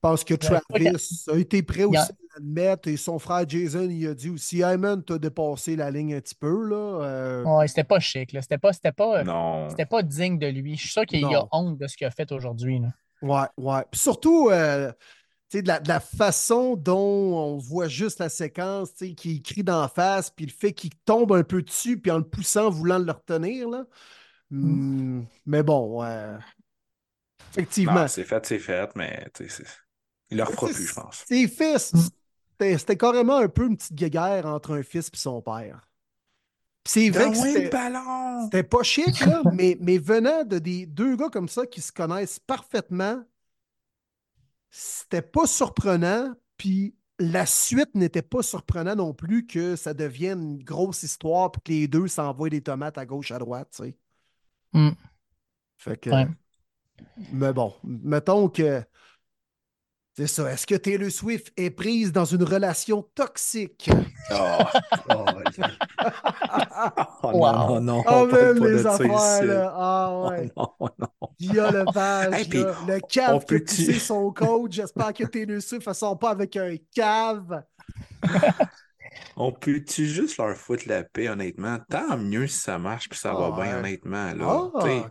pense 0.02 0.24
que 0.24 0.34
Travis 0.34 1.24
a 1.32 1.36
été 1.38 1.62
prêt 1.62 1.84
aussi 1.84 1.96
à 1.98 2.08
l'admettre 2.34 2.88
et 2.88 2.96
son 2.96 3.18
frère 3.18 3.48
Jason, 3.48 3.88
il 3.88 4.06
a 4.08 4.14
dit 4.14 4.28
aussi 4.30 4.60
Hey 4.60 4.76
man, 4.76 5.02
t'as 5.02 5.18
dépassé 5.18 5.76
la 5.76 5.90
ligne 5.90 6.14
un 6.14 6.20
petit 6.20 6.34
peu, 6.34 6.68
là. 6.68 6.76
Euh, 7.04 7.44
Ouais, 7.44 7.68
c'était 7.68 7.84
pas 7.84 8.00
chic. 8.00 8.32
là. 8.32 8.42
C'était 8.42 8.58
pas, 8.58 8.72
c'était 8.72 8.92
pas, 8.92 9.22
c'était 9.70 9.86
pas 9.86 10.02
digne 10.02 10.38
de 10.38 10.46
lui. 10.48 10.76
Je 10.76 10.82
suis 10.82 10.90
sûr 10.90 11.06
qu'il 11.06 11.24
a 11.24 11.46
honte 11.52 11.78
de 11.78 11.86
ce 11.86 11.96
qu'il 11.96 12.06
a 12.06 12.10
fait 12.10 12.30
aujourd'hui. 12.32 12.80
là. 12.80 12.88
Ouais, 13.22 13.46
ouais. 13.64 13.84
Puis 13.90 14.00
surtout, 14.00 14.50
euh, 14.50 14.90
tu 15.48 15.58
sais, 15.58 15.62
de 15.62 15.68
la, 15.68 15.78
de 15.78 15.88
la 15.88 16.00
façon 16.00 16.74
dont 16.74 16.98
on 16.98 17.56
voit 17.58 17.86
juste 17.86 18.18
la 18.18 18.28
séquence, 18.28 18.94
tu 18.94 19.08
sais, 19.08 19.14
qui 19.14 19.40
crie 19.42 19.62
d'en 19.62 19.86
face, 19.86 20.30
puis 20.30 20.46
le 20.46 20.52
fait 20.52 20.72
qu'il 20.72 20.90
tombe 21.04 21.32
un 21.32 21.44
peu 21.44 21.62
dessus, 21.62 22.00
puis 22.00 22.10
en 22.10 22.18
le 22.18 22.24
poussant, 22.28 22.68
voulant 22.70 22.98
le 22.98 23.12
retenir, 23.12 23.68
là. 23.68 23.84
Hmm, 24.50 25.22
mais 25.46 25.62
bon, 25.62 26.00
ouais. 26.00 26.34
Effectivement. 27.52 28.08
C'est 28.08 28.24
fait, 28.24 28.44
c'est 28.46 28.58
fait, 28.58 28.90
mais 28.96 29.26
tu 29.34 29.44
sais, 29.48 29.62
c'est- 29.64 29.81
il 30.32 30.38
le 30.38 30.44
refera 30.44 30.66
plus, 30.68 30.86
je 30.86 30.94
pense. 30.94 31.24
Ses 31.28 31.46
fils, 31.46 31.92
Mm. 31.92 32.78
c'était 32.78 32.96
carrément 32.96 33.36
un 33.36 33.48
peu 33.48 33.66
une 33.66 33.76
petite 33.76 33.94
guéguerre 33.94 34.46
entre 34.46 34.72
un 34.76 34.82
fils 34.82 35.08
et 35.12 35.16
son 35.16 35.42
père. 35.42 35.88
C'est 36.84 37.10
vrai 37.10 37.30
que 37.30 37.36
c'était 37.36 38.62
pas 38.64 38.82
chic, 38.82 39.20
là, 39.20 39.42
mais, 39.54 39.76
mais 39.80 39.98
venant 39.98 40.44
de 40.44 40.58
des 40.58 40.86
deux 40.86 41.16
gars 41.16 41.28
comme 41.28 41.48
ça 41.48 41.66
qui 41.66 41.80
se 41.80 41.92
connaissent 41.92 42.38
parfaitement, 42.40 43.22
c'était 44.70 45.22
pas 45.22 45.46
surprenant. 45.46 46.32
Puis 46.56 46.96
la 47.18 47.46
suite 47.46 47.94
n'était 47.94 48.22
pas 48.22 48.42
surprenant 48.42 48.96
non 48.96 49.14
plus 49.14 49.46
que 49.46 49.76
ça 49.76 49.94
devienne 49.94 50.42
une 50.42 50.62
grosse 50.64 51.02
histoire 51.02 51.52
puis 51.52 51.60
que 51.62 51.72
les 51.72 51.88
deux 51.88 52.08
s'envoient 52.08 52.48
des 52.48 52.62
tomates 52.62 52.98
à 52.98 53.06
gauche, 53.06 53.30
à 53.32 53.38
droite, 53.38 53.68
tu 53.76 53.84
sais. 53.84 53.96
Mm. 54.72 54.90
Fait 55.76 55.96
que. 55.96 56.10
Ouais. 56.10 56.28
Mais 57.32 57.52
bon, 57.52 57.74
mettons 57.84 58.48
que. 58.48 58.82
C'est 60.14 60.26
ça. 60.26 60.52
Est-ce 60.52 60.66
que 60.66 60.74
Taylor 60.74 61.10
Swift 61.10 61.52
est 61.56 61.70
prise 61.70 62.12
dans 62.12 62.26
une 62.26 62.42
relation 62.44 63.02
toxique? 63.14 63.88
Oh, 64.30 64.58
oh, 65.10 65.24
oh, 67.22 67.30
Wow. 67.32 67.52
non, 67.52 67.80
non, 67.80 67.80
non, 67.80 68.02
Ah, 68.06 68.22
on 68.22 68.28
parle 68.28 68.42
même 68.44 68.58
pas 68.58 68.68
les 68.68 68.82
ça 68.82 68.92
affaires, 68.94 69.44
là. 69.44 69.72
Ah, 69.74 70.08
Oh, 70.12 70.28
ouais. 70.30 70.50
non, 70.56 70.68
non. 70.98 71.08
Guilla 71.40 71.70
Lepage, 71.70 72.34
Hey, 72.34 72.44
puis, 72.48 72.62
le 72.86 73.00
cave 73.00 73.34
on 73.36 73.38
qui 73.40 73.54
a 73.54 73.60
poussé 73.60 73.92
son 73.98 74.30
coach. 74.32 74.72
J'espère 74.72 75.12
que 75.14 75.24
Taylor 75.24 75.62
Swift 75.62 75.86
ne 75.86 75.92
sort 75.94 76.18
pas 76.18 76.30
avec 76.30 76.56
un 76.56 76.76
cave. 76.94 77.62
On 79.36 79.52
peut-tu 79.52 80.06
juste 80.06 80.36
leur 80.38 80.54
foutre 80.56 80.84
la 80.86 81.04
paix, 81.04 81.28
honnêtement? 81.28 81.78
Tant 81.88 82.16
mieux 82.18 82.46
si 82.46 82.58
ça 82.60 82.78
marche 82.78 83.08
puis 83.08 83.18
ça 83.18 83.32
Ah, 83.36 83.40
va 83.50 83.50
bien, 83.62 83.72
ouais. 83.74 83.78
honnêtement. 83.78 84.32
Là. 84.34 84.44
Ah, 84.46 84.62
ok, 84.64 84.72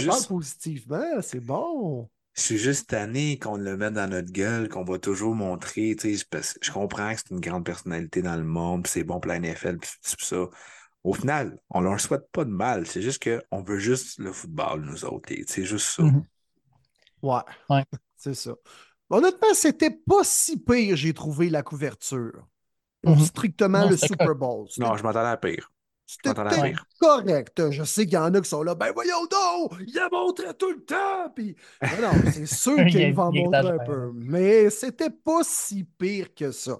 juste- 0.00 0.28
positivement, 0.28 1.20
c'est 1.22 1.40
bon. 1.40 2.08
Je 2.38 2.44
suis 2.44 2.58
juste 2.58 2.90
tanné 2.90 3.36
qu'on 3.36 3.56
le 3.56 3.76
mette 3.76 3.94
dans 3.94 4.08
notre 4.08 4.30
gueule, 4.30 4.68
qu'on 4.68 4.84
va 4.84 5.00
toujours 5.00 5.34
montrer, 5.34 5.96
tu 5.98 6.16
sais, 6.16 6.24
parce 6.30 6.52
que 6.52 6.60
je 6.64 6.70
comprends 6.70 7.12
que 7.12 7.18
c'est 7.18 7.30
une 7.32 7.40
grande 7.40 7.64
personnalité 7.64 8.22
dans 8.22 8.36
le 8.36 8.44
monde, 8.44 8.84
puis 8.84 8.92
c'est 8.92 9.02
bon 9.02 9.18
pour 9.18 9.28
la 9.28 9.40
NFL, 9.40 9.78
puis 9.78 9.90
tout 10.04 10.24
ça. 10.24 10.46
Au 11.02 11.14
final, 11.14 11.58
on 11.70 11.80
leur 11.80 11.98
souhaite 11.98 12.30
pas 12.30 12.44
de 12.44 12.50
mal, 12.50 12.86
c'est 12.86 13.02
juste 13.02 13.24
qu'on 13.24 13.62
veut 13.62 13.80
juste 13.80 14.20
le 14.20 14.32
football, 14.32 14.82
nous 14.82 15.04
autres, 15.04 15.32
c'est 15.48 15.64
juste 15.64 15.88
ça. 15.88 16.04
Mhm. 16.04 16.22
Ouais. 17.22 17.40
Ouais. 17.70 17.84
C'est 18.16 18.34
ça. 18.34 18.54
Honnêtement, 19.10 19.54
c'était 19.54 19.90
pas 19.90 20.22
si 20.22 20.60
pire, 20.60 20.94
j'ai 20.94 21.12
trouvé 21.12 21.50
la 21.50 21.64
couverture. 21.64 22.46
Pour 23.02 23.16
Mhm. 23.16 23.24
strictement 23.24 23.82
Non, 23.82 23.90
le 23.90 23.96
Super 23.96 24.34
Bowl. 24.36 24.68
Non, 24.78 24.96
je 24.96 25.02
m'attendais 25.02 25.28
à 25.28 25.36
pire. 25.36 25.72
C'était 26.10 26.32
correct. 26.98 27.70
Je 27.70 27.84
sais 27.84 28.04
qu'il 28.06 28.14
y 28.14 28.16
en 28.16 28.32
a 28.34 28.40
qui 28.40 28.48
sont 28.48 28.62
là. 28.62 28.74
Ben 28.74 28.92
voyons 28.94 29.26
donc, 29.26 29.74
il 29.86 29.98
a 29.98 30.08
montré 30.10 30.54
tout 30.58 30.70
le 30.70 30.82
temps. 30.84 31.30
Puis, 31.34 31.54
non, 31.82 32.00
non, 32.00 32.24
c'est 32.32 32.46
sûr 32.46 32.78
Il 32.78 32.86
qu'il 32.86 33.00
est- 33.02 33.12
va 33.12 33.24
en 33.24 33.32
montrer 33.32 33.68
un 33.68 33.78
peu. 33.78 34.12
Mais 34.14 34.70
c'était 34.70 35.10
pas 35.10 35.42
si 35.44 35.84
pire 35.84 36.34
que 36.34 36.50
ça. 36.50 36.78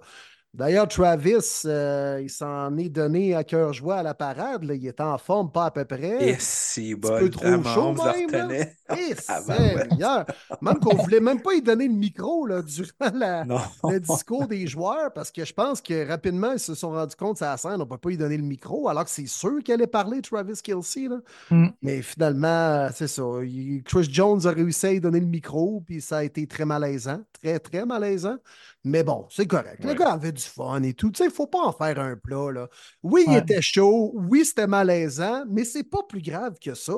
D'ailleurs, 0.58 0.88
Travis, 0.88 1.62
euh, 1.66 2.18
il 2.20 2.28
s'en 2.28 2.76
est 2.78 2.88
donné 2.88 3.34
à 3.36 3.44
cœur 3.44 3.72
joie 3.72 3.96
à 3.98 4.02
la 4.02 4.12
parade. 4.12 4.64
là. 4.64 4.74
Il 4.74 4.84
est 4.86 5.00
en 5.00 5.16
forme, 5.16 5.52
pas 5.52 5.66
à 5.66 5.70
peu 5.70 5.84
près. 5.84 6.30
Et 6.30 6.36
si 6.40 6.96
peu 6.96 7.20
bon, 7.20 7.30
trop 7.30 7.46
à 7.46 7.62
chaud 7.62 7.92
Mahomes 7.92 7.96
le 7.96 8.12
même, 8.12 8.30
là. 8.30 8.42
retenait. 8.44 8.74
Eh, 8.90 9.14
Ah. 9.28 9.40
Seigneur! 9.42 10.24
Même 10.60 10.78
qu'on 10.80 10.96
voulait 10.96 11.20
même 11.20 11.40
pas 11.40 11.54
y 11.54 11.62
donner 11.62 11.86
le 11.86 11.94
micro 11.94 12.44
là, 12.46 12.62
durant 12.62 13.16
la- 13.16 13.44
le 13.84 14.00
discours 14.00 14.48
des 14.48 14.66
joueurs 14.66 15.12
parce 15.14 15.30
que 15.30 15.44
je 15.44 15.52
pense 15.52 15.80
que 15.80 16.08
rapidement, 16.08 16.52
ils 16.52 16.58
se 16.58 16.74
sont 16.74 16.90
rendus 16.90 17.14
compte 17.14 17.36
sur 17.36 17.46
la 17.46 17.56
scène, 17.56 17.74
on 17.76 17.78
ne 17.78 17.84
peut 17.84 17.98
pas 17.98 18.10
y 18.10 18.16
donner 18.16 18.36
le 18.36 18.42
micro, 18.42 18.88
alors 18.88 19.04
que 19.04 19.10
c'est 19.10 19.26
sûr 19.28 19.62
qu'elle 19.64 19.74
allait 19.76 19.86
parler, 19.86 20.20
Travis 20.22 20.60
Kelsey. 20.62 21.06
Là. 21.08 21.18
Mm. 21.50 21.68
Mais 21.82 22.02
finalement, 22.02 22.88
c'est 22.92 23.06
ça. 23.08 23.22
il- 23.44 23.82
Chris 23.84 24.08
Jones 24.10 24.40
a 24.46 24.50
réussi 24.50 24.86
à 24.86 24.92
y 24.92 25.00
donner 25.00 25.20
le 25.20 25.26
micro, 25.26 25.82
puis 25.86 26.00
ça 26.00 26.18
a 26.18 26.24
été 26.24 26.46
très 26.48 26.64
malaisant. 26.64 27.20
Très, 27.42 27.58
très 27.60 27.84
malaisant. 27.86 28.36
Mais 28.84 29.02
bon, 29.02 29.26
c'est 29.30 29.46
correct. 29.46 29.84
Le 29.84 29.94
gars 29.94 30.12
avait 30.12 30.32
du 30.32 30.42
fun 30.42 30.82
et 30.82 30.94
tout. 30.94 31.10
Tu 31.10 31.18
sais, 31.18 31.24
il 31.24 31.28
ne 31.28 31.32
faut 31.32 31.46
pas 31.46 31.62
en 31.64 31.72
faire 31.72 31.98
un 31.98 32.16
plat. 32.16 32.50
Là. 32.52 32.68
Oui, 33.02 33.24
il 33.26 33.36
était 33.36 33.60
chaud. 33.60 34.12
Oui, 34.14 34.44
c'était 34.44 34.66
malaisant, 34.66 35.44
mais 35.48 35.64
c'est 35.64 35.84
pas 35.84 36.02
plus 36.08 36.22
grave 36.22 36.56
que 36.62 36.74
ça. 36.74 36.92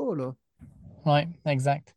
Oui, 1.07 1.21
exact. 1.47 1.95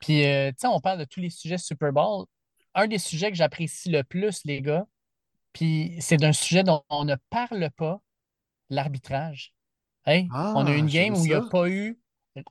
Puis, 0.00 0.24
euh, 0.24 0.50
tu 0.50 0.58
sais, 0.60 0.66
on 0.68 0.80
parle 0.80 1.00
de 1.00 1.04
tous 1.04 1.20
les 1.20 1.30
sujets 1.30 1.58
Super 1.58 1.92
Bowl. 1.92 2.26
Un 2.74 2.86
des 2.86 2.98
sujets 2.98 3.30
que 3.30 3.36
j'apprécie 3.36 3.90
le 3.90 4.04
plus, 4.04 4.42
les 4.44 4.60
gars, 4.62 4.86
puis 5.52 5.96
c'est 6.00 6.18
d'un 6.18 6.32
sujet 6.32 6.62
dont 6.62 6.84
on 6.90 7.04
ne 7.04 7.16
parle 7.30 7.70
pas, 7.76 8.00
l'arbitrage. 8.70 9.54
Hey, 10.06 10.28
Ah, 10.32 10.52
on 10.54 10.66
a 10.66 10.70
eu 10.70 10.76
une 10.76 10.88
j'aime 10.88 11.14
game 11.14 11.20
où 11.20 11.24
il 11.24 11.28
n'y 11.28 11.34
a 11.34 11.42
pas 11.42 11.68
eu 11.68 11.98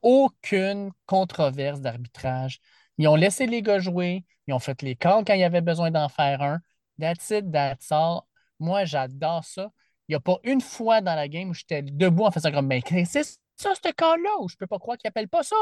aucune 0.02 0.92
controverse 1.06 1.80
d'arbitrage. 1.80 2.60
Ils 2.98 3.08
ont 3.08 3.16
laissé 3.16 3.46
les 3.46 3.62
gars 3.62 3.80
jouer, 3.80 4.26
ils 4.48 4.54
ont 4.54 4.60
fait 4.60 4.82
les 4.82 4.96
calls 4.96 5.24
quand 5.26 5.34
il 5.34 5.40
y 5.40 5.44
avait 5.44 5.62
besoin 5.62 5.92
d'en 5.92 6.10
faire 6.10 6.42
un. 6.42 6.60
That's 7.00 7.30
it, 7.30 7.52
that's 7.52 7.92
all. 7.92 8.22
Moi, 8.60 8.86
j'adore 8.86 9.44
ça. 9.44 9.72
Il 10.08 10.14
n'y 10.14 10.16
a 10.16 10.20
pas 10.20 10.38
une 10.44 10.62
fois 10.62 11.02
dans 11.02 11.16
la 11.16 11.28
game 11.28 11.50
où 11.50 11.54
j'étais 11.54 11.82
debout 11.82 12.24
en 12.24 12.32
faisant 12.32 12.52
comme, 12.52 12.68
mais 12.68 12.82
c'est 13.06 13.24
ça, 13.24 13.74
ce 13.76 13.92
call-là, 13.92 14.30
je 14.48 14.54
ne 14.54 14.58
peux 14.58 14.68
pas 14.68 14.80
croire 14.80 14.98
qu'ils 14.98 15.08
n'appellent 15.08 15.28
pas 15.28 15.44
ça. 15.44 15.56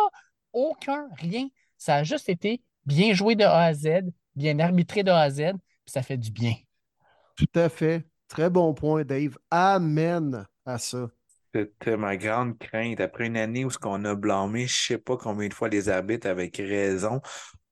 Aucun, 0.54 1.10
rien. 1.18 1.48
Ça 1.78 1.96
a 1.96 2.04
juste 2.04 2.30
été 2.30 2.62
bien 2.86 3.14
joué 3.14 3.36
de 3.36 3.44
A 3.44 3.64
à 3.64 3.74
Z, 3.74 3.88
bien 4.36 4.60
arbitré 4.60 5.04
de 5.04 5.12
A 5.12 5.22
à 5.22 5.30
Z, 5.30 5.54
puis 5.86 5.92
ça 5.92 6.04
fait 6.04 6.18
du 6.18 6.32
bien. 6.32 6.54
Tout 7.36 7.50
à 7.56 7.70
fait. 7.70 8.06
Très 8.28 8.50
bon 8.50 8.74
point, 8.74 9.04
Dave. 9.04 9.38
Amen 9.50 10.46
à 10.66 10.78
ça. 10.78 11.10
C'était 11.56 11.96
ma 11.96 12.18
grande 12.18 12.58
crainte. 12.58 13.00
Après 13.00 13.28
une 13.28 13.38
année 13.38 13.64
où 13.64 13.70
ce 13.70 13.78
qu'on 13.78 14.04
a 14.04 14.14
blâmé, 14.14 14.68
je 14.68 14.88
sais 14.88 14.98
pas 14.98 15.16
combien 15.16 15.48
de 15.48 15.54
fois 15.54 15.70
les 15.70 15.88
arbitres 15.88 16.28
avec 16.28 16.58
raison, 16.58 17.22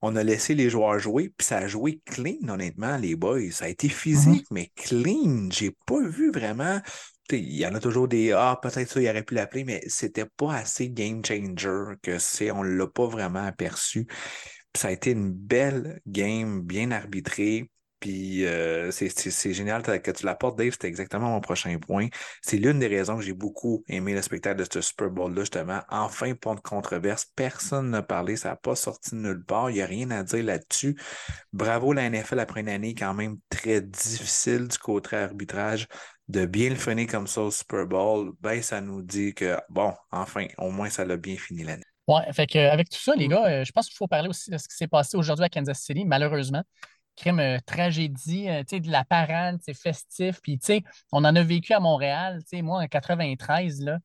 on 0.01 0.15
a 0.15 0.23
laissé 0.23 0.55
les 0.55 0.69
joueurs 0.69 0.99
jouer, 0.99 1.33
puis 1.37 1.45
ça 1.45 1.57
a 1.57 1.67
joué 1.67 1.99
clean, 2.05 2.47
honnêtement, 2.47 2.95
les 2.95 3.15
boys. 3.17 3.51
Ça 3.51 3.65
a 3.65 3.67
été 3.67 3.89
physique, 3.89 4.45
mais 4.51 4.71
clean. 4.77 5.49
J'ai 5.51 5.75
pas 5.85 6.01
vu 6.01 6.31
vraiment. 6.31 6.79
Il 7.29 7.57
y 7.57 7.65
en 7.65 7.75
a 7.75 7.81
toujours 7.81 8.07
des 8.07 8.31
Ah, 8.31 8.57
peut-être 8.61 8.87
ça, 8.87 9.01
il 9.01 9.09
aurait 9.09 9.23
pu 9.23 9.33
l'appeler, 9.33 9.65
mais 9.65 9.83
c'était 9.87 10.27
pas 10.37 10.53
assez 10.53 10.89
game 10.89 11.23
changer 11.25 11.95
que 12.01 12.19
c'est. 12.19 12.51
On 12.51 12.63
l'a 12.63 12.87
pas 12.87 13.07
vraiment 13.07 13.45
aperçu. 13.45 14.05
Puis 14.05 14.81
ça 14.81 14.87
a 14.89 14.91
été 14.91 15.11
une 15.11 15.31
belle 15.31 15.99
game, 16.07 16.61
bien 16.61 16.91
arbitrée. 16.91 17.69
Puis 18.03 18.45
euh, 18.45 18.91
c'est 18.91 19.53
génial 19.53 19.81
que 19.81 20.11
tu 20.11 20.25
l'apportes, 20.25 20.57
Dave. 20.57 20.71
C'était 20.71 20.89
exactement 20.89 21.29
mon 21.29 21.39
prochain 21.39 21.77
point. 21.79 22.07
C'est 22.41 22.57
l'une 22.57 22.79
des 22.79 22.87
raisons 22.87 23.15
que 23.15 23.23
j'ai 23.23 23.31
beaucoup 23.33 23.81
aimé 23.87 24.13
le 24.13 24.21
spectacle 24.21 24.59
de 24.59 24.65
ce 24.69 24.81
Super 24.81 25.09
Bowl-là, 25.09 25.39
justement. 25.43 25.79
Enfin, 25.89 26.33
pas 26.35 26.53
de 26.53 26.59
controverse. 26.59 27.25
Personne 27.33 27.91
n'a 27.91 28.01
parlé. 28.01 28.35
Ça 28.35 28.49
n'a 28.49 28.55
pas 28.57 28.75
sorti 28.75 29.11
de 29.11 29.21
nulle 29.21 29.45
part. 29.45 29.69
Il 29.69 29.75
n'y 29.75 29.81
a 29.81 29.85
rien 29.85 30.11
à 30.11 30.23
dire 30.23 30.43
là-dessus. 30.43 30.97
Bravo 31.53 31.93
la 31.93 32.03
NFL 32.09 32.39
après 32.39 32.59
une 32.61 32.69
année 32.69 32.93
quand 32.95 33.13
même 33.13 33.37
très 33.49 33.81
difficile 33.81 34.67
du 34.67 34.77
côté 34.77 35.15
arbitrage. 35.15 35.87
De 36.27 36.45
bien 36.45 36.69
le 36.69 36.75
finir 36.75 37.07
comme 37.07 37.27
ça 37.27 37.41
au 37.41 37.51
Super 37.51 37.85
Bowl, 37.87 38.33
ben, 38.41 38.61
ça 38.61 38.81
nous 38.81 39.01
dit 39.01 39.33
que, 39.33 39.57
bon, 39.69 39.93
enfin, 40.11 40.47
au 40.57 40.71
moins, 40.71 40.89
ça 40.89 41.05
l'a 41.05 41.17
bien 41.17 41.37
fini 41.37 41.63
l'année. 41.63 41.83
Ouais, 42.07 42.21
fait 42.33 42.47
que, 42.47 42.59
avec 42.59 42.89
tout 42.89 42.99
ça, 42.99 43.15
les 43.15 43.27
Mm. 43.27 43.29
gars, 43.29 43.45
euh, 43.61 43.63
je 43.63 43.71
pense 43.71 43.87
qu'il 43.87 43.95
faut 43.95 44.07
parler 44.07 44.27
aussi 44.27 44.49
de 44.51 44.57
ce 44.57 44.67
qui 44.67 44.75
s'est 44.75 44.87
passé 44.87 45.15
aujourd'hui 45.15 45.45
à 45.45 45.49
Kansas 45.49 45.79
City, 45.81 46.03
malheureusement. 46.05 46.63
Crime 47.15 47.39
euh, 47.39 47.59
tragédie, 47.65 48.49
euh, 48.49 48.63
de 48.63 48.91
la 48.91 49.05
parade, 49.05 49.59
c'est 49.61 49.75
festif. 49.75 50.41
Puis, 50.41 50.59
on 51.11 51.23
en 51.25 51.35
a 51.35 51.43
vécu 51.43 51.73
à 51.73 51.79
Montréal. 51.79 52.41
Moi, 52.53 52.81
en 52.81 52.87
93, 52.87 53.81
là, 53.81 53.99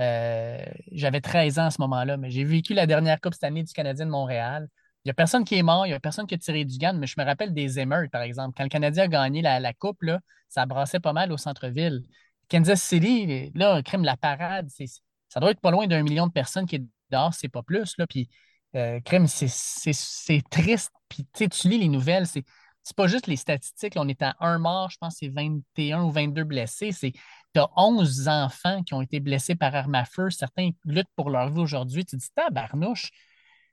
euh, 0.00 0.64
j'avais 0.92 1.20
13 1.20 1.58
ans 1.58 1.66
à 1.66 1.70
ce 1.70 1.80
moment-là, 1.82 2.16
mais 2.16 2.30
j'ai 2.30 2.44
vécu 2.44 2.74
la 2.74 2.86
dernière 2.86 3.20
Coupe 3.20 3.34
cette 3.34 3.44
année 3.44 3.62
du 3.62 3.72
Canadien 3.72 4.06
de 4.06 4.10
Montréal. 4.10 4.68
Il 5.04 5.08
n'y 5.08 5.10
a 5.10 5.14
personne 5.14 5.44
qui 5.44 5.56
est 5.56 5.62
mort, 5.62 5.86
il 5.86 5.90
n'y 5.90 5.94
a 5.94 6.00
personne 6.00 6.26
qui 6.26 6.34
a 6.34 6.38
tiré 6.38 6.64
du 6.64 6.78
gun, 6.78 6.94
mais 6.94 7.06
je 7.06 7.14
me 7.18 7.24
rappelle 7.24 7.52
des 7.52 7.78
émeutes, 7.78 8.10
par 8.10 8.22
exemple. 8.22 8.54
Quand 8.56 8.64
le 8.64 8.70
Canadien 8.70 9.04
a 9.04 9.08
gagné 9.08 9.42
la, 9.42 9.72
Coupe, 9.74 10.02
ça 10.48 10.64
brassait 10.64 11.00
pas 11.00 11.12
mal 11.12 11.30
au 11.32 11.36
centre-ville. 11.36 12.02
Kansas 12.48 12.82
City, 12.82 13.52
là, 13.54 13.82
crime 13.82 14.04
la 14.04 14.16
parade, 14.16 14.68
ça 15.28 15.40
doit 15.40 15.50
être 15.50 15.60
pas 15.60 15.70
loin 15.70 15.86
d'un 15.86 16.02
million 16.02 16.26
de 16.26 16.32
personnes 16.32 16.66
qui 16.66 16.76
est 16.76 16.84
dehors, 17.10 17.34
c'est 17.34 17.48
pas 17.48 17.62
plus. 17.62 17.96
Euh, 18.74 19.00
crime, 19.00 19.26
c'est, 19.26 20.42
triste. 20.50 20.92
Puis, 21.08 21.26
tu 21.48 21.68
lis 21.68 21.78
les 21.78 21.88
nouvelles, 21.88 22.26
c'est, 22.26 22.44
pas 22.96 23.06
juste 23.06 23.26
les 23.26 23.36
statistiques. 23.36 23.94
on 23.96 24.08
est 24.08 24.22
à 24.22 24.36
un 24.40 24.58
mort, 24.58 24.90
je 24.90 24.98
pense 24.98 25.16
c'est 25.18 25.28
21 25.28 26.02
ou 26.02 26.10
22 26.10 26.44
blessés. 26.44 26.90
Tu 26.92 27.12
as 27.56 27.68
11 27.76 28.28
enfants 28.28 28.82
qui 28.82 28.94
ont 28.94 29.02
été 29.02 29.20
blessés 29.20 29.54
par 29.54 29.74
arme 29.74 29.94
à 29.94 30.04
feu. 30.04 30.30
Certains 30.30 30.70
luttent 30.84 31.08
pour 31.16 31.30
leur 31.30 31.50
vie 31.50 31.60
aujourd'hui. 31.60 32.04
Tu 32.04 32.16
te 32.16 32.20
dis, 32.20 32.30
tabarnouche, 32.34 33.10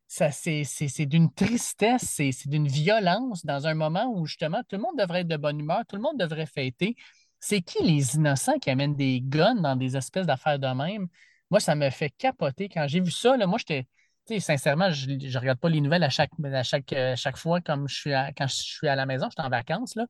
c'est, 0.08 1.06
d'une 1.06 1.34
tristesse, 1.34 2.04
c'est, 2.04 2.32
c'est 2.32 2.50
d'une 2.50 2.68
violence 2.68 3.46
dans 3.46 3.66
un 3.68 3.74
moment 3.74 4.12
où 4.14 4.26
justement 4.26 4.62
tout 4.68 4.76
le 4.76 4.82
monde 4.82 4.98
devrait 4.98 5.22
être 5.22 5.28
de 5.28 5.38
bonne 5.38 5.60
humeur, 5.60 5.84
tout 5.88 5.96
le 5.96 6.02
monde 6.02 6.18
devrait 6.20 6.46
fêter. 6.46 6.96
C'est 7.40 7.62
qui 7.62 7.84
les 7.84 8.16
innocents 8.16 8.60
qui 8.60 8.70
amènent 8.70 8.96
des 8.96 9.22
guns 9.22 9.56
dans 9.56 9.76
des 9.76 9.98
espèces 9.98 10.28
d'affaires 10.28 10.60
de 10.60 10.68
même? 10.68 11.08
Moi, 11.50 11.60
ça 11.60 11.76
me 11.76 11.90
fait 11.90 12.10
capoter. 12.12 12.70
Quand 12.70 12.88
j'ai 12.88 13.00
vu 13.00 13.12
ça, 13.12 13.36
là, 13.38 13.48
moi, 13.48 13.58
j'étais. 13.58 13.88
Sincèrement, 14.28 14.92
je 14.92 15.10
ne 15.12 15.40
regarde 15.40 15.60
pas 15.60 15.70
les 15.70 15.82
nouvelles 15.82 16.04
à 16.04 16.10
chaque, 16.10 16.32
à 16.44 16.64
chaque, 16.64 16.94
à 16.94 17.16
chaque 17.16 17.38
fois 17.38 17.60
comme 17.62 17.88
je 17.90 17.96
suis 17.96 18.14
à- 18.14 18.32
quand 18.32 18.48
je 18.48 18.56
suis 18.56 18.88
à 18.88 18.96
la 18.96 19.06
maison, 19.06 19.28
je 19.30 19.42
suis 19.42 19.46
en 19.46 19.50
vacances. 19.50 19.96
Là. 19.96 20.06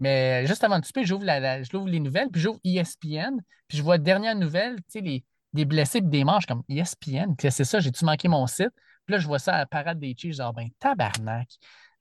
Mais 0.00 0.46
juste 0.46 0.64
avant 0.64 0.80
de 0.80 0.84
souper, 0.84 1.04
j'ouvre 1.04 1.24
la- 1.24 1.38
la- 1.38 1.62
j'ouvre 1.62 1.88
les 1.88 2.00
nouvelles, 2.00 2.28
puis 2.30 2.40
j'ouvre 2.40 2.58
ESPN, 2.64 3.36
puis 3.68 3.78
je 3.78 3.82
vois 3.82 3.98
dernière 3.98 4.34
nouvelle, 4.34 4.76
les, 4.94 5.24
des 5.52 5.64
blessés 5.64 5.98
et 5.98 6.00
des 6.02 6.24
manches 6.24 6.46
comme 6.46 6.62
ESPN. 6.68 7.36
Puis 7.36 7.52
C'est 7.52 7.64
ça, 7.64 7.78
j'ai-tu 7.78 8.04
manqué 8.04 8.26
mon 8.28 8.46
site? 8.46 8.70
Puis 9.06 9.12
là, 9.14 9.18
je 9.18 9.26
vois 9.26 9.38
ça 9.38 9.54
à 9.54 9.58
la 9.58 9.66
parade 9.66 10.00
des 10.00 10.14
Chiefs, 10.16 10.36
genre, 10.36 10.52
ben, 10.52 10.68
tabarnak, 10.78 11.48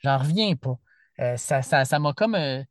j'en 0.04 0.18
reviens 0.18 0.56
pas. 0.56 0.78
Euh, 1.20 1.38
ça 1.38 1.62
ça, 1.62 1.86
ça 1.86 2.00
m'a 2.00 2.14
comme, 2.14 2.36
euh, 2.36 2.64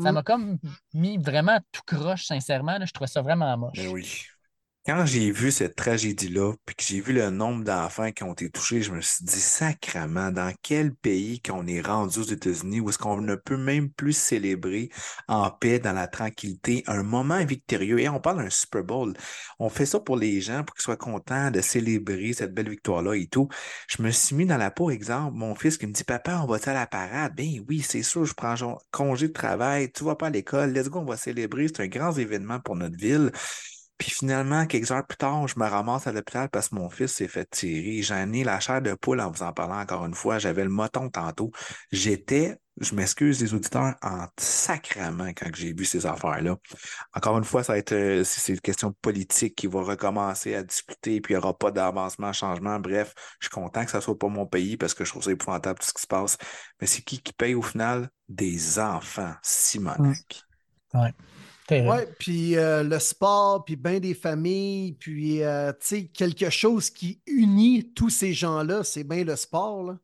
ça 0.00 0.12
m'a 0.12 0.22
comme 0.22 0.58
mis 0.94 1.18
vraiment 1.18 1.58
tout 1.72 1.82
croche, 1.84 2.24
sincèrement. 2.26 2.78
là. 2.78 2.86
je 2.86 2.92
trouvais 2.92 3.08
ça 3.08 3.20
vraiment 3.20 3.56
moche. 3.58 3.78
Mais 3.78 3.88
oui. 3.88 4.24
Quand 4.88 5.04
j'ai 5.04 5.30
vu 5.30 5.50
cette 5.52 5.76
tragédie-là, 5.76 6.54
puis 6.64 6.74
que 6.74 6.82
j'ai 6.82 7.02
vu 7.02 7.12
le 7.12 7.28
nombre 7.28 7.62
d'enfants 7.62 8.10
qui 8.10 8.22
ont 8.22 8.32
été 8.32 8.48
touchés, 8.48 8.80
je 8.80 8.90
me 8.90 9.02
suis 9.02 9.22
dit, 9.22 9.38
sacrement, 9.38 10.30
dans 10.30 10.50
quel 10.62 10.94
pays 10.94 11.42
qu'on 11.42 11.66
est 11.66 11.82
rendu 11.82 12.20
aux 12.20 12.22
États-Unis 12.22 12.80
où 12.80 12.88
est-ce 12.88 12.96
qu'on 12.96 13.20
ne 13.20 13.34
peut 13.34 13.58
même 13.58 13.90
plus 13.90 14.14
célébrer 14.14 14.88
en 15.28 15.50
paix, 15.50 15.78
dans 15.78 15.92
la 15.92 16.06
tranquillité, 16.06 16.84
un 16.86 17.02
moment 17.02 17.44
victorieux? 17.44 18.00
Et 18.00 18.08
on 18.08 18.18
parle 18.18 18.38
d'un 18.38 18.48
Super 18.48 18.82
Bowl. 18.82 19.12
On 19.58 19.68
fait 19.68 19.84
ça 19.84 20.00
pour 20.00 20.16
les 20.16 20.40
gens, 20.40 20.64
pour 20.64 20.74
qu'ils 20.74 20.84
soient 20.84 20.96
contents 20.96 21.50
de 21.50 21.60
célébrer 21.60 22.32
cette 22.32 22.54
belle 22.54 22.70
victoire-là 22.70 23.12
et 23.12 23.26
tout. 23.26 23.50
Je 23.90 24.02
me 24.02 24.10
suis 24.10 24.36
mis 24.36 24.46
dans 24.46 24.56
la 24.56 24.70
peau, 24.70 24.88
exemple, 24.88 25.36
mon 25.36 25.54
fils 25.54 25.76
qui 25.76 25.86
me 25.86 25.92
dit, 25.92 26.04
papa, 26.04 26.40
on 26.42 26.46
va-tu 26.46 26.70
à 26.70 26.72
la 26.72 26.86
parade? 26.86 27.34
Ben 27.36 27.62
oui, 27.68 27.82
c'est 27.86 28.02
sûr, 28.02 28.24
je 28.24 28.32
prends 28.32 28.54
congé 28.90 29.28
de 29.28 29.34
travail, 29.34 29.92
tu 29.92 30.04
vas 30.04 30.16
pas 30.16 30.28
à 30.28 30.30
l'école, 30.30 30.72
let's 30.72 30.88
go, 30.88 31.00
on 31.00 31.04
va 31.04 31.18
célébrer, 31.18 31.68
c'est 31.68 31.82
un 31.82 31.88
grand 31.88 32.16
événement 32.16 32.58
pour 32.60 32.74
notre 32.74 32.96
ville. 32.96 33.32
Puis 33.98 34.10
finalement, 34.10 34.64
quelques 34.66 34.92
heures 34.92 35.06
plus 35.06 35.16
tard, 35.16 35.48
je 35.48 35.58
me 35.58 35.66
ramasse 35.66 36.06
à 36.06 36.12
l'hôpital 36.12 36.48
parce 36.48 36.68
que 36.68 36.76
mon 36.76 36.88
fils 36.88 37.12
s'est 37.12 37.26
fait 37.26 37.48
tirer. 37.50 38.00
J'en 38.02 38.32
ai 38.32 38.44
la 38.44 38.60
chair 38.60 38.80
de 38.80 38.94
poule 38.94 39.20
en 39.20 39.30
vous 39.30 39.42
en 39.42 39.52
parlant 39.52 39.80
encore 39.80 40.06
une 40.06 40.14
fois. 40.14 40.38
J'avais 40.38 40.62
le 40.62 40.70
moton 40.70 41.10
tantôt. 41.10 41.50
J'étais, 41.90 42.56
je 42.80 42.94
m'excuse 42.94 43.40
les 43.40 43.54
auditeurs, 43.54 43.96
en 44.02 44.26
sacrament 44.38 45.32
quand 45.34 45.50
j'ai 45.52 45.72
vu 45.72 45.84
ces 45.84 46.06
affaires-là. 46.06 46.56
Encore 47.12 47.38
une 47.38 47.44
fois, 47.44 47.64
ça 47.64 47.72
va 47.72 47.78
être, 47.78 47.92
euh, 47.92 48.22
c'est 48.22 48.52
une 48.52 48.60
question 48.60 48.92
politique 49.02 49.56
qui 49.56 49.66
va 49.66 49.82
recommencer 49.82 50.54
à 50.54 50.62
discuter, 50.62 51.20
puis 51.20 51.34
il 51.34 51.36
n'y 51.36 51.42
aura 51.42 51.58
pas 51.58 51.72
d'avancement, 51.72 52.32
changement. 52.32 52.78
Bref, 52.78 53.14
je 53.40 53.46
suis 53.46 53.52
content 53.52 53.84
que 53.84 53.90
ça 53.90 54.00
soit 54.00 54.18
pas 54.18 54.28
mon 54.28 54.46
pays 54.46 54.76
parce 54.76 54.94
que 54.94 55.04
je 55.04 55.10
trouve 55.10 55.24
ça 55.24 55.32
épouvantable 55.32 55.80
tout 55.80 55.86
ce 55.86 55.92
qui 55.92 56.02
se 56.02 56.06
passe. 56.06 56.38
Mais 56.80 56.86
c'est 56.86 57.02
qui 57.02 57.20
qui 57.20 57.32
paye 57.32 57.54
au 57.54 57.62
final? 57.62 58.10
Des 58.28 58.78
enfants, 58.78 59.34
Simonac. 59.42 60.42
Ouais. 60.94 61.12
Oui, 61.70 61.98
puis 62.18 62.56
euh, 62.56 62.82
le 62.82 62.98
sport, 62.98 63.64
puis 63.64 63.76
bien 63.76 64.00
des 64.00 64.14
familles, 64.14 64.92
puis 64.94 65.42
euh, 65.42 65.72
tu 65.72 65.78
sais, 65.86 66.06
quelque 66.06 66.50
chose 66.50 66.90
qui 66.90 67.20
unit 67.26 67.92
tous 67.94 68.10
ces 68.10 68.32
gens-là, 68.32 68.84
c'est 68.84 69.04
bien 69.04 69.24
le 69.24 69.36
sport. 69.36 69.84
Là. 69.84 69.98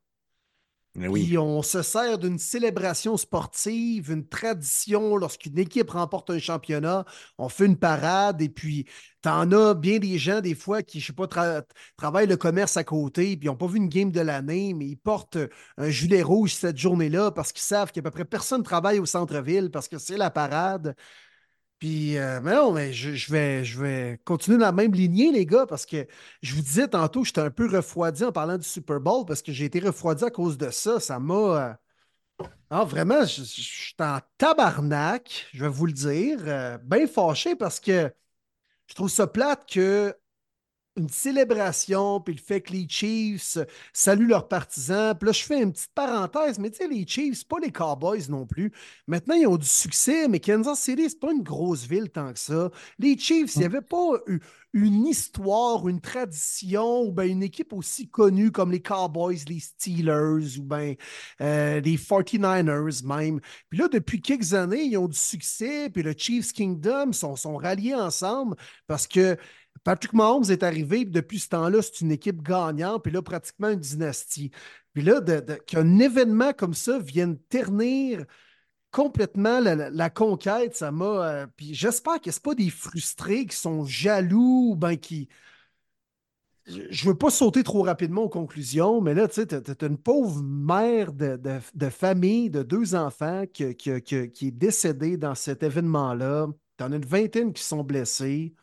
Oui. 0.96 1.24
Puis 1.24 1.38
on 1.38 1.60
se 1.62 1.82
sert 1.82 2.18
d'une 2.18 2.38
célébration 2.38 3.16
sportive, 3.16 4.12
une 4.12 4.28
tradition. 4.28 5.16
Lorsqu'une 5.16 5.58
équipe 5.58 5.90
remporte 5.90 6.30
un 6.30 6.38
championnat, 6.38 7.04
on 7.36 7.48
fait 7.48 7.66
une 7.66 7.76
parade 7.76 8.40
et 8.40 8.48
puis 8.48 8.86
t'en 9.20 9.50
as 9.50 9.74
bien 9.74 9.98
des 9.98 10.18
gens, 10.18 10.40
des 10.40 10.54
fois, 10.54 10.82
qui, 10.82 11.00
je 11.00 11.06
sais 11.06 11.12
pas, 11.12 11.26
tra- 11.26 11.64
travaillent 11.96 12.28
le 12.28 12.36
commerce 12.36 12.76
à 12.76 12.84
côté, 12.84 13.36
puis 13.36 13.46
ils 13.46 13.50
n'ont 13.50 13.56
pas 13.56 13.66
vu 13.66 13.78
une 13.78 13.88
game 13.88 14.12
de 14.12 14.20
l'année, 14.20 14.72
mais 14.72 14.86
ils 14.86 14.96
portent 14.96 15.38
un 15.78 15.90
gilet 15.90 16.22
rouge 16.22 16.54
cette 16.54 16.78
journée-là 16.78 17.32
parce 17.32 17.50
qu'ils 17.50 17.62
savent 17.62 17.90
qu'à 17.90 18.02
peu 18.02 18.10
près 18.12 18.24
personne 18.24 18.60
ne 18.60 18.64
travaille 18.64 19.00
au 19.00 19.06
centre-ville 19.06 19.70
parce 19.72 19.88
que 19.88 19.98
c'est 19.98 20.18
la 20.18 20.30
parade. 20.30 20.94
Puis, 21.84 22.16
euh, 22.16 22.40
mais 22.42 22.54
non, 22.54 22.72
mais 22.72 22.94
je, 22.94 23.30
vais, 23.30 24.18
continuer 24.24 24.56
dans 24.56 24.64
la 24.64 24.72
même 24.72 24.94
lignée, 24.94 25.30
les 25.30 25.44
gars, 25.44 25.66
parce 25.66 25.84
que 25.84 26.06
je 26.40 26.54
vous 26.54 26.62
disais 26.62 26.88
tantôt 26.88 27.24
j'étais 27.24 27.42
un 27.42 27.50
peu 27.50 27.68
refroidi 27.68 28.24
en 28.24 28.32
parlant 28.32 28.56
du 28.56 28.64
Super 28.64 29.00
Bowl 29.00 29.26
parce 29.26 29.42
que 29.42 29.52
j'ai 29.52 29.66
été 29.66 29.80
refroidi 29.80 30.24
à 30.24 30.30
cause 30.30 30.56
de 30.56 30.70
ça. 30.70 30.98
Ça 30.98 31.18
m'a. 31.18 31.78
Ah, 32.70 32.84
vraiment, 32.84 33.26
je 33.26 33.42
suis 33.42 33.94
en 34.00 34.18
tabarnak, 34.38 35.46
je 35.52 35.60
vais 35.62 35.68
vous 35.68 35.84
le 35.84 35.92
dire. 35.92 36.38
euh, 36.46 36.78
bien 36.78 37.06
fâché 37.06 37.54
parce 37.54 37.80
que 37.80 38.10
je 38.86 38.94
trouve 38.94 39.10
ça 39.10 39.26
plate 39.26 39.68
que 39.70 40.16
une 40.96 41.08
célébration, 41.08 42.20
puis 42.20 42.34
le 42.34 42.40
fait 42.40 42.60
que 42.60 42.72
les 42.72 42.86
Chiefs 42.88 43.58
saluent 43.92 44.28
leurs 44.28 44.48
partisans. 44.48 45.16
Puis 45.18 45.26
là, 45.26 45.32
je 45.32 45.42
fais 45.42 45.62
une 45.62 45.72
petite 45.72 45.92
parenthèse, 45.94 46.58
mais 46.58 46.70
tu 46.70 46.78
sais, 46.78 46.88
les 46.88 47.06
Chiefs, 47.06 47.46
pas 47.46 47.58
les 47.58 47.72
Cowboys 47.72 48.28
non 48.28 48.46
plus. 48.46 48.72
Maintenant, 49.06 49.34
ils 49.34 49.46
ont 49.46 49.56
du 49.56 49.66
succès, 49.66 50.28
mais 50.28 50.40
Kansas 50.40 50.80
City, 50.80 51.08
c'est 51.08 51.20
pas 51.20 51.32
une 51.32 51.42
grosse 51.42 51.86
ville 51.86 52.10
tant 52.10 52.32
que 52.32 52.38
ça. 52.38 52.70
Les 52.98 53.18
Chiefs, 53.18 53.56
il 53.56 53.60
n'y 53.60 53.64
avait 53.64 53.80
pas 53.80 54.12
une 54.72 55.06
histoire, 55.06 55.88
une 55.88 56.00
tradition, 56.00 57.02
ou 57.02 57.12
bien 57.12 57.26
une 57.26 57.42
équipe 57.42 57.72
aussi 57.72 58.08
connue 58.08 58.50
comme 58.50 58.72
les 58.72 58.82
Cowboys, 58.82 59.38
les 59.48 59.60
Steelers, 59.60 60.58
ou 60.58 60.62
bien 60.62 60.94
euh, 61.40 61.80
les 61.80 61.96
49ers 61.96 63.04
même. 63.04 63.40
Puis 63.68 63.78
là, 63.78 63.88
depuis 63.88 64.20
quelques 64.20 64.54
années, 64.54 64.82
ils 64.82 64.98
ont 64.98 65.08
du 65.08 65.18
succès, 65.18 65.90
puis 65.90 66.02
le 66.02 66.14
Chiefs 66.16 66.52
Kingdom 66.52 67.12
sont, 67.12 67.36
sont 67.36 67.56
ralliés 67.56 67.94
ensemble 67.94 68.56
parce 68.86 69.06
que 69.06 69.36
Patrick 69.84 70.14
Mahomes 70.14 70.50
est 70.50 70.62
arrivé, 70.62 71.04
puis 71.04 71.10
depuis 71.12 71.38
ce 71.38 71.50
temps-là, 71.50 71.82
c'est 71.82 72.00
une 72.00 72.10
équipe 72.12 72.42
gagnante, 72.42 73.02
puis 73.02 73.12
là, 73.12 73.22
pratiquement 73.22 73.68
une 73.68 73.80
dynastie. 73.80 74.50
Puis 74.94 75.02
là, 75.02 75.20
qu'un 75.66 75.98
événement 75.98 76.52
comme 76.54 76.74
ça 76.74 76.98
vienne 76.98 77.38
ternir 77.48 78.24
complètement 78.90 79.60
la, 79.60 80.10
conquête, 80.10 80.76
ça 80.76 80.92
m'a. 80.92 81.04
euh, 81.04 81.46
puis 81.56 81.74
j'espère 81.74 82.20
que 82.20 82.30
ce 82.30 82.40
pas 82.40 82.54
des 82.54 82.70
frustrés 82.70 83.44
qui 83.46 83.56
sont 83.56 83.84
jaloux 83.84 84.70
ou 84.72 84.76
ben 84.76 84.96
qui. 84.96 85.28
Je 86.66 86.78
ne 87.04 87.10
veux 87.10 87.18
pas 87.18 87.28
sauter 87.30 87.62
trop 87.62 87.82
rapidement 87.82 88.22
aux 88.22 88.28
conclusions, 88.30 89.00
mais 89.02 89.12
là, 89.12 89.28
tu 89.28 89.42
sais, 89.42 89.46
tu 89.46 89.86
une 89.86 89.98
pauvre 89.98 90.42
mère 90.42 91.12
de, 91.12 91.38
famille 91.90 92.48
de 92.50 92.62
deux 92.62 92.94
enfants 92.94 93.44
qui, 93.52 93.74
qui- 93.74 93.90
est 93.90 94.50
décédée 94.50 95.16
dans 95.18 95.34
cet 95.34 95.62
événement-là. 95.62 96.46
Tu 96.78 96.84
as 96.84 96.86
une 96.86 97.04
vingtaine 97.04 97.52
qui 97.52 97.62
sont 97.62 97.82
blessés. 97.84 98.54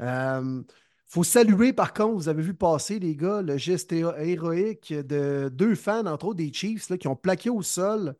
Il 0.00 0.64
faut 1.06 1.24
saluer, 1.24 1.72
par 1.72 1.92
contre, 1.92 2.14
vous 2.14 2.28
avez 2.28 2.42
vu 2.42 2.54
passer, 2.54 2.98
les 2.98 3.16
gars, 3.16 3.42
le 3.42 3.56
geste 3.56 3.92
héro- 3.92 4.14
héroïque 4.16 4.92
de 4.94 5.50
deux 5.52 5.74
fans, 5.74 6.06
entre 6.06 6.26
autres 6.26 6.36
des 6.38 6.52
Chiefs, 6.52 6.88
là, 6.88 6.96
qui 6.96 7.08
ont 7.08 7.16
plaqué 7.16 7.50
au 7.50 7.62
sol 7.62 8.14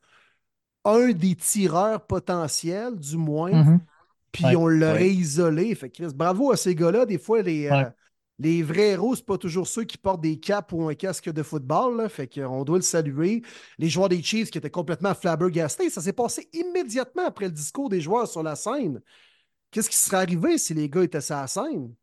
un 0.85 1.13
des 1.13 1.35
tireurs 1.37 2.07
potentiels, 2.07 2.97
du 2.99 3.17
moins, 3.17 3.53
Mhm. 3.53 3.81
puis 4.33 4.45
Ouais. 4.47 4.57
on 4.57 4.67
l'aurait 4.67 4.95
Ouais. 5.03 5.15
isolé. 5.15 5.75
Fait 5.75 5.91
que 5.91 6.11
bravo 6.13 6.51
à 6.53 6.57
ces 6.57 6.75
gars-là. 6.75 7.05
Des 7.07 7.19
fois, 7.19 7.43
les, 7.43 7.69
euh, 7.69 7.85
les 8.39 8.63
vrais 8.63 8.89
héros, 8.93 9.15
c'est 9.15 9.27
pas 9.27 9.37
toujours 9.39 9.67
ceux 9.69 9.85
qui 9.85 9.99
portent 9.99 10.23
des 10.23 10.41
capes 10.41 10.73
ou 10.73 10.89
un 10.89 10.95
casque 10.95 11.31
de 11.31 11.43
football. 11.43 11.99
là. 11.99 12.09
Fait 12.09 12.27
qu'on 12.27 12.65
doit 12.65 12.79
le 12.79 12.83
saluer. 12.83 13.43
Les 13.79 13.89
joueurs 13.91 14.09
des 14.09 14.23
Chiefs 14.23 14.51
qui 14.51 14.57
étaient 14.59 14.71
complètement 14.71 15.15
flabbergastés, 15.15 15.91
ça 15.91 16.01
s'est 16.01 16.15
passé 16.15 16.49
immédiatement 16.55 17.27
après 17.27 17.45
le 17.47 17.53
discours 17.53 17.89
des 17.91 18.01
joueurs 18.01 18.27
sur 18.27 18.43
la 18.43 18.57
scène. 18.57 19.01
Qu'est-ce 19.71 19.91
qui 19.91 19.97
serait 19.97 20.19
arrivé 20.19 20.59
si 20.59 20.75
les 20.75 20.89
gars 20.89 21.03
étaient 21.03 21.21
sur 21.21 21.37
la 21.37 21.47
scène? 21.47 21.95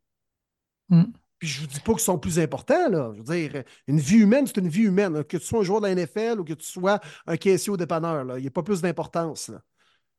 Mm. 0.88 1.04
Puis 1.38 1.48
je 1.48 1.60
vous 1.60 1.66
dis 1.66 1.80
pas 1.80 1.92
qu'ils 1.92 2.00
sont 2.00 2.18
plus 2.18 2.38
importants, 2.38 2.88
là. 2.88 3.12
Je 3.14 3.18
veux 3.18 3.24
dire, 3.24 3.62
une 3.86 4.00
vie 4.00 4.18
humaine, 4.18 4.46
c'est 4.46 4.56
une 4.56 4.68
vie 4.68 4.82
humaine. 4.82 5.14
là. 5.14 5.24
Que 5.24 5.36
tu 5.36 5.44
sois 5.44 5.60
un 5.60 5.62
joueur 5.62 5.80
de 5.80 5.86
la 5.86 5.94
NFL 5.94 6.40
ou 6.40 6.44
que 6.44 6.54
tu 6.54 6.66
sois 6.66 7.00
un 7.26 7.36
caissier 7.36 7.72
au 7.72 7.76
dépanneur, 7.76 8.24
là. 8.24 8.38
Il 8.38 8.42
n'y 8.42 8.48
a 8.48 8.50
pas 8.50 8.62
plus 8.62 8.80
d'importance, 8.80 9.48
là. 9.48 9.60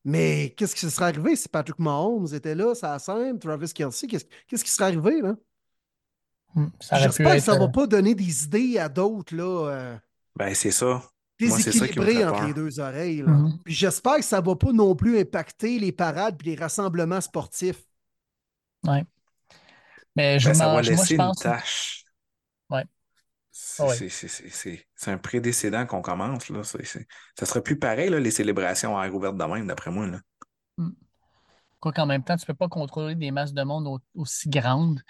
Mais 0.06 0.54
qu'est-ce 0.56 0.76
qui 0.76 0.90
serait 0.90 1.06
arrivé 1.06 1.36
si 1.36 1.50
Patrick 1.50 1.78
Mahomes 1.78 2.34
était 2.34 2.56
là, 2.56 2.74
ça 2.74 2.92
la 2.92 3.00
scène, 3.00 3.38
Travis 3.38 3.74
Kelsey? 3.74 4.08
Qu'est-ce 4.08 4.64
qui 4.64 4.72
serait 4.72 4.86
arrivé, 4.86 5.22
là? 5.22 5.36
Mm. 6.56 6.68
Ça 6.80 6.96
pu 6.96 7.04
J'espère 7.04 7.36
que 7.36 7.42
ça 7.42 7.54
ne 7.56 7.60
va 7.60 7.66
euh, 7.66 7.70
pas 7.70 7.86
donner 7.86 8.16
des 8.16 8.46
idées 8.46 8.78
à 8.78 8.88
d'autres, 8.88 9.36
là, 9.36 9.68
euh, 9.70 9.98
Ben, 10.38 10.54
c'est 10.56 10.72
ça. 10.72 11.04
Fait 11.40 12.26
entre 12.26 12.48
les 12.48 12.54
deux 12.54 12.80
oreilles, 12.80 13.22
là. 13.22 13.32
Mhm. 13.32 13.60
Puis 13.64 13.74
j'espère 13.74 14.18
que 14.18 14.24
ça 14.26 14.42
ne 14.42 14.46
va 14.46 14.56
pas 14.56 14.72
non 14.74 14.96
plus 14.96 15.20
impacter 15.20 15.80
les 15.80 15.92
parades 15.92 16.38
et 16.42 16.50
les 16.50 16.56
rassemblements 16.56 17.22
sportifs. 17.22 17.82
Ouais. 18.86 19.06
Mais 20.16 20.40
je, 20.40 20.50
Ben, 20.50 20.54
ça 20.54 20.64
m'en- 20.66 20.70
va 20.70 20.74
moi, 20.74 20.82
laisser 20.82 21.16
une 21.16 21.32
tâche. 21.36 22.04
Ouais. 22.70 22.84
C'est 23.52 23.84
Ouais. 23.84 23.96
c'est- 23.96 24.10
c'est- 24.10 24.28
c'est- 24.28 24.50
c'est- 24.50 24.88
c'est 24.96 25.12
un 25.12 25.18
prédécédent 25.18 25.86
qu'on 25.86 26.02
commence. 26.02 26.50
Là. 26.50 26.64
C'est- 26.64 26.84
c'est- 26.86 27.08
Ça 27.38 27.46
serait 27.46 27.62
plus 27.62 27.80
pareil, 27.80 28.10
là, 28.10 28.20
les 28.20 28.32
célébrations 28.32 28.98
à 28.98 29.06
air 29.06 29.16
ouverte 29.16 29.38
de 29.38 29.44
même, 29.44 29.68
d'après 29.68 29.92
moi. 29.92 30.08
Là. 30.08 30.20
Quoi 31.80 31.94
qu'en 31.94 32.06
même 32.06 32.24
temps, 32.24 32.36
tu 32.36 32.44
ne 32.44 32.48
peux 32.48 32.54
pas 32.58 32.68
contrôler 32.68 33.16
des 33.16 33.32
masses 33.32 33.54
de 33.54 33.64
monde 33.64 33.88
au- 33.88 34.00
aussi 34.22 34.50
grandes. 34.50 35.02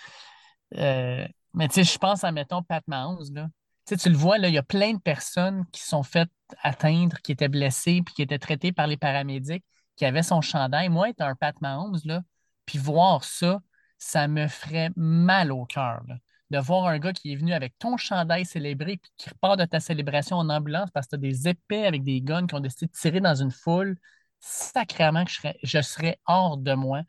Euh, 0.75 1.25
mais 1.55 1.67
tu 1.67 1.73
sais, 1.75 1.84
je 1.84 1.97
pense 1.97 2.23
à, 2.23 2.32
mettons, 2.32 2.61
Pat 2.61 2.84
Mahomes, 2.88 3.25
là. 3.34 3.47
Tu 3.89 3.95
sais, 3.95 4.03
tu 4.03 4.09
le 4.11 4.17
vois, 4.17 4.37
il 4.37 4.53
y 4.53 4.57
a 4.59 4.61
plein 4.61 4.93
de 4.93 4.99
personnes 4.99 5.65
qui 5.71 5.81
sont 5.81 6.03
faites 6.03 6.29
atteindre, 6.61 7.17
qui 7.23 7.31
étaient 7.31 7.47
blessées, 7.47 8.03
puis 8.05 8.13
qui 8.13 8.21
étaient 8.21 8.37
traitées 8.37 8.71
par 8.71 8.85
les 8.85 8.97
paramédics, 8.97 9.65
qui 9.95 10.05
avaient 10.05 10.21
son 10.21 10.41
chandail. 10.41 10.89
Moi, 10.89 11.09
être 11.09 11.21
un 11.21 11.33
Pat 11.33 11.59
Mahomes, 11.59 11.97
là, 12.05 12.21
puis 12.67 12.77
voir 12.77 13.23
ça, 13.23 13.61
ça 13.97 14.27
me 14.27 14.47
ferait 14.47 14.91
mal 14.95 15.51
au 15.51 15.65
cœur. 15.65 16.03
De 16.51 16.59
voir 16.59 16.85
un 16.85 16.99
gars 16.99 17.13
qui 17.13 17.33
est 17.33 17.35
venu 17.35 17.51
avec 17.51 17.79
ton 17.79 17.97
chandail 17.97 18.45
célébré, 18.45 18.97
puis 18.97 19.11
qui 19.17 19.29
repart 19.29 19.57
de 19.57 19.65
ta 19.65 19.79
célébration 19.79 20.37
en 20.37 20.49
ambulance 20.49 20.91
parce 20.91 21.07
que 21.07 21.15
tu 21.15 21.25
as 21.25 21.29
des 21.29 21.47
épées 21.47 21.87
avec 21.87 22.03
des 22.03 22.21
guns 22.21 22.45
qui 22.45 22.53
ont 22.53 22.59
décidé 22.59 22.85
de 22.85 22.91
tirer 22.91 23.21
dans 23.21 23.41
une 23.41 23.51
foule. 23.51 23.97
Sacrément 24.39 25.25
que 25.25 25.31
je 25.63 25.81
serais 25.81 26.19
hors 26.27 26.57
de 26.57 26.75
moi. 26.75 27.01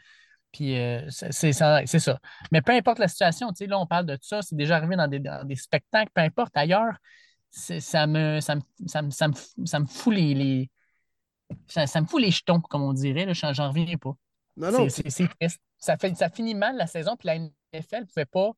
Puis 0.53 0.79
euh, 0.79 1.09
c'est 1.11 1.53
ça. 1.53 1.81
Mais 2.53 2.61
peu 2.63 2.73
importe 2.73 2.99
la 2.99 3.09
situation, 3.09 3.49
tu 3.51 3.57
sais, 3.57 3.67
là, 3.67 3.79
on 3.79 3.87
parle 3.87 4.07
de 4.07 4.19
ça, 4.21 4.43
c'est 4.43 4.57
déjà 4.57 4.77
arrivé 4.77 4.97
dans 4.97 5.09
des, 5.09 5.21
dans 5.21 5.47
des 5.47 5.57
spectacles, 5.57 6.11
peu 6.15 6.23
importe 6.23 6.57
ailleurs, 6.57 6.95
ça 7.51 8.07
me, 8.07 8.41
ça 8.41 8.57
me, 8.57 8.61
ça 8.87 9.03
me, 9.03 9.11
ça 9.11 9.29
me, 9.29 9.35
ça 9.67 9.81
me 9.81 9.87
fout 9.87 10.15
les, 10.15 10.35
les- 10.35 10.71
ça, 11.67 11.87
ça 11.87 12.01
me 12.01 12.07
fout 12.07 12.21
les 12.21 12.31
jetons, 12.31 12.61
comme 12.61 12.83
on 12.83 12.93
dirait, 12.93 13.33
j'en 13.35 13.69
reviens 13.69 13.97
pas. 13.97 14.13
Non, 14.57 14.71
non, 14.73 14.89
C'est 14.89 15.29
triste. 15.29 15.61
Ça, 15.79 15.97
fait, 15.97 16.15
ça 16.15 16.29
finit 16.29 16.55
mal 16.55 16.77
la 16.77 16.87
saison, 16.87 17.17
puis 17.17 17.27
la 17.27 17.37
NFL 17.37 18.01
ne 18.01 18.05
pouvait 18.05 18.27
pas, 18.27 18.51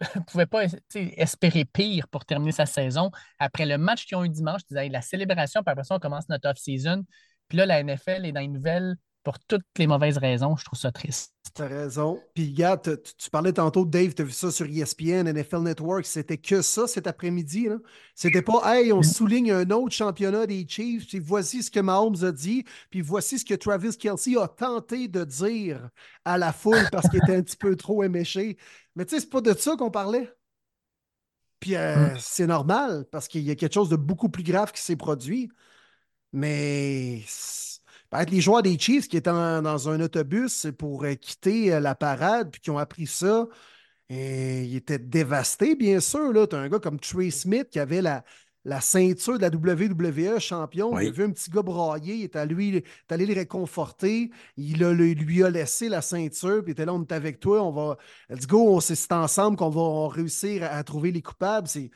pouvait 0.26 0.46
pas 0.46 0.64
espérer 0.94 1.64
pire 1.64 2.08
pour 2.08 2.24
terminer 2.24 2.52
sa 2.52 2.66
saison. 2.66 3.10
Après 3.38 3.66
le 3.66 3.78
match 3.78 4.06
qu'ils 4.06 4.16
ont 4.16 4.24
eu 4.24 4.28
dimanche, 4.28 4.62
ils 4.70 4.74
disaient, 4.74 4.88
la 4.88 5.02
célébration, 5.02 5.62
puis 5.62 5.70
après 5.72 5.84
ça, 5.84 5.94
on 5.96 6.00
commence 6.00 6.28
notre 6.28 6.48
off-season. 6.50 7.04
Puis 7.48 7.58
là, 7.58 7.66
la 7.66 7.80
NFL 7.80 8.24
est 8.26 8.32
dans 8.32 8.40
les 8.40 8.48
nouvelles 8.48 8.96
pour 9.22 9.38
toutes 9.38 9.64
les 9.78 9.86
mauvaises 9.86 10.18
raisons. 10.18 10.56
Je 10.56 10.64
trouve 10.64 10.78
ça 10.78 10.90
triste. 10.90 11.32
T'as 11.54 11.66
raison. 11.66 12.20
Puis, 12.34 12.50
regarde, 12.50 13.02
tu, 13.18 13.30
parlais 13.30 13.52
tantôt 13.52 13.84
de 13.84 13.90
Dave, 13.90 14.14
tu 14.14 14.22
as 14.22 14.24
vu 14.24 14.32
ça 14.32 14.50
sur 14.50 14.66
ESPN, 14.66 15.28
NFL 15.30 15.58
Network. 15.60 16.06
C'était 16.06 16.38
que 16.38 16.62
ça 16.62 16.86
cet 16.86 17.06
après-midi. 17.06 17.68
là. 17.68 17.76
C'était 18.14 18.42
pas, 18.42 18.62
hey, 18.64 18.92
on 18.92 19.02
souligne 19.02 19.52
un 19.52 19.70
autre 19.70 19.94
championnat 19.94 20.46
des 20.46 20.66
Chiefs, 20.66 21.06
puis 21.08 21.18
voici 21.18 21.62
ce 21.62 21.70
que 21.70 21.80
Mahomes 21.80 22.24
a 22.24 22.32
dit, 22.32 22.64
puis 22.90 23.00
voici 23.02 23.38
ce 23.38 23.44
que 23.44 23.54
Travis 23.54 23.96
Kelsey 23.96 24.36
a 24.38 24.48
tenté 24.48 25.08
de 25.08 25.24
dire 25.24 25.88
à 26.24 26.38
la 26.38 26.52
foule 26.52 26.88
parce 26.90 27.08
qu'il 27.08 27.18
était 27.18 27.36
un 27.36 27.42
petit 27.42 27.56
peu 27.56 27.76
trop 27.76 28.02
éméché. 28.02 28.56
Mais 28.96 29.04
tu 29.04 29.14
sais, 29.14 29.20
c'est 29.20 29.30
pas 29.30 29.40
de 29.40 29.52
ça 29.54 29.76
qu'on 29.76 29.90
parlait. 29.90 30.32
Puis, 31.60 31.76
euh, 31.76 32.16
c'est 32.18 32.46
normal 32.46 33.04
parce 33.12 33.28
qu'il 33.28 33.42
y 33.42 33.50
a 33.50 33.54
quelque 33.54 33.74
chose 33.74 33.88
de 33.88 33.96
beaucoup 33.96 34.28
plus 34.28 34.42
grave 34.42 34.72
qui 34.72 34.80
s'est 34.82 34.96
produit. 34.96 35.50
Mais. 36.32 37.22
c'est- 37.26 37.71
les 38.28 38.40
joueurs 38.40 38.62
des 38.62 38.78
Chiefs 38.78 39.08
qui 39.08 39.16
étaient 39.16 39.30
dans 39.30 39.88
un 39.88 40.00
autobus 40.00 40.66
pour 40.78 41.04
euh, 41.04 41.14
quitter 41.14 41.72
euh, 41.72 41.80
la 41.80 41.94
parade, 41.94 42.50
puis 42.50 42.60
qui 42.60 42.70
ont 42.70 42.78
appris 42.78 43.06
ça. 43.06 43.46
Et 44.08 44.64
ils 44.64 44.76
étaient 44.76 44.98
dévastés, 44.98 45.74
bien 45.74 46.00
sûr. 46.00 46.32
Tu 46.48 46.56
as 46.56 46.58
un 46.58 46.68
gars 46.68 46.78
comme 46.78 47.00
Trey 47.00 47.30
Smith 47.30 47.68
qui 47.70 47.78
avait 47.78 48.02
la, 48.02 48.24
la 48.64 48.80
ceinture 48.80 49.38
de 49.38 49.42
la 49.42 49.48
WWE 49.48 50.38
champion. 50.38 50.98
Il 50.98 51.08
a 51.08 51.10
vu 51.10 51.24
un 51.24 51.30
petit 51.30 51.50
gars 51.50 51.62
brailler, 51.62 52.14
il 52.14 52.24
est, 52.24 52.36
allé, 52.36 53.26
le 53.26 53.34
réconforter. 53.34 54.30
Il, 54.56 54.84
lui 54.84 55.42
a 55.42 55.50
laissé 55.50 55.88
la 55.88 56.02
ceinture, 56.02 56.62
puis 56.62 56.70
il 56.70 56.72
était 56.72 56.84
là, 56.84 56.94
on 56.94 57.02
est 57.02 57.12
avec 57.12 57.40
toi, 57.40 57.62
on 57.62 57.72
va. 57.72 57.96
Let's 58.28 58.46
go, 58.46 58.80
c'est 58.80 59.12
ensemble 59.12 59.56
qu'on 59.56 59.70
va 59.70 60.14
réussir 60.14 60.64
à, 60.64 60.82
trouver 60.84 61.10
les 61.10 61.22
coupables. 61.22 61.68
C'est. 61.68 61.90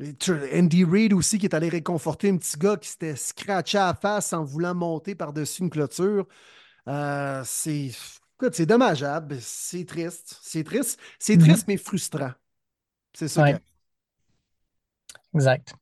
Andy 0.00 0.84
Reid 0.84 1.12
aussi 1.12 1.38
qui 1.38 1.46
est 1.46 1.54
allé 1.54 1.68
réconforter 1.68 2.30
un 2.30 2.36
petit 2.36 2.56
gars 2.56 2.76
qui 2.76 2.88
s'était 2.88 3.16
scratché 3.16 3.78
à 3.78 3.88
la 3.88 3.94
face 3.94 4.32
en 4.32 4.44
voulant 4.44 4.74
monter 4.74 5.14
par-dessus 5.14 5.62
une 5.62 5.70
clôture. 5.70 6.26
Euh, 6.86 7.42
c'est. 7.44 7.90
c'est 8.52 8.66
dommageable, 8.66 9.38
c'est 9.40 9.84
triste. 9.84 10.38
C'est 10.42 10.62
triste. 10.62 11.00
C'est 11.18 11.36
mm-hmm. 11.36 11.40
triste, 11.40 11.64
mais 11.68 11.76
frustrant. 11.76 12.30
C'est 13.12 13.28
ça. 13.28 13.44
Exact. 15.34 15.74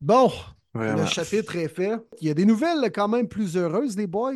Bon, 0.00 0.30
le 0.74 1.04
chapitre 1.06 1.56
est 1.56 1.68
fait. 1.68 1.92
Il 2.20 2.28
y 2.28 2.30
a 2.30 2.34
des 2.34 2.44
nouvelles 2.44 2.90
quand 2.92 3.08
même 3.08 3.28
plus 3.28 3.56
heureuses, 3.56 3.96
les 3.96 4.06
boys, 4.06 4.34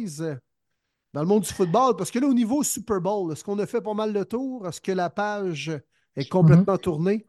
dans 1.12 1.20
le 1.20 1.26
monde 1.26 1.44
du 1.44 1.52
football. 1.52 1.96
Parce 1.96 2.10
que 2.10 2.18
là, 2.18 2.26
au 2.26 2.34
niveau 2.34 2.62
Super 2.62 3.00
Bowl, 3.00 3.32
est-ce 3.32 3.44
qu'on 3.44 3.58
a 3.60 3.66
fait 3.66 3.80
pas 3.80 3.94
mal 3.94 4.12
de 4.12 4.24
tours? 4.24 4.66
Est-ce 4.66 4.80
que 4.80 4.92
la 4.92 5.08
page 5.08 5.72
est 6.16 6.28
complètement 6.28 6.76
tournée? 6.76 7.26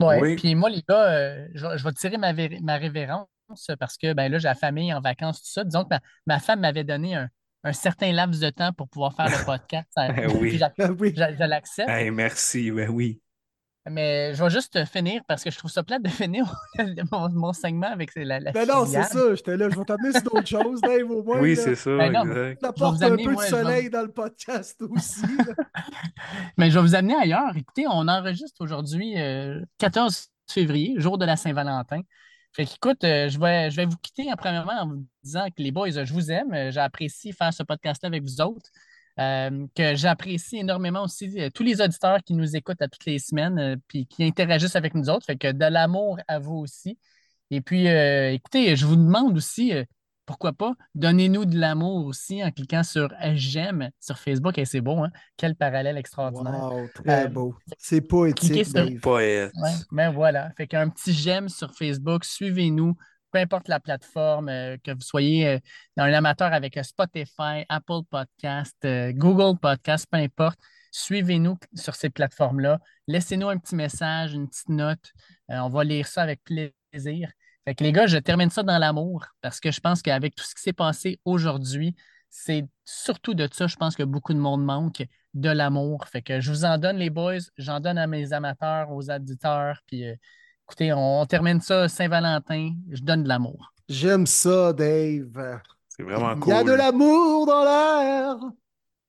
Ouais, 0.00 0.20
oui. 0.20 0.36
Puis 0.36 0.54
moi, 0.54 0.68
les 0.68 0.82
gars, 0.86 1.04
euh, 1.04 1.48
je, 1.54 1.84
vais 1.84 1.92
tirer 1.92 2.18
ma, 2.18 2.32
ma 2.32 2.76
révérence 2.76 3.28
parce 3.78 3.96
que 3.96 4.12
ben 4.12 4.30
là, 4.30 4.38
j'ai 4.38 4.48
la 4.48 4.54
famille 4.54 4.92
en 4.92 5.00
vacances, 5.00 5.40
tout 5.40 5.50
ça. 5.50 5.64
Disons 5.64 5.84
que 5.84 5.94
ma, 6.26 6.40
femme 6.40 6.60
m'avait 6.60 6.84
donné 6.84 7.14
un, 7.14 7.72
certain 7.72 8.12
laps 8.12 8.40
de 8.40 8.50
temps 8.50 8.72
pour 8.72 8.88
pouvoir 8.88 9.14
faire 9.14 9.26
le 9.26 9.44
podcast. 9.44 9.88
oui. 10.40 10.58
Je, 10.78 11.44
l'accepte. 11.46 11.88
merci, 12.12 12.70
oui, 12.70 12.86
oui. 12.88 13.20
Mais 13.88 14.34
je 14.34 14.42
vais 14.42 14.50
juste 14.50 14.84
finir 14.86 15.22
parce 15.28 15.44
que 15.44 15.50
je 15.50 15.58
trouve 15.58 15.70
ça 15.70 15.82
plate 15.82 16.02
de 16.02 16.08
finir 16.10 16.52
mon, 17.12 17.52
segment 17.52 17.86
avec 17.86 18.10
la, 18.16 18.40
la 18.40 18.52
Ben 18.52 18.66
non, 18.66 18.84
c'est 18.84 19.02
ça. 19.04 19.34
J'étais 19.34 19.56
là. 19.56 19.68
Je 19.70 19.76
vais 19.78 19.84
t'amener 19.84 20.12
sur 20.12 20.22
d'autres 20.22 20.46
choses, 20.46 20.80
Dave, 20.80 21.10
au 21.10 21.22
moins. 21.22 21.40
Oui, 21.40 21.56
c'est 21.56 21.76
ça. 21.76 21.96
Ben 21.96 22.14
exact. 22.14 22.60
Ça 22.60 22.68
apporte 22.68 23.02
un 23.02 23.16
peu 23.16 23.34
de 23.34 23.40
soleil 23.40 23.90
dans 23.90 24.02
le 24.02 24.10
podcast 24.10 24.82
aussi. 24.82 25.22
Mais 26.58 26.70
je 26.70 26.78
vais 26.78 26.84
vous 26.84 26.94
amener 26.94 27.14
ailleurs. 27.14 27.56
Écoutez, 27.56 27.86
on 27.86 28.08
enregistre 28.08 28.60
aujourd'hui 28.60 29.14
14 29.78 30.14
euh, 30.14 30.52
février, 30.52 30.94
jour 30.98 31.18
de 31.18 31.24
la 31.24 31.36
Saint-Valentin. 31.36 32.00
Fait 32.52 32.64
qu'écoute, 32.64 33.04
euh, 33.04 33.28
je, 33.28 33.38
vais, 33.38 33.70
je 33.70 33.76
vais 33.76 33.84
vous 33.84 33.98
quitter 33.98 34.32
en 34.32 34.36
premièrement 34.36 34.80
en 34.80 34.88
vous 34.88 35.06
disant 35.22 35.46
que 35.48 35.62
les 35.62 35.70
boys, 35.70 35.90
je 35.90 36.12
vous 36.12 36.30
aime. 36.30 36.70
J'apprécie 36.70 37.32
faire 37.32 37.52
ce 37.52 37.62
podcast-là 37.62 38.06
avec 38.08 38.22
vous 38.22 38.40
autres. 38.40 38.70
Euh, 39.18 39.66
que 39.74 39.94
j'apprécie 39.94 40.58
énormément 40.58 41.04
aussi 41.04 41.40
euh, 41.40 41.48
tous 41.48 41.62
les 41.62 41.80
auditeurs 41.80 42.22
qui 42.22 42.34
nous 42.34 42.54
écoutent 42.54 42.82
à 42.82 42.88
toutes 42.88 43.06
les 43.06 43.18
semaines 43.18 43.58
et 43.58 43.98
euh, 43.98 44.04
qui 44.10 44.24
interagissent 44.24 44.76
avec 44.76 44.94
nous 44.94 45.08
autres. 45.08 45.24
Fait 45.24 45.36
que 45.36 45.52
de 45.52 45.64
l'amour 45.64 46.18
à 46.28 46.38
vous 46.38 46.56
aussi. 46.56 46.98
Et 47.50 47.62
puis, 47.62 47.86
écoutez, 47.86 48.74
je 48.74 48.84
vous 48.84 48.96
demande 48.96 49.36
aussi, 49.36 49.72
pourquoi 50.26 50.52
pas, 50.52 50.74
donnez-nous 50.96 51.44
de 51.44 51.56
l'amour 51.56 52.04
aussi 52.04 52.42
en 52.42 52.50
cliquant 52.50 52.82
sur 52.82 53.08
J'aime 53.34 53.90
sur 54.00 54.18
Facebook. 54.18 54.58
Et 54.58 54.64
c'est 54.64 54.80
beau, 54.80 54.98
hein? 54.98 55.10
Quel 55.36 55.54
parallèle 55.54 55.96
extraordinaire. 55.96 56.72
Wow, 56.72 56.88
très 56.92 57.28
beau. 57.28 57.54
C'est 57.78 58.00
poétique. 58.00 58.66
Sur... 58.66 58.88
Poète. 59.00 59.52
Ouais, 59.62 59.70
ben 59.92 60.10
voilà. 60.10 60.50
Fait 60.56 60.66
qu'un 60.66 60.88
petit 60.88 61.12
j'aime 61.12 61.48
sur 61.48 61.72
Facebook, 61.72 62.24
suivez-nous 62.24 62.96
peu 63.30 63.38
importe 63.38 63.68
la 63.68 63.80
plateforme, 63.80 64.48
euh, 64.48 64.76
que 64.82 64.92
vous 64.92 65.00
soyez 65.00 65.48
euh, 65.48 65.58
un 65.96 66.12
amateur 66.12 66.52
avec 66.52 66.76
euh, 66.76 66.82
Spotify, 66.82 67.64
Apple 67.68 68.02
Podcast, 68.10 68.76
Google 68.82 69.58
Podcast, 69.58 70.06
peu 70.10 70.18
importe, 70.18 70.58
suivez-nous 70.90 71.58
sur 71.74 71.94
ces 71.94 72.10
plateformes-là. 72.10 72.78
Laissez-nous 73.06 73.48
un 73.48 73.58
petit 73.58 73.74
message, 73.74 74.32
une 74.32 74.48
petite 74.48 74.68
note. 74.68 75.12
on 75.48 75.68
va 75.68 75.84
lire 75.84 76.06
ça 76.06 76.22
avec 76.22 76.40
plaisir. 76.44 77.30
Fait 77.64 77.74
que 77.74 77.84
les 77.84 77.92
gars, 77.92 78.06
je 78.06 78.18
termine 78.18 78.50
ça 78.50 78.62
dans 78.62 78.78
l'amour 78.78 79.26
parce 79.40 79.60
que 79.60 79.70
je 79.70 79.80
pense 79.80 80.00
qu'avec 80.00 80.34
tout 80.34 80.44
ce 80.44 80.54
qui 80.54 80.62
s'est 80.62 80.72
passé 80.72 81.20
aujourd'hui, 81.24 81.96
c'est 82.30 82.66
surtout 82.84 83.34
de 83.34 83.48
ça, 83.52 83.66
je 83.66 83.76
pense 83.76 83.96
que 83.96 84.02
beaucoup 84.02 84.34
de 84.34 84.38
monde 84.38 84.64
manque 84.64 85.04
de 85.34 85.50
l'amour. 85.50 86.06
Fait 86.06 86.22
que 86.22 86.40
je 86.40 86.50
vous 86.50 86.64
en 86.64 86.78
donne, 86.78 86.96
les 86.96 87.10
boys, 87.10 87.38
j'en 87.56 87.80
donne 87.80 87.98
à 87.98 88.06
mes 88.06 88.32
amateurs, 88.32 88.90
aux 88.90 89.10
auditeurs, 89.10 89.80
puis 89.86 90.04
Écoutez, 90.68 90.92
on, 90.92 91.24
termine 91.26 91.60
ça 91.60 91.88
Saint-Valentin. 91.88 92.72
Je 92.90 93.00
donne 93.00 93.22
de 93.22 93.28
l'amour. 93.28 93.72
J'aime 93.88 94.26
ça, 94.26 94.72
Dave. 94.72 95.60
C'est 95.88 96.02
vraiment 96.02 96.34
cool. 96.34 96.52
Il 96.52 96.56
y 96.56 96.58
a 96.58 96.64
de 96.64 96.72
l'amour 96.72 97.46
dans 97.46 97.62
l'air. 97.62 98.36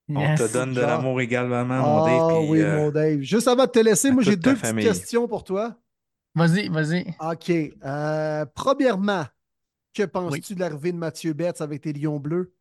On 0.09 0.35
te 0.35 0.53
donne 0.53 0.73
de 0.73 0.81
l'amour 0.81 1.19
également, 1.19 1.65
mon 1.65 2.05
Dave. 2.05 2.29
Ah 2.31 2.39
oui, 2.47 2.61
euh, 2.61 2.77
mon 2.77 2.91
Dave. 2.91 3.21
Juste 3.21 3.47
avant 3.47 3.65
de 3.65 3.71
te 3.71 3.79
laisser, 3.79 4.11
moi, 4.11 4.21
j'ai 4.21 4.35
deux 4.35 4.55
petites 4.55 4.77
questions 4.77 5.27
pour 5.27 5.43
toi. 5.43 5.75
Vas-y, 6.35 6.69
vas-y. 6.69 7.15
OK. 7.19 7.49
Euh, 7.49 8.45
premièrement, 8.53 9.25
que 9.95 10.03
penses-tu 10.03 10.53
de 10.53 10.59
l'arrivée 10.59 10.91
de 10.91 10.97
Mathieu 10.97 11.33
Betts 11.33 11.61
avec 11.61 11.81
tes 11.81 11.91
Lions 11.91 12.19
bleus? 12.19 12.53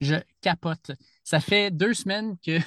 Je 0.00 0.14
capote 0.40 0.92
ça 1.28 1.40
fait 1.40 1.70
deux 1.70 1.92
semaines 1.92 2.38
que, 2.46 2.58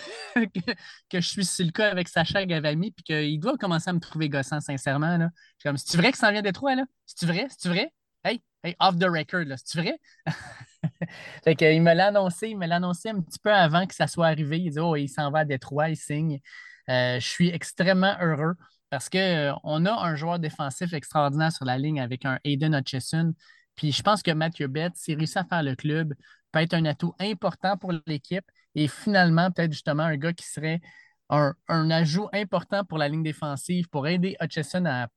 que, 1.10 1.20
je 1.20 1.28
suis 1.28 1.46
sur 1.46 1.66
le 1.66 1.72
cas 1.72 1.90
avec 1.90 2.08
Sacha 2.08 2.46
Gavami, 2.46 2.92
puis 2.92 3.04
qu'il 3.04 3.40
doit 3.40 3.58
commencer 3.58 3.90
à 3.90 3.94
me 3.94 4.00
trouver 4.00 4.30
gossant, 4.30 4.60
sincèrement. 4.60 5.18
Là. 5.18 5.30
Je 5.58 5.68
comme, 5.68 5.78
c'est-tu 5.78 5.98
vrai 5.98 6.12
que 6.12 6.18
ça 6.20 6.32
vient 6.32 6.44
des 6.44 6.52
trois, 6.52 6.76
là? 6.76 6.84
C'est-tu 7.08 7.26
vrai? 7.26 7.48
C'est-tu 7.50 7.70
vrai? 7.70 7.92
Hey, 8.24 8.44
hey, 8.64 8.76
off 8.80 9.00
the 9.00 9.06
record, 9.06 9.46
là, 9.46 9.58
c'est-tu 9.58 9.80
vrai? 9.80 10.00
fait 11.44 11.56
que, 11.56 11.74
il 11.74 11.82
me 11.82 11.92
l'a 11.94 12.08
annoncé, 12.08 12.50
il 12.50 12.58
me 12.58 12.68
l'a 12.68 12.76
annoncé 12.76 13.10
un 13.10 13.20
petit 13.20 13.40
peu 13.40 13.52
avant 13.52 13.88
que 13.88 13.96
ça 13.96 14.06
soit 14.06 14.28
arrivé. 14.28 14.60
Il 14.60 14.70
dit, 14.70 14.80
oh, 14.80 14.96
il 14.96 15.10
s'en 15.10 15.32
va 15.32 15.40
à 15.40 15.46
Détroit, 15.46 15.90
il 15.90 15.98
signe. 15.98 16.40
Euh, 16.88 17.20
je 17.20 17.28
suis 17.28 17.50
extrêmement 17.50 18.16
heureux 18.22 18.54
parce 18.92 19.10
qu'on 19.10 19.18
euh, 19.18 19.54
a 19.56 20.06
un 20.06 20.16
joueur 20.16 20.38
défensif 20.38 20.94
extraordinaire 20.94 21.52
sur 21.52 21.66
la 21.66 21.80
ligne 21.80 22.00
avec 22.00 22.26
un 22.26 22.38
Aiden 22.44 22.76
Hutchison. 22.76 23.34
Puis 23.76 23.92
je 23.92 24.04
pense 24.04 24.22
que 24.22 24.30
Matthew 24.30 24.68
Betts, 24.68 24.98
s'il 24.98 25.18
réussit 25.18 25.38
à 25.38 25.46
faire 25.46 25.64
le 25.64 25.76
club, 25.76 26.14
peut 26.52 26.60
être 26.60 26.74
un 26.74 26.86
atout 26.86 27.14
important 27.20 27.78
pour 27.78 27.94
l'équipe 28.06 28.46
et 28.76 28.88
finalement, 28.88 29.52
peut-être 29.52 29.72
justement 29.72 30.04
un 30.04 30.18
gars 30.18 30.34
qui 30.34 30.46
serait 30.46 30.82
un, 31.30 31.92
ajout 31.92 32.30
important 32.34 32.84
pour 32.84 32.98
la 32.98 33.08
ligne 33.08 33.24
défensive 33.24 33.88
pour 33.90 34.08
aider 34.08 34.36
Hutchison 34.42 34.86
à, 34.86 35.08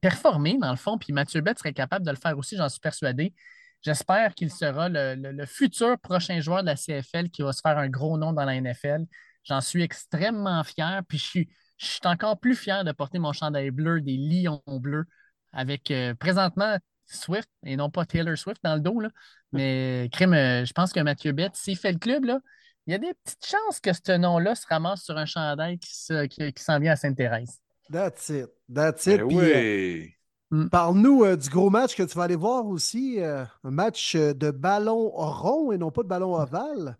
performer, 0.00 0.58
dans 0.58 0.70
le 0.70 0.76
fond. 0.76 0.98
Puis 0.98 1.12
Mathieu 1.12 1.40
Bett 1.40 1.58
serait 1.58 1.72
capable 1.72 2.04
de 2.04 2.10
le 2.10 2.16
faire 2.16 2.36
aussi, 2.36 2.56
j'en 2.56 2.68
suis 2.68 2.80
persuadé. 2.80 3.34
J'espère 3.80 4.34
qu'il 4.34 4.50
sera 4.50 4.88
le, 4.90 5.46
futur 5.46 5.98
prochain 5.98 6.40
joueur 6.40 6.62
de 6.62 6.66
la 6.66 6.76
CFL 6.76 7.30
qui 7.30 7.42
va 7.42 7.52
se 7.52 7.60
faire 7.60 7.78
un 7.78 7.88
gros 7.88 8.18
nom 8.18 8.32
dans 8.32 8.44
la 8.44 8.60
NFL. 8.60 9.04
J'en 9.42 9.60
suis 9.60 9.82
extrêmement 9.82 10.62
fier. 10.64 11.02
Puis 11.08 11.18
je 11.18 11.24
suis, 11.24 11.48
je 11.78 11.86
suis 11.86 12.00
encore 12.04 12.38
plus 12.38 12.56
fier 12.56 12.84
de 12.84 12.92
porter 12.92 13.18
mon 13.18 13.32
chandail 13.32 13.70
bleu 13.70 14.00
des 14.00 14.16
Lions 14.16 14.62
bleus 14.66 15.06
avec 15.52 15.90
euh, 15.90 16.14
présentement 16.14 16.78
Swift 17.06 17.48
et 17.64 17.76
non 17.76 17.90
pas 17.90 18.04
Taylor 18.04 18.36
Swift 18.36 18.60
dans 18.62 18.74
le 18.74 18.80
dos. 18.80 19.00
Là. 19.00 19.08
Mais 19.52 20.08
crime, 20.12 20.34
euh, 20.34 20.64
je 20.64 20.72
pense 20.72 20.92
que 20.92 21.00
Mathieu 21.00 21.32
Bett, 21.32 21.54
s'il 21.54 21.76
fait 21.76 21.92
le 21.92 21.98
club, 21.98 22.24
là, 22.24 22.40
il 22.86 22.92
y 22.92 22.94
a 22.94 22.98
des 22.98 23.14
petites 23.24 23.46
chances 23.46 23.80
que 23.80 23.90
ce 23.92 24.16
nom-là 24.16 24.54
se 24.54 24.66
ramasse 24.66 25.02
sur 25.02 25.16
un 25.16 25.26
chandail 25.26 25.78
qui, 25.78 25.94
s'en 25.94 26.78
vient 26.78 26.92
à 26.92 26.96
Sainte-Thérèse. 26.96 27.60
That's 27.90 28.28
it. 28.28 28.46
That's 28.72 29.06
it. 29.06 29.18
Ben 29.18 29.24
oui. 29.24 30.14
Euh, 30.52 30.56
mm. 30.56 30.68
Parle-nous 30.68 31.24
euh, 31.24 31.36
du 31.36 31.48
gros 31.48 31.70
match 31.70 31.94
que 31.94 32.02
tu 32.02 32.16
vas 32.16 32.24
aller 32.24 32.36
voir 32.36 32.66
aussi. 32.66 33.20
un 33.20 33.46
match 33.64 34.16
de 34.16 34.50
ballon 34.50 35.10
rond 35.10 35.72
et 35.72 35.78
non 35.78 35.90
pas 35.90 36.02
de 36.02 36.08
ballon 36.08 36.34
ovale. 36.34 36.96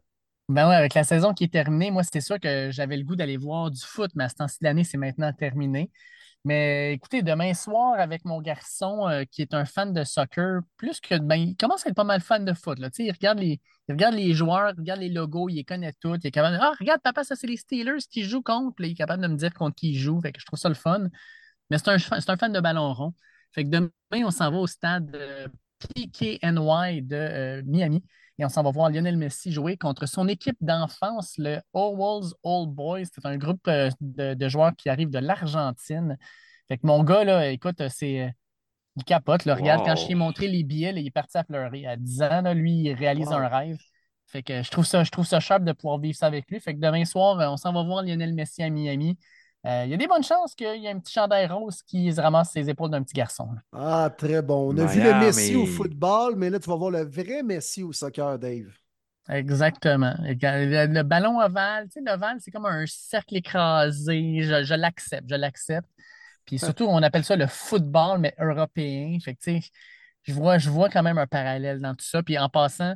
Ben 0.51 0.69
ouais, 0.69 0.75
avec 0.75 0.93
la 0.93 1.05
saison 1.05 1.33
qui 1.33 1.45
est 1.45 1.53
terminée, 1.53 1.91
moi, 1.91 2.03
c'est 2.03 2.21
sûr 2.21 2.39
que 2.39 2.71
j'avais 2.71 2.99
le 2.99 3.05
goût 3.05 3.17
d'aller 3.17 3.39
voir 3.39 3.71
du 3.71 3.81
foot, 3.81 4.11
mais 4.15 4.25
à 4.25 4.29
ce 4.29 4.35
temps-ci 4.35 4.59
de 4.61 4.65
l'année, 4.65 4.85
c'est 4.85 4.99
maintenant 4.99 5.33
terminé. 5.33 5.91
Mais 6.47 6.93
écoutez, 6.93 7.23
demain 7.23 7.55
soir, 7.55 7.95
avec 7.99 8.25
mon 8.27 8.43
garçon 8.43 9.09
euh, 9.09 9.25
qui 9.25 9.41
est 9.41 9.55
un 9.55 9.65
fan 9.65 9.95
de 9.95 10.05
soccer, 10.05 10.61
plus 10.77 11.01
que. 11.01 11.19
Ben, 11.19 11.37
il 11.37 11.57
commence 11.57 11.87
à 11.87 11.89
être 11.89 11.97
pas 11.97 12.05
mal 12.05 12.21
fan 12.21 12.45
de 12.45 12.53
foot. 12.53 12.79
Là. 12.79 12.91
Il, 12.99 13.11
regarde 13.13 13.39
les, 13.39 13.61
il 13.89 13.93
regarde 13.93 14.15
les 14.15 14.35
joueurs, 14.35 14.73
il 14.77 14.81
regarde 14.81 15.01
les 15.01 15.09
logos, 15.09 15.49
il 15.49 15.55
les 15.55 15.65
connaît 15.65 15.95
tous. 16.01 16.17
Il 16.23 16.27
est 16.27 16.31
capable 16.31 16.57
de 16.57 16.61
Ah, 16.63 16.75
regarde, 16.79 17.01
papa, 17.01 17.25
ça, 17.25 17.35
c'est 17.35 17.47
les 17.47 17.57
Steelers 17.57 18.01
qui 18.11 18.25
jouent 18.25 18.43
contre. 18.43 18.75
il 18.81 18.91
est 18.93 18.95
capable 18.95 19.23
de 19.23 19.29
me 19.29 19.37
dire 19.37 19.55
contre 19.55 19.77
qui 19.77 19.93
il 19.93 19.99
joue. 19.99 20.21
Fait 20.21 20.33
que 20.33 20.41
je 20.41 20.45
trouve 20.45 20.59
ça 20.59 20.69
le 20.69 20.75
fun. 20.75 21.09
Mais 21.71 21.79
c'est 21.79 21.89
un, 21.89 21.99
fan 21.99 22.53
de 22.53 22.61
ballon 22.61 22.93
rond. 22.93 23.15
Fait 23.53 23.65
que 23.65 23.71
demain, 23.71 23.91
on 24.13 24.31
s'en 24.31 24.51
va 24.51 24.59
au 24.59 24.67
stade 24.67 25.15
euh, 25.17 25.49
PKNY 25.95 27.03
de 27.03 27.17
euh, 27.17 27.63
Miami. 27.65 28.05
Et 28.39 28.45
on 28.45 28.49
s'en 28.49 28.62
va 28.62 28.70
voir 28.70 28.91
Lionel 28.91 29.16
Messi 29.16 29.53
jouer 29.53 29.76
contre 29.76 30.07
son 30.07 30.26
équipe 30.26 30.57
d'enfance, 30.61 31.35
le 31.39 31.61
Owls 31.72 32.35
Old 32.43 32.70
Boys. 32.70 33.05
C'est 33.12 33.24
un 33.26 33.37
groupe 33.37 33.66
euh, 33.68 33.91
de, 34.01 34.49
joueurs 34.49 34.74
qui 34.76 34.89
arrivent 34.89 35.11
de 35.11 35.20
l'Argentine. 35.20 36.18
Fait 36.66 36.78
que 36.78 36.87
mon 36.87 37.05
gars, 37.05 37.24
là, 37.24 37.51
écoute, 37.51 37.82
c'est. 37.89 38.22
Euh, 38.22 38.28
il 38.97 39.05
capote. 39.05 39.43
Regarde, 39.43 39.85
quand 39.85 39.97
je 39.97 40.07
lui 40.07 40.12
ai 40.12 40.14
montré 40.14 40.47
les 40.47 40.62
billets, 40.62 40.93
il 40.95 41.07
est 41.07 41.11
parti 41.11 41.37
à 41.37 41.45
pleurer. 41.45 41.85
À 41.87 41.97
10 41.97 42.22
ans, 42.22 42.55
lui, 42.55 42.85
il 42.85 42.93
réalise 42.93 43.32
un 43.32 43.49
rêve. 43.49 43.78
Fait 44.26 44.43
que 44.43 44.62
je 44.62 44.70
trouve 44.70 44.87
ça, 44.87 45.03
je 45.05 45.11
trouve 45.11 45.26
ça 45.26 45.41
sharp 45.41 45.64
de 45.64 45.72
pouvoir 45.72 45.99
vivre 45.99 46.16
ça 46.16 46.26
avec 46.26 46.49
lui. 46.49 46.61
Fait 46.61 46.74
que 46.74 46.80
demain 46.80 47.05
soir, 47.05 47.39
on 47.53 47.57
s'en 47.57 47.72
va 47.72 47.82
voir 47.82 48.03
Lionel 48.03 48.35
Messi 48.35 48.62
à 48.62 48.70
Miami. 48.70 49.18
Il 49.65 49.91
y 49.91 49.95
a 49.95 49.97
des 49.97 50.07
bonnes 50.07 50.23
chances 50.23 50.55
qu'il 50.55 50.77
y 50.77 50.87
ait 50.87 50.91
un 50.91 50.99
petit 50.99 51.12
chandail 51.12 51.47
rose 51.47 51.83
qui 51.83 52.12
se 52.12 52.21
ramasse 52.21 52.53
ses 52.53 52.69
épaules 52.69 52.91
d'un 52.91 53.03
petit 53.03 53.15
garçon. 53.15 53.49
Ah, 53.73 54.11
très 54.17 54.43
bon. 54.43 54.75
On 54.75 54.79
a 54.79 54.85
vu 54.85 55.03
le 55.03 55.19
Messi 55.21 55.57
au 55.57 55.65
football, 55.65 56.37
mais 56.37 56.51
là, 56.51 56.59
tu 56.59 56.69
vas 56.69 56.77
voir 56.77 56.91
le 56.91 57.05
vrai 57.05 57.43
Messi 57.43 57.83
au 57.83 57.93
soccer, 57.93 58.39
Dave. 58.39 58.67
Exactement. 59.29 60.15
Le, 60.19 61.03
ballon 61.03 61.41
ovale, 61.41 61.87
tu 61.87 61.93
sais, 61.93 62.01
l'ovale, 62.05 62.37
c'est 62.41 62.51
comme 62.51 62.67
un 62.67 62.85
cercle 62.87 63.37
écrasé. 63.37 64.43
Je, 64.43 64.75
l'accepte, 64.75 65.29
je 65.31 65.35
l'accepte. 65.35 65.89
Puis 66.45 66.59
ah. 66.61 66.67
surtout, 66.67 66.85
on 66.85 67.03
appelle 67.03 67.25
ça 67.25 67.37
le 67.37 67.47
football, 67.47 68.19
mais 68.19 68.35
européen. 68.39 69.17
Fait 69.25 69.35
que, 69.35 69.51
je 70.25 70.33
vois, 70.35 70.59
je 70.59 70.69
vois 70.69 70.91
quand 70.91 71.03
même 71.03 71.17
un 71.17 71.27
parallèle 71.27 71.81
dans 71.81 71.95
tout 71.95 72.05
ça. 72.05 72.23
Puis 72.23 72.39
en 72.39 72.51
passant, 72.51 72.95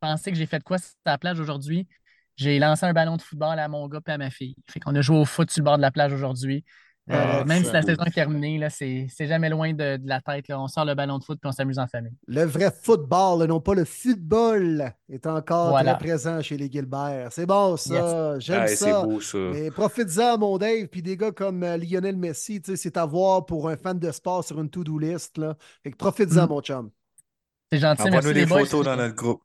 pensez 0.00 0.30
que 0.30 0.36
j'ai 0.36 0.46
fait 0.46 0.62
quoi 0.62 0.76
sur 0.76 0.92
la 1.06 1.16
plage 1.16 1.40
aujourd'hui? 1.40 1.88
J'ai 2.36 2.58
lancé 2.58 2.84
un 2.86 2.92
ballon 2.92 3.16
de 3.16 3.22
football 3.22 3.58
à 3.58 3.68
mon 3.68 3.86
gars 3.88 4.00
et 4.06 4.10
à 4.10 4.18
ma 4.18 4.30
fille. 4.30 4.56
Fait 4.68 4.80
qu'on 4.80 4.94
a 4.94 5.00
joué 5.00 5.18
au 5.18 5.24
foot 5.24 5.50
sur 5.50 5.62
le 5.62 5.64
bord 5.64 5.76
de 5.76 5.82
la 5.82 5.90
plage 5.90 6.12
aujourd'hui. 6.12 6.64
Euh, 7.10 7.40
ah, 7.40 7.44
même 7.44 7.62
si 7.62 7.70
la 7.70 7.82
saison 7.82 8.02
est 8.04 8.10
terminée, 8.10 8.66
c'est 8.70 9.26
jamais 9.26 9.50
loin 9.50 9.74
de, 9.74 10.00
la 10.04 10.22
tête. 10.22 10.46
On 10.48 10.68
sort 10.68 10.86
le 10.86 10.94
ballon 10.94 11.18
de 11.18 11.24
foot 11.24 11.38
et 11.42 11.46
on 11.46 11.52
s'amuse 11.52 11.78
en 11.78 11.86
famille. 11.86 12.14
Le 12.26 12.44
vrai 12.44 12.72
football, 12.82 13.46
non 13.46 13.60
pas 13.60 13.74
le 13.74 13.84
football, 13.84 14.90
est 15.10 15.26
encore 15.26 15.78
très 15.78 15.98
présent 15.98 16.40
chez 16.40 16.56
les 16.56 16.70
Gilbert. 16.70 17.28
C'est 17.30 17.44
bon, 17.44 17.76
ça. 17.76 18.38
J'aime 18.38 18.68
ça. 18.68 19.02
Beau, 19.02 19.20
ça. 19.20 19.38
Mais 19.52 19.70
profites-en, 19.70 20.38
mon 20.38 20.56
Dave. 20.56 20.86
Puis 20.86 21.02
des 21.02 21.16
gars 21.18 21.32
comme 21.32 21.62
euh, 21.62 21.76
Lionel 21.76 22.16
Messi, 22.16 22.62
c'est 22.64 22.96
à 22.96 23.04
voir 23.04 23.44
pour 23.44 23.68
un 23.68 23.76
fan 23.76 23.98
de 23.98 24.10
sport 24.10 24.42
sur 24.42 24.58
une 24.60 24.70
to-do 24.70 24.98
list. 24.98 25.36
Là. 25.36 25.56
Fait 25.82 25.90
que 25.90 25.96
profites-en, 25.96 26.46
mm. 26.46 26.48
mon 26.48 26.62
chum. 26.62 26.90
C'est 27.70 27.80
gentil. 27.80 28.02
Envoie-nous 28.02 28.32
des 28.32 28.46
photos 28.46 28.82
dans 28.82 28.96
notre 28.96 29.14
groupe. 29.14 29.42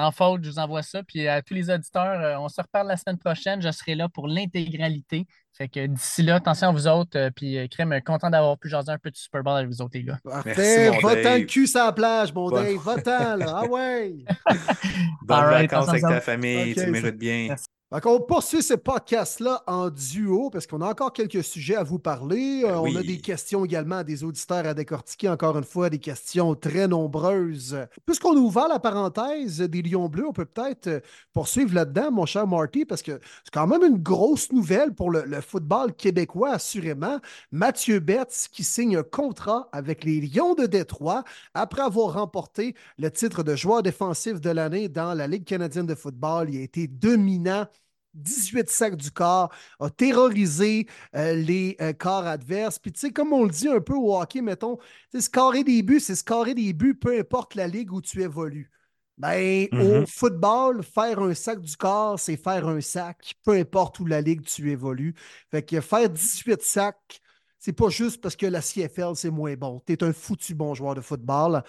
Sans 0.00 0.12
faute, 0.12 0.44
je 0.44 0.50
vous 0.50 0.58
envoie 0.58 0.82
ça. 0.82 1.02
Puis 1.02 1.28
à 1.28 1.42
tous 1.42 1.52
les 1.52 1.68
auditeurs, 1.70 2.20
euh, 2.20 2.38
on 2.38 2.48
se 2.48 2.60
reparle 2.60 2.88
la 2.88 2.96
semaine 2.96 3.18
prochaine. 3.18 3.60
Je 3.60 3.70
serai 3.70 3.94
là 3.94 4.08
pour 4.08 4.28
l'intégralité. 4.28 5.26
Fait 5.52 5.68
que 5.68 5.86
d'ici 5.86 6.22
là, 6.22 6.36
attention 6.36 6.68
à 6.68 6.72
vous 6.72 6.86
autres. 6.86 7.18
Euh, 7.18 7.30
puis 7.34 7.58
euh, 7.58 7.66
Crème, 7.66 8.00
content 8.04 8.30
d'avoir 8.30 8.58
pu 8.58 8.70
jaser 8.70 8.92
un 8.92 8.98
peu 8.98 9.10
de 9.10 9.16
Super 9.16 9.42
Bowl 9.42 9.58
avec 9.58 9.68
vous 9.68 9.82
autres, 9.82 9.90
les 9.94 10.04
gars. 10.04 10.18
Parfait. 10.24 10.90
Va-t'en 11.02 11.36
le 11.36 11.44
cul 11.44 11.66
sur 11.66 11.84
la 11.84 11.92
plage, 11.92 12.32
mon 12.32 12.50
Dave. 12.50 12.76
Va-t'en, 12.82 13.36
là. 13.36 13.60
Ah 13.62 13.66
ouais. 13.66 14.24
Bonnes 15.22 15.50
vacances 15.50 15.88
avec 15.90 16.02
ta 16.02 16.20
famille. 16.22 16.74
tu 16.74 16.86
mérites 16.86 17.18
bien. 17.18 17.54
On 17.92 18.20
poursuit 18.20 18.62
ce 18.62 18.74
podcast-là 18.74 19.64
en 19.66 19.90
duo 19.90 20.48
parce 20.48 20.64
qu'on 20.68 20.80
a 20.80 20.88
encore 20.88 21.12
quelques 21.12 21.42
sujets 21.42 21.74
à 21.74 21.82
vous 21.82 21.98
parler. 21.98 22.62
Euh, 22.64 22.78
on 22.78 22.94
a 22.94 23.02
des 23.02 23.18
questions 23.18 23.64
également 23.64 24.04
des 24.04 24.22
auditeurs 24.22 24.64
à 24.64 24.74
décortiquer. 24.74 25.28
Encore 25.28 25.58
une 25.58 25.64
fois, 25.64 25.90
des 25.90 25.98
questions 25.98 26.54
très 26.54 26.86
nombreuses. 26.86 27.76
Puisqu'on 28.06 28.36
a 28.36 28.38
ouvert 28.38 28.68
la 28.68 28.78
parenthèse 28.78 29.58
des 29.58 29.82
Lions 29.82 30.08
Bleus, 30.08 30.28
on 30.28 30.32
peut 30.32 30.44
peut-être 30.44 30.86
euh, 30.86 31.00
poursuivre 31.32 31.74
là-dedans, 31.74 32.12
mon 32.12 32.26
cher 32.26 32.46
Marty, 32.46 32.84
parce 32.84 33.02
que 33.02 33.18
c'est 33.42 33.52
quand 33.52 33.66
même 33.66 33.82
une 33.82 33.98
grosse 33.98 34.52
nouvelle 34.52 34.94
pour 34.94 35.10
le, 35.10 35.24
le, 35.24 35.40
football 35.40 35.92
québécois, 35.92 36.50
assurément. 36.50 37.18
Mathieu 37.50 37.98
Betts 37.98 38.50
qui 38.52 38.62
signe 38.62 38.98
un 38.98 39.02
contrat 39.02 39.68
avec 39.72 40.04
les 40.04 40.20
Lions 40.20 40.54
de 40.54 40.66
Détroit 40.66 41.24
après 41.54 41.82
avoir 41.82 42.14
remporté 42.14 42.76
le 42.98 43.10
titre 43.10 43.42
de 43.42 43.56
joueur 43.56 43.82
défensif 43.82 44.40
de 44.40 44.50
l'année 44.50 44.88
dans 44.88 45.12
la 45.12 45.26
Ligue 45.26 45.44
canadienne 45.44 45.86
de 45.86 45.96
football. 45.96 46.50
Il 46.50 46.60
a 46.60 46.62
été 46.62 46.86
dominant 46.86 47.66
18 48.14 48.68
sacs 48.70 48.96
du 48.96 49.10
corps, 49.10 49.52
a 49.78 49.90
terrorisé 49.90 50.86
euh, 51.14 51.34
les 51.34 51.76
euh, 51.80 51.92
corps 51.92 52.26
adverses. 52.26 52.78
Puis, 52.78 52.92
tu 52.92 53.00
sais, 53.00 53.10
comme 53.10 53.32
on 53.32 53.44
le 53.44 53.50
dit 53.50 53.68
un 53.68 53.80
peu 53.80 53.94
au 53.94 54.16
hockey, 54.16 54.42
mettons, 54.42 54.78
scorer 55.18 55.64
des 55.64 55.82
buts, 55.82 56.00
c'est 56.00 56.14
scorer 56.14 56.54
des 56.54 56.72
buts, 56.72 56.94
peu 56.94 57.18
importe 57.18 57.54
la 57.54 57.66
ligue 57.66 57.92
où 57.92 58.00
tu 58.00 58.22
évolues. 58.22 58.70
Ben, 59.18 59.68
au 59.72 59.76
mm-hmm. 59.76 60.06
football, 60.06 60.82
faire 60.82 61.18
un 61.20 61.34
sac 61.34 61.60
du 61.60 61.76
corps, 61.76 62.18
c'est 62.18 62.38
faire 62.38 62.66
un 62.66 62.80
sac, 62.80 63.34
peu 63.44 63.52
importe 63.52 64.00
où 64.00 64.06
la 64.06 64.22
ligue 64.22 64.42
tu 64.46 64.70
évolues. 64.70 65.14
Fait 65.50 65.62
que 65.62 65.80
faire 65.82 66.08
18 66.08 66.62
sacs, 66.62 67.20
c'est 67.58 67.74
pas 67.74 67.90
juste 67.90 68.22
parce 68.22 68.34
que 68.34 68.46
la 68.46 68.62
CFL, 68.62 69.14
c'est 69.16 69.30
moins 69.30 69.54
bon. 69.56 69.82
Tu 69.86 69.92
es 69.92 70.02
un 70.02 70.14
foutu 70.14 70.54
bon 70.54 70.74
joueur 70.74 70.94
de 70.94 71.02
football. 71.02 71.62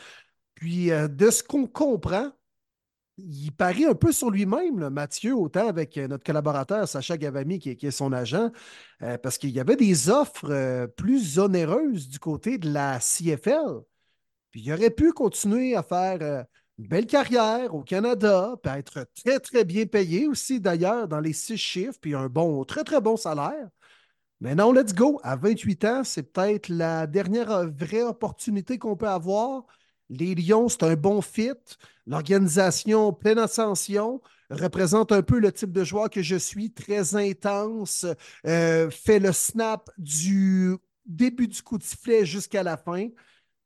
Puis, 0.55 0.91
euh, 0.91 1.09
de 1.09 1.29
ce 1.29 1.43
qu'on 1.43 1.67
comprend, 1.67 2.31
il 3.27 3.51
parie 3.51 3.85
un 3.85 3.95
peu 3.95 4.11
sur 4.11 4.29
lui-même, 4.29 4.89
Mathieu, 4.89 5.35
autant 5.35 5.67
avec 5.67 5.97
euh, 5.97 6.07
notre 6.07 6.23
collaborateur 6.23 6.87
Sacha 6.87 7.17
Gavami, 7.17 7.59
qui 7.59 7.69
est, 7.69 7.91
son 7.91 8.11
agent, 8.13 8.51
euh, 9.01 9.17
parce 9.17 9.37
qu'il 9.37 9.51
y 9.51 9.59
avait 9.59 9.75
des 9.75 10.09
offres 10.09 10.51
euh, 10.51 10.87
plus 10.87 11.39
onéreuses 11.39 12.09
du 12.09 12.19
côté 12.19 12.57
de 12.57 12.71
la 12.71 12.99
CFL. 12.99 13.81
Il 14.53 14.71
aurait 14.73 14.89
pu 14.89 15.13
continuer 15.13 15.75
à 15.75 15.83
faire 15.83 16.45
une 16.77 16.87
belle 16.87 17.07
carrière 17.07 17.73
au 17.73 17.83
Canada, 17.83 18.55
puis 18.61 18.71
être 18.73 19.07
très, 19.23 19.39
très 19.39 19.63
bien 19.63 19.85
payé 19.85 20.27
aussi, 20.27 20.59
d'ailleurs, 20.59 21.07
dans 21.07 21.21
les 21.21 21.33
six 21.33 21.57
chiffres, 21.57 21.97
puis 22.01 22.15
un 22.15 22.27
bon, 22.27 22.63
très, 22.65 22.83
très 22.83 22.99
bon 22.99 23.15
salaire. 23.15 23.69
Mais 24.41 24.55
non, 24.55 24.73
let's 24.73 24.93
go. 24.93 25.19
À 25.23 25.35
28 25.35 25.85
ans, 25.85 26.03
c'est 26.03 26.23
peut-être 26.23 26.67
la 26.69 27.07
dernière 27.07 27.69
vraie 27.69 28.01
opportunité 28.01 28.77
qu'on 28.79 28.97
peut 28.97 29.07
avoir 29.07 29.65
les 30.11 30.35
Lions, 30.35 30.67
c'est 30.69 30.83
un 30.83 30.95
bon 30.95 31.21
fit. 31.21 31.51
L'organisation 32.05 33.13
pleine 33.13 33.39
ascension 33.39 34.21
représente 34.49 35.11
un 35.11 35.21
peu 35.21 35.39
le 35.39 35.51
type 35.51 35.71
de 35.71 35.83
joueur 35.83 36.09
que 36.09 36.21
je 36.21 36.35
suis, 36.35 36.71
très 36.71 37.15
intense, 37.15 38.05
euh, 38.45 38.89
fait 38.89 39.19
le 39.19 39.31
snap 39.31 39.89
du 39.97 40.75
début 41.05 41.47
du 41.47 41.61
coup 41.61 41.77
de 41.77 41.83
sifflet 41.83 42.25
jusqu'à 42.25 42.61
la 42.61 42.75
fin. 42.75 43.07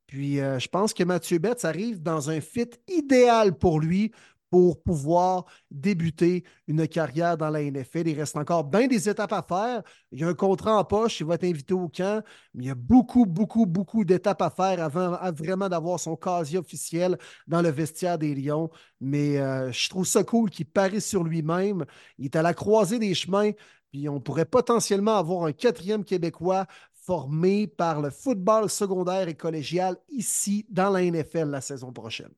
Puis 0.05 0.39
euh, 0.39 0.59
je 0.59 0.67
pense 0.67 0.93
que 0.93 1.03
Mathieu 1.03 1.39
Betts 1.39 1.65
arrive 1.65 2.03
dans 2.03 2.29
un 2.29 2.39
fit 2.39 2.69
idéal 2.87 3.57
pour 3.57 3.79
lui 3.79 4.11
pour 4.55 4.81
pouvoir 4.81 5.43
débuter 5.69 6.45
une 6.69 6.87
carrière 6.87 7.35
dans 7.35 7.49
la 7.49 7.61
NFL. 7.61 8.07
Il 8.07 8.17
reste 8.17 8.37
encore 8.37 8.63
bien 8.63 8.87
des 8.87 9.09
étapes 9.09 9.33
à 9.33 9.41
faire. 9.41 9.83
Il 10.13 10.21
y 10.21 10.23
a 10.23 10.29
un 10.29 10.33
contrat 10.33 10.77
en 10.77 10.85
poche, 10.85 11.19
il 11.19 11.25
va 11.25 11.35
être 11.35 11.43
invité 11.43 11.73
au 11.73 11.89
camp, 11.89 12.23
mais 12.53 12.63
il 12.63 12.67
y 12.67 12.69
a 12.69 12.75
beaucoup, 12.75 13.25
beaucoup, 13.25 13.65
beaucoup 13.65 14.05
d'étapes 14.05 14.41
à 14.41 14.49
faire 14.49 14.81
avant 14.81 15.17
vraiment 15.33 15.67
d'avoir 15.67 15.99
son 15.99 16.15
casier 16.15 16.57
officiel 16.57 17.17
dans 17.47 17.61
le 17.61 17.67
vestiaire 17.67 18.17
des 18.17 18.33
Lions. 18.33 18.69
Mais 19.01 19.39
euh, 19.39 19.73
je 19.73 19.89
trouve 19.89 20.05
ça 20.07 20.23
cool 20.23 20.49
qu'il 20.49 20.67
parie 20.67 21.01
sur 21.01 21.25
lui-même. 21.25 21.83
Il 22.17 22.23
est 22.23 22.37
à 22.37 22.41
la 22.41 22.53
croisée 22.53 22.97
des 22.97 23.13
chemins, 23.13 23.51
puis 23.91 24.07
on 24.07 24.21
pourrait 24.21 24.45
potentiellement 24.45 25.17
avoir 25.17 25.43
un 25.43 25.51
quatrième 25.51 26.05
Québécois 26.05 26.65
formé 26.93 27.67
par 27.67 28.01
le 28.01 28.09
football 28.09 28.69
secondaire 28.69 29.27
et 29.27 29.35
collégial 29.35 29.97
ici 30.07 30.65
dans 30.69 30.91
la 30.91 31.03
NFL 31.03 31.49
la 31.49 31.59
saison 31.59 31.91
prochaine. 31.91 32.31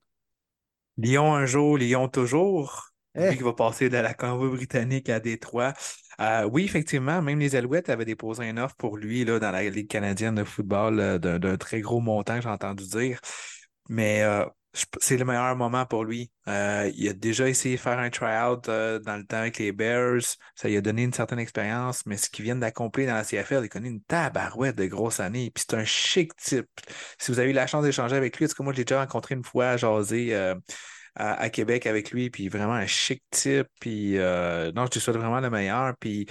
Lyon 0.98 1.34
un 1.34 1.45
jour, 1.45 1.78
Lyon 1.78 2.08
toujours. 2.08 2.91
Lui 3.16 3.26
eh. 3.32 3.38
qui 3.38 3.43
va 3.43 3.54
passer 3.54 3.89
de 3.89 3.98
la 3.98 4.14
Cambie-Britannique 4.14 5.10
à 5.10 5.20
Détroit. 5.20 5.74
Euh, 6.20 6.48
oui, 6.52 6.66
effectivement, 6.66 7.22
même 7.22 7.39
les 7.39 7.56
Alouettes 7.56 7.89
avaient 7.89 8.06
déposé 8.06 8.48
un 8.48 8.58
offre 8.58 8.76
pour 8.76 8.98
lui 8.98 9.26
là, 9.26 9.39
dans 9.39 9.52
la 9.52 9.64
Ligue 9.70 9.88
canadienne 9.88 10.36
de 10.36 10.43
football 10.43 11.00
euh, 11.00 11.18
d'un 11.18 11.58
très 11.58 11.82
gros 11.82 12.00
montant, 12.00 12.39
j'ai 12.41 12.50
entendu 12.50 12.86
dire. 12.86 13.20
Mais 13.89 14.22
euh, 14.24 14.45
c'est 14.74 15.18
le 15.18 15.26
meilleur 15.26 15.55
moment 15.55 15.86
pour 15.86 16.03
lui. 16.05 16.32
il 16.45 17.09
a 17.09 17.13
déjà 17.13 17.49
essayé 17.49 17.76
de 17.76 17.82
faire 17.82 17.97
un 17.99 18.09
try-out 18.09 18.65
dans 18.65 19.18
le 19.18 19.26
temps 19.26 19.38
avec 19.38 19.57
les 19.57 19.72
Bears. 19.72 20.22
Ça 20.55 20.68
lui 20.68 20.78
a 20.78 20.82
donné 20.82 21.03
une 21.03 21.13
certaine 21.13 21.39
expérience, 21.39 22.05
mais 22.05 22.18
ce 22.18 22.30
qu'il 22.30 22.45
vient 22.45 22.55
d'accomplir 22.55 23.07
dans 23.07 23.15
la 23.15 23.24
CFL, 23.24 23.61
il 23.63 23.70
connaît 23.70 23.89
une 23.89 24.03
tabarouette 24.03 24.76
de 24.76 24.86
grosses 24.86 25.20
années. 25.20 25.51
Puis 25.53 25.65
c'est 25.68 25.76
un 25.76 25.86
chic 25.86 26.36
type. 26.36 26.70
Si 27.18 27.32
vous 27.32 27.39
avez 27.39 27.49
eu 27.49 27.53
la 27.53 27.65
chance 27.65 27.84
d'échanger 27.84 28.15
avec 28.15 28.38
lui, 28.38 28.45
est-ce 28.45 28.55
que 28.55 28.63
moi, 28.63 28.74
je 28.74 28.78
l'ai 28.78 28.86
déjà 28.86 28.99
rencontré 28.99 29.36
une 29.36 29.43
fois 29.43 29.70
à 29.70 29.78
jaser 29.78 30.34
à, 31.18 31.49
Québec 31.49 31.88
avec 31.88 32.11
lui, 32.11 32.30
puis 32.30 32.49
vraiment 32.49 32.74
un 32.74 32.86
chic 32.86 33.24
type. 33.32 33.68
Puis 33.80 34.18
euh, 34.18 34.72
non, 34.74 34.86
je 34.86 34.91
te 34.91 34.99
souhaite 34.99 35.18
vraiment 35.18 35.39
le 35.39 35.49
meilleur. 35.49 35.95
Puis 35.99 36.28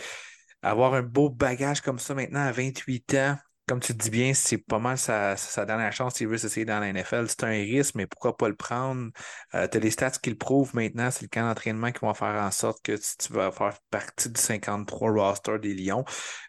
avoir 0.62 0.95
un 0.95 1.03
beau 1.03 1.28
bagage 1.30 1.80
comme 1.80 1.99
ça 1.99 2.14
maintenant 2.14 2.41
à 2.41 2.53
28 2.53 3.14
ans, 3.14 3.37
comme 3.67 3.81
tu 3.81 3.95
dis 3.95 4.11
bien, 4.11 4.33
c'est 4.33 4.59
pas 4.59 4.79
mal 4.79 4.97
sa, 4.97 5.35
dernière 5.67 5.93
chance 5.93 6.14
s'il 6.14 6.29
veut 6.29 6.39
s'essayer 6.39 6.64
dans 6.64 6.79
la 6.79 6.93
NFL. 6.93 7.27
C'est 7.29 7.45
un 7.45 7.49
risque, 7.49 7.97
mais 7.97 8.07
pourquoi 8.07 8.37
pas 8.37 8.49
le 8.49 8.55
prendre? 8.55 9.11
Euh, 9.55 9.67
tu 9.67 9.79
as 9.79 9.81
les 9.81 9.91
stats 9.91 10.11
qui 10.12 10.31
le 10.31 10.37
prouvent 10.37 10.75
maintenant. 10.75 11.11
C'est 11.11 11.23
le 11.23 11.29
camp 11.29 11.43
d'entraînement 11.49 11.91
qui 11.91 12.01
vont 12.01 12.14
faire 12.14 12.41
en 12.41 12.51
sorte 12.53 12.81
que 12.83 12.93
tu 12.93 13.33
vas 13.33 13.51
faire 13.51 13.77
partie 13.91 14.31
du 14.31 14.41
53 14.41 15.11
roster 15.12 15.59
des 15.59 15.75
Lions. 15.75 16.05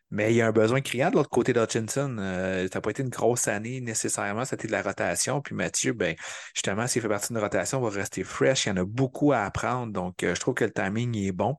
Mais 0.10 0.32
il 0.32 0.38
y 0.38 0.41
a 0.41 0.47
un 0.47 0.51
besoin 0.51 0.80
criant 0.82 1.10
de 1.10 1.16
l'autre 1.16 1.30
côté 1.30 1.51
d'Hutchinson. 1.51 2.16
Euh, 2.20 2.68
ça 2.72 2.78
n'a 2.78 2.82
pas 2.82 2.91
été 2.91 3.03
une 3.03 3.10
grosse 3.10 3.47
année 3.47 3.82
nécessairement, 3.82 4.45
c'était 4.45 4.68
de 4.68 4.72
la 4.72 4.82
rotation. 4.82 5.41
Puis 5.41 5.53
Mathieu, 5.53 5.93
ben, 5.93 6.16
justement, 6.53 6.88
s'il 6.88 7.01
fait 7.01 7.10
partie 7.10 7.28
d'une 7.30 7.39
rotation, 7.39 7.82
va 7.82 7.89
rester 7.89 8.24
fresh. 8.24 8.66
Il 8.66 8.70
y 8.70 8.72
en 8.72 8.78
a 8.78 8.86
beaucoup 8.86 9.34
à 9.34 9.39
apprendre. 9.39 9.91
Donc, 9.91 10.24
euh, 10.24 10.34
je 10.34 10.39
trouve 10.39 10.53
que 10.53 10.64
le 10.66 10.72
timing 10.72 11.16
est 11.18 11.32
bon. 11.34 11.55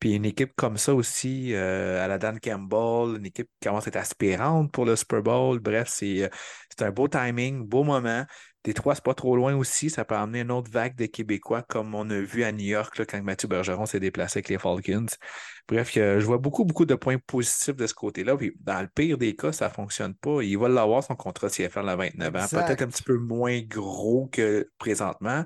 Puis 0.00 0.14
une 0.14 0.24
équipe 0.24 0.52
comme 0.56 0.78
ça 0.78 0.94
aussi, 0.94 1.54
euh, 1.54 2.04
à 2.04 2.08
la 2.08 2.18
Dan 2.18 2.40
Campbell, 2.40 3.18
une 3.18 3.26
équipe 3.26 3.48
qui 3.60 3.68
commence 3.68 3.86
à 3.86 3.88
être 3.88 3.96
aspirante 3.96 4.72
pour 4.72 4.84
le 4.84 4.96
Super 4.96 5.22
Bowl. 5.22 5.60
Bref, 5.60 5.88
c'est 5.88 6.28
un 6.80 6.90
beau 6.90 7.06
timing, 7.06 7.64
beau 7.64 7.84
moment. 7.84 8.24
Détroit, 8.64 8.94
c'est 8.94 9.04
pas 9.04 9.14
trop 9.14 9.34
loin 9.34 9.56
aussi. 9.56 9.90
Ça 9.90 10.04
peut 10.04 10.14
amener 10.14 10.40
une 10.40 10.52
autre 10.52 10.70
vague 10.70 10.94
de 10.94 11.06
Québécois, 11.06 11.62
comme 11.62 11.94
on 11.94 12.08
a 12.10 12.20
vu 12.20 12.44
à 12.44 12.52
New 12.52 12.64
York 12.64 12.96
là, 12.98 13.04
quand 13.04 13.20
Mathieu 13.22 13.48
Bergeron 13.48 13.86
s'est 13.86 13.98
déplacé 13.98 14.38
avec 14.38 14.48
les 14.48 14.58
Falcons. 14.58 15.06
Bref, 15.68 15.90
je 15.94 16.24
vois 16.24 16.38
beaucoup, 16.38 16.64
beaucoup 16.64 16.84
de 16.84 16.94
points 16.94 17.18
positifs 17.18 17.76
de 17.76 17.86
ce 17.86 17.94
côté-là. 17.94 18.36
Puis 18.36 18.52
dans 18.60 18.80
le 18.80 18.88
pire 18.88 19.18
des 19.18 19.34
cas, 19.34 19.50
ça 19.50 19.68
ne 19.68 19.72
fonctionne 19.72 20.14
pas. 20.14 20.42
Il 20.42 20.56
va 20.58 20.68
l'avoir 20.68 21.02
son 21.02 21.16
contrat 21.16 21.48
CFL 21.48 21.88
à 21.88 21.96
29 21.96 22.36
ans. 22.36 22.46
Peut-être 22.50 22.82
un 22.82 22.88
petit 22.88 23.02
peu 23.02 23.18
moins 23.18 23.60
gros 23.62 24.28
que 24.30 24.68
présentement. 24.78 25.44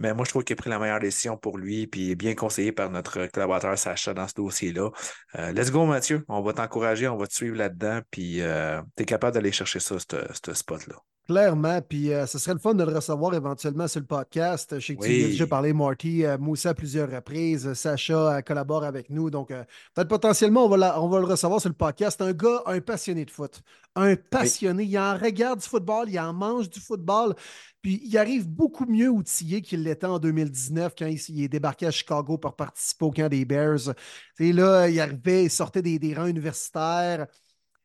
Mais 0.00 0.14
moi, 0.14 0.24
je 0.24 0.30
trouve 0.30 0.44
qu'il 0.44 0.54
a 0.54 0.56
pris 0.56 0.70
la 0.70 0.78
meilleure 0.78 0.98
décision 0.98 1.36
pour 1.36 1.58
lui, 1.58 1.86
puis 1.86 2.14
bien 2.14 2.34
conseillé 2.34 2.72
par 2.72 2.88
notre 2.88 3.26
collaborateur 3.26 3.76
Sacha 3.76 4.14
dans 4.14 4.26
ce 4.26 4.32
dossier-là. 4.32 4.90
Euh, 5.38 5.52
let's 5.52 5.70
go, 5.70 5.84
Mathieu. 5.84 6.24
On 6.26 6.40
va 6.40 6.54
t'encourager, 6.54 7.06
on 7.06 7.18
va 7.18 7.26
te 7.26 7.34
suivre 7.34 7.58
là-dedans, 7.58 8.00
puis 8.10 8.40
euh, 8.40 8.80
tu 8.96 9.02
es 9.02 9.06
capable 9.06 9.34
d'aller 9.34 9.52
chercher 9.52 9.78
ça, 9.78 9.96
ce 9.98 10.54
spot-là. 10.54 10.96
Clairement, 11.30 11.80
puis 11.80 12.12
euh, 12.12 12.26
ce 12.26 12.40
serait 12.40 12.54
le 12.54 12.58
fun 12.58 12.74
de 12.74 12.82
le 12.82 12.92
recevoir 12.92 13.32
éventuellement 13.34 13.86
sur 13.86 14.00
le 14.00 14.06
podcast. 14.06 14.80
Je 14.80 14.84
sais 14.84 14.96
que 14.96 15.04
tu 15.04 15.26
as 15.26 15.28
déjà 15.28 15.46
parlé, 15.46 15.72
Marty, 15.72 16.24
euh, 16.24 16.36
Moussa 16.36 16.70
à 16.70 16.74
plusieurs 16.74 17.08
reprises. 17.08 17.72
Sacha 17.74 18.38
euh, 18.38 18.40
collabore 18.40 18.82
avec 18.82 19.10
nous. 19.10 19.30
Donc, 19.30 19.50
peut-être 19.50 20.08
potentiellement, 20.08 20.64
on 20.64 20.68
va, 20.68 21.00
on 21.00 21.08
va 21.08 21.20
le 21.20 21.26
recevoir 21.26 21.60
sur 21.60 21.68
le 21.68 21.76
podcast. 21.76 22.20
Un 22.20 22.32
gars, 22.32 22.64
un 22.66 22.80
passionné 22.80 23.24
de 23.24 23.30
foot. 23.30 23.62
Un 23.94 24.16
passionné. 24.16 24.82
Il 24.82 24.98
en 24.98 25.16
regarde 25.16 25.60
du 25.60 25.68
football, 25.68 26.10
il 26.10 26.18
en 26.18 26.32
mange 26.32 26.68
du 26.68 26.80
football. 26.80 27.36
Puis 27.80 28.02
il 28.04 28.18
arrive 28.18 28.48
beaucoup 28.48 28.86
mieux 28.86 29.08
outillé 29.08 29.62
qu'il 29.62 29.84
l'était 29.84 30.08
en 30.08 30.18
2019 30.18 30.94
quand 30.98 31.06
il, 31.06 31.44
est 31.44 31.48
débarqué 31.48 31.86
à 31.86 31.92
Chicago 31.92 32.38
pour 32.38 32.56
participer 32.56 33.04
au 33.04 33.12
camp 33.12 33.28
des 33.28 33.44
Bears. 33.44 33.94
Et 34.40 34.52
là, 34.52 34.88
il 34.88 34.98
arrivait, 34.98 35.44
il 35.44 35.50
sortait 35.50 35.80
des, 35.80 36.00
des 36.00 36.12
rangs 36.12 36.26
universitaires. 36.26 37.28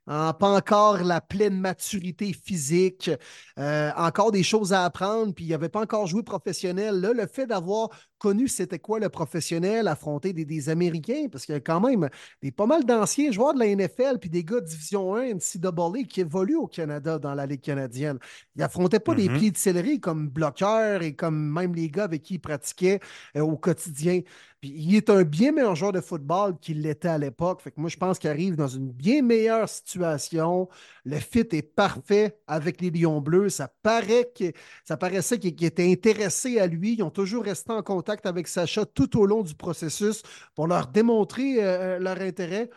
Pas 0.06 0.36
encore 0.40 1.04
la 1.04 1.20
pleine 1.20 1.60
maturité 1.60 2.32
physique, 2.34 3.10
euh, 3.58 3.92
encore 3.98 4.32
des 4.32 4.44
choses 4.44 4.72
à 4.72 4.84
apprendre, 4.86 5.34
puis 5.34 5.46
il 5.46 5.50
n'avait 5.50 5.70
pas 5.70 5.82
encore 5.82 6.06
joué 6.06 6.22
professionnel. 6.22 7.00
Là, 7.02 7.14
le 7.14 7.26
fait 7.28 7.48
d'avoir 7.48 7.90
connu 8.18 8.48
c'était 8.48 8.80
quoi 8.80 9.00
le 9.00 9.10
professionnel, 9.10 9.88
affronter 9.88 10.34
des, 10.34 10.70
Américains, 10.70 11.28
parce 11.32 11.46
qu'il 11.46 11.54
y 11.54 11.58
a 11.58 11.62
quand 11.62 11.80
même 11.80 12.10
des, 12.42 12.52
pas 12.52 12.66
mal 12.66 12.86
d'anciens 12.86 13.32
joueurs 13.32 13.54
de 13.54 13.60
la 13.60 13.76
NFL, 13.76 14.20
puis 14.20 14.30
des 14.30 14.44
gars 14.44 14.62
de 14.62 14.66
Division 14.66 15.16
1, 15.16 15.36
NCAA, 15.36 16.04
qui 16.08 16.22
évoluent 16.22 16.56
au 16.56 16.68
Canada 16.68 17.20
dans 17.20 17.34
la 17.34 17.46
Ligue 17.46 17.62
canadienne. 17.62 18.18
Ils 18.56 18.60
n'affrontaient 18.60 19.00
pas 19.00 19.16
des 19.16 19.28
mm-hmm. 19.28 19.40
pieds 19.40 19.52
de 19.52 19.58
céleri 19.58 20.00
comme 20.00 20.30
bloqueurs 20.30 21.02
et 21.02 21.14
comme 21.14 21.52
même 21.52 21.76
les 21.76 21.90
gars 21.90 22.06
avec 22.06 22.24
qui 22.24 22.36
ils 22.36 22.40
pratiquaient 22.40 23.00
euh, 23.36 23.42
au 23.42 23.58
quotidien. 23.58 24.22
Puis 24.62 24.74
il 24.76 24.96
est 24.96 25.10
un 25.10 25.24
bien 25.24 25.52
meilleur 25.52 25.76
joueur 25.76 25.92
de 25.92 26.02
football 26.02 26.58
qu'il 26.60 26.82
l'était 26.82 27.10
à 27.10 27.18
l'époque. 27.18 27.62
Fait 27.62 27.72
que 27.72 27.80
moi, 27.80 27.90
je 27.90 27.98
pense 27.98 28.18
qu'il 28.18 28.30
arrive 28.30 28.56
dans 28.56 28.68
une 28.68 28.92
bien 28.92 29.22
meilleure 29.22 29.68
situation. 29.70 30.70
Le 31.04 31.20
fit 31.20 31.48
est 31.52 31.62
parfait 31.62 32.40
avec 32.48 32.82
les 32.82 32.90
Lions 32.90 33.22
Bleus. 33.22 33.50
Ça, 33.50 33.68
paraît 33.84 34.32
que, 34.36 34.52
ça 34.84 34.98
paraissait 34.98 35.40
qu'ils 35.40 35.64
étaient 35.64 35.92
intéressés 35.92 36.60
à 36.60 36.68
lui. 36.68 36.94
Ils 36.94 37.04
ont 37.04 37.12
toujours 37.12 37.44
resté 37.44 37.74
en 37.74 37.84
contact 37.84 38.15
avec 38.24 38.48
Sacha 38.48 38.86
tout 38.86 39.20
au 39.20 39.26
long 39.26 39.44
du 39.44 39.56
processus 39.56 40.24
pour 40.56 40.68
leur 40.68 40.88
démontrer 40.88 41.64
euh, 41.64 41.98
euh, 41.98 42.00
leur 42.00 42.22
intérêt. 42.22 42.70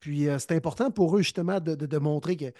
Puis 0.00 0.28
euh, 0.28 0.38
c'est 0.38 0.52
important 0.52 0.90
pour 0.90 1.16
eux 1.16 1.22
justement 1.22 1.60
de, 1.60 1.98
montrer 1.98 2.36
que 2.36 2.52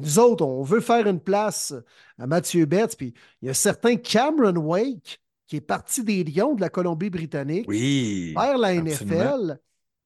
nous 0.00 0.18
autres, 0.18 0.44
on 0.44 0.62
veut 0.62 0.80
faire 0.80 1.06
une 1.06 1.20
place 1.20 1.74
à 2.18 2.26
Mathieu 2.26 2.64
Betts. 2.66 2.96
Puis 2.96 3.14
il 3.42 3.48
y 3.48 3.50
a 3.50 3.54
certains 3.54 3.96
Cameron 3.96 4.56
Wake 4.56 5.20
qui 5.46 5.56
est 5.56 5.60
parti 5.60 6.02
des 6.04 6.24
Lions 6.24 6.54
de 6.54 6.60
la 6.60 6.70
Colombie-Britannique 6.70 7.68
vers 7.68 8.58
la 8.58 8.74
NFL 8.74 9.58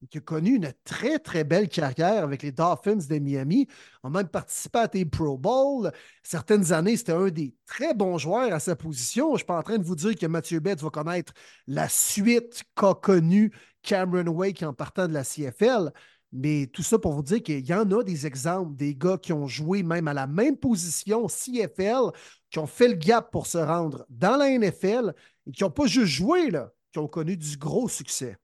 qui 0.09 0.19
a 0.19 0.21
connu 0.21 0.55
une 0.55 0.73
très, 0.83 1.19
très 1.19 1.43
belle 1.43 1.67
carrière 1.67 2.23
avec 2.23 2.43
les 2.43 2.51
Dolphins 2.51 2.95
de 2.95 3.19
Miami, 3.19 3.67
a 4.03 4.09
même 4.09 4.27
participé 4.27 4.79
à 4.79 4.87
des 4.87 5.05
Pro 5.05 5.37
Bowl. 5.37 5.91
Certaines 6.23 6.71
années, 6.71 6.97
c'était 6.97 7.11
un 7.11 7.29
des 7.29 7.53
très 7.65 7.93
bons 7.93 8.17
joueurs 8.17 8.53
à 8.53 8.59
sa 8.59 8.75
position. 8.75 9.29
Je 9.29 9.33
ne 9.33 9.37
suis 9.37 9.45
pas 9.45 9.57
en 9.57 9.63
train 9.63 9.77
de 9.77 9.83
vous 9.83 9.95
dire 9.95 10.15
que 10.15 10.25
Mathieu 10.25 10.59
Betts 10.59 10.81
va 10.81 10.89
connaître 10.89 11.33
la 11.67 11.89
suite 11.89 12.63
qu'a 12.75 12.93
connue 12.93 13.51
Cameron 13.81 14.27
Wake 14.27 14.63
en 14.63 14.73
partant 14.73 15.07
de 15.07 15.13
la 15.13 15.23
CFL. 15.23 15.91
Mais 16.31 16.67
tout 16.67 16.83
ça 16.83 16.99
pour 16.99 17.13
vous 17.13 17.23
dire 17.23 17.41
qu'il 17.41 17.65
y 17.65 17.73
en 17.73 17.89
a 17.91 18.03
des 18.03 18.27
exemples, 18.27 18.75
des 18.75 18.95
gars 18.95 19.17
qui 19.17 19.33
ont 19.33 19.47
joué 19.47 19.81
même 19.81 20.07
à 20.07 20.13
la 20.13 20.27
même 20.27 20.57
position 20.57 21.25
CFL, 21.27 22.11
qui 22.51 22.59
ont 22.59 22.67
fait 22.67 22.87
le 22.87 22.93
gap 22.93 23.31
pour 23.31 23.47
se 23.47 23.57
rendre 23.57 24.05
dans 24.09 24.37
la 24.37 24.49
NFL 24.49 25.13
et 25.47 25.51
qui 25.51 25.63
n'ont 25.63 25.71
pas 25.71 25.87
juste 25.87 26.05
joué, 26.13 26.51
là, 26.51 26.71
qui 26.91 26.99
ont 26.99 27.07
connu 27.07 27.35
du 27.35 27.57
gros 27.57 27.89
succès. 27.89 28.37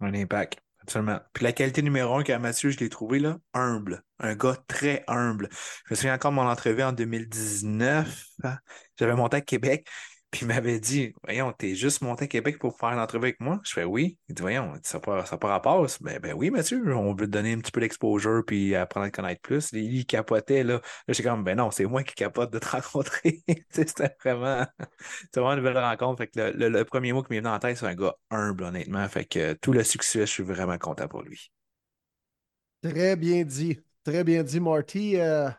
Un 0.00 0.14
impact. 0.14 0.65
Absolument. 0.86 1.18
Puis 1.32 1.42
la 1.42 1.52
qualité 1.52 1.82
numéro 1.82 2.14
un 2.16 2.22
qu'a 2.22 2.38
Mathieu, 2.38 2.70
je 2.70 2.78
l'ai 2.78 2.88
trouvé 2.88 3.18
là, 3.18 3.38
humble. 3.54 4.04
Un 4.20 4.36
gars 4.36 4.56
très 4.68 5.02
humble. 5.08 5.48
Je 5.86 5.94
me 5.94 5.96
souviens 5.96 6.14
encore 6.14 6.30
de 6.30 6.36
mon 6.36 6.48
entrevue 6.48 6.84
en 6.84 6.92
2019. 6.92 8.24
Hein. 8.44 8.58
J'avais 8.96 9.16
monté 9.16 9.38
à 9.38 9.40
Québec. 9.40 9.88
Puis 10.30 10.42
il 10.42 10.48
m'avait 10.48 10.80
dit 10.80 11.14
Voyons, 11.24 11.52
t'es 11.52 11.74
juste 11.74 12.02
monté 12.02 12.24
à 12.24 12.28
Québec 12.28 12.58
pour 12.58 12.76
faire 12.76 12.90
une 12.90 12.98
entrevue 12.98 13.26
avec 13.26 13.40
moi? 13.40 13.60
Je 13.64 13.72
fais 13.72 13.84
oui. 13.84 14.18
Il 14.28 14.34
dit 14.34 14.42
Voyons, 14.42 14.74
ça 14.82 14.98
n'a 14.98 15.00
pas, 15.00 15.22
pas 15.22 15.48
rapport. 15.48 15.86
Ben, 16.00 16.18
ben 16.18 16.34
oui, 16.34 16.50
Mathieu, 16.50 16.94
on 16.94 17.14
veut 17.14 17.26
te 17.26 17.30
donner 17.30 17.52
un 17.52 17.58
petit 17.58 17.72
peu 17.72 17.80
d'exposure 17.80 18.42
puis 18.46 18.74
apprendre 18.74 19.06
à 19.06 19.10
te 19.10 19.16
connaître 19.16 19.40
plus. 19.40 19.72
Il, 19.72 20.04
capotait 20.04 20.64
là. 20.64 20.74
Là, 20.74 20.80
j'étais 21.08 21.28
comme 21.28 21.44
Ben 21.44 21.56
non, 21.56 21.70
c'est 21.70 21.86
moi 21.86 22.02
qui 22.02 22.14
capote 22.14 22.52
de 22.52 22.58
te 22.58 22.68
rencontrer. 22.70 23.42
C'était 23.70 24.14
vraiment, 24.22 24.66
vraiment 25.34 25.52
une 25.54 25.62
belle 25.62 25.78
rencontre. 25.78 26.18
Fait 26.18 26.28
que 26.28 26.52
le, 26.54 26.84
premier 26.84 27.12
mot 27.12 27.22
qui 27.22 27.32
m'est 27.32 27.40
venu 27.40 27.48
en 27.48 27.58
tête, 27.58 27.76
c'est 27.76 27.86
un 27.86 27.94
gars 27.94 28.14
humble, 28.30 28.64
honnêtement. 28.64 29.08
Fait 29.08 29.24
que 29.24 29.54
tout 29.54 29.72
le 29.72 29.84
succès, 29.84 30.20
je 30.20 30.26
suis 30.26 30.42
vraiment 30.42 30.78
content 30.78 31.08
pour 31.08 31.22
lui. 31.22 31.50
Très 32.82 33.16
bien 33.16 33.44
dit. 33.44 33.80
Très 34.04 34.22
bien 34.22 34.42
dit, 34.42 34.60
Marty. 34.60 35.18
Euh, 35.18 35.50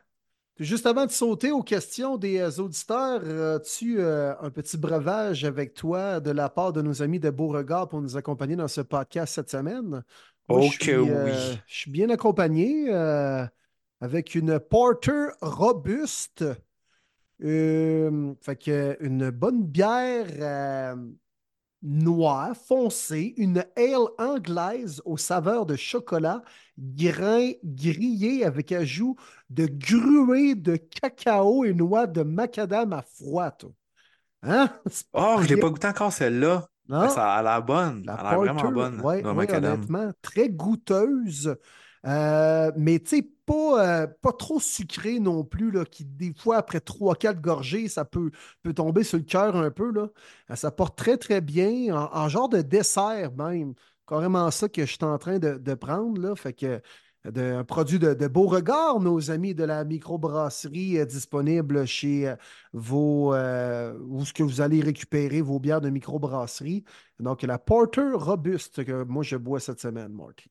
Juste 0.59 0.87
avant 0.87 1.05
de 1.05 1.11
sauter 1.11 1.51
aux 1.51 1.61
questions 1.61 2.17
des 2.17 2.39
euh, 2.39 2.49
auditeurs, 2.57 3.55
as-tu 3.55 3.99
euh, 3.99 4.33
un 4.41 4.49
petit 4.49 4.75
breuvage 4.77 5.45
avec 5.45 5.75
toi 5.75 6.19
de 6.19 6.31
la 6.31 6.49
part 6.49 6.73
de 6.73 6.81
nos 6.81 7.03
amis 7.03 7.19
de 7.19 7.29
Beauregard 7.29 7.87
pour 7.87 8.01
nous 8.01 8.17
accompagner 8.17 8.55
dans 8.55 8.67
ce 8.67 8.81
podcast 8.81 9.35
cette 9.35 9.51
semaine? 9.51 10.03
oh 10.47 10.61
oui. 10.61 10.69
Euh, 10.89 11.53
je 11.67 11.75
suis 11.75 11.91
bien 11.91 12.09
accompagné 12.09 12.91
avec 14.01 14.33
une 14.33 14.59
Porter 14.59 15.27
robuste. 15.41 16.43
fait 17.39 18.55
que 18.55 18.97
une 18.99 19.29
bonne 19.29 19.63
bière 19.63 20.25
noir, 21.81 22.55
foncé, 22.55 23.33
une 23.37 23.63
ale 23.75 24.07
anglaise 24.17 25.01
aux 25.05 25.17
saveurs 25.17 25.65
de 25.65 25.75
chocolat, 25.75 26.41
grain 26.77 27.51
grillé 27.63 28.43
avec 28.43 28.71
ajout 28.71 29.15
de 29.49 29.67
gruée 29.67 30.55
de 30.55 30.75
cacao 30.75 31.65
et 31.65 31.73
noix 31.73 32.07
de 32.07 32.23
macadam 32.23 32.93
à 32.93 33.01
froid. 33.01 33.57
Hein? 34.43 34.69
Oh, 35.13 35.37
je 35.41 35.47
l'ai 35.47 35.57
pas 35.57 35.69
goûté 35.69 35.87
encore 35.87 36.13
celle-là. 36.13 36.67
Ça 36.89 37.33
a 37.33 37.43
l'air 37.43 37.63
bonne. 37.63 38.03
La 38.05 38.13
a 38.13 38.23
l'air 38.23 38.53
vraiment 38.53 38.71
bonne. 38.71 39.01
Oui, 39.03 39.21
honnêtement, 39.49 40.11
très 40.21 40.49
goûteuse. 40.49 41.57
Euh, 42.05 42.71
mais 42.77 42.99
tu 42.99 43.17
sais, 43.17 43.29
pas, 43.45 44.03
euh, 44.03 44.07
pas 44.21 44.31
trop 44.33 44.59
sucré 44.59 45.19
non 45.19 45.43
plus, 45.43 45.71
là, 45.71 45.85
qui 45.85 46.05
des 46.05 46.33
fois, 46.33 46.57
après 46.57 46.79
3-4 46.79 47.41
gorgées, 47.41 47.87
ça 47.87 48.05
peut, 48.05 48.31
peut 48.63 48.73
tomber 48.73 49.03
sur 49.03 49.17
le 49.17 49.23
cœur 49.23 49.55
un 49.55 49.71
peu. 49.71 49.91
Là. 49.91 50.07
Euh, 50.51 50.55
ça 50.55 50.71
porte 50.71 50.97
très, 50.97 51.17
très 51.17 51.41
bien, 51.41 51.95
en, 51.95 52.29
genre 52.29 52.49
de 52.49 52.61
dessert 52.61 53.31
même. 53.33 53.73
Carrément 54.07 54.49
ça 54.51 54.69
que 54.69 54.85
je 54.85 54.91
suis 54.91 55.03
en 55.03 55.17
train 55.17 55.39
de, 55.39 55.73
prendre. 55.75 56.21
Là. 56.21 56.35
Fait 56.35 56.53
que 56.53 56.81
un 57.25 57.63
produit 57.65 57.99
de, 57.99 58.13
de, 58.13 58.27
Beauregard, 58.27 59.01
nos 59.01 59.31
amis 59.31 59.53
de 59.53 59.65
la 59.65 59.83
microbrasserie 59.83 61.05
disponible 61.05 61.85
chez 61.85 62.33
vos 62.71 63.33
où 63.33 64.25
ce 64.25 64.31
que 64.33 64.43
vous 64.43 64.61
allez 64.61 64.81
récupérer 64.81 65.41
vos 65.41 65.59
bières 65.59 65.81
de 65.81 65.89
microbrasserie. 65.89 66.85
Donc, 67.19 67.41
la 67.43 67.59
Porter 67.59 68.13
Robuste 68.13 68.85
que 68.85 69.03
moi 69.03 69.23
je 69.23 69.35
bois 69.35 69.59
cette 69.59 69.81
semaine, 69.81 70.13
Marty. 70.13 70.49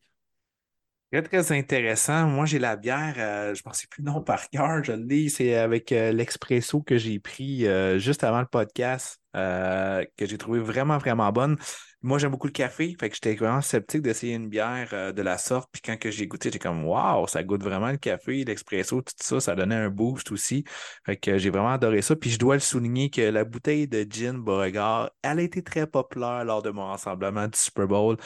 Très, 1.13 1.23
très 1.23 1.53
intéressant. 1.53 2.27
Moi, 2.27 2.47
j'ai 2.47 2.59
la 2.59 2.75
bière, 2.77 3.15
euh, 3.19 3.55
je 3.55 3.61
ne 3.61 3.63
pensais 3.63 3.87
plus 3.89 4.03
non 4.03 4.23
par 4.23 4.51
cœur, 4.51 4.83
je 4.83 4.91
le 4.93 5.05
dis, 5.05 5.31
c'est 5.31 5.55
avec 5.55 5.93
euh, 5.93 6.11
l'expresso 6.13 6.83
que 6.83 6.99
j'ai 6.99 7.21
pris 7.21 7.65
euh, 7.67 7.97
juste 7.99 8.25
avant 8.25 8.41
le 8.41 8.47
podcast, 8.47 9.21
que 9.33 10.27
j'ai 10.27 10.39
trouvé 10.39 10.61
vraiment, 10.61 10.97
vraiment 10.97 11.31
bonne. 11.31 11.57
Moi, 12.03 12.19
j'aime 12.19 12.31
beaucoup 12.31 12.47
le 12.47 12.53
café, 12.53 12.97
fait 12.99 13.11
que 13.11 13.15
j'étais 13.15 13.35
vraiment 13.35 13.61
sceptique 13.61 14.01
d'essayer 14.01 14.35
une 14.35 14.49
bière 14.49 15.13
de 15.13 15.23
la 15.23 15.37
sorte. 15.37 15.69
Puis 15.71 15.83
quand 15.83 15.97
j'ai 16.11 16.27
goûté, 16.27 16.49
j'étais 16.49 16.59
comme 16.59 16.85
Waouh, 16.87 17.27
ça 17.27 17.45
goûte 17.45 17.63
vraiment 17.63 17.91
le 17.91 17.99
café, 17.99 18.45
l'expresso, 18.45 19.03
tout 19.03 19.13
ça, 19.21 19.39
ça 19.39 19.55
donnait 19.55 19.75
un 19.75 19.91
boost 19.91 20.33
aussi. 20.33 20.65
Fait 21.05 21.19
que 21.19 21.37
j'ai 21.37 21.51
vraiment 21.51 21.73
adoré 21.73 22.01
ça. 22.01 22.17
Puis 22.17 22.31
je 22.31 22.39
dois 22.39 22.55
le 22.55 22.61
souligner 22.61 23.11
que 23.11 23.21
la 23.21 23.45
bouteille 23.45 23.87
de 23.87 24.07
gin 24.09 24.39
Beauregard, 24.39 25.11
elle 25.23 25.41
a 25.41 25.43
été 25.43 25.63
très 25.63 25.87
populaire 25.87 26.45
lors 26.45 26.63
de 26.63 26.71
mon 26.71 26.87
rassemblement 26.87 27.47
du 27.47 27.59
Super 27.59 27.87
Bowl. 27.87 28.17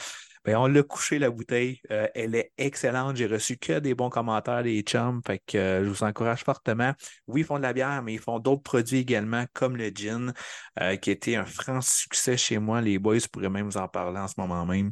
Ben, 0.43 0.55
on 0.57 0.65
l'a 0.67 0.81
couché 0.81 1.19
la 1.19 1.29
bouteille. 1.29 1.81
Euh, 1.91 2.07
elle 2.15 2.33
est 2.33 2.51
excellente. 2.57 3.15
J'ai 3.15 3.27
reçu 3.27 3.57
que 3.57 3.77
des 3.79 3.93
bons 3.93 4.09
commentaires 4.09 4.63
des 4.63 4.81
chums. 4.81 5.21
Fait 5.25 5.39
que 5.45 5.57
euh, 5.57 5.83
je 5.83 5.89
vous 5.89 6.03
encourage 6.03 6.43
fortement. 6.43 6.93
Oui, 7.27 7.41
ils 7.41 7.43
font 7.43 7.57
de 7.57 7.61
la 7.63 7.73
bière, 7.73 8.01
mais 8.01 8.13
ils 8.15 8.19
font 8.19 8.39
d'autres 8.39 8.63
produits 8.63 8.99
également, 8.99 9.45
comme 9.53 9.77
le 9.77 9.89
gin, 9.89 10.33
euh, 10.81 10.95
qui 10.95 11.11
été 11.11 11.35
un 11.35 11.45
franc 11.45 11.81
succès 11.81 12.37
chez 12.37 12.57
moi. 12.57 12.81
Les 12.81 12.97
boys 12.97 13.17
pourraient 13.31 13.49
même 13.49 13.65
vous 13.65 13.77
en 13.77 13.87
parler 13.87 14.19
en 14.19 14.27
ce 14.27 14.33
moment 14.37 14.65
même. 14.65 14.91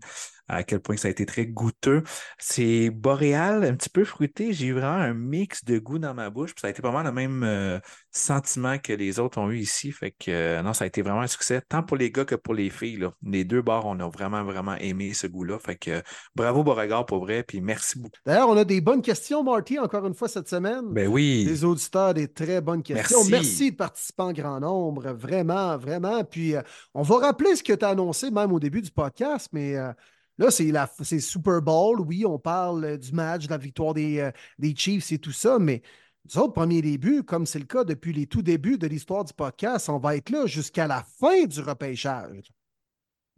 À 0.49 0.63
quel 0.63 0.79
point 0.79 0.97
ça 0.97 1.07
a 1.07 1.11
été 1.11 1.25
très 1.25 1.45
goûteux. 1.45 2.03
C'est 2.39 2.89
boréal, 2.89 3.63
un 3.63 3.75
petit 3.75 3.89
peu 3.89 4.03
fruité. 4.03 4.51
J'ai 4.51 4.67
eu 4.67 4.73
vraiment 4.73 4.97
un 4.97 5.13
mix 5.13 5.63
de 5.63 5.77
goût 5.77 5.99
dans 5.99 6.13
ma 6.13 6.29
bouche. 6.29 6.53
Puis 6.53 6.61
ça 6.61 6.67
a 6.67 6.69
été 6.71 6.81
pas 6.81 6.91
mal 6.91 7.05
le 7.05 7.11
même 7.11 7.43
euh, 7.43 7.79
sentiment 8.11 8.77
que 8.79 8.91
les 8.91 9.19
autres 9.19 9.37
ont 9.37 9.51
eu 9.51 9.59
ici. 9.59 9.91
Fait 9.91 10.11
que 10.11 10.31
euh, 10.31 10.61
non, 10.63 10.73
ça 10.73 10.85
a 10.85 10.87
été 10.87 11.01
vraiment 11.01 11.21
un 11.21 11.27
succès, 11.27 11.61
tant 11.69 11.83
pour 11.83 11.97
les 11.97 12.11
gars 12.11 12.25
que 12.25 12.35
pour 12.35 12.55
les 12.55 12.69
filles. 12.69 12.97
Là. 12.97 13.13
Les 13.23 13.43
deux 13.43 13.61
bars, 13.61 13.85
on 13.85 13.99
a 13.99 14.09
vraiment, 14.09 14.43
vraiment 14.43 14.75
aimé 14.75 15.13
ce 15.13 15.27
goût-là. 15.27 15.59
Fait 15.59 15.75
que 15.75 16.01
bravo 16.35 16.63
Beauregard 16.63 17.05
pour 17.05 17.19
vrai. 17.19 17.43
Puis 17.43 17.61
merci 17.61 17.99
beaucoup. 17.99 18.17
D'ailleurs, 18.25 18.49
on 18.49 18.57
a 18.57 18.65
des 18.65 18.81
bonnes 18.81 19.03
questions, 19.03 19.43
Marty, 19.43 19.77
encore 19.77 20.05
une 20.07 20.15
fois 20.15 20.27
cette 20.27 20.49
semaine. 20.49 20.91
Ben 20.91 21.07
oui. 21.07 21.45
Des 21.45 21.63
auditeurs, 21.63 22.15
des 22.15 22.27
très 22.27 22.59
bonnes 22.59 22.83
questions. 22.83 23.23
Merci, 23.29 23.71
de 23.71 23.75
participer 23.75 24.23
en 24.23 24.33
grand 24.33 24.59
nombre. 24.59 25.11
Vraiment, 25.11 25.77
vraiment. 25.77 26.23
Puis 26.23 26.55
euh, 26.55 26.61
on 26.95 27.03
va 27.03 27.17
rappeler 27.19 27.55
ce 27.55 27.61
que 27.61 27.73
tu 27.73 27.85
as 27.85 27.89
annoncé 27.89 28.31
même 28.31 28.51
au 28.51 28.59
début 28.59 28.81
du 28.81 28.91
podcast, 28.91 29.49
mais. 29.53 29.75
Là, 30.39 30.49
c'est 30.49 31.19
Super 31.19 31.61
Bowl. 31.61 32.01
Oui, 32.01 32.25
on 32.25 32.39
parle 32.39 32.97
du 32.97 33.11
match, 33.11 33.45
de 33.45 33.51
la 33.51 33.57
victoire 33.57 33.93
des, 33.93 34.31
des 34.57 34.75
Chiefs 34.75 35.11
et 35.11 35.19
tout 35.19 35.31
ça, 35.31 35.59
mais 35.59 35.83
nous 36.25 36.41
autres, 36.41 36.53
premier 36.53 36.81
début, 36.81 37.23
comme 37.23 37.45
c'est 37.45 37.59
le 37.59 37.65
cas 37.65 37.83
depuis 37.83 38.13
les 38.13 38.27
tout 38.27 38.41
débuts 38.41 38.77
de 38.77 38.87
l'histoire 38.87 39.25
du 39.25 39.33
podcast, 39.33 39.89
on 39.89 39.97
va 39.99 40.15
être 40.15 40.29
là 40.29 40.45
jusqu'à 40.45 40.87
la 40.87 41.03
fin 41.19 41.45
du 41.45 41.59
repêchage. 41.61 42.51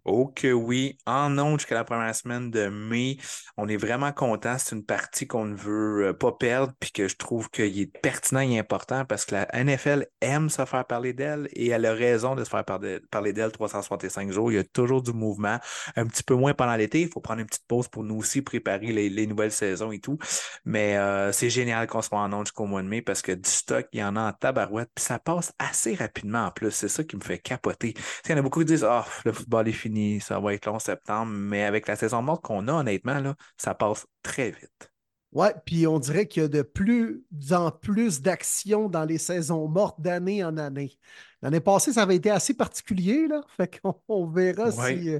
Oh 0.03 0.31
que 0.35 0.51
oui, 0.51 0.97
en 1.05 1.37
ondes 1.37 1.59
jusqu'à 1.59 1.75
la 1.75 1.83
première 1.83 2.15
semaine 2.15 2.49
de 2.49 2.69
mai. 2.69 3.17
On 3.55 3.67
est 3.67 3.77
vraiment 3.77 4.11
content. 4.11 4.57
C'est 4.57 4.75
une 4.75 4.83
partie 4.83 5.27
qu'on 5.27 5.45
ne 5.45 5.55
veut 5.55 6.07
euh, 6.07 6.13
pas 6.13 6.31
perdre, 6.31 6.73
puis 6.79 6.91
que 6.91 7.07
je 7.07 7.15
trouve 7.15 7.51
qu'il 7.51 7.79
est 7.79 7.99
pertinent 8.01 8.39
et 8.39 8.57
important 8.57 9.05
parce 9.05 9.25
que 9.25 9.35
la 9.35 9.63
NFL 9.63 10.07
aime 10.21 10.49
se 10.49 10.65
faire 10.65 10.85
parler 10.85 11.13
d'elle 11.13 11.47
et 11.53 11.69
elle 11.69 11.85
a 11.85 11.93
raison 11.93 12.33
de 12.33 12.43
se 12.43 12.49
faire 12.49 12.65
parler 12.65 13.33
d'elle 13.33 13.51
365 13.51 14.31
jours. 14.31 14.51
Il 14.51 14.55
y 14.55 14.57
a 14.57 14.63
toujours 14.63 15.03
du 15.03 15.13
mouvement, 15.13 15.59
un 15.95 16.07
petit 16.07 16.23
peu 16.23 16.33
moins 16.33 16.55
pendant 16.55 16.75
l'été. 16.75 17.01
Il 17.01 17.09
faut 17.09 17.21
prendre 17.21 17.41
une 17.41 17.45
petite 17.45 17.67
pause 17.67 17.87
pour 17.87 18.03
nous 18.03 18.15
aussi 18.15 18.41
préparer 18.41 18.87
les, 18.87 19.27
nouvelles 19.27 19.51
saisons 19.51 19.91
et 19.91 19.99
tout. 19.99 20.17
Mais 20.65 20.97
euh, 20.97 21.31
c'est 21.31 21.51
génial 21.51 21.85
qu'on 21.85 22.01
soit 22.01 22.17
en 22.17 22.33
ondes 22.33 22.47
jusqu'au 22.47 22.65
mois 22.65 22.81
de 22.81 22.87
mai 22.87 23.03
parce 23.03 23.21
que 23.21 23.33
du 23.33 23.49
stock, 23.49 23.85
il 23.93 23.99
y 23.99 24.03
en 24.03 24.15
a 24.15 24.29
en 24.29 24.33
tabarouette, 24.33 24.89
puis 24.95 25.05
ça 25.05 25.19
passe 25.19 25.53
assez 25.59 25.93
rapidement 25.93 26.45
en 26.45 26.51
plus. 26.51 26.71
C'est 26.71 26.87
ça 26.87 27.03
qui 27.03 27.15
me 27.17 27.21
fait 27.21 27.37
capoter. 27.37 27.93
Il 28.25 28.31
y 28.31 28.33
en 28.33 28.37
a 28.37 28.41
beaucoup 28.41 28.61
qui 28.61 28.65
disent 28.65 28.83
Ah, 28.83 29.05
le 29.25 29.31
football 29.31 29.67
est 29.67 29.71
fini 29.73 29.90
ça 30.19 30.39
va 30.39 30.53
être 30.53 30.65
long 30.65 30.79
septembre, 30.79 31.31
mais 31.31 31.63
avec 31.63 31.87
la 31.87 31.95
saison 31.95 32.21
morte 32.21 32.43
qu'on 32.43 32.67
a, 32.67 32.73
honnêtement, 32.73 33.19
là, 33.19 33.35
ça 33.57 33.73
passe 33.73 34.05
très 34.23 34.51
vite. 34.51 34.91
Ouais, 35.31 35.53
puis 35.65 35.87
on 35.87 35.97
dirait 35.97 36.27
qu'il 36.27 36.41
y 36.41 36.45
a 36.45 36.49
de 36.49 36.61
plus 36.61 37.23
en 37.51 37.71
plus 37.71 38.21
d'actions 38.21 38.89
dans 38.89 39.05
les 39.05 39.17
saisons 39.17 39.69
mortes 39.69 40.01
d'année 40.01 40.43
en 40.43 40.57
année. 40.57 40.97
L'année 41.41 41.61
passée, 41.61 41.93
ça 41.93 42.03
avait 42.03 42.17
été 42.17 42.29
assez 42.29 42.53
particulier, 42.53 43.27
là. 43.27 43.41
Fait 43.55 43.79
qu'on 43.79 44.27
verra 44.27 44.71
si, 44.71 45.09
euh, 45.09 45.19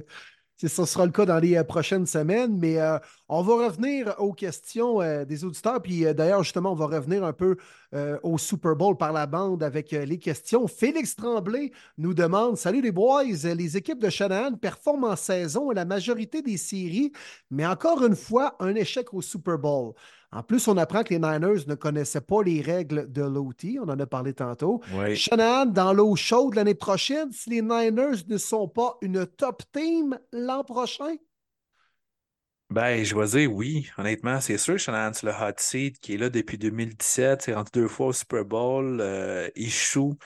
ce 0.68 0.84
sera 0.84 1.06
le 1.06 1.12
cas 1.12 1.24
dans 1.24 1.38
les 1.38 1.56
euh, 1.56 1.64
prochaines 1.64 2.06
semaines, 2.06 2.56
mais 2.58 2.78
euh, 2.78 2.98
on 3.28 3.42
va 3.42 3.66
revenir 3.66 4.14
aux 4.18 4.32
questions 4.32 5.00
euh, 5.00 5.24
des 5.24 5.44
auditeurs. 5.44 5.82
Puis 5.82 6.02
d'ailleurs, 6.14 6.42
justement, 6.42 6.72
on 6.72 6.76
va 6.76 6.86
revenir 6.86 7.24
un 7.24 7.32
peu 7.32 7.56
au 8.22 8.38
Super 8.38 8.74
Bowl 8.74 8.96
par 8.96 9.12
la 9.12 9.26
bande 9.26 9.62
avec 9.62 9.90
les 9.90 10.18
questions. 10.18 10.66
Félix 10.66 11.14
Tremblay 11.14 11.72
nous 11.98 12.14
demande 12.14 12.56
Salut 12.56 12.80
les 12.80 12.90
boys, 12.90 13.24
les 13.24 13.76
équipes 13.76 13.98
de 13.98 14.08
Shanahan 14.08 14.54
performent 14.54 15.04
en 15.04 15.16
saison 15.16 15.70
la 15.72 15.84
majorité 15.84 16.40
des 16.40 16.56
séries, 16.56 17.12
mais 17.50 17.66
encore 17.66 18.02
une 18.02 18.16
fois, 18.16 18.56
un 18.60 18.74
échec 18.74 19.12
au 19.12 19.20
Super 19.20 19.58
Bowl. 19.58 19.92
En 20.32 20.42
plus, 20.42 20.66
on 20.66 20.78
apprend 20.78 21.02
que 21.02 21.10
les 21.10 21.18
Niners 21.18 21.66
ne 21.66 21.74
connaissaient 21.74 22.22
pas 22.22 22.42
les 22.42 22.62
règles 22.62 23.12
de 23.12 23.22
l'OT. 23.22 23.78
On 23.82 23.88
en 23.88 24.00
a 24.00 24.06
parlé 24.06 24.32
tantôt. 24.32 24.80
Oui. 24.94 25.14
Shanahan, 25.14 25.66
dans 25.66 25.92
l'eau 25.92 26.16
chaude 26.16 26.54
l'année 26.54 26.74
prochaine, 26.74 27.30
si 27.32 27.50
les 27.50 27.60
Niners 27.60 28.24
ne 28.26 28.38
sont 28.38 28.66
pas 28.66 28.96
une 29.02 29.26
top 29.26 29.62
team 29.72 30.18
l'an 30.32 30.64
prochain? 30.64 31.16
Ben, 32.70 33.04
je 33.04 33.14
vais 33.14 33.26
dire 33.26 33.52
oui. 33.52 33.90
Honnêtement, 33.98 34.40
c'est 34.40 34.56
sûr, 34.56 34.78
Shanahan, 34.78 35.12
c'est 35.12 35.26
le 35.26 35.32
hot 35.32 35.52
seat 35.58 35.98
qui 36.00 36.14
est 36.14 36.16
là 36.16 36.30
depuis 36.30 36.56
2017. 36.56 37.42
C'est 37.42 37.54
rentré 37.54 37.80
deux 37.80 37.88
fois 37.88 38.06
au 38.06 38.12
Super 38.14 38.46
Bowl. 38.46 39.00
Euh, 39.02 39.50
il 39.54 39.70
choue. 39.70 40.16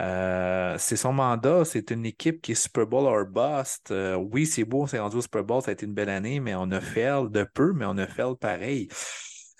Euh, 0.00 0.74
c'est 0.78 0.96
son 0.96 1.12
mandat, 1.12 1.64
c'est 1.64 1.90
une 1.90 2.06
équipe 2.06 2.40
qui 2.40 2.52
est 2.52 2.54
Super 2.56 2.86
Bowl 2.86 3.04
or 3.04 3.26
bust. 3.26 3.92
Euh, 3.92 4.16
oui, 4.16 4.46
c'est 4.46 4.64
beau, 4.64 4.88
c'est 4.88 4.98
rendu 4.98 5.18
au 5.18 5.20
Super 5.20 5.44
Bowl, 5.44 5.62
ça 5.62 5.70
a 5.70 5.72
été 5.72 5.84
une 5.84 5.92
belle 5.92 6.08
année, 6.08 6.40
mais 6.40 6.54
on 6.54 6.70
a 6.70 6.80
fait 6.80 7.10
de 7.30 7.44
peu, 7.44 7.72
mais 7.74 7.84
on 7.84 7.98
a 7.98 8.06
fait 8.06 8.22
pareil 8.40 8.88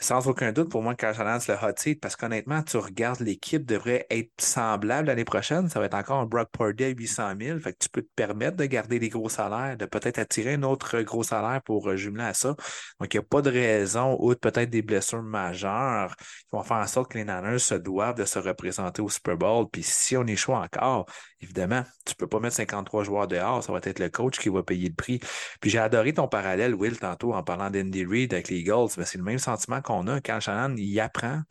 sans 0.02 0.28
aucun 0.28 0.52
doute, 0.52 0.68
pour 0.68 0.82
moi, 0.82 0.94
Carl 0.94 1.14
Shanahan, 1.14 1.38
le 1.48 1.54
hot 1.54 1.74
seat, 1.76 2.00
parce 2.00 2.16
qu'honnêtement, 2.16 2.62
tu 2.62 2.76
regardes 2.76 3.20
l'équipe 3.20 3.64
devrait 3.64 4.06
être 4.10 4.32
semblable 4.38 5.08
l'année 5.08 5.24
prochaine. 5.24 5.68
Ça 5.68 5.80
va 5.80 5.86
être 5.86 5.94
encore 5.94 6.20
un 6.20 6.26
Brock 6.26 6.48
Purdy 6.52 6.84
à 6.84 6.88
800 6.88 7.32
000. 7.40 7.58
Fait 7.60 7.72
que 7.72 7.78
tu 7.78 7.88
peux 7.88 8.02
te 8.02 8.10
permettre 8.14 8.56
de 8.56 8.64
garder 8.64 8.98
les 8.98 9.08
gros 9.08 9.28
salaires, 9.28 9.76
de 9.76 9.86
peut-être 9.86 10.18
attirer 10.18 10.54
un 10.54 10.62
autre 10.62 11.00
gros 11.02 11.22
salaire 11.22 11.60
pour 11.62 11.88
euh, 11.88 11.96
jumeler 11.96 12.24
à 12.24 12.34
ça. 12.34 12.56
Donc, 13.00 13.14
il 13.14 13.18
n'y 13.18 13.24
a 13.24 13.26
pas 13.28 13.42
de 13.42 13.50
raison, 13.50 14.16
outre 14.20 14.40
peut-être 14.40 14.70
des 14.70 14.82
blessures 14.82 15.22
majeures, 15.22 16.16
qui 16.16 16.48
vont 16.52 16.62
faire 16.62 16.78
en 16.78 16.86
sorte 16.86 17.12
que 17.12 17.18
les 17.18 17.24
Niners 17.24 17.58
se 17.58 17.74
doivent 17.74 18.16
de 18.16 18.24
se 18.24 18.38
représenter 18.38 19.02
au 19.02 19.08
Super 19.08 19.36
Bowl. 19.36 19.66
Puis 19.70 19.82
si 19.82 20.16
on 20.16 20.26
échoue 20.26 20.52
encore, 20.52 21.06
évidemment, 21.40 21.84
tu 22.04 22.12
ne 22.12 22.16
peux 22.16 22.26
pas 22.26 22.40
mettre 22.40 22.56
53 22.56 23.04
joueurs 23.04 23.28
dehors. 23.28 23.62
Ça 23.62 23.72
va 23.72 23.80
être 23.82 23.98
le 23.98 24.08
coach 24.08 24.38
qui 24.38 24.48
va 24.48 24.62
payer 24.62 24.88
le 24.88 24.94
prix. 24.94 25.20
Puis 25.60 25.70
j'ai 25.70 25.78
adoré 25.78 26.12
ton 26.12 26.28
parallèle, 26.28 26.74
Will, 26.74 26.98
tantôt, 26.98 27.34
en 27.34 27.42
parlant 27.42 27.70
d'Andy 27.70 28.04
Reid 28.04 28.32
avec 28.32 28.48
les 28.48 28.58
Eagles. 28.58 28.88
c'est 28.90 29.18
le 29.18 29.24
même 29.24 29.38
sentiment 29.38 29.80
qu'on 29.80 29.91
on 29.92 30.06
a. 30.08 30.20
Quand 30.20 30.40
Shannon, 30.40 30.74
il 30.76 31.00
apprend. 31.00 31.42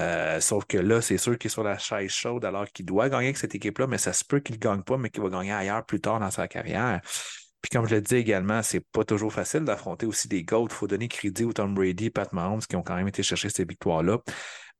Euh, 0.00 0.40
sauf 0.40 0.64
que 0.66 0.78
là, 0.78 1.00
c'est 1.00 1.18
sûr 1.18 1.36
qu'il 1.38 1.48
est 1.48 1.52
sur 1.52 1.64
la 1.64 1.78
chaise 1.78 2.10
chaude 2.10 2.44
alors 2.44 2.66
qu'il 2.68 2.86
doit 2.86 3.08
gagner 3.08 3.26
avec 3.26 3.38
cette 3.38 3.54
équipe-là, 3.54 3.86
mais 3.86 3.98
ça 3.98 4.12
se 4.12 4.24
peut 4.24 4.40
qu'il 4.40 4.56
ne 4.56 4.60
gagne 4.60 4.82
pas, 4.82 4.96
mais 4.96 5.10
qu'il 5.10 5.22
va 5.22 5.28
gagner 5.28 5.52
ailleurs 5.52 5.84
plus 5.84 6.00
tard 6.00 6.20
dans 6.20 6.30
sa 6.30 6.46
carrière. 6.46 7.00
Puis 7.60 7.70
comme 7.70 7.88
je 7.88 7.96
le 7.96 8.00
dis 8.00 8.14
également, 8.14 8.62
c'est 8.62 8.80
pas 8.80 9.04
toujours 9.04 9.32
facile 9.32 9.64
d'affronter 9.64 10.06
aussi 10.06 10.28
des 10.28 10.44
GOAT. 10.44 10.68
Il 10.70 10.74
faut 10.74 10.86
donner 10.86 11.08
crédit 11.08 11.44
aux 11.44 11.52
Tom 11.52 11.74
Brady, 11.74 12.10
Pat 12.10 12.32
Mahomes 12.32 12.60
qui 12.60 12.76
ont 12.76 12.82
quand 12.82 12.94
même 12.94 13.08
été 13.08 13.22
chercher 13.22 13.48
ces 13.48 13.64
victoires-là. 13.64 14.18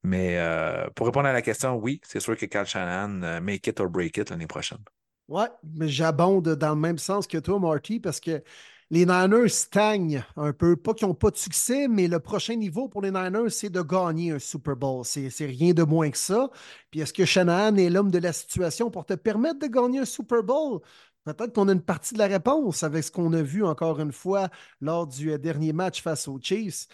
Mais 0.04 0.38
euh, 0.38 0.86
pour 0.94 1.06
répondre 1.06 1.26
à 1.26 1.32
la 1.32 1.42
question, 1.42 1.74
oui, 1.74 2.00
c'est 2.04 2.20
sûr 2.20 2.36
que 2.36 2.46
Cal 2.46 2.66
Shannon 2.66 3.22
euh, 3.24 3.40
make 3.40 3.66
it 3.66 3.80
or 3.80 3.88
break 3.88 4.16
it 4.16 4.30
l'année 4.30 4.46
prochaine. 4.46 4.78
Ouais, 5.26 5.48
mais 5.64 5.88
j'abonde 5.88 6.48
dans 6.54 6.74
le 6.74 6.80
même 6.80 6.98
sens 6.98 7.26
que 7.26 7.38
toi, 7.38 7.58
Marty, 7.58 7.98
parce 7.98 8.20
que 8.20 8.42
les 8.90 9.04
Niners 9.04 9.48
stagnent 9.48 10.24
un 10.36 10.52
peu. 10.52 10.76
Pas 10.76 10.94
qu'ils 10.94 11.08
n'ont 11.08 11.14
pas 11.14 11.30
de 11.30 11.36
succès, 11.36 11.88
mais 11.88 12.08
le 12.08 12.20
prochain 12.20 12.56
niveau 12.56 12.88
pour 12.88 13.02
les 13.02 13.10
Niners, 13.10 13.50
c'est 13.50 13.70
de 13.70 13.82
gagner 13.82 14.32
un 14.32 14.38
Super 14.38 14.76
Bowl. 14.76 15.04
C'est 15.04 15.30
rien 15.40 15.74
de 15.74 15.82
moins 15.82 16.10
que 16.10 16.18
ça. 16.18 16.50
Puis 16.90 17.00
est-ce 17.00 17.12
que 17.12 17.24
Shanahan 17.24 17.76
est 17.76 17.90
l'homme 17.90 18.10
de 18.10 18.18
la 18.18 18.32
situation 18.32 18.90
pour 18.90 19.04
te 19.04 19.14
permettre 19.14 19.58
de 19.58 19.66
gagner 19.66 20.00
un 20.00 20.04
Super 20.04 20.42
Bowl? 20.42 20.80
Peut-être 21.24 21.52
qu'on 21.54 21.68
a 21.68 21.72
une 21.72 21.82
partie 21.82 22.14
de 22.14 22.18
la 22.18 22.26
réponse 22.26 22.82
avec 22.82 23.04
ce 23.04 23.10
qu'on 23.10 23.32
a 23.34 23.42
vu 23.42 23.64
encore 23.64 24.00
une 24.00 24.12
fois 24.12 24.48
lors 24.80 25.06
du 25.06 25.32
euh, 25.32 25.38
dernier 25.38 25.74
match 25.74 26.02
face 26.02 26.26
aux 26.26 26.38
Chiefs. 26.40 26.86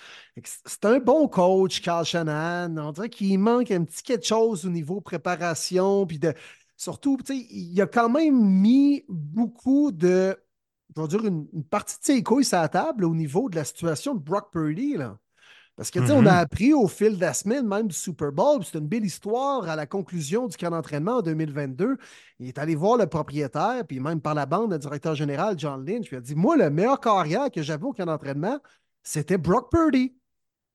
C'est 0.43 0.85
un 0.87 0.99
bon 0.99 1.29
coach, 1.29 1.81
Carl 1.81 2.05
Shanahan. 2.05 2.77
On 2.77 2.91
dirait 2.91 3.11
qu'il 3.11 3.39
manque 3.39 3.71
un 3.71 3.85
petit 3.85 4.03
quelque 4.03 4.27
chose 4.27 4.67
au 4.67 4.71
niveau 4.71 5.01
préparation. 5.01 6.05
Puis 6.07 6.19
de, 6.19 6.35
surtout, 6.77 7.19
il 7.29 7.81
a 7.81 7.87
quand 7.87 8.09
même 8.09 8.41
mis 8.41 9.05
beaucoup 9.09 9.93
de 9.93 10.37
je 10.97 11.03
vais 11.03 11.09
dire, 11.09 11.25
une, 11.25 11.65
partie 11.65 11.99
de 11.99 12.05
ses 12.05 12.23
couilles 12.23 12.45
sur 12.45 12.59
la 12.59 12.69
table 12.69 13.05
au 13.05 13.15
niveau 13.15 13.49
de 13.49 13.57
la 13.57 13.65
situation 13.65 14.15
de 14.15 14.21
Brock 14.21 14.53
Purdy. 14.53 14.97
Là. 14.97 15.19
Parce 15.77 15.91
que, 15.91 15.99
tu 15.99 16.07
sais, 16.07 16.13
on 16.13 16.25
a 16.25 16.31
mm-hmm. 16.31 16.39
appris 16.39 16.73
au 16.73 16.87
fil 16.87 17.17
de 17.17 17.21
la 17.21 17.35
semaine, 17.35 17.67
même 17.67 17.89
du 17.89 17.97
Super 17.97 18.31
Bowl, 18.31 18.65
c'est 18.65 18.79
une 18.79 18.87
belle 18.87 19.05
histoire 19.05 19.69
à 19.69 19.75
la 19.75 19.87
conclusion 19.87 20.47
du 20.47 20.57
camp 20.57 20.71
d'entraînement 20.71 21.17
en 21.17 21.23
2022. 21.23 21.97
Il 22.39 22.47
est 22.47 22.59
allé 22.59 22.77
voir 22.77 22.97
le 22.97 23.07
propriétaire, 23.07 23.85
puis 23.87 23.99
même 23.99 24.21
par 24.21 24.35
la 24.35 24.47
bande, 24.47 24.71
le 24.71 24.79
directeur 24.79 25.17
général, 25.17 25.57
John 25.59 25.85
Lynch, 25.85 26.09
il 26.13 26.19
a 26.19 26.21
dit 26.21 26.37
Moi, 26.37 26.57
le 26.57 26.71
meilleur 26.71 27.01
carrière 27.01 27.51
que 27.51 27.61
j'avais 27.61 27.85
au 27.85 27.93
camp 27.93 28.07
d'entraînement, 28.07 28.61
c'était 29.03 29.37
Brock 29.37 29.69
Purdy, 29.73 30.15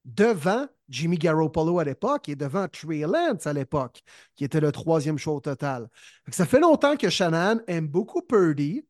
devant 0.03 0.67
Jimmy 0.89 1.17
Garoppolo 1.17 1.79
à 1.79 1.83
l'époque 1.83 2.29
et 2.29 2.35
devant 2.35 2.67
Trey 2.67 3.01
Lance 3.01 3.47
à 3.47 3.53
l'époque, 3.53 4.01
qui 4.35 4.43
était 4.43 4.59
le 4.59 4.71
troisième 4.71 5.17
show 5.17 5.35
au 5.35 5.39
total. 5.39 5.87
Ça 6.29 6.45
fait 6.45 6.59
longtemps 6.59 6.97
que 6.97 7.09
Shannon 7.09 7.61
aime 7.67 7.87
beaucoup 7.87 8.21
Purdy. 8.21 8.83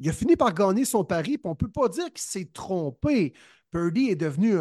Il 0.00 0.08
a 0.08 0.12
fini 0.12 0.36
par 0.36 0.54
gagner 0.54 0.84
son 0.84 1.04
pari, 1.04 1.38
puis 1.38 1.46
on 1.46 1.50
ne 1.50 1.54
peut 1.54 1.70
pas 1.70 1.88
dire 1.88 2.06
qu'il 2.06 2.20
s'est 2.20 2.50
trompé. 2.52 3.34
Purdy 3.70 4.10
est 4.10 4.16
devenu 4.16 4.56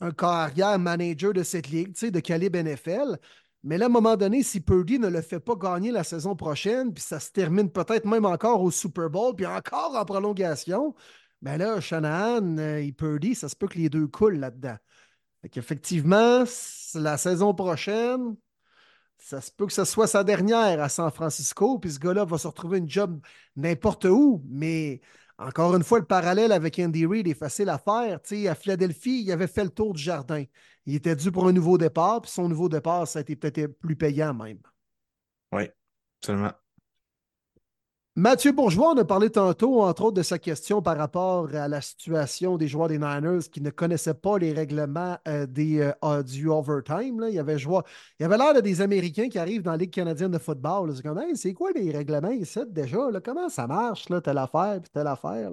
un, 0.00 0.10
carrière 0.12 0.78
manager 0.78 1.32
de 1.32 1.42
cette 1.42 1.68
ligue, 1.68 1.94
de 2.00 2.20
calibre 2.20 2.58
NFL. 2.58 3.18
Mais 3.62 3.76
là, 3.76 3.86
à 3.86 3.88
un 3.88 3.92
moment 3.92 4.16
donné, 4.16 4.42
si 4.42 4.60
Purdy 4.60 4.98
ne 4.98 5.08
le 5.08 5.20
fait 5.20 5.40
pas 5.40 5.54
gagner 5.54 5.90
la 5.90 6.04
saison 6.04 6.34
prochaine, 6.34 6.94
puis 6.94 7.02
ça 7.02 7.20
se 7.20 7.30
termine 7.30 7.70
peut-être 7.70 8.06
même 8.06 8.24
encore 8.24 8.62
au 8.62 8.70
Super 8.70 9.10
Bowl, 9.10 9.34
puis 9.36 9.46
encore 9.46 9.94
en 9.96 10.04
prolongation, 10.04 10.94
ben 11.42 11.58
là, 11.58 11.80
Shanahan 11.80 12.58
euh, 12.58 12.78
et 12.78 12.92
Purdy, 12.92 13.34
ça 13.34 13.48
se 13.48 13.56
peut 13.56 13.68
que 13.68 13.78
les 13.78 13.90
deux 13.90 14.06
coulent 14.06 14.38
là-dedans. 14.38 14.76
Effectivement, 15.54 16.44
la 16.94 17.16
saison 17.16 17.54
prochaine, 17.54 18.36
ça 19.20 19.40
se 19.40 19.50
peut 19.50 19.66
que 19.66 19.72
ce 19.72 19.84
soit 19.84 20.06
sa 20.06 20.24
dernière 20.24 20.82
à 20.82 20.88
San 20.88 21.10
Francisco, 21.10 21.78
puis 21.78 21.92
ce 21.92 21.98
gars-là 21.98 22.24
va 22.24 22.38
se 22.38 22.46
retrouver 22.46 22.78
une 22.78 22.88
job 22.88 23.20
n'importe 23.56 24.06
où. 24.06 24.42
Mais 24.48 25.00
encore 25.38 25.74
une 25.76 25.84
fois, 25.84 25.98
le 25.98 26.04
parallèle 26.04 26.52
avec 26.52 26.78
Andy 26.78 27.06
Reid 27.06 27.26
est 27.26 27.34
facile 27.34 27.68
à 27.68 27.78
faire. 27.78 28.20
à 28.48 28.54
Philadelphie, 28.54 29.22
il 29.22 29.32
avait 29.32 29.46
fait 29.46 29.64
le 29.64 29.70
tour 29.70 29.94
du 29.94 30.02
jardin. 30.02 30.44
Il 30.86 30.94
était 30.94 31.16
dû 31.16 31.30
pour 31.30 31.46
un 31.46 31.52
nouveau 31.52 31.78
départ, 31.78 32.22
puis 32.22 32.30
son 32.30 32.48
nouveau 32.48 32.68
départ, 32.68 33.06
ça 33.06 33.20
a 33.20 33.22
été 33.22 33.36
peut-être 33.36 33.78
plus 33.78 33.96
payant 33.96 34.34
même. 34.34 34.58
Oui, 35.52 35.68
absolument. 36.20 36.52
Mathieu 38.16 38.50
Bourgeois, 38.50 38.92
on 38.92 38.98
a 38.98 39.04
parlé 39.04 39.30
tantôt, 39.30 39.82
entre 39.82 40.02
autres, 40.02 40.16
de 40.16 40.22
sa 40.24 40.38
question 40.38 40.82
par 40.82 40.98
rapport 40.98 41.48
à 41.54 41.68
la 41.68 41.80
situation 41.80 42.56
des 42.56 42.66
joueurs 42.66 42.88
des 42.88 42.98
Niners 42.98 43.48
qui 43.50 43.60
ne 43.60 43.70
connaissaient 43.70 44.14
pas 44.14 44.36
les 44.36 44.52
règlements 44.52 45.16
euh, 45.28 45.46
euh, 46.04 46.22
du 46.24 46.48
overtime. 46.48 47.24
Il 47.28 47.34
y 47.34 47.38
avait, 47.38 47.56
l'air 47.56 48.54
de 48.54 48.60
des 48.60 48.80
Américains 48.80 49.28
qui 49.28 49.38
arrivent 49.38 49.62
dans 49.62 49.70
la 49.70 49.76
Ligue 49.76 49.92
canadienne 49.92 50.32
de 50.32 50.38
football. 50.38 50.92
C'est 51.36 51.54
quoi 51.54 51.70
les 51.72 51.92
règlements 51.92 52.32
ici 52.32 52.58
déjà? 52.68 52.98
Comment 53.24 53.48
ça 53.48 53.68
marche, 53.68 54.08
là, 54.08 54.20
telle 54.20 54.38
affaire, 54.38 54.80
puis 54.82 54.90
telle 54.92 55.06
affaire? 55.06 55.52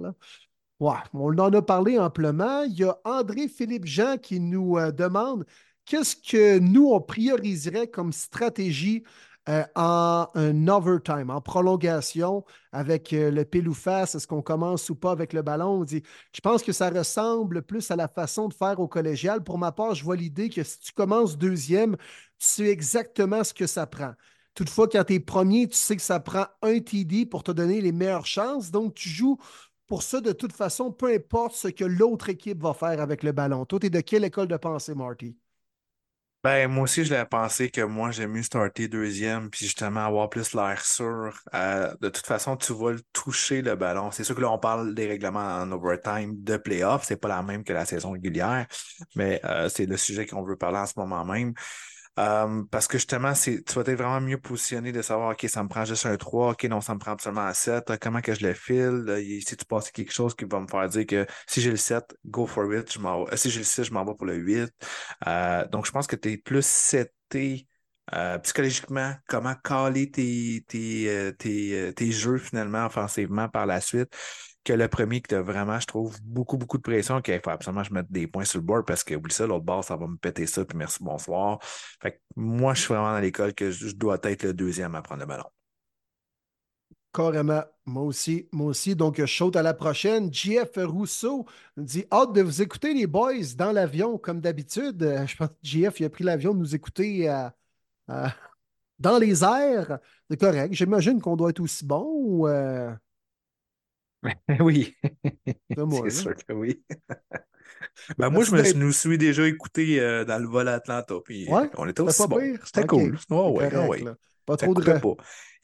On 0.80 1.38
en 1.38 1.52
a 1.52 1.62
parlé 1.62 1.96
amplement. 1.96 2.62
Il 2.64 2.76
y 2.76 2.84
a 2.84 2.98
André-Philippe 3.04 3.86
Jean 3.86 4.18
qui 4.18 4.40
nous 4.40 4.78
euh, 4.78 4.90
demande 4.90 5.46
qu'est-ce 5.84 6.16
que 6.16 6.58
nous, 6.58 6.88
on 6.90 7.00
prioriserait 7.00 7.86
comme 7.86 8.12
stratégie 8.12 9.04
euh, 9.48 9.64
en 9.74 10.26
overtime, 10.68 11.30
en 11.30 11.40
prolongation 11.40 12.44
avec 12.72 13.12
euh, 13.12 13.30
le 13.30 13.44
pile 13.44 13.68
ou 13.68 13.74
face. 13.74 14.14
Est-ce 14.14 14.26
qu'on 14.26 14.42
commence 14.42 14.90
ou 14.90 14.94
pas 14.94 15.10
avec 15.10 15.32
le 15.32 15.42
ballon? 15.42 15.80
On 15.80 15.84
dit, 15.84 16.02
je 16.34 16.40
pense 16.40 16.62
que 16.62 16.72
ça 16.72 16.90
ressemble 16.90 17.62
plus 17.62 17.90
à 17.90 17.96
la 17.96 18.08
façon 18.08 18.48
de 18.48 18.54
faire 18.54 18.78
au 18.80 18.88
collégial. 18.88 19.42
Pour 19.42 19.56
ma 19.58 19.72
part, 19.72 19.94
je 19.94 20.04
vois 20.04 20.16
l'idée 20.16 20.50
que 20.50 20.62
si 20.62 20.78
tu 20.80 20.92
commences 20.92 21.38
deuxième, 21.38 21.96
tu 21.96 22.46
sais 22.46 22.66
exactement 22.68 23.42
ce 23.42 23.54
que 23.54 23.66
ça 23.66 23.86
prend. 23.86 24.12
Toutefois, 24.54 24.88
quand 24.88 25.04
tu 25.04 25.14
es 25.14 25.20
premier, 25.20 25.68
tu 25.68 25.76
sais 25.76 25.96
que 25.96 26.02
ça 26.02 26.20
prend 26.20 26.46
un 26.62 26.80
TD 26.80 27.26
pour 27.26 27.42
te 27.42 27.52
donner 27.52 27.80
les 27.80 27.92
meilleures 27.92 28.26
chances. 28.26 28.70
Donc, 28.70 28.94
tu 28.94 29.08
joues 29.08 29.38
pour 29.86 30.02
ça, 30.02 30.20
de 30.20 30.32
toute 30.32 30.52
façon, 30.52 30.92
peu 30.92 31.12
importe 31.14 31.54
ce 31.54 31.68
que 31.68 31.84
l'autre 31.84 32.28
équipe 32.28 32.60
va 32.62 32.74
faire 32.74 33.00
avec 33.00 33.22
le 33.22 33.32
ballon. 33.32 33.64
Toi, 33.64 33.80
tu 33.80 33.86
es 33.86 33.90
de 33.90 34.00
quelle 34.00 34.24
école 34.24 34.48
de 34.48 34.56
pensée, 34.56 34.94
Marty? 34.94 35.36
Ben, 36.44 36.68
moi 36.70 36.84
aussi, 36.84 37.04
je 37.04 37.12
l'ai 37.12 37.24
pensé 37.24 37.68
que 37.68 37.80
moi, 37.80 38.12
j'aime 38.12 38.30
mieux 38.32 38.44
starter 38.44 38.86
deuxième, 38.86 39.50
puis 39.50 39.64
justement 39.66 40.06
avoir 40.06 40.30
plus 40.30 40.54
l'air 40.54 40.84
sûr. 40.84 41.36
Euh, 41.52 41.92
de 42.00 42.08
toute 42.08 42.26
façon, 42.26 42.56
tu 42.56 42.72
vas 42.72 42.92
le 42.92 43.00
toucher 43.12 43.60
le 43.60 43.74
ballon. 43.74 44.12
C'est 44.12 44.22
sûr 44.22 44.36
que 44.36 44.40
là, 44.40 44.50
on 44.52 44.58
parle 44.58 44.94
des 44.94 45.08
règlements 45.08 45.40
en 45.60 45.70
overtime 45.72 46.40
de 46.44 46.56
playoff. 46.56 47.02
C'est 47.04 47.16
pas 47.16 47.28
la 47.28 47.42
même 47.42 47.64
que 47.64 47.72
la 47.72 47.84
saison 47.84 48.12
régulière, 48.12 48.66
mais 49.16 49.40
euh, 49.44 49.68
c'est 49.68 49.86
le 49.86 49.96
sujet 49.96 50.26
qu'on 50.26 50.44
veut 50.44 50.56
parler 50.56 50.78
en 50.78 50.86
ce 50.86 50.94
moment 50.96 51.24
même. 51.24 51.54
Euh, 52.18 52.64
parce 52.70 52.88
que 52.88 52.98
justement, 52.98 53.32
tu 53.32 53.60
vas 53.74 53.82
être 53.82 53.92
vraiment 53.92 54.20
mieux 54.20 54.38
positionné 54.38 54.90
de 54.90 55.02
savoir, 55.02 55.30
OK, 55.32 55.46
ça 55.48 55.62
me 55.62 55.68
prend 55.68 55.84
juste 55.84 56.04
un 56.04 56.16
3, 56.16 56.52
OK, 56.52 56.64
non, 56.64 56.80
ça 56.80 56.94
me 56.94 56.98
prend 56.98 57.12
absolument 57.12 57.42
un 57.42 57.54
7, 57.54 57.92
comment 58.00 58.20
que 58.20 58.34
je 58.34 58.44
le 58.44 58.54
file, 58.54 59.04
si 59.46 59.56
tu 59.56 59.64
passes 59.64 59.92
quelque 59.92 60.12
chose 60.12 60.34
qui 60.34 60.44
va 60.44 60.58
me 60.58 60.66
faire 60.66 60.88
dire 60.88 61.06
que 61.06 61.26
si 61.46 61.60
j'ai 61.60 61.70
le 61.70 61.76
7, 61.76 62.16
go 62.26 62.46
for 62.46 62.74
it, 62.74 62.92
je 62.92 62.98
m'en 62.98 63.24
euh, 63.28 63.36
si 63.36 63.50
j'ai 63.50 63.60
le 63.60 63.64
6, 63.64 63.84
je 63.84 63.92
m'en 63.92 64.04
vais 64.04 64.14
pour 64.14 64.26
le 64.26 64.34
8. 64.34 64.68
Euh, 65.28 65.68
donc, 65.68 65.86
je 65.86 65.92
pense 65.92 66.06
que 66.08 66.16
tu 66.16 66.32
es 66.32 66.36
plus 66.36 66.66
seté 66.66 67.66
psychologiquement, 68.42 69.14
comment 69.28 69.54
caler 69.62 70.10
tes, 70.10 70.64
tes, 70.66 71.34
tes, 71.38 72.10
jeux 72.10 72.38
finalement 72.38 72.86
offensivement 72.86 73.50
par 73.50 73.66
la 73.66 73.82
suite 73.82 74.08
que 74.64 74.72
le 74.72 74.88
premier 74.88 75.20
qui 75.22 75.34
a 75.34 75.42
vraiment, 75.42 75.80
je 75.80 75.86
trouve, 75.86 76.20
beaucoup, 76.22 76.58
beaucoup 76.58 76.76
de 76.78 76.82
pression, 76.82 77.20
qu'il 77.22 77.40
faut 77.40 77.50
absolument 77.50 77.82
que 77.82 77.88
je 77.88 77.94
mette 77.94 78.10
des 78.10 78.26
points 78.26 78.44
sur 78.44 78.58
le 78.58 78.64
board 78.64 78.86
parce 78.86 79.04
que, 79.04 79.14
oublie 79.14 79.32
ça, 79.32 79.46
l'autre 79.46 79.64
bord, 79.64 79.84
ça 79.84 79.96
va 79.96 80.06
me 80.06 80.16
péter 80.16 80.46
ça, 80.46 80.64
puis 80.64 80.76
merci, 80.76 80.98
bonsoir. 81.02 81.58
Fait 81.62 82.12
que 82.12 82.18
moi, 82.36 82.74
je 82.74 82.80
suis 82.80 82.88
vraiment 82.88 83.12
dans 83.12 83.20
l'école 83.20 83.54
que 83.54 83.70
je 83.70 83.94
dois 83.94 84.18
être 84.24 84.42
le 84.44 84.54
deuxième 84.54 84.94
à 84.94 85.02
prendre 85.02 85.20
le 85.20 85.26
ballon. 85.26 85.46
Carrément. 87.12 87.62
Moi 87.86 88.02
aussi, 88.02 88.48
moi 88.52 88.66
aussi. 88.68 88.94
Donc, 88.94 89.20
saute 89.26 89.56
à 89.56 89.62
la 89.62 89.74
prochaine. 89.74 90.32
JF 90.32 90.76
Rousseau 90.76 91.46
dit 91.76 92.04
Hâte 92.12 92.34
de 92.34 92.42
vous 92.42 92.62
écouter, 92.62 92.92
les 92.94 93.06
boys, 93.06 93.54
dans 93.56 93.72
l'avion, 93.72 94.18
comme 94.18 94.40
d'habitude. 94.40 95.02
Euh, 95.02 95.26
je 95.26 95.36
pense 95.36 95.48
que 95.48 95.54
JF 95.62 96.00
il 96.00 96.04
a 96.04 96.10
pris 96.10 96.24
l'avion 96.24 96.54
de 96.54 96.58
nous 96.58 96.74
écouter 96.74 97.28
euh, 97.30 97.48
euh, 98.10 98.28
dans 98.98 99.18
les 99.18 99.42
airs. 99.42 99.98
C'est 100.30 100.38
correct. 100.38 100.74
J'imagine 100.74 101.20
qu'on 101.20 101.36
doit 101.36 101.50
être 101.50 101.60
aussi 101.60 101.84
bon 101.86 102.04
ou. 102.04 102.46
Oui. 104.60 104.96
C'est 105.70 106.10
sûr 106.10 106.34
que 106.34 106.52
oui. 106.52 106.82
ben, 108.18 108.30
moi, 108.30 108.44
je 108.44 108.52
me 108.52 108.72
nous 108.74 108.92
suis 108.92 109.18
déjà 109.18 109.46
écouté 109.46 110.00
euh, 110.00 110.24
dans 110.24 110.40
le 110.40 110.48
vol 110.48 110.68
à 110.68 110.74
Atlanta. 110.74 111.14
Puis 111.24 111.48
on 111.76 111.86
était 111.88 112.00
aussi 112.00 112.26
bon. 112.26 112.40
C'était 112.64 112.86
cool. 112.86 113.18
ouais, 113.30 113.76
ouais. 113.76 114.04
Pas 114.46 114.56
trop 114.56 114.74
de. 114.74 114.82
Pas. 114.82 115.14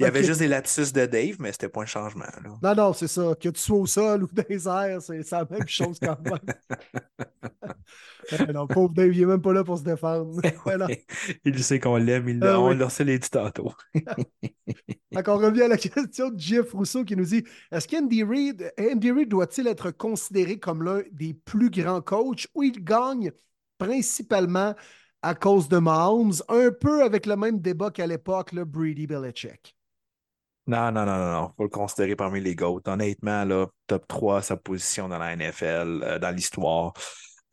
Il 0.01 0.03
y 0.03 0.07
avait 0.07 0.25
juste 0.25 0.41
des 0.41 0.49
lapsus 0.49 0.93
de 0.93 1.07
Dave, 1.07 1.37
mais 1.39 1.53
c'était 1.53 1.69
pas 1.69 1.83
un 1.83 1.87
changement. 1.87 2.25
Non, 2.63 2.75
non, 2.75 2.93
c'est 2.93 3.07
ça. 3.07 3.35
Que 3.41 3.49
tu 3.49 3.61
sois 3.61 3.79
au 3.79 3.87
sol 3.87 4.25
ou 4.25 4.29
dans 4.33 4.45
les 4.49 4.67
airs, 4.67 5.01
c'est 5.01 5.31
la 5.31 5.47
même 5.49 5.69
chose 5.69 5.99
quand 6.03 6.19
même. 6.21 6.41
non, 8.55 8.67
pauvre 8.67 8.93
Dave, 8.93 9.13
il 9.13 9.21
n'est 9.21 9.27
même 9.27 9.43
pas 9.43 9.53
là 9.53 9.63
pour 9.63 9.79
se 9.79 9.85
défendre. 9.85 10.41
il 11.45 11.63
sait 11.63 11.79
qu'on 11.79 11.97
l'aime, 11.97 12.29
il 12.29 12.43
ah, 12.43 12.61
on 12.61 12.71
oui. 12.71 12.77
l'a 12.77 13.19
dit 13.19 13.31
tantôt. 13.31 13.73
on 13.97 15.39
revient 15.39 15.63
à 15.63 15.69
la 15.69 15.77
question 15.77 16.31
de 16.31 16.41
Jeff 16.41 16.73
Rousseau 16.73 17.05
qui 17.05 17.15
nous 17.15 17.27
dit 17.27 17.45
Est-ce 17.71 17.87
qu'Andy 17.87 18.25
Reid, 18.25 18.73
Andy 18.79 19.13
Reid 19.13 19.29
doit-il 19.29 19.69
être 19.69 19.93
considéré 19.93 20.59
comme 20.59 20.83
l'un 20.83 21.03
des 21.13 21.35
plus 21.35 21.71
grands 21.71 22.03
coachs 22.03 22.49
où 22.55 22.65
il 22.65 22.83
gagne 22.83 23.31
principalement 23.79 24.75
à 25.23 25.35
cause 25.35 25.69
de 25.69 25.79
Mahomes, 25.79 26.35
un 26.49 26.71
peu 26.71 27.03
avec 27.03 27.27
le 27.27 27.37
même 27.37 27.61
débat 27.61 27.91
qu'à 27.91 28.07
l'époque, 28.07 28.53
le 28.53 28.65
Brady 28.65 29.07
Belichick? 29.07 29.77
Non, 30.67 30.91
non, 30.93 31.05
non, 31.05 31.19
non, 31.19 31.33
non. 31.33 31.53
Faut 31.57 31.65
le 31.65 31.69
considérer 31.69 32.17
parmi 32.17 32.41
les 32.41 32.55
GOAT. 32.55 32.81
Honnêtement, 32.87 33.45
là, 33.45 33.67
top 33.87 34.07
3, 34.09 34.41
sa 34.43 34.57
position 34.57 35.09
dans 35.09 35.19
la 35.19 35.33
NFL, 35.37 36.01
euh, 36.03 36.19
dans 36.19 36.31
l'histoire. 36.35 36.95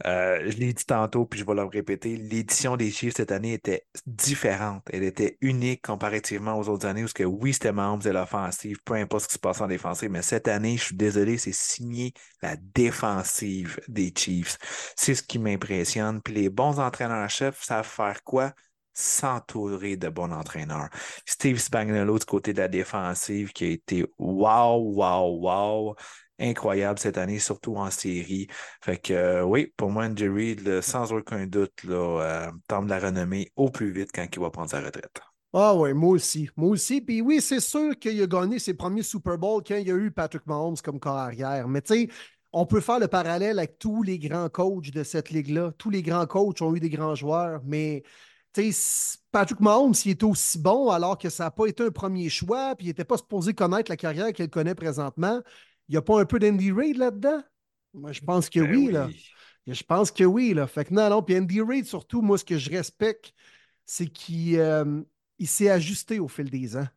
Euh, 0.07 0.49
je 0.49 0.57
l'ai 0.57 0.73
dit 0.73 0.85
tantôt, 0.85 1.25
puis 1.25 1.39
je 1.39 1.45
vais 1.45 1.53
le 1.53 1.63
répéter, 1.65 2.15
l'édition 2.17 2.77
des 2.77 2.89
Chiefs 2.89 3.15
cette 3.17 3.31
année 3.31 3.53
était 3.53 3.85
différente. 4.07 4.83
Elle 4.91 5.03
était 5.03 5.37
unique 5.41 5.83
comparativement 5.83 6.57
aux 6.57 6.69
autres 6.69 6.87
années 6.87 7.03
où 7.03 7.07
que, 7.13 7.23
oui, 7.23 7.53
c'était 7.53 7.71
membre 7.71 8.03
de 8.03 8.09
l'offensive, 8.09 8.77
peu 8.83 8.95
importe 8.95 9.23
ce 9.23 9.27
qui 9.27 9.33
se 9.35 9.39
passe 9.39 9.61
en 9.61 9.67
défensive, 9.67 10.09
mais 10.09 10.23
cette 10.23 10.47
année, 10.47 10.77
je 10.77 10.85
suis 10.85 10.95
désolé, 10.95 11.37
c'est 11.37 11.53
signé 11.53 12.13
la 12.41 12.55
défensive 12.55 13.79
des 13.89 14.11
Chiefs. 14.17 14.57
C'est 14.97 15.13
ce 15.15 15.21
qui 15.23 15.37
m'impressionne. 15.37 16.21
Puis 16.21 16.33
les 16.33 16.49
bons 16.49 16.79
entraîneurs-chefs 16.79 17.61
savent 17.63 17.85
faire 17.87 18.23
quoi? 18.23 18.53
S'entourer 18.93 19.97
de 19.97 20.09
bons 20.09 20.31
entraîneurs. 20.31 20.89
Steve 21.25 21.57
Spagnuolo 21.57 22.19
du 22.19 22.25
côté 22.25 22.53
de 22.53 22.59
la 22.59 22.67
défensive 22.67 23.51
qui 23.51 23.65
a 23.65 23.69
été 23.69 24.05
wow, 24.17 24.77
wow, 24.77 25.39
wow 25.39 25.95
incroyable 26.41 26.99
cette 26.99 27.17
année, 27.17 27.39
surtout 27.39 27.75
en 27.75 27.91
série. 27.91 28.47
Fait 28.81 28.97
que 28.97 29.13
euh, 29.13 29.43
oui, 29.43 29.71
pour 29.77 29.91
moi, 29.91 30.07
Reid, 30.07 30.81
sans 30.81 31.13
aucun 31.13 31.45
doute, 31.45 31.83
là, 31.83 32.21
euh, 32.21 32.51
tente 32.67 32.89
la 32.89 32.99
renommée 32.99 33.51
au 33.55 33.69
plus 33.69 33.91
vite 33.91 34.09
quand 34.13 34.25
il 34.31 34.39
va 34.39 34.49
prendre 34.49 34.69
sa 34.69 34.81
retraite. 34.81 35.21
Ah 35.53 35.75
oui, 35.75 35.93
moi 35.93 36.11
aussi. 36.11 36.49
Moi 36.55 36.69
aussi. 36.69 37.01
Puis 37.01 37.21
oui, 37.21 37.41
c'est 37.41 37.59
sûr 37.59 37.97
qu'il 37.99 38.21
a 38.21 38.27
gagné 38.27 38.57
ses 38.57 38.73
premiers 38.73 39.03
Super 39.03 39.37
Bowls 39.37 39.63
quand 39.67 39.75
il 39.75 39.87
y 39.87 39.91
a 39.91 39.95
eu 39.95 40.09
Patrick 40.09 40.45
Mahomes 40.47 40.77
comme 40.83 40.99
corps 40.99 41.17
arrière. 41.17 41.67
Mais 41.67 41.81
tu 41.81 41.93
sais, 41.93 42.07
on 42.53 42.65
peut 42.65 42.79
faire 42.79 42.99
le 42.99 43.07
parallèle 43.07 43.59
avec 43.59 43.77
tous 43.77 44.01
les 44.01 44.17
grands 44.17 44.49
coachs 44.49 44.91
de 44.91 45.03
cette 45.03 45.29
ligue-là. 45.29 45.73
Tous 45.77 45.89
les 45.89 46.01
grands 46.01 46.25
coachs 46.25 46.61
ont 46.61 46.73
eu 46.73 46.79
des 46.79 46.89
grands 46.89 47.15
joueurs, 47.15 47.61
mais 47.65 48.03
Patrick 49.31 49.59
Mahomes, 49.59 49.93
il 50.05 50.11
était 50.11 50.25
aussi 50.25 50.59
bon 50.59 50.89
alors 50.89 51.17
que 51.17 51.29
ça 51.29 51.45
n'a 51.45 51.51
pas 51.51 51.67
été 51.67 51.83
un 51.83 51.91
premier 51.91 52.29
choix, 52.29 52.75
puis 52.75 52.87
il 52.87 52.89
n'était 52.89 53.05
pas 53.05 53.17
supposé 53.17 53.53
connaître 53.53 53.89
la 53.89 53.97
carrière 53.97 54.33
qu'il 54.33 54.49
connaît 54.49 54.75
présentement. 54.75 55.41
Il 55.87 55.93
n'y 55.93 55.97
a 55.97 56.01
pas 56.01 56.19
un 56.19 56.25
peu 56.25 56.39
d'Andy 56.39 56.71
Reid 56.71 56.97
là-dedans? 56.97 57.41
Moi, 57.93 58.11
je 58.11 58.21
pense 58.21 58.49
que 58.49 58.59
ben 58.59 58.75
oui, 58.75 58.91
là. 58.91 59.09
Je 59.67 59.83
pense 59.83 60.11
que 60.11 60.23
oui, 60.23 60.53
là. 60.53 60.67
Fait 60.67 60.85
que 60.85 60.93
non, 60.93 61.09
non. 61.09 61.21
Puis 61.21 61.37
Andy 61.37 61.61
Reid, 61.61 61.85
surtout, 61.85 62.21
moi, 62.21 62.37
ce 62.37 62.45
que 62.45 62.57
je 62.57 62.69
respecte, 62.69 63.33
c'est 63.85 64.07
qu'il 64.07 64.59
euh, 64.59 65.01
s'est 65.43 65.69
ajusté 65.69 66.19
au 66.19 66.27
fil 66.27 66.49
des 66.49 66.77
ans. 66.77 66.87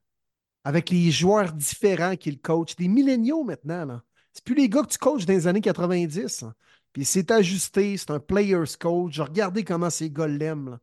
Avec 0.65 0.91
les 0.91 1.11
joueurs 1.11 1.53
différents 1.53 2.17
qu'il 2.17 2.41
coach. 2.41 2.77
Des 2.77 2.89
milléniaux 2.89 3.45
maintenant, 3.45 3.85
là. 3.85 4.03
C'est 4.33 4.45
plus 4.45 4.57
les 4.57 4.69
gars 4.69 4.83
que 4.83 4.89
tu 4.89 4.99
coaches 4.99 5.27
dans 5.27 5.33
les 5.33 5.47
années 5.47 5.61
90. 5.61 6.43
Hein. 6.43 6.55
Puis 6.93 7.03
il 7.03 7.07
s'est 7.07 7.31
ajusté, 7.31 7.97
c'est 7.97 8.11
un 8.11 8.19
player's 8.19 8.77
coach. 8.77 9.21
Regardez 9.21 9.63
comment 9.63 9.91
ces 9.91 10.11
gars 10.11 10.27
l'aiment. 10.27 10.79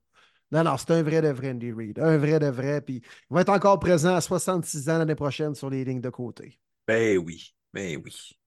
Non, 0.51 0.63
non, 0.63 0.77
c'est 0.77 0.91
un 0.91 1.01
vrai 1.01 1.21
de 1.21 1.29
vrai 1.29 1.51
Andy 1.51 1.71
Reid. 1.71 1.99
Un 1.99 2.17
vrai 2.17 2.39
de 2.39 2.47
vrai. 2.47 2.81
Puis 2.81 2.95
il 2.95 3.33
va 3.33 3.41
être 3.41 3.49
encore 3.49 3.79
présent 3.79 4.15
à 4.15 4.21
66 4.21 4.89
ans 4.89 4.97
l'année 4.97 5.15
prochaine 5.15 5.55
sur 5.55 5.69
les 5.69 5.85
lignes 5.85 6.01
de 6.01 6.09
côté. 6.09 6.59
Ben 6.87 7.17
oui. 7.17 7.53
Ben 7.73 8.01
oui. 8.03 8.37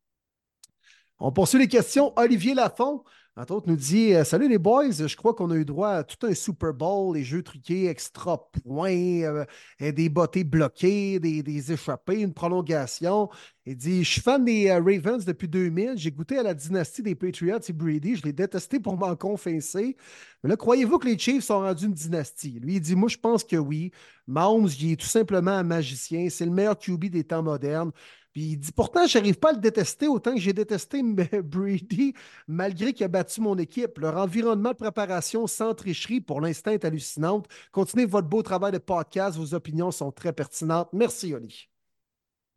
On 1.19 1.33
poursuit 1.33 1.59
les 1.59 1.69
questions. 1.69 2.13
Olivier 2.17 2.55
Lafont, 2.55 3.05
entre 3.37 3.53
autres, 3.55 3.69
nous 3.69 3.75
dit 3.75 4.15
euh, 4.15 4.23
Salut 4.23 4.49
les 4.49 4.59
boys, 4.59 4.93
je 4.93 5.17
crois 5.17 5.35
qu'on 5.35 5.51
a 5.51 5.57
eu 5.57 5.65
droit 5.65 5.89
à 5.89 6.05
tout 6.05 6.25
un 6.25 6.35
Super 6.35 6.73
Bowl, 6.73 7.17
les 7.17 7.25
jeux 7.25 7.43
truqués, 7.43 7.87
extra 7.89 8.49
points, 8.51 8.93
euh, 8.93 9.45
des 9.81 10.09
bottées 10.09 10.45
bloquées, 10.45 11.19
des, 11.19 11.73
échappées, 11.73 12.21
une 12.21 12.33
prolongation. 12.33 13.29
Il 13.67 13.77
dit 13.77 14.05
Je 14.05 14.11
suis 14.13 14.21
fan 14.21 14.45
des 14.45 14.69
euh, 14.69 14.81
Ravens 14.81 15.25
depuis 15.25 15.49
2000. 15.49 15.95
J'ai 15.97 16.13
goûté 16.13 16.39
à 16.39 16.45
la 16.45 16.55
dynastie 16.55 17.03
des 17.03 17.17
Patriots 17.17 17.59
et 17.59 17.73
Brady. 17.73 18.15
Je 18.15 18.23
l'ai 18.23 18.33
détesté 18.33 18.79
pour 18.79 18.97
m'en 18.97 19.17
confesser. 19.17 19.97
Mais 20.45 20.51
là, 20.51 20.57
croyez-vous 20.57 20.99
que 21.01 21.09
les 21.09 21.19
Chiefs 21.19 21.43
sont 21.45 21.59
rendus 21.59 21.87
une 21.87 21.93
dynastie? 21.93 22.61
Lui, 22.61 22.77
il 22.77 22.81
dit 22.81 22.95
Moi, 22.95 23.09
je 23.09 23.19
pense 23.19 23.43
que 23.43 23.57
oui. 23.57 23.91
Mahomes, 24.29 24.69
il 24.79 24.93
est 24.93 24.97
tout 24.97 25.07
simplement 25.07 25.51
un 25.51 25.65
magicien. 25.65 26.29
C'est 26.31 26.45
le 26.47 26.53
meilleur 26.53 26.79
QB 26.79 27.07
des 27.07 27.25
temps 27.25 27.43
modernes. 27.43 27.91
Puis 28.35 28.43
il 28.53 28.57
dit 28.59 28.73
pourtant, 28.73 29.07
je 29.07 29.17
n'arrive 29.19 29.39
pas 29.39 29.51
à 29.51 29.53
le 29.55 29.61
détester 29.61 30.09
autant 30.09 30.35
que 30.35 30.41
j'ai 30.41 30.53
détesté 30.53 31.03
Brady, 31.43 32.15
malgré 32.49 32.93
qu'il 32.93 33.05
a 33.05 33.09
battu 33.09 33.41
mon 33.41 33.57
équipe. 33.59 33.99
Leur 33.99 34.17
environnement 34.19 34.73
de 34.73 34.77
préparation 34.77 35.47
sans 35.47 35.75
tricherie, 35.75 36.21
pour 36.21 36.43
l'instant, 36.43 36.73
est 36.73 36.85
hallucinante. 36.85 37.49
Continuez 37.73 38.07
votre 38.07 38.29
beau 38.29 38.43
travail 38.43 38.73
de 38.73 38.79
podcast. 38.79 39.39
Vos 39.39 39.55
opinions 39.55 39.93
sont 39.93 40.13
très 40.13 40.35
pertinentes. 40.35 40.91
Merci, 40.93 41.35
Oli. 41.35 41.71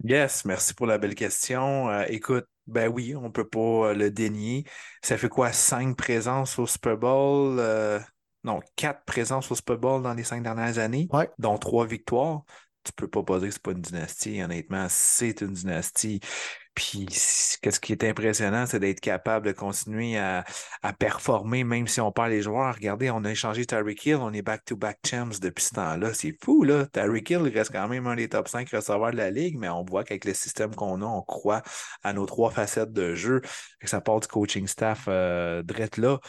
Yes, 0.03 0.45
merci 0.45 0.73
pour 0.73 0.85
la 0.87 0.97
belle 0.97 1.15
question. 1.15 1.89
Euh, 1.89 2.05
écoute, 2.09 2.45
ben 2.67 2.87
oui, 2.87 3.15
on 3.15 3.31
peut 3.31 3.47
pas 3.47 3.89
euh, 3.89 3.93
le 3.93 4.11
dénier. 4.11 4.65
Ça 5.03 5.17
fait 5.17 5.29
quoi, 5.29 5.51
cinq 5.51 5.97
présences 5.97 6.59
au 6.59 6.67
Super 6.67 6.97
Bowl? 6.97 7.57
euh, 7.59 7.99
non, 8.43 8.59
quatre 8.75 9.03
présences 9.05 9.51
au 9.51 9.55
Super 9.55 9.77
Bowl 9.77 10.03
dans 10.03 10.13
les 10.13 10.23
cinq 10.23 10.43
dernières 10.43 10.77
années, 10.77 11.07
Ouais. 11.11 11.29
dont 11.39 11.57
trois 11.57 11.85
victoires. 11.87 12.43
Tu 12.87 12.93
peux 12.93 13.07
pas 13.07 13.23
pas 13.23 13.39
dire 13.39 13.49
que 13.49 13.53
c'est 13.53 13.61
pas 13.61 13.71
une 13.71 13.81
dynastie, 13.81 14.41
honnêtement, 14.41 14.87
c'est 14.89 15.41
une 15.41 15.53
dynastie. 15.53 16.19
Puis, 16.77 17.07
qu'est-ce 17.61 17.79
qui 17.79 17.91
est 17.91 18.03
impressionnant, 18.03 18.67
c'est 18.67 18.79
d'être 18.79 18.99
capable 18.99 19.47
de 19.47 19.51
continuer 19.51 20.17
à, 20.17 20.45
à 20.83 20.93
performer, 20.93 21.63
même 21.63 21.87
si 21.87 21.99
on 22.01 22.11
perd 22.11 22.29
les 22.29 22.43
joueurs. 22.43 22.75
Regardez, 22.75 23.09
on 23.09 23.23
a 23.23 23.31
échangé 23.31 23.65
Tyreek 23.65 24.05
Hill, 24.05 24.17
on 24.17 24.31
est 24.31 24.43
back-to-back 24.43 24.99
champs 25.03 25.29
depuis 25.41 25.63
ce 25.65 25.73
temps-là. 25.73 26.13
C'est 26.13 26.35
fou, 26.43 26.63
là. 26.63 26.85
Tyreek 26.85 27.31
Hill 27.31 27.41
il 27.45 27.57
reste 27.57 27.71
quand 27.71 27.87
même 27.87 28.05
un 28.05 28.15
des 28.15 28.29
top 28.29 28.47
5 28.47 28.69
receveurs 28.69 29.11
de 29.11 29.17
la 29.17 29.31
ligue, 29.31 29.57
mais 29.57 29.69
on 29.69 29.83
voit 29.83 30.03
qu'avec 30.03 30.25
le 30.25 30.35
système 30.35 30.75
qu'on 30.75 31.01
a, 31.01 31.05
on 31.05 31.23
croit 31.23 31.63
à 32.03 32.13
nos 32.13 32.27
trois 32.27 32.51
facettes 32.51 32.93
de 32.93 33.15
jeu. 33.15 33.41
Ça 33.83 33.99
part 33.99 34.19
du 34.19 34.27
coaching 34.27 34.67
staff 34.67 35.05
euh, 35.07 35.63
là. 35.97 36.19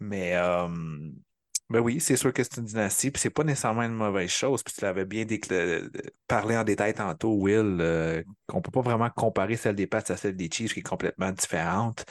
Mais 0.00 0.36
euh, 0.36 0.68
ben 1.70 1.80
oui, 1.80 2.00
c'est 2.00 2.16
sûr 2.16 2.32
que 2.32 2.42
c'est 2.44 2.58
une 2.58 2.66
dynastie, 2.66 3.10
puis 3.10 3.20
c'est 3.20 3.30
pas 3.30 3.44
nécessairement 3.44 3.82
une 3.82 3.94
mauvaise 3.94 4.30
chose. 4.30 4.62
Puis 4.62 4.74
tu 4.74 4.82
l'avais 4.82 5.04
bien 5.04 5.24
parlé 6.26 6.56
en 6.56 6.64
détail 6.64 6.94
tantôt, 6.94 7.34
Will, 7.34 7.78
euh, 7.80 8.22
qu'on 8.46 8.60
peut 8.60 8.70
pas 8.70 8.82
vraiment 8.82 9.10
comparer 9.10 9.56
celle 9.56 9.74
des 9.76 9.86
Pats 9.86 10.02
à 10.08 10.16
celle 10.16 10.36
des 10.36 10.50
Chiefs, 10.52 10.74
qui 10.74 10.80
est 10.80 10.82
complètement 10.82 11.32
différente. 11.32 12.04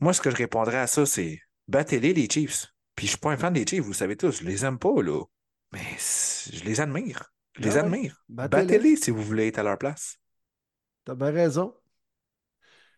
Moi, 0.00 0.12
ce 0.12 0.20
que 0.20 0.30
je 0.30 0.36
répondrais 0.36 0.78
à 0.78 0.86
ça, 0.86 1.06
c'est 1.06 1.40
battez-les, 1.68 2.14
les 2.14 2.28
Chiefs. 2.28 2.66
Puis 2.96 3.06
je 3.06 3.10
suis 3.12 3.18
pas 3.20 3.32
un 3.32 3.36
fan 3.36 3.52
des 3.52 3.64
Chiefs, 3.66 3.82
vous 3.84 3.92
savez 3.94 4.16
tous, 4.16 4.40
je 4.40 4.44
les 4.44 4.64
aime 4.64 4.78
pas, 4.78 5.02
là. 5.02 5.22
Mais 5.72 5.80
je 6.52 6.64
les 6.64 6.80
admire. 6.80 7.32
Je 7.54 7.62
les 7.62 7.76
Ah 7.76 7.80
ouais. 7.80 7.88
admire. 7.88 8.24
Battez-les. 8.28 8.78
Battez-les 8.78 8.96
si 8.96 9.10
vous 9.10 9.22
voulez 9.22 9.48
être 9.48 9.58
à 9.58 9.62
leur 9.62 9.78
place. 9.78 10.18
T'as 11.04 11.14
bien 11.14 11.30
raison. 11.30 11.74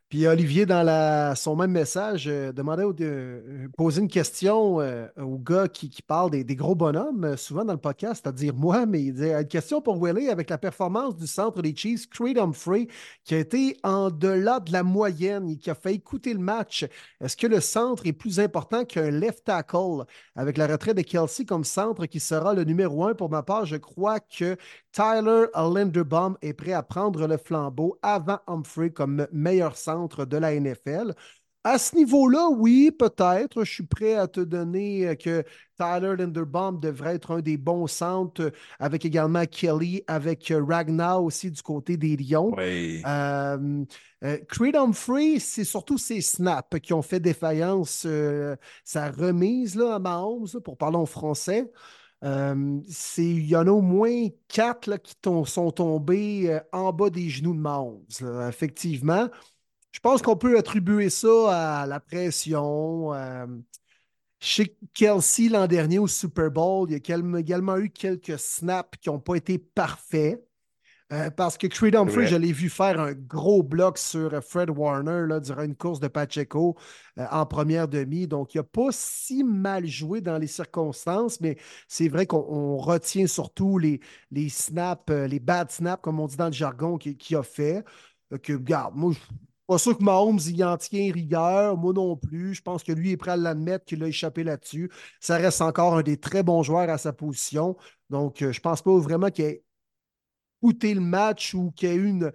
Puis 0.09 0.25
Olivier, 0.29 0.67
dans 0.67 1.35
son 1.35 1.57
même 1.57 1.73
message, 1.73 2.29
euh, 2.29 2.53
demandait 2.53 2.85
au- 2.85 2.95
euh, 3.01 3.67
poser 3.77 4.01
une 4.03 4.07
question 4.09 4.81
euh, 4.81 5.09
au 5.21 5.37
gars 5.37 5.67
qui, 5.67 5.91
qui 5.91 6.01
parle 6.01 6.31
des, 6.31 6.45
des 6.45 6.55
gros 6.55 6.77
bonhommes, 6.77 7.25
euh, 7.25 7.37
souvent 7.37 7.65
dans 7.65 7.73
le 7.73 7.79
podcast, 7.81 8.21
c'est-à-dire 8.23 8.55
moi, 8.55 8.87
mais 8.87 9.03
il 9.03 9.15
disait 9.15 9.35
une 9.35 9.49
question 9.49 9.81
pour 9.83 10.01
Willie 10.01 10.29
avec 10.29 10.49
la 10.49 10.59
performance 10.59 11.17
du 11.17 11.27
centre 11.27 11.61
des 11.61 11.75
Chiefs, 11.75 12.09
Creed 12.09 12.39
Humphrey, 12.39 12.87
qui 13.25 13.35
a 13.35 13.39
été 13.39 13.77
en 13.83 14.09
delà 14.11 14.61
de 14.61 14.71
la 14.71 14.85
moyenne 14.85 15.49
et 15.49 15.57
qui 15.57 15.71
a 15.71 15.75
fait 15.75 15.95
écouter 15.95 16.33
le 16.35 16.39
match. 16.39 16.87
Est-ce 17.21 17.37
que 17.37 17.49
le 17.49 17.61
centre 17.61 18.07
est 18.07 18.13
plus 18.13 18.39
important 18.39 18.85
qu'un 18.85 19.11
left 19.11 19.43
tackle? 19.45 20.05
Avec 20.37 20.57
la 20.57 20.69
retraite 20.69 20.99
de 20.99 21.03
Kelsey 21.03 21.45
comme 21.45 21.65
centre 21.65 22.07
qui 22.07 22.21
sera 22.21 22.55
le 22.55 22.63
numéro 22.63 23.05
un? 23.05 23.15
Pour 23.15 23.29
ma 23.29 23.43
part, 23.43 23.67
je 23.67 23.75
crois 23.77 24.21
que 24.21 24.57
Tyler 24.93 25.47
Linderbaum 25.57 26.39
est 26.43 26.53
prêt 26.53 26.73
à 26.75 26.85
prendre 26.85 27.27
le 27.27 27.37
flambeau 27.39 27.99
avant 28.03 28.39
Humphrey 28.47 28.91
comme 28.91 29.27
meilleur 29.33 29.77
centre 29.77 29.96
de 30.27 30.37
la 30.37 30.53
NFL. 30.55 31.15
À 31.69 31.79
ce 31.79 31.97
niveau-là, 31.97 32.49
oui, 32.49 32.93
peut-être. 32.97 33.65
Je 33.65 33.73
suis 33.73 33.87
prêt 33.87 34.15
à 34.15 34.29
te 34.29 34.39
donner 34.39 35.09
euh, 35.09 35.15
que 35.17 35.43
Tyler 35.77 36.15
Linderbaum 36.17 36.79
devrait 36.79 37.17
être 37.17 37.33
un 37.33 37.41
des 37.41 37.57
bons 37.57 37.89
centres, 37.89 38.41
euh, 38.41 38.51
avec 38.79 39.05
également 39.05 39.45
Kelly, 39.47 40.05
avec 40.07 40.53
euh, 40.53 40.63
Ragnar 40.65 41.25
aussi 41.25 41.51
du 41.51 41.61
côté 41.63 41.97
des 41.97 42.17
Lions. 42.17 42.55
Oui. 42.57 43.03
Euh, 43.05 43.85
euh, 44.23 44.39
Creed 44.49 44.77
Humphrey, 44.77 45.41
c'est 45.41 45.65
surtout 45.65 45.99
ses 45.99 46.21
snaps 46.21 46.79
qui 46.81 46.93
ont 46.93 47.03
fait 47.03 47.19
défaillance, 47.19 48.05
euh, 48.07 48.55
sa 48.85 49.11
remise 49.11 49.75
là, 49.75 49.97
à 49.97 49.99
Mahomes, 49.99 50.47
là, 50.55 50.61
pour 50.61 50.77
parler 50.79 50.99
en 50.99 51.07
français. 51.07 51.69
Il 52.23 53.47
y 53.47 53.57
en 53.57 53.67
a 53.67 53.71
au 53.73 53.83
moins 53.83 54.29
quatre 54.47 54.89
là, 54.89 54.99
qui 54.99 55.15
sont 55.47 55.73
tombés 55.73 56.61
en 56.73 56.93
bas 56.93 57.11
des 57.11 57.29
genoux 57.29 57.55
de 57.55 57.61
Mahomes, 57.61 58.05
effectivement. 58.49 59.29
Je 59.97 60.01
pense 60.03 60.21
qu'on 60.21 60.37
peut 60.37 60.59
attribuer 60.59 61.09
ça 61.09 61.81
à 61.81 61.87
la 61.87 62.01
pression. 62.01 63.15
euh, 63.15 63.47
chez 64.39 64.77
Kelsey 64.93 65.49
l'an 65.49 65.67
dernier 65.67 65.99
au 65.99 66.07
Super 66.07 66.51
Bowl, 66.51 66.87
il 66.91 66.93
y 66.93 66.95
a 66.95 66.99
également 67.39 67.79
eu 67.79 67.89
quelques 67.89 68.39
snaps 68.39 68.99
qui 69.01 69.09
n'ont 69.09 69.21
pas 69.21 69.37
été 69.37 69.57
parfaits. 69.59 70.47
Euh, 71.15 71.31
parce 71.31 71.57
que 71.57 71.67
Creed 71.67 71.97
Humphrey, 71.97 72.27
je 72.27 72.37
l'ai 72.37 72.53
vu 72.53 72.69
faire 72.69 73.01
un 73.01 73.15
gros 73.15 73.63
bloc 73.63 73.97
sur 73.97 74.45
Fred 74.45 74.69
Warner 74.69 75.25
là, 75.27 75.41
durant 75.41 75.63
une 75.63 75.75
course 75.75 75.99
de 75.99 76.09
Pacheco 76.09 76.77
euh, 77.19 77.25
en 77.31 77.47
première 77.47 77.89
demi. 77.89 78.27
Donc, 78.27 78.55
il 78.55 78.59
n'a 78.59 78.65
pas 78.65 78.89
si 78.91 79.45
mal 79.45 79.87
joué 79.87 80.21
dans 80.21 80.37
les 80.37 80.47
circonstances, 80.47 81.41
mais 81.41 81.57
c'est 81.89 82.09
vrai 82.09 82.27
qu'on 82.27 82.45
on 82.47 82.77
retient 82.77 83.27
surtout 83.27 83.79
les, 83.79 84.01
les 84.31 84.51
snaps, 84.51 85.09
les 85.09 85.41
bad 85.41 85.71
snaps, 85.71 86.03
comme 86.03 86.21
on 86.21 86.27
dit 86.27 86.37
dans 86.37 86.49
le 86.49 86.53
jargon, 86.53 86.99
qu'il 86.99 87.17
qu'il 87.17 87.37
a 87.39 87.43
fait. 87.43 87.83
Que, 88.43 88.53
regarde, 88.53 88.95
moi, 88.95 89.15
pas 89.67 89.79
sûr 89.79 89.99
que 89.99 90.05
Mahomes 90.05 90.39
y 90.47 90.63
en 90.65 90.77
tient 90.77 91.13
rigueur, 91.13 91.77
moi 91.77 91.93
non 91.93 92.17
plus. 92.17 92.55
Je 92.55 92.63
pense 92.63 92.83
que 92.85 92.93
lui 92.93 93.13
est 93.13 93.17
prêt 93.17 93.33
à 93.33 93.37
l'admettre 93.37 93.85
qu'il 93.85 94.03
a 94.05 94.09
échappé 94.09 94.45
là-dessus. 94.45 94.91
Ça 95.21 95.37
reste 95.37 95.61
encore 95.61 95.97
un 95.97 96.03
des 96.03 96.19
très 96.19 96.43
bons 96.43 96.63
joueurs 96.63 96.89
à 96.91 96.99
sa 96.99 97.13
position. 97.13 97.77
Donc, 98.11 98.43
euh, 98.43 98.53
je 98.53 98.61
pense 98.61 98.83
pas 98.83 98.97
vraiment 98.99 99.31
qu'il 99.31 99.45
ait 99.47 99.65
coûté 100.61 100.95
le 100.95 101.01
match 101.01 101.55
ou 101.55 101.71
qu'il 101.73 101.89
y 101.89 101.93
ait 101.93 101.97
eu 101.97 102.09
une, 102.09 102.33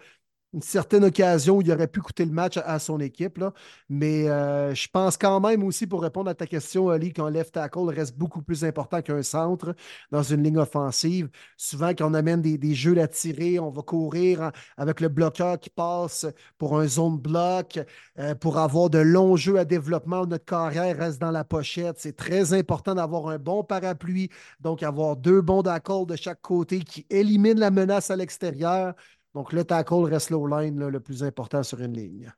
une 0.53 0.61
certaine 0.61 1.05
occasion 1.05 1.57
où 1.57 1.61
il 1.61 1.71
aurait 1.71 1.87
pu 1.87 2.01
coûter 2.01 2.25
le 2.25 2.31
match 2.31 2.57
à, 2.57 2.79
son 2.79 2.99
équipe. 2.99 3.43
Mais 3.89 4.27
euh, 4.29 4.73
je 4.75 4.87
pense 4.89 5.17
quand 5.17 5.39
même 5.39 5.63
aussi, 5.63 5.87
pour 5.87 6.01
répondre 6.01 6.29
à 6.29 6.35
ta 6.35 6.45
question, 6.45 6.89
Ali, 6.89 7.13
qu'un 7.13 7.29
left 7.29 7.53
tackle 7.53 7.89
reste 7.89 8.17
beaucoup 8.17 8.41
plus 8.41 8.65
important 8.65 9.01
qu'un 9.01 9.23
centre 9.23 9.73
dans 10.11 10.23
une 10.23 10.43
ligne 10.43 10.57
offensive. 10.57 11.29
Souvent, 11.57 11.89
quand 11.89 12.09
on 12.11 12.13
amène 12.13 12.41
des, 12.41 12.57
des 12.57 12.73
jeux 12.73 12.99
à 12.99 13.07
tirer, 13.07 13.59
on 13.59 13.69
va 13.69 13.81
courir 13.81 14.51
avec 14.77 14.99
le 14.99 15.07
bloqueur 15.07 15.59
qui 15.59 15.69
passe 15.69 16.25
pour 16.57 16.79
un 16.79 16.87
zone 16.87 17.17
bloc, 17.17 17.79
euh, 18.19 18.35
pour 18.35 18.57
avoir 18.57 18.89
de 18.89 18.99
longs 18.99 19.35
jeux 19.35 19.57
à 19.57 19.65
développement. 19.65 20.25
Notre 20.25 20.45
carrière 20.45 20.97
reste 20.97 21.21
dans 21.21 21.31
la 21.31 21.43
pochette. 21.43 21.97
C'est 21.99 22.15
très 22.15 22.53
important 22.53 22.95
d'avoir 22.95 23.29
un 23.29 23.37
bon 23.37 23.63
parapluie, 23.63 24.29
donc 24.59 24.83
avoir 24.83 25.15
deux 25.15 25.41
bons 25.41 25.63
tackles 25.63 26.05
de 26.07 26.15
chaque 26.15 26.41
côté 26.41 26.79
qui 26.79 27.05
éliminent 27.09 27.59
la 27.59 27.71
menace 27.71 28.11
à 28.11 28.15
l'extérieur. 28.15 28.93
Donc, 29.33 29.53
le 29.53 29.63
tackle 29.63 30.03
reste 30.05 30.29
low 30.29 30.47
line 30.47 30.87
le 30.87 30.99
plus 30.99 31.23
important 31.23 31.63
sur 31.63 31.79
une 31.81 31.93
ligne. 31.93 32.33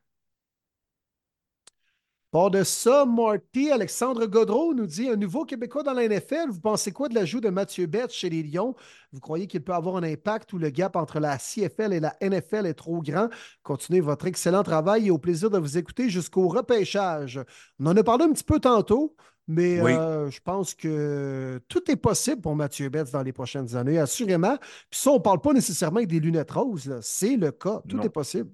Pas 2.33 2.49
de 2.49 2.63
ça, 2.63 3.05
Marty, 3.05 3.69
Alexandre 3.69 4.25
Godreau 4.25 4.73
nous 4.73 4.87
dit 4.87 5.07
un 5.07 5.15
nouveau 5.15 5.45
Québécois 5.45 5.83
dans 5.83 5.93
la 5.93 6.07
NFL. 6.07 6.49
Vous 6.49 6.59
pensez 6.59 6.91
quoi 6.91 7.07
de 7.07 7.13
l'ajout 7.13 7.41
de 7.41 7.49
Mathieu 7.49 7.85
Betts 7.85 8.11
chez 8.11 8.27
les 8.27 8.41
Lions? 8.41 8.73
Vous 9.11 9.19
croyez 9.19 9.45
qu'il 9.45 9.63
peut 9.63 9.71
avoir 9.71 9.97
un 9.97 10.01
impact 10.03 10.51
ou 10.51 10.57
le 10.57 10.71
gap 10.71 10.95
entre 10.95 11.19
la 11.19 11.37
CFL 11.37 11.93
et 11.93 11.99
la 11.99 12.15
NFL 12.21 12.65
est 12.65 12.73
trop 12.73 13.03
grand? 13.03 13.29
Continuez 13.61 14.01
votre 14.01 14.25
excellent 14.25 14.63
travail 14.63 15.05
et 15.05 15.11
au 15.11 15.19
plaisir 15.19 15.51
de 15.51 15.59
vous 15.59 15.77
écouter 15.77 16.09
jusqu'au 16.09 16.47
repêchage. 16.47 17.39
On 17.79 17.85
en 17.85 17.95
a 17.95 18.03
parlé 18.03 18.25
un 18.25 18.31
petit 18.31 18.43
peu 18.43 18.59
tantôt, 18.59 19.15
mais 19.47 19.81
Oui. 19.81 19.91
euh, 19.93 20.29
je 20.29 20.39
pense 20.41 20.73
que 20.73 21.59
tout 21.67 21.89
est 21.91 21.95
possible 21.95 22.41
pour 22.41 22.55
Mathieu 22.55 22.89
Betts 22.89 23.11
dans 23.11 23.23
les 23.23 23.33
prochaines 23.33 23.75
années, 23.75 23.97
assurément. 23.99 24.57
Puis 24.89 24.99
ça, 24.99 25.11
on 25.11 25.15
ne 25.15 25.19
parle 25.19 25.41
pas 25.41 25.53
nécessairement 25.53 25.97
avec 25.97 26.09
des 26.09 26.19
lunettes 26.19 26.51
roses. 26.51 26.97
C'est 27.01 27.35
le 27.35 27.51
cas. 27.51 27.81
Tout 27.87 27.97
Non. 27.97 28.03
est 28.03 28.09
possible. 28.09 28.49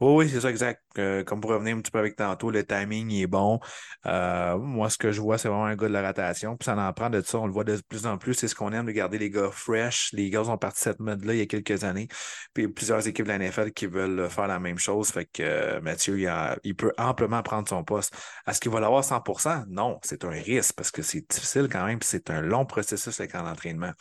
Oui, 0.00 0.24
oui, 0.26 0.28
c'est 0.30 0.40
ça, 0.40 0.50
exact. 0.50 0.82
Euh, 0.98 1.22
comme 1.24 1.40
pour 1.40 1.50
revenir 1.52 1.76
un 1.76 1.80
petit 1.80 1.90
peu 1.92 1.98
avec 2.00 2.16
tantôt, 2.16 2.50
le 2.50 2.66
timing 2.66 3.10
est 3.12 3.26
bon. 3.28 3.60
Euh, 4.06 4.58
moi, 4.58 4.90
ce 4.90 4.98
que 4.98 5.12
je 5.12 5.20
vois, 5.20 5.38
c'est 5.38 5.48
vraiment 5.48 5.64
un 5.66 5.76
gars 5.76 5.86
de 5.88 5.92
la 5.92 6.06
rotation. 6.06 6.56
Puis 6.56 6.64
ça 6.66 6.76
en 6.76 6.92
prend 6.92 7.10
de 7.10 7.20
ça. 7.22 7.38
On 7.38 7.46
le 7.46 7.52
voit 7.52 7.64
de 7.64 7.80
plus 7.88 8.04
en 8.06 8.18
plus. 8.18 8.34
C'est 8.34 8.48
ce 8.48 8.54
qu'on 8.56 8.72
aime 8.72 8.86
de 8.86 8.90
garder 8.92 9.18
les 9.18 9.30
gars 9.30 9.50
fresh. 9.52 10.10
Les 10.12 10.30
gars 10.30 10.42
ont 10.42 10.58
parti 10.58 10.80
cette 10.82 10.98
mode-là 11.00 11.34
il 11.34 11.38
y 11.38 11.42
a 11.42 11.46
quelques 11.46 11.84
années. 11.84 12.08
Puis 12.52 12.68
plusieurs 12.68 13.06
équipes 13.06 13.24
de 13.26 13.30
la 13.30 13.38
NFL 13.38 13.72
qui 13.72 13.86
veulent 13.86 14.28
faire 14.28 14.48
la 14.48 14.58
même 14.58 14.78
chose. 14.78 15.10
Fait 15.10 15.26
que 15.26 15.42
euh, 15.42 15.80
Mathieu, 15.80 16.18
il, 16.18 16.26
a- 16.26 16.58
il 16.64 16.74
peut 16.76 16.92
amplement 16.98 17.42
prendre 17.42 17.68
son 17.68 17.84
poste. 17.84 18.14
Est-ce 18.46 18.60
qu'il 18.60 18.72
va 18.72 18.80
l'avoir 18.80 19.04
100% 19.04 19.64
Non, 19.68 20.00
c'est 20.02 20.24
un 20.24 20.30
risque 20.30 20.74
parce 20.74 20.90
que 20.90 21.02
c'est 21.02 21.24
difficile 21.30 21.68
quand 21.70 21.86
même. 21.86 22.00
C'est 22.02 22.30
un 22.30 22.40
long 22.42 22.66
processus 22.66 23.18
avec 23.20 23.34
un 23.36 23.46
entraînement. 23.46 23.92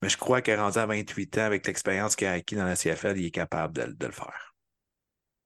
Mais 0.00 0.08
je 0.08 0.16
crois 0.16 0.38
est 0.46 0.56
rendu 0.56 0.78
à 0.78 0.86
28 0.86 1.36
ans 1.38 1.42
avec 1.42 1.66
l'expérience 1.66 2.16
qu'il 2.16 2.26
a 2.28 2.32
acquis 2.32 2.54
dans 2.56 2.64
la 2.64 2.76
CFL, 2.76 3.18
il 3.18 3.26
est 3.26 3.30
capable 3.30 3.96
de 3.98 4.06
le 4.06 4.12
faire. 4.12 4.49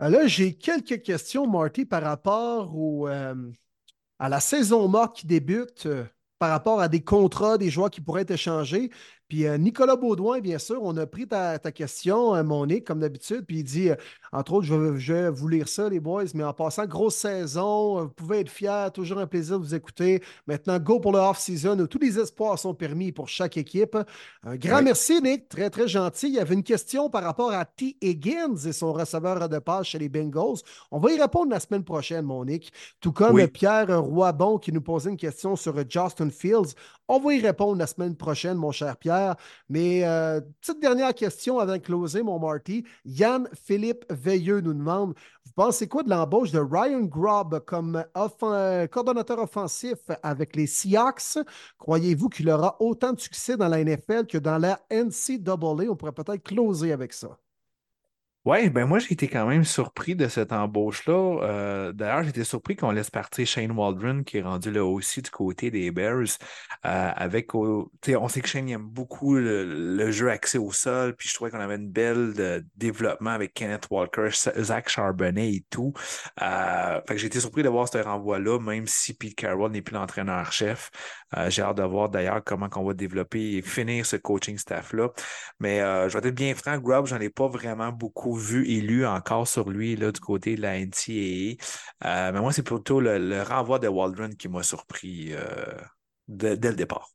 Ah, 0.04 0.10
Là, 0.10 0.26
j'ai 0.26 0.52
quelques 0.54 1.00
questions, 1.00 1.46
Marty, 1.46 1.86
par 1.86 2.02
rapport 2.02 2.70
euh, 3.08 3.34
à 4.18 4.28
la 4.28 4.38
saison 4.38 4.86
morte 4.86 5.16
qui 5.16 5.26
débute, 5.26 5.86
euh, 5.86 6.04
par 6.38 6.50
rapport 6.50 6.82
à 6.82 6.88
des 6.88 7.02
contrats, 7.02 7.56
des 7.56 7.70
joueurs 7.70 7.88
qui 7.90 8.02
pourraient 8.02 8.20
être 8.22 8.32
échangés. 8.32 8.90
Puis 9.28 9.46
euh, 9.46 9.56
Nicolas 9.56 9.96
Baudouin, 9.96 10.40
bien 10.40 10.58
sûr, 10.58 10.82
on 10.82 10.96
a 10.96 11.06
pris 11.06 11.26
ta, 11.26 11.58
ta 11.58 11.72
question, 11.72 12.34
euh, 12.34 12.42
Monique, 12.42 12.84
comme 12.84 13.00
d'habitude, 13.00 13.44
puis 13.46 13.58
il 13.58 13.64
dit, 13.64 13.90
euh, 13.90 13.96
entre 14.32 14.52
autres, 14.54 14.66
je 14.66 14.74
vais, 14.74 15.00
je 15.00 15.12
vais 15.12 15.30
vous 15.30 15.48
lire 15.48 15.68
ça, 15.68 15.88
les 15.88 16.00
boys, 16.00 16.24
mais 16.34 16.44
en 16.44 16.52
passant, 16.52 16.86
grosse 16.86 17.16
saison, 17.16 18.02
vous 18.02 18.10
pouvez 18.10 18.40
être 18.40 18.50
fiers, 18.50 18.88
toujours 18.92 19.18
un 19.18 19.26
plaisir 19.26 19.58
de 19.58 19.64
vous 19.64 19.74
écouter. 19.74 20.22
Maintenant, 20.46 20.78
go 20.78 21.00
pour 21.00 21.12
le 21.12 21.18
off-season 21.18 21.78
où 21.80 21.86
tous 21.86 21.98
les 21.98 22.18
espoirs 22.18 22.58
sont 22.58 22.74
permis 22.74 23.12
pour 23.12 23.28
chaque 23.28 23.56
équipe. 23.56 23.96
Un 24.42 24.56
grand 24.56 24.80
Oui. 24.80 24.82
merci, 24.82 25.20
Nick, 25.22 25.48
très, 25.48 25.70
très 25.70 25.88
gentil. 25.88 26.28
Il 26.28 26.34
y 26.34 26.38
avait 26.38 26.54
une 26.54 26.62
question 26.62 27.08
par 27.08 27.22
rapport 27.24 27.52
à 27.52 27.64
T. 27.64 27.96
Higgins 28.02 28.56
et 28.66 28.72
son 28.72 28.92
receveur 28.92 29.48
de 29.48 29.58
passe 29.58 29.86
chez 29.86 29.98
les 29.98 30.08
Bengals. 30.08 30.58
On 30.90 30.98
va 30.98 31.12
y 31.12 31.20
répondre 31.20 31.50
la 31.50 31.60
semaine 31.60 31.84
prochaine, 31.84 32.24
Monique. 32.26 32.72
Tout 33.00 33.12
comme 33.12 33.34
Oui. 33.36 33.46
Pierre 33.48 34.02
Roibon 34.02 34.58
qui 34.58 34.72
nous 34.72 34.82
posait 34.82 35.10
une 35.10 35.16
question 35.16 35.56
sur 35.56 35.74
Justin 35.88 36.30
Fields. 36.30 36.74
On 37.06 37.18
va 37.18 37.34
y 37.34 37.40
répondre 37.40 37.76
la 37.78 37.86
semaine 37.86 38.16
prochaine, 38.16 38.56
mon 38.56 38.72
cher 38.72 38.96
Pierre. 38.96 39.36
Mais 39.68 40.04
euh, 40.04 40.40
petite 40.60 40.80
dernière 40.80 41.14
question 41.14 41.58
avant 41.58 41.74
de 41.74 41.78
closer, 41.78 42.22
mon 42.22 42.38
Marty. 42.38 42.84
Yann-Philippe 43.04 44.06
Veilleux 44.10 44.60
nous 44.62 44.72
demande 44.72 45.14
Vous 45.44 45.52
pensez 45.54 45.86
quoi 45.86 46.02
de 46.02 46.08
l'embauche 46.08 46.50
de 46.50 46.60
Ryan 46.60 47.02
Grubb 47.02 47.60
comme 47.66 48.04
coordonnateur 48.90 49.38
offensif 49.38 49.98
avec 50.22 50.56
les 50.56 50.66
Seahawks? 50.66 51.44
Croyez-vous 51.78 52.30
qu'il 52.30 52.48
aura 52.48 52.76
autant 52.80 53.12
de 53.12 53.20
succès 53.20 53.58
dans 53.58 53.68
la 53.68 53.84
NFL 53.84 54.26
que 54.26 54.38
dans 54.38 54.56
la 54.56 54.80
NCAA 54.90 55.90
On 55.90 55.96
pourrait 55.96 56.12
peut-être 56.12 56.42
closer 56.42 56.92
avec 56.92 57.12
ça. 57.12 57.38
Oui, 58.46 58.68
ben 58.68 58.84
moi, 58.84 58.98
j'ai 58.98 59.14
été 59.14 59.26
quand 59.26 59.46
même 59.46 59.64
surpris 59.64 60.14
de 60.14 60.28
cette 60.28 60.52
embauche-là. 60.52 61.38
Euh, 61.42 61.92
d'ailleurs, 61.94 62.24
j'étais 62.24 62.44
surpris 62.44 62.76
qu'on 62.76 62.90
laisse 62.90 63.08
partir 63.08 63.46
Shane 63.46 63.70
Waldron, 63.72 64.22
qui 64.22 64.36
est 64.36 64.42
rendu 64.42 64.70
là 64.70 64.84
aussi 64.84 65.22
du 65.22 65.30
côté 65.30 65.70
des 65.70 65.90
Bears. 65.90 66.36
Euh, 66.84 67.10
avec, 67.16 67.54
on 67.54 67.88
sait 68.28 68.42
que 68.42 68.48
Shane 68.48 68.68
aime 68.68 68.82
beaucoup 68.82 69.34
le, 69.34 70.10
jeu 70.10 70.28
axé 70.30 70.58
au 70.58 70.72
sol, 70.72 71.16
puis 71.16 71.26
je 71.26 71.34
trouvais 71.34 71.50
qu'on 71.50 71.60
avait 71.60 71.76
une 71.76 71.88
belle 71.88 72.62
développement 72.76 73.30
avec 73.30 73.54
Kenneth 73.54 73.86
Walker, 73.90 74.28
Zach 74.30 74.90
Charbonnet 74.90 75.54
et 75.54 75.64
tout. 75.70 75.94
Euh, 76.42 77.00
fait 77.08 77.14
que 77.14 77.16
j'ai 77.16 77.28
été 77.28 77.40
surpris 77.40 77.62
de 77.62 77.70
voir 77.70 77.88
ce 77.88 77.96
renvoi-là, 77.96 78.58
même 78.58 78.86
si 78.86 79.14
Pete 79.14 79.36
Carroll 79.36 79.72
n'est 79.72 79.80
plus 79.80 79.94
l'entraîneur-chef. 79.94 80.90
j'ai 81.48 81.62
hâte 81.62 81.78
de 81.78 81.82
voir 81.82 82.10
d'ailleurs 82.10 82.42
comment 82.44 82.68
on 82.76 82.84
va 82.84 82.92
développer 82.92 83.54
et 83.54 83.62
finir 83.62 84.04
ce 84.04 84.16
coaching 84.16 84.58
staff-là. 84.58 85.08
Mais 85.60 85.78
je 85.78 86.18
vais 86.18 86.28
être 86.28 86.34
bien 86.34 86.54
franc, 86.54 86.76
Grubb, 86.76 87.06
j'en 87.06 87.20
ai 87.20 87.30
pas 87.30 87.48
vraiment 87.48 87.90
beaucoup 87.90 88.33
vu 88.34 88.68
et 88.68 88.80
lu 88.80 89.06
encore 89.06 89.48
sur 89.48 89.70
lui 89.70 89.96
là, 89.96 90.12
du 90.12 90.20
côté 90.20 90.56
de 90.56 90.62
la 90.62 90.78
NCAA. 90.78 91.56
Euh, 92.04 92.32
mais 92.32 92.40
moi, 92.40 92.52
c'est 92.52 92.62
plutôt 92.62 93.00
le, 93.00 93.42
renvoi 93.42 93.78
de 93.78 93.88
Waldron 93.88 94.30
qui 94.30 94.48
m'a 94.48 94.62
surpris 94.62 95.32
euh, 95.32 95.74
dès 96.28 96.56
le 96.56 96.74
départ. 96.74 97.10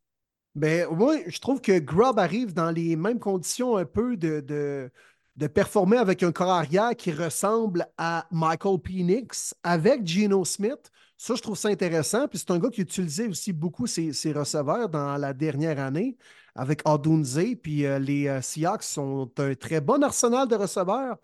Ben, 0.55 0.87
moi, 0.89 1.15
je 1.27 1.39
trouve 1.39 1.61
que 1.61 1.77
Grubb 1.77 2.19
arrive 2.19 2.53
dans 2.53 2.71
les 2.71 2.95
mêmes 2.95 3.19
conditions 3.19 3.77
un 3.77 3.85
peu 3.85 4.17
de, 4.17 4.41
de, 4.41 5.47
performer 5.47 5.97
avec 5.97 6.21
un 6.23 6.31
corps 6.31 6.49
arrière 6.49 6.95
qui 6.97 7.11
ressemble 7.11 7.87
à 7.97 8.27
Michael 8.31 8.79
Penix 8.79 9.53
avec 9.63 10.05
Geno 10.05 10.43
Smith. 10.43 10.91
Ça, 11.17 11.35
je 11.35 11.41
trouve 11.41 11.57
ça 11.57 11.69
intéressant. 11.69 12.27
Puis 12.27 12.39
c'est 12.39 12.51
un 12.51 12.59
gars 12.59 12.69
qui 12.69 12.81
utilisait 12.81 13.27
aussi 13.27 13.53
beaucoup 13.53 13.87
ses, 13.87 14.11
ses 14.11 14.33
receveurs 14.33 14.89
dans 14.89 15.17
la 15.17 15.33
dernière 15.33 15.79
année 15.79 16.17
avec 16.55 16.81
Adunze. 16.85 17.39
Puis 17.61 17.85
euh, 17.85 17.99
les 17.99 18.27
euh, 18.27 18.41
Seahawks 18.41 18.83
sont 18.83 19.31
un 19.37 19.55
très 19.55 19.81
bon 19.81 20.03
arsenal 20.03 20.47
de 20.47 20.55
receveurs. 20.55 21.17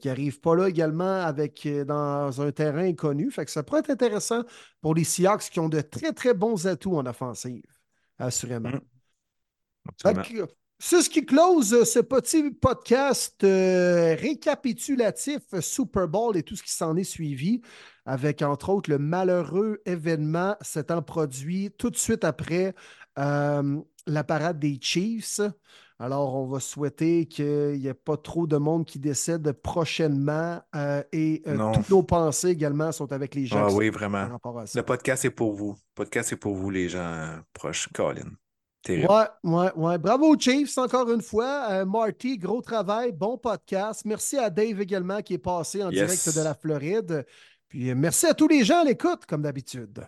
qui 0.00 0.08
n'arrivent 0.08 0.40
pas 0.40 0.54
là 0.56 0.68
également 0.68 1.22
avec, 1.22 1.66
euh, 1.66 1.84
dans 1.84 2.40
un 2.40 2.52
terrain 2.52 2.84
inconnu. 2.84 3.30
Fait 3.30 3.44
que 3.44 3.50
ça 3.50 3.62
pourrait 3.62 3.80
être 3.80 3.90
intéressant 3.90 4.42
pour 4.80 4.94
les 4.94 5.04
Seahawks 5.04 5.50
qui 5.50 5.60
ont 5.60 5.68
de 5.68 5.80
très, 5.80 6.12
très 6.12 6.34
bons 6.34 6.66
atouts 6.66 6.96
en 6.96 7.06
offensive, 7.06 7.62
assurément. 8.18 8.70
Mmh. 8.70 10.46
C'est 10.80 11.02
ce 11.02 11.08
qui 11.08 11.24
close 11.24 11.84
ce 11.84 12.00
petit 12.00 12.50
podcast 12.50 13.36
récapitulatif 13.42 15.40
Super 15.60 16.08
Bowl 16.08 16.36
et 16.36 16.42
tout 16.42 16.56
ce 16.56 16.62
qui 16.62 16.72
s'en 16.72 16.96
est 16.96 17.04
suivi, 17.04 17.60
avec 18.04 18.42
entre 18.42 18.70
autres 18.70 18.90
le 18.90 18.98
malheureux 18.98 19.80
événement 19.86 20.56
s'étant 20.62 21.00
produit 21.00 21.70
tout 21.78 21.90
de 21.90 21.96
suite 21.96 22.24
après 22.24 22.74
la 24.06 24.24
parade 24.24 24.58
des 24.58 24.78
Chiefs. 24.80 25.40
Alors, 26.00 26.34
on 26.34 26.46
va 26.46 26.58
souhaiter 26.58 27.26
qu'il 27.26 27.78
n'y 27.78 27.86
ait 27.86 27.94
pas 27.94 28.16
trop 28.16 28.48
de 28.48 28.56
monde 28.56 28.84
qui 28.84 28.98
décède 28.98 29.50
prochainement 29.52 30.60
euh, 30.74 31.02
et 31.12 31.42
euh, 31.46 31.72
toutes 31.72 31.88
nos 31.88 32.02
pensées 32.02 32.48
également 32.48 32.90
sont 32.90 33.12
avec 33.12 33.34
les 33.34 33.46
gens. 33.46 33.68
Ah 33.68 33.72
oui, 33.72 33.90
vraiment. 33.90 34.28
Le 34.74 34.82
podcast 34.82 35.24
est 35.24 35.30
pour 35.30 35.52
vous. 35.52 35.70
Le 35.70 35.94
podcast 35.94 36.32
est 36.32 36.36
pour 36.36 36.56
vous, 36.56 36.70
les 36.70 36.88
gens 36.88 36.98
euh, 36.98 37.36
proches. 37.52 37.88
Colin. 37.94 38.30
Terrible. 38.82 39.08
Ouais, 39.08 39.26
ouais, 39.44 39.72
ouais. 39.76 39.98
Bravo 39.98 40.36
Chiefs 40.38 40.76
encore 40.78 41.10
une 41.10 41.22
fois. 41.22 41.84
Marty, 41.84 42.38
gros 42.38 42.60
travail, 42.60 43.12
bon 43.12 43.38
podcast. 43.38 44.02
Merci 44.04 44.36
à 44.36 44.50
Dave 44.50 44.80
également 44.80 45.22
qui 45.22 45.34
est 45.34 45.38
passé 45.38 45.82
en 45.82 45.90
direct 45.90 46.36
de 46.36 46.42
la 46.42 46.54
Floride. 46.54 47.24
Puis 47.68 47.94
merci 47.94 48.26
à 48.26 48.34
tous 48.34 48.48
les 48.48 48.64
gens 48.64 48.80
à 48.80 48.84
l'écoute, 48.84 49.24
comme 49.26 49.42
d'habitude. 49.42 50.06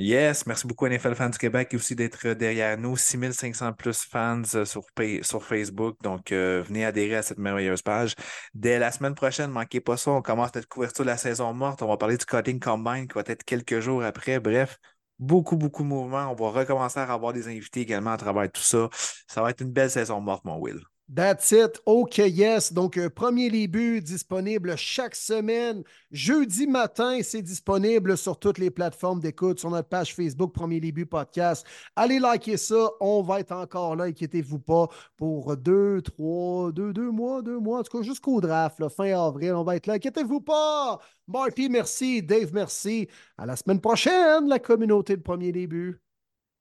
Yes, 0.00 0.46
merci 0.46 0.64
beaucoup 0.64 0.86
NFL 0.86 1.16
Fans 1.16 1.28
du 1.28 1.38
Québec 1.38 1.74
aussi 1.74 1.96
d'être 1.96 2.28
derrière 2.28 2.78
nous. 2.78 2.96
6500 2.96 3.72
plus 3.72 4.04
fans 4.04 4.42
euh, 4.54 4.64
sur, 4.64 4.84
sur 5.22 5.44
Facebook. 5.44 5.96
Donc, 6.02 6.30
euh, 6.30 6.62
venez 6.64 6.84
adhérer 6.84 7.16
à 7.16 7.22
cette 7.22 7.38
merveilleuse 7.38 7.82
page. 7.82 8.14
Dès 8.54 8.78
la 8.78 8.92
semaine 8.92 9.16
prochaine, 9.16 9.50
manquez 9.50 9.80
pas 9.80 9.96
ça. 9.96 10.12
On 10.12 10.22
commence 10.22 10.54
notre 10.54 10.68
couverture 10.68 11.04
de 11.04 11.10
la 11.10 11.16
saison 11.16 11.52
morte. 11.52 11.82
On 11.82 11.88
va 11.88 11.96
parler 11.96 12.16
du 12.16 12.24
Cutting 12.24 12.60
Combine 12.60 13.08
qui 13.08 13.14
va 13.14 13.24
être 13.26 13.42
quelques 13.42 13.80
jours 13.80 14.04
après. 14.04 14.38
Bref, 14.38 14.78
beaucoup, 15.18 15.56
beaucoup 15.56 15.82
de 15.82 15.88
mouvements. 15.88 16.30
On 16.30 16.34
va 16.36 16.50
recommencer 16.60 17.00
à 17.00 17.12
avoir 17.12 17.32
des 17.32 17.48
invités 17.48 17.80
également 17.80 18.12
à 18.12 18.18
travers 18.18 18.52
tout 18.52 18.62
ça. 18.62 18.88
Ça 19.26 19.42
va 19.42 19.50
être 19.50 19.62
une 19.62 19.72
belle 19.72 19.90
saison 19.90 20.20
morte, 20.20 20.44
mon 20.44 20.58
Will. 20.58 20.78
That's 21.14 21.52
it. 21.52 21.80
OK, 21.86 22.18
yes. 22.18 22.70
Donc, 22.70 22.98
euh, 22.98 23.08
premier 23.08 23.48
début 23.50 24.02
disponible 24.02 24.76
chaque 24.76 25.14
semaine. 25.14 25.82
Jeudi 26.10 26.66
matin, 26.66 27.20
c'est 27.22 27.40
disponible 27.40 28.18
sur 28.18 28.38
toutes 28.38 28.58
les 28.58 28.70
plateformes 28.70 29.20
d'écoute, 29.20 29.58
sur 29.58 29.70
notre 29.70 29.88
page 29.88 30.14
Facebook, 30.14 30.52
Premier 30.52 30.80
début 30.80 31.06
podcast. 31.06 31.66
Allez 31.96 32.18
liker 32.18 32.58
ça. 32.58 32.90
On 33.00 33.22
va 33.22 33.40
être 33.40 33.52
encore 33.52 33.96
là, 33.96 34.04
inquiétez-vous 34.04 34.58
pas, 34.58 34.88
pour 35.16 35.56
deux, 35.56 36.02
trois, 36.02 36.72
deux, 36.72 36.92
deux 36.92 37.10
mois, 37.10 37.40
deux 37.40 37.58
mois, 37.58 37.80
en 37.80 37.82
tout 37.84 37.98
cas 37.98 38.04
jusqu'au 38.04 38.42
draft, 38.42 38.86
fin 38.90 39.18
avril. 39.18 39.54
On 39.54 39.64
va 39.64 39.76
être 39.76 39.86
là. 39.86 39.94
Inquiétez-vous 39.94 40.42
pas. 40.42 40.98
Marty, 41.26 41.70
merci. 41.70 42.22
Dave, 42.22 42.50
merci. 42.52 43.08
À 43.38 43.46
la 43.46 43.56
semaine 43.56 43.80
prochaine, 43.80 44.46
la 44.46 44.58
communauté 44.58 45.16
de 45.16 45.22
Premier 45.22 45.52
début. 45.52 46.02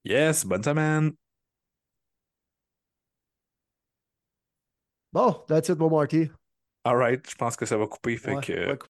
Yes, 0.06 0.46
bonne 0.46 0.64
semaine. 0.64 1.27
Bon, 5.18 5.36
that's 5.48 5.68
it, 5.70 5.80
mon 5.80 5.90
Marty. 5.90 6.30
All 6.86 6.96
right, 6.96 7.28
je 7.28 7.34
pense 7.34 7.56
que 7.56 7.66
ça 7.66 7.76
va 7.76 7.88
couper. 7.88 8.18
Fait 8.18 8.40
que... 8.40 8.78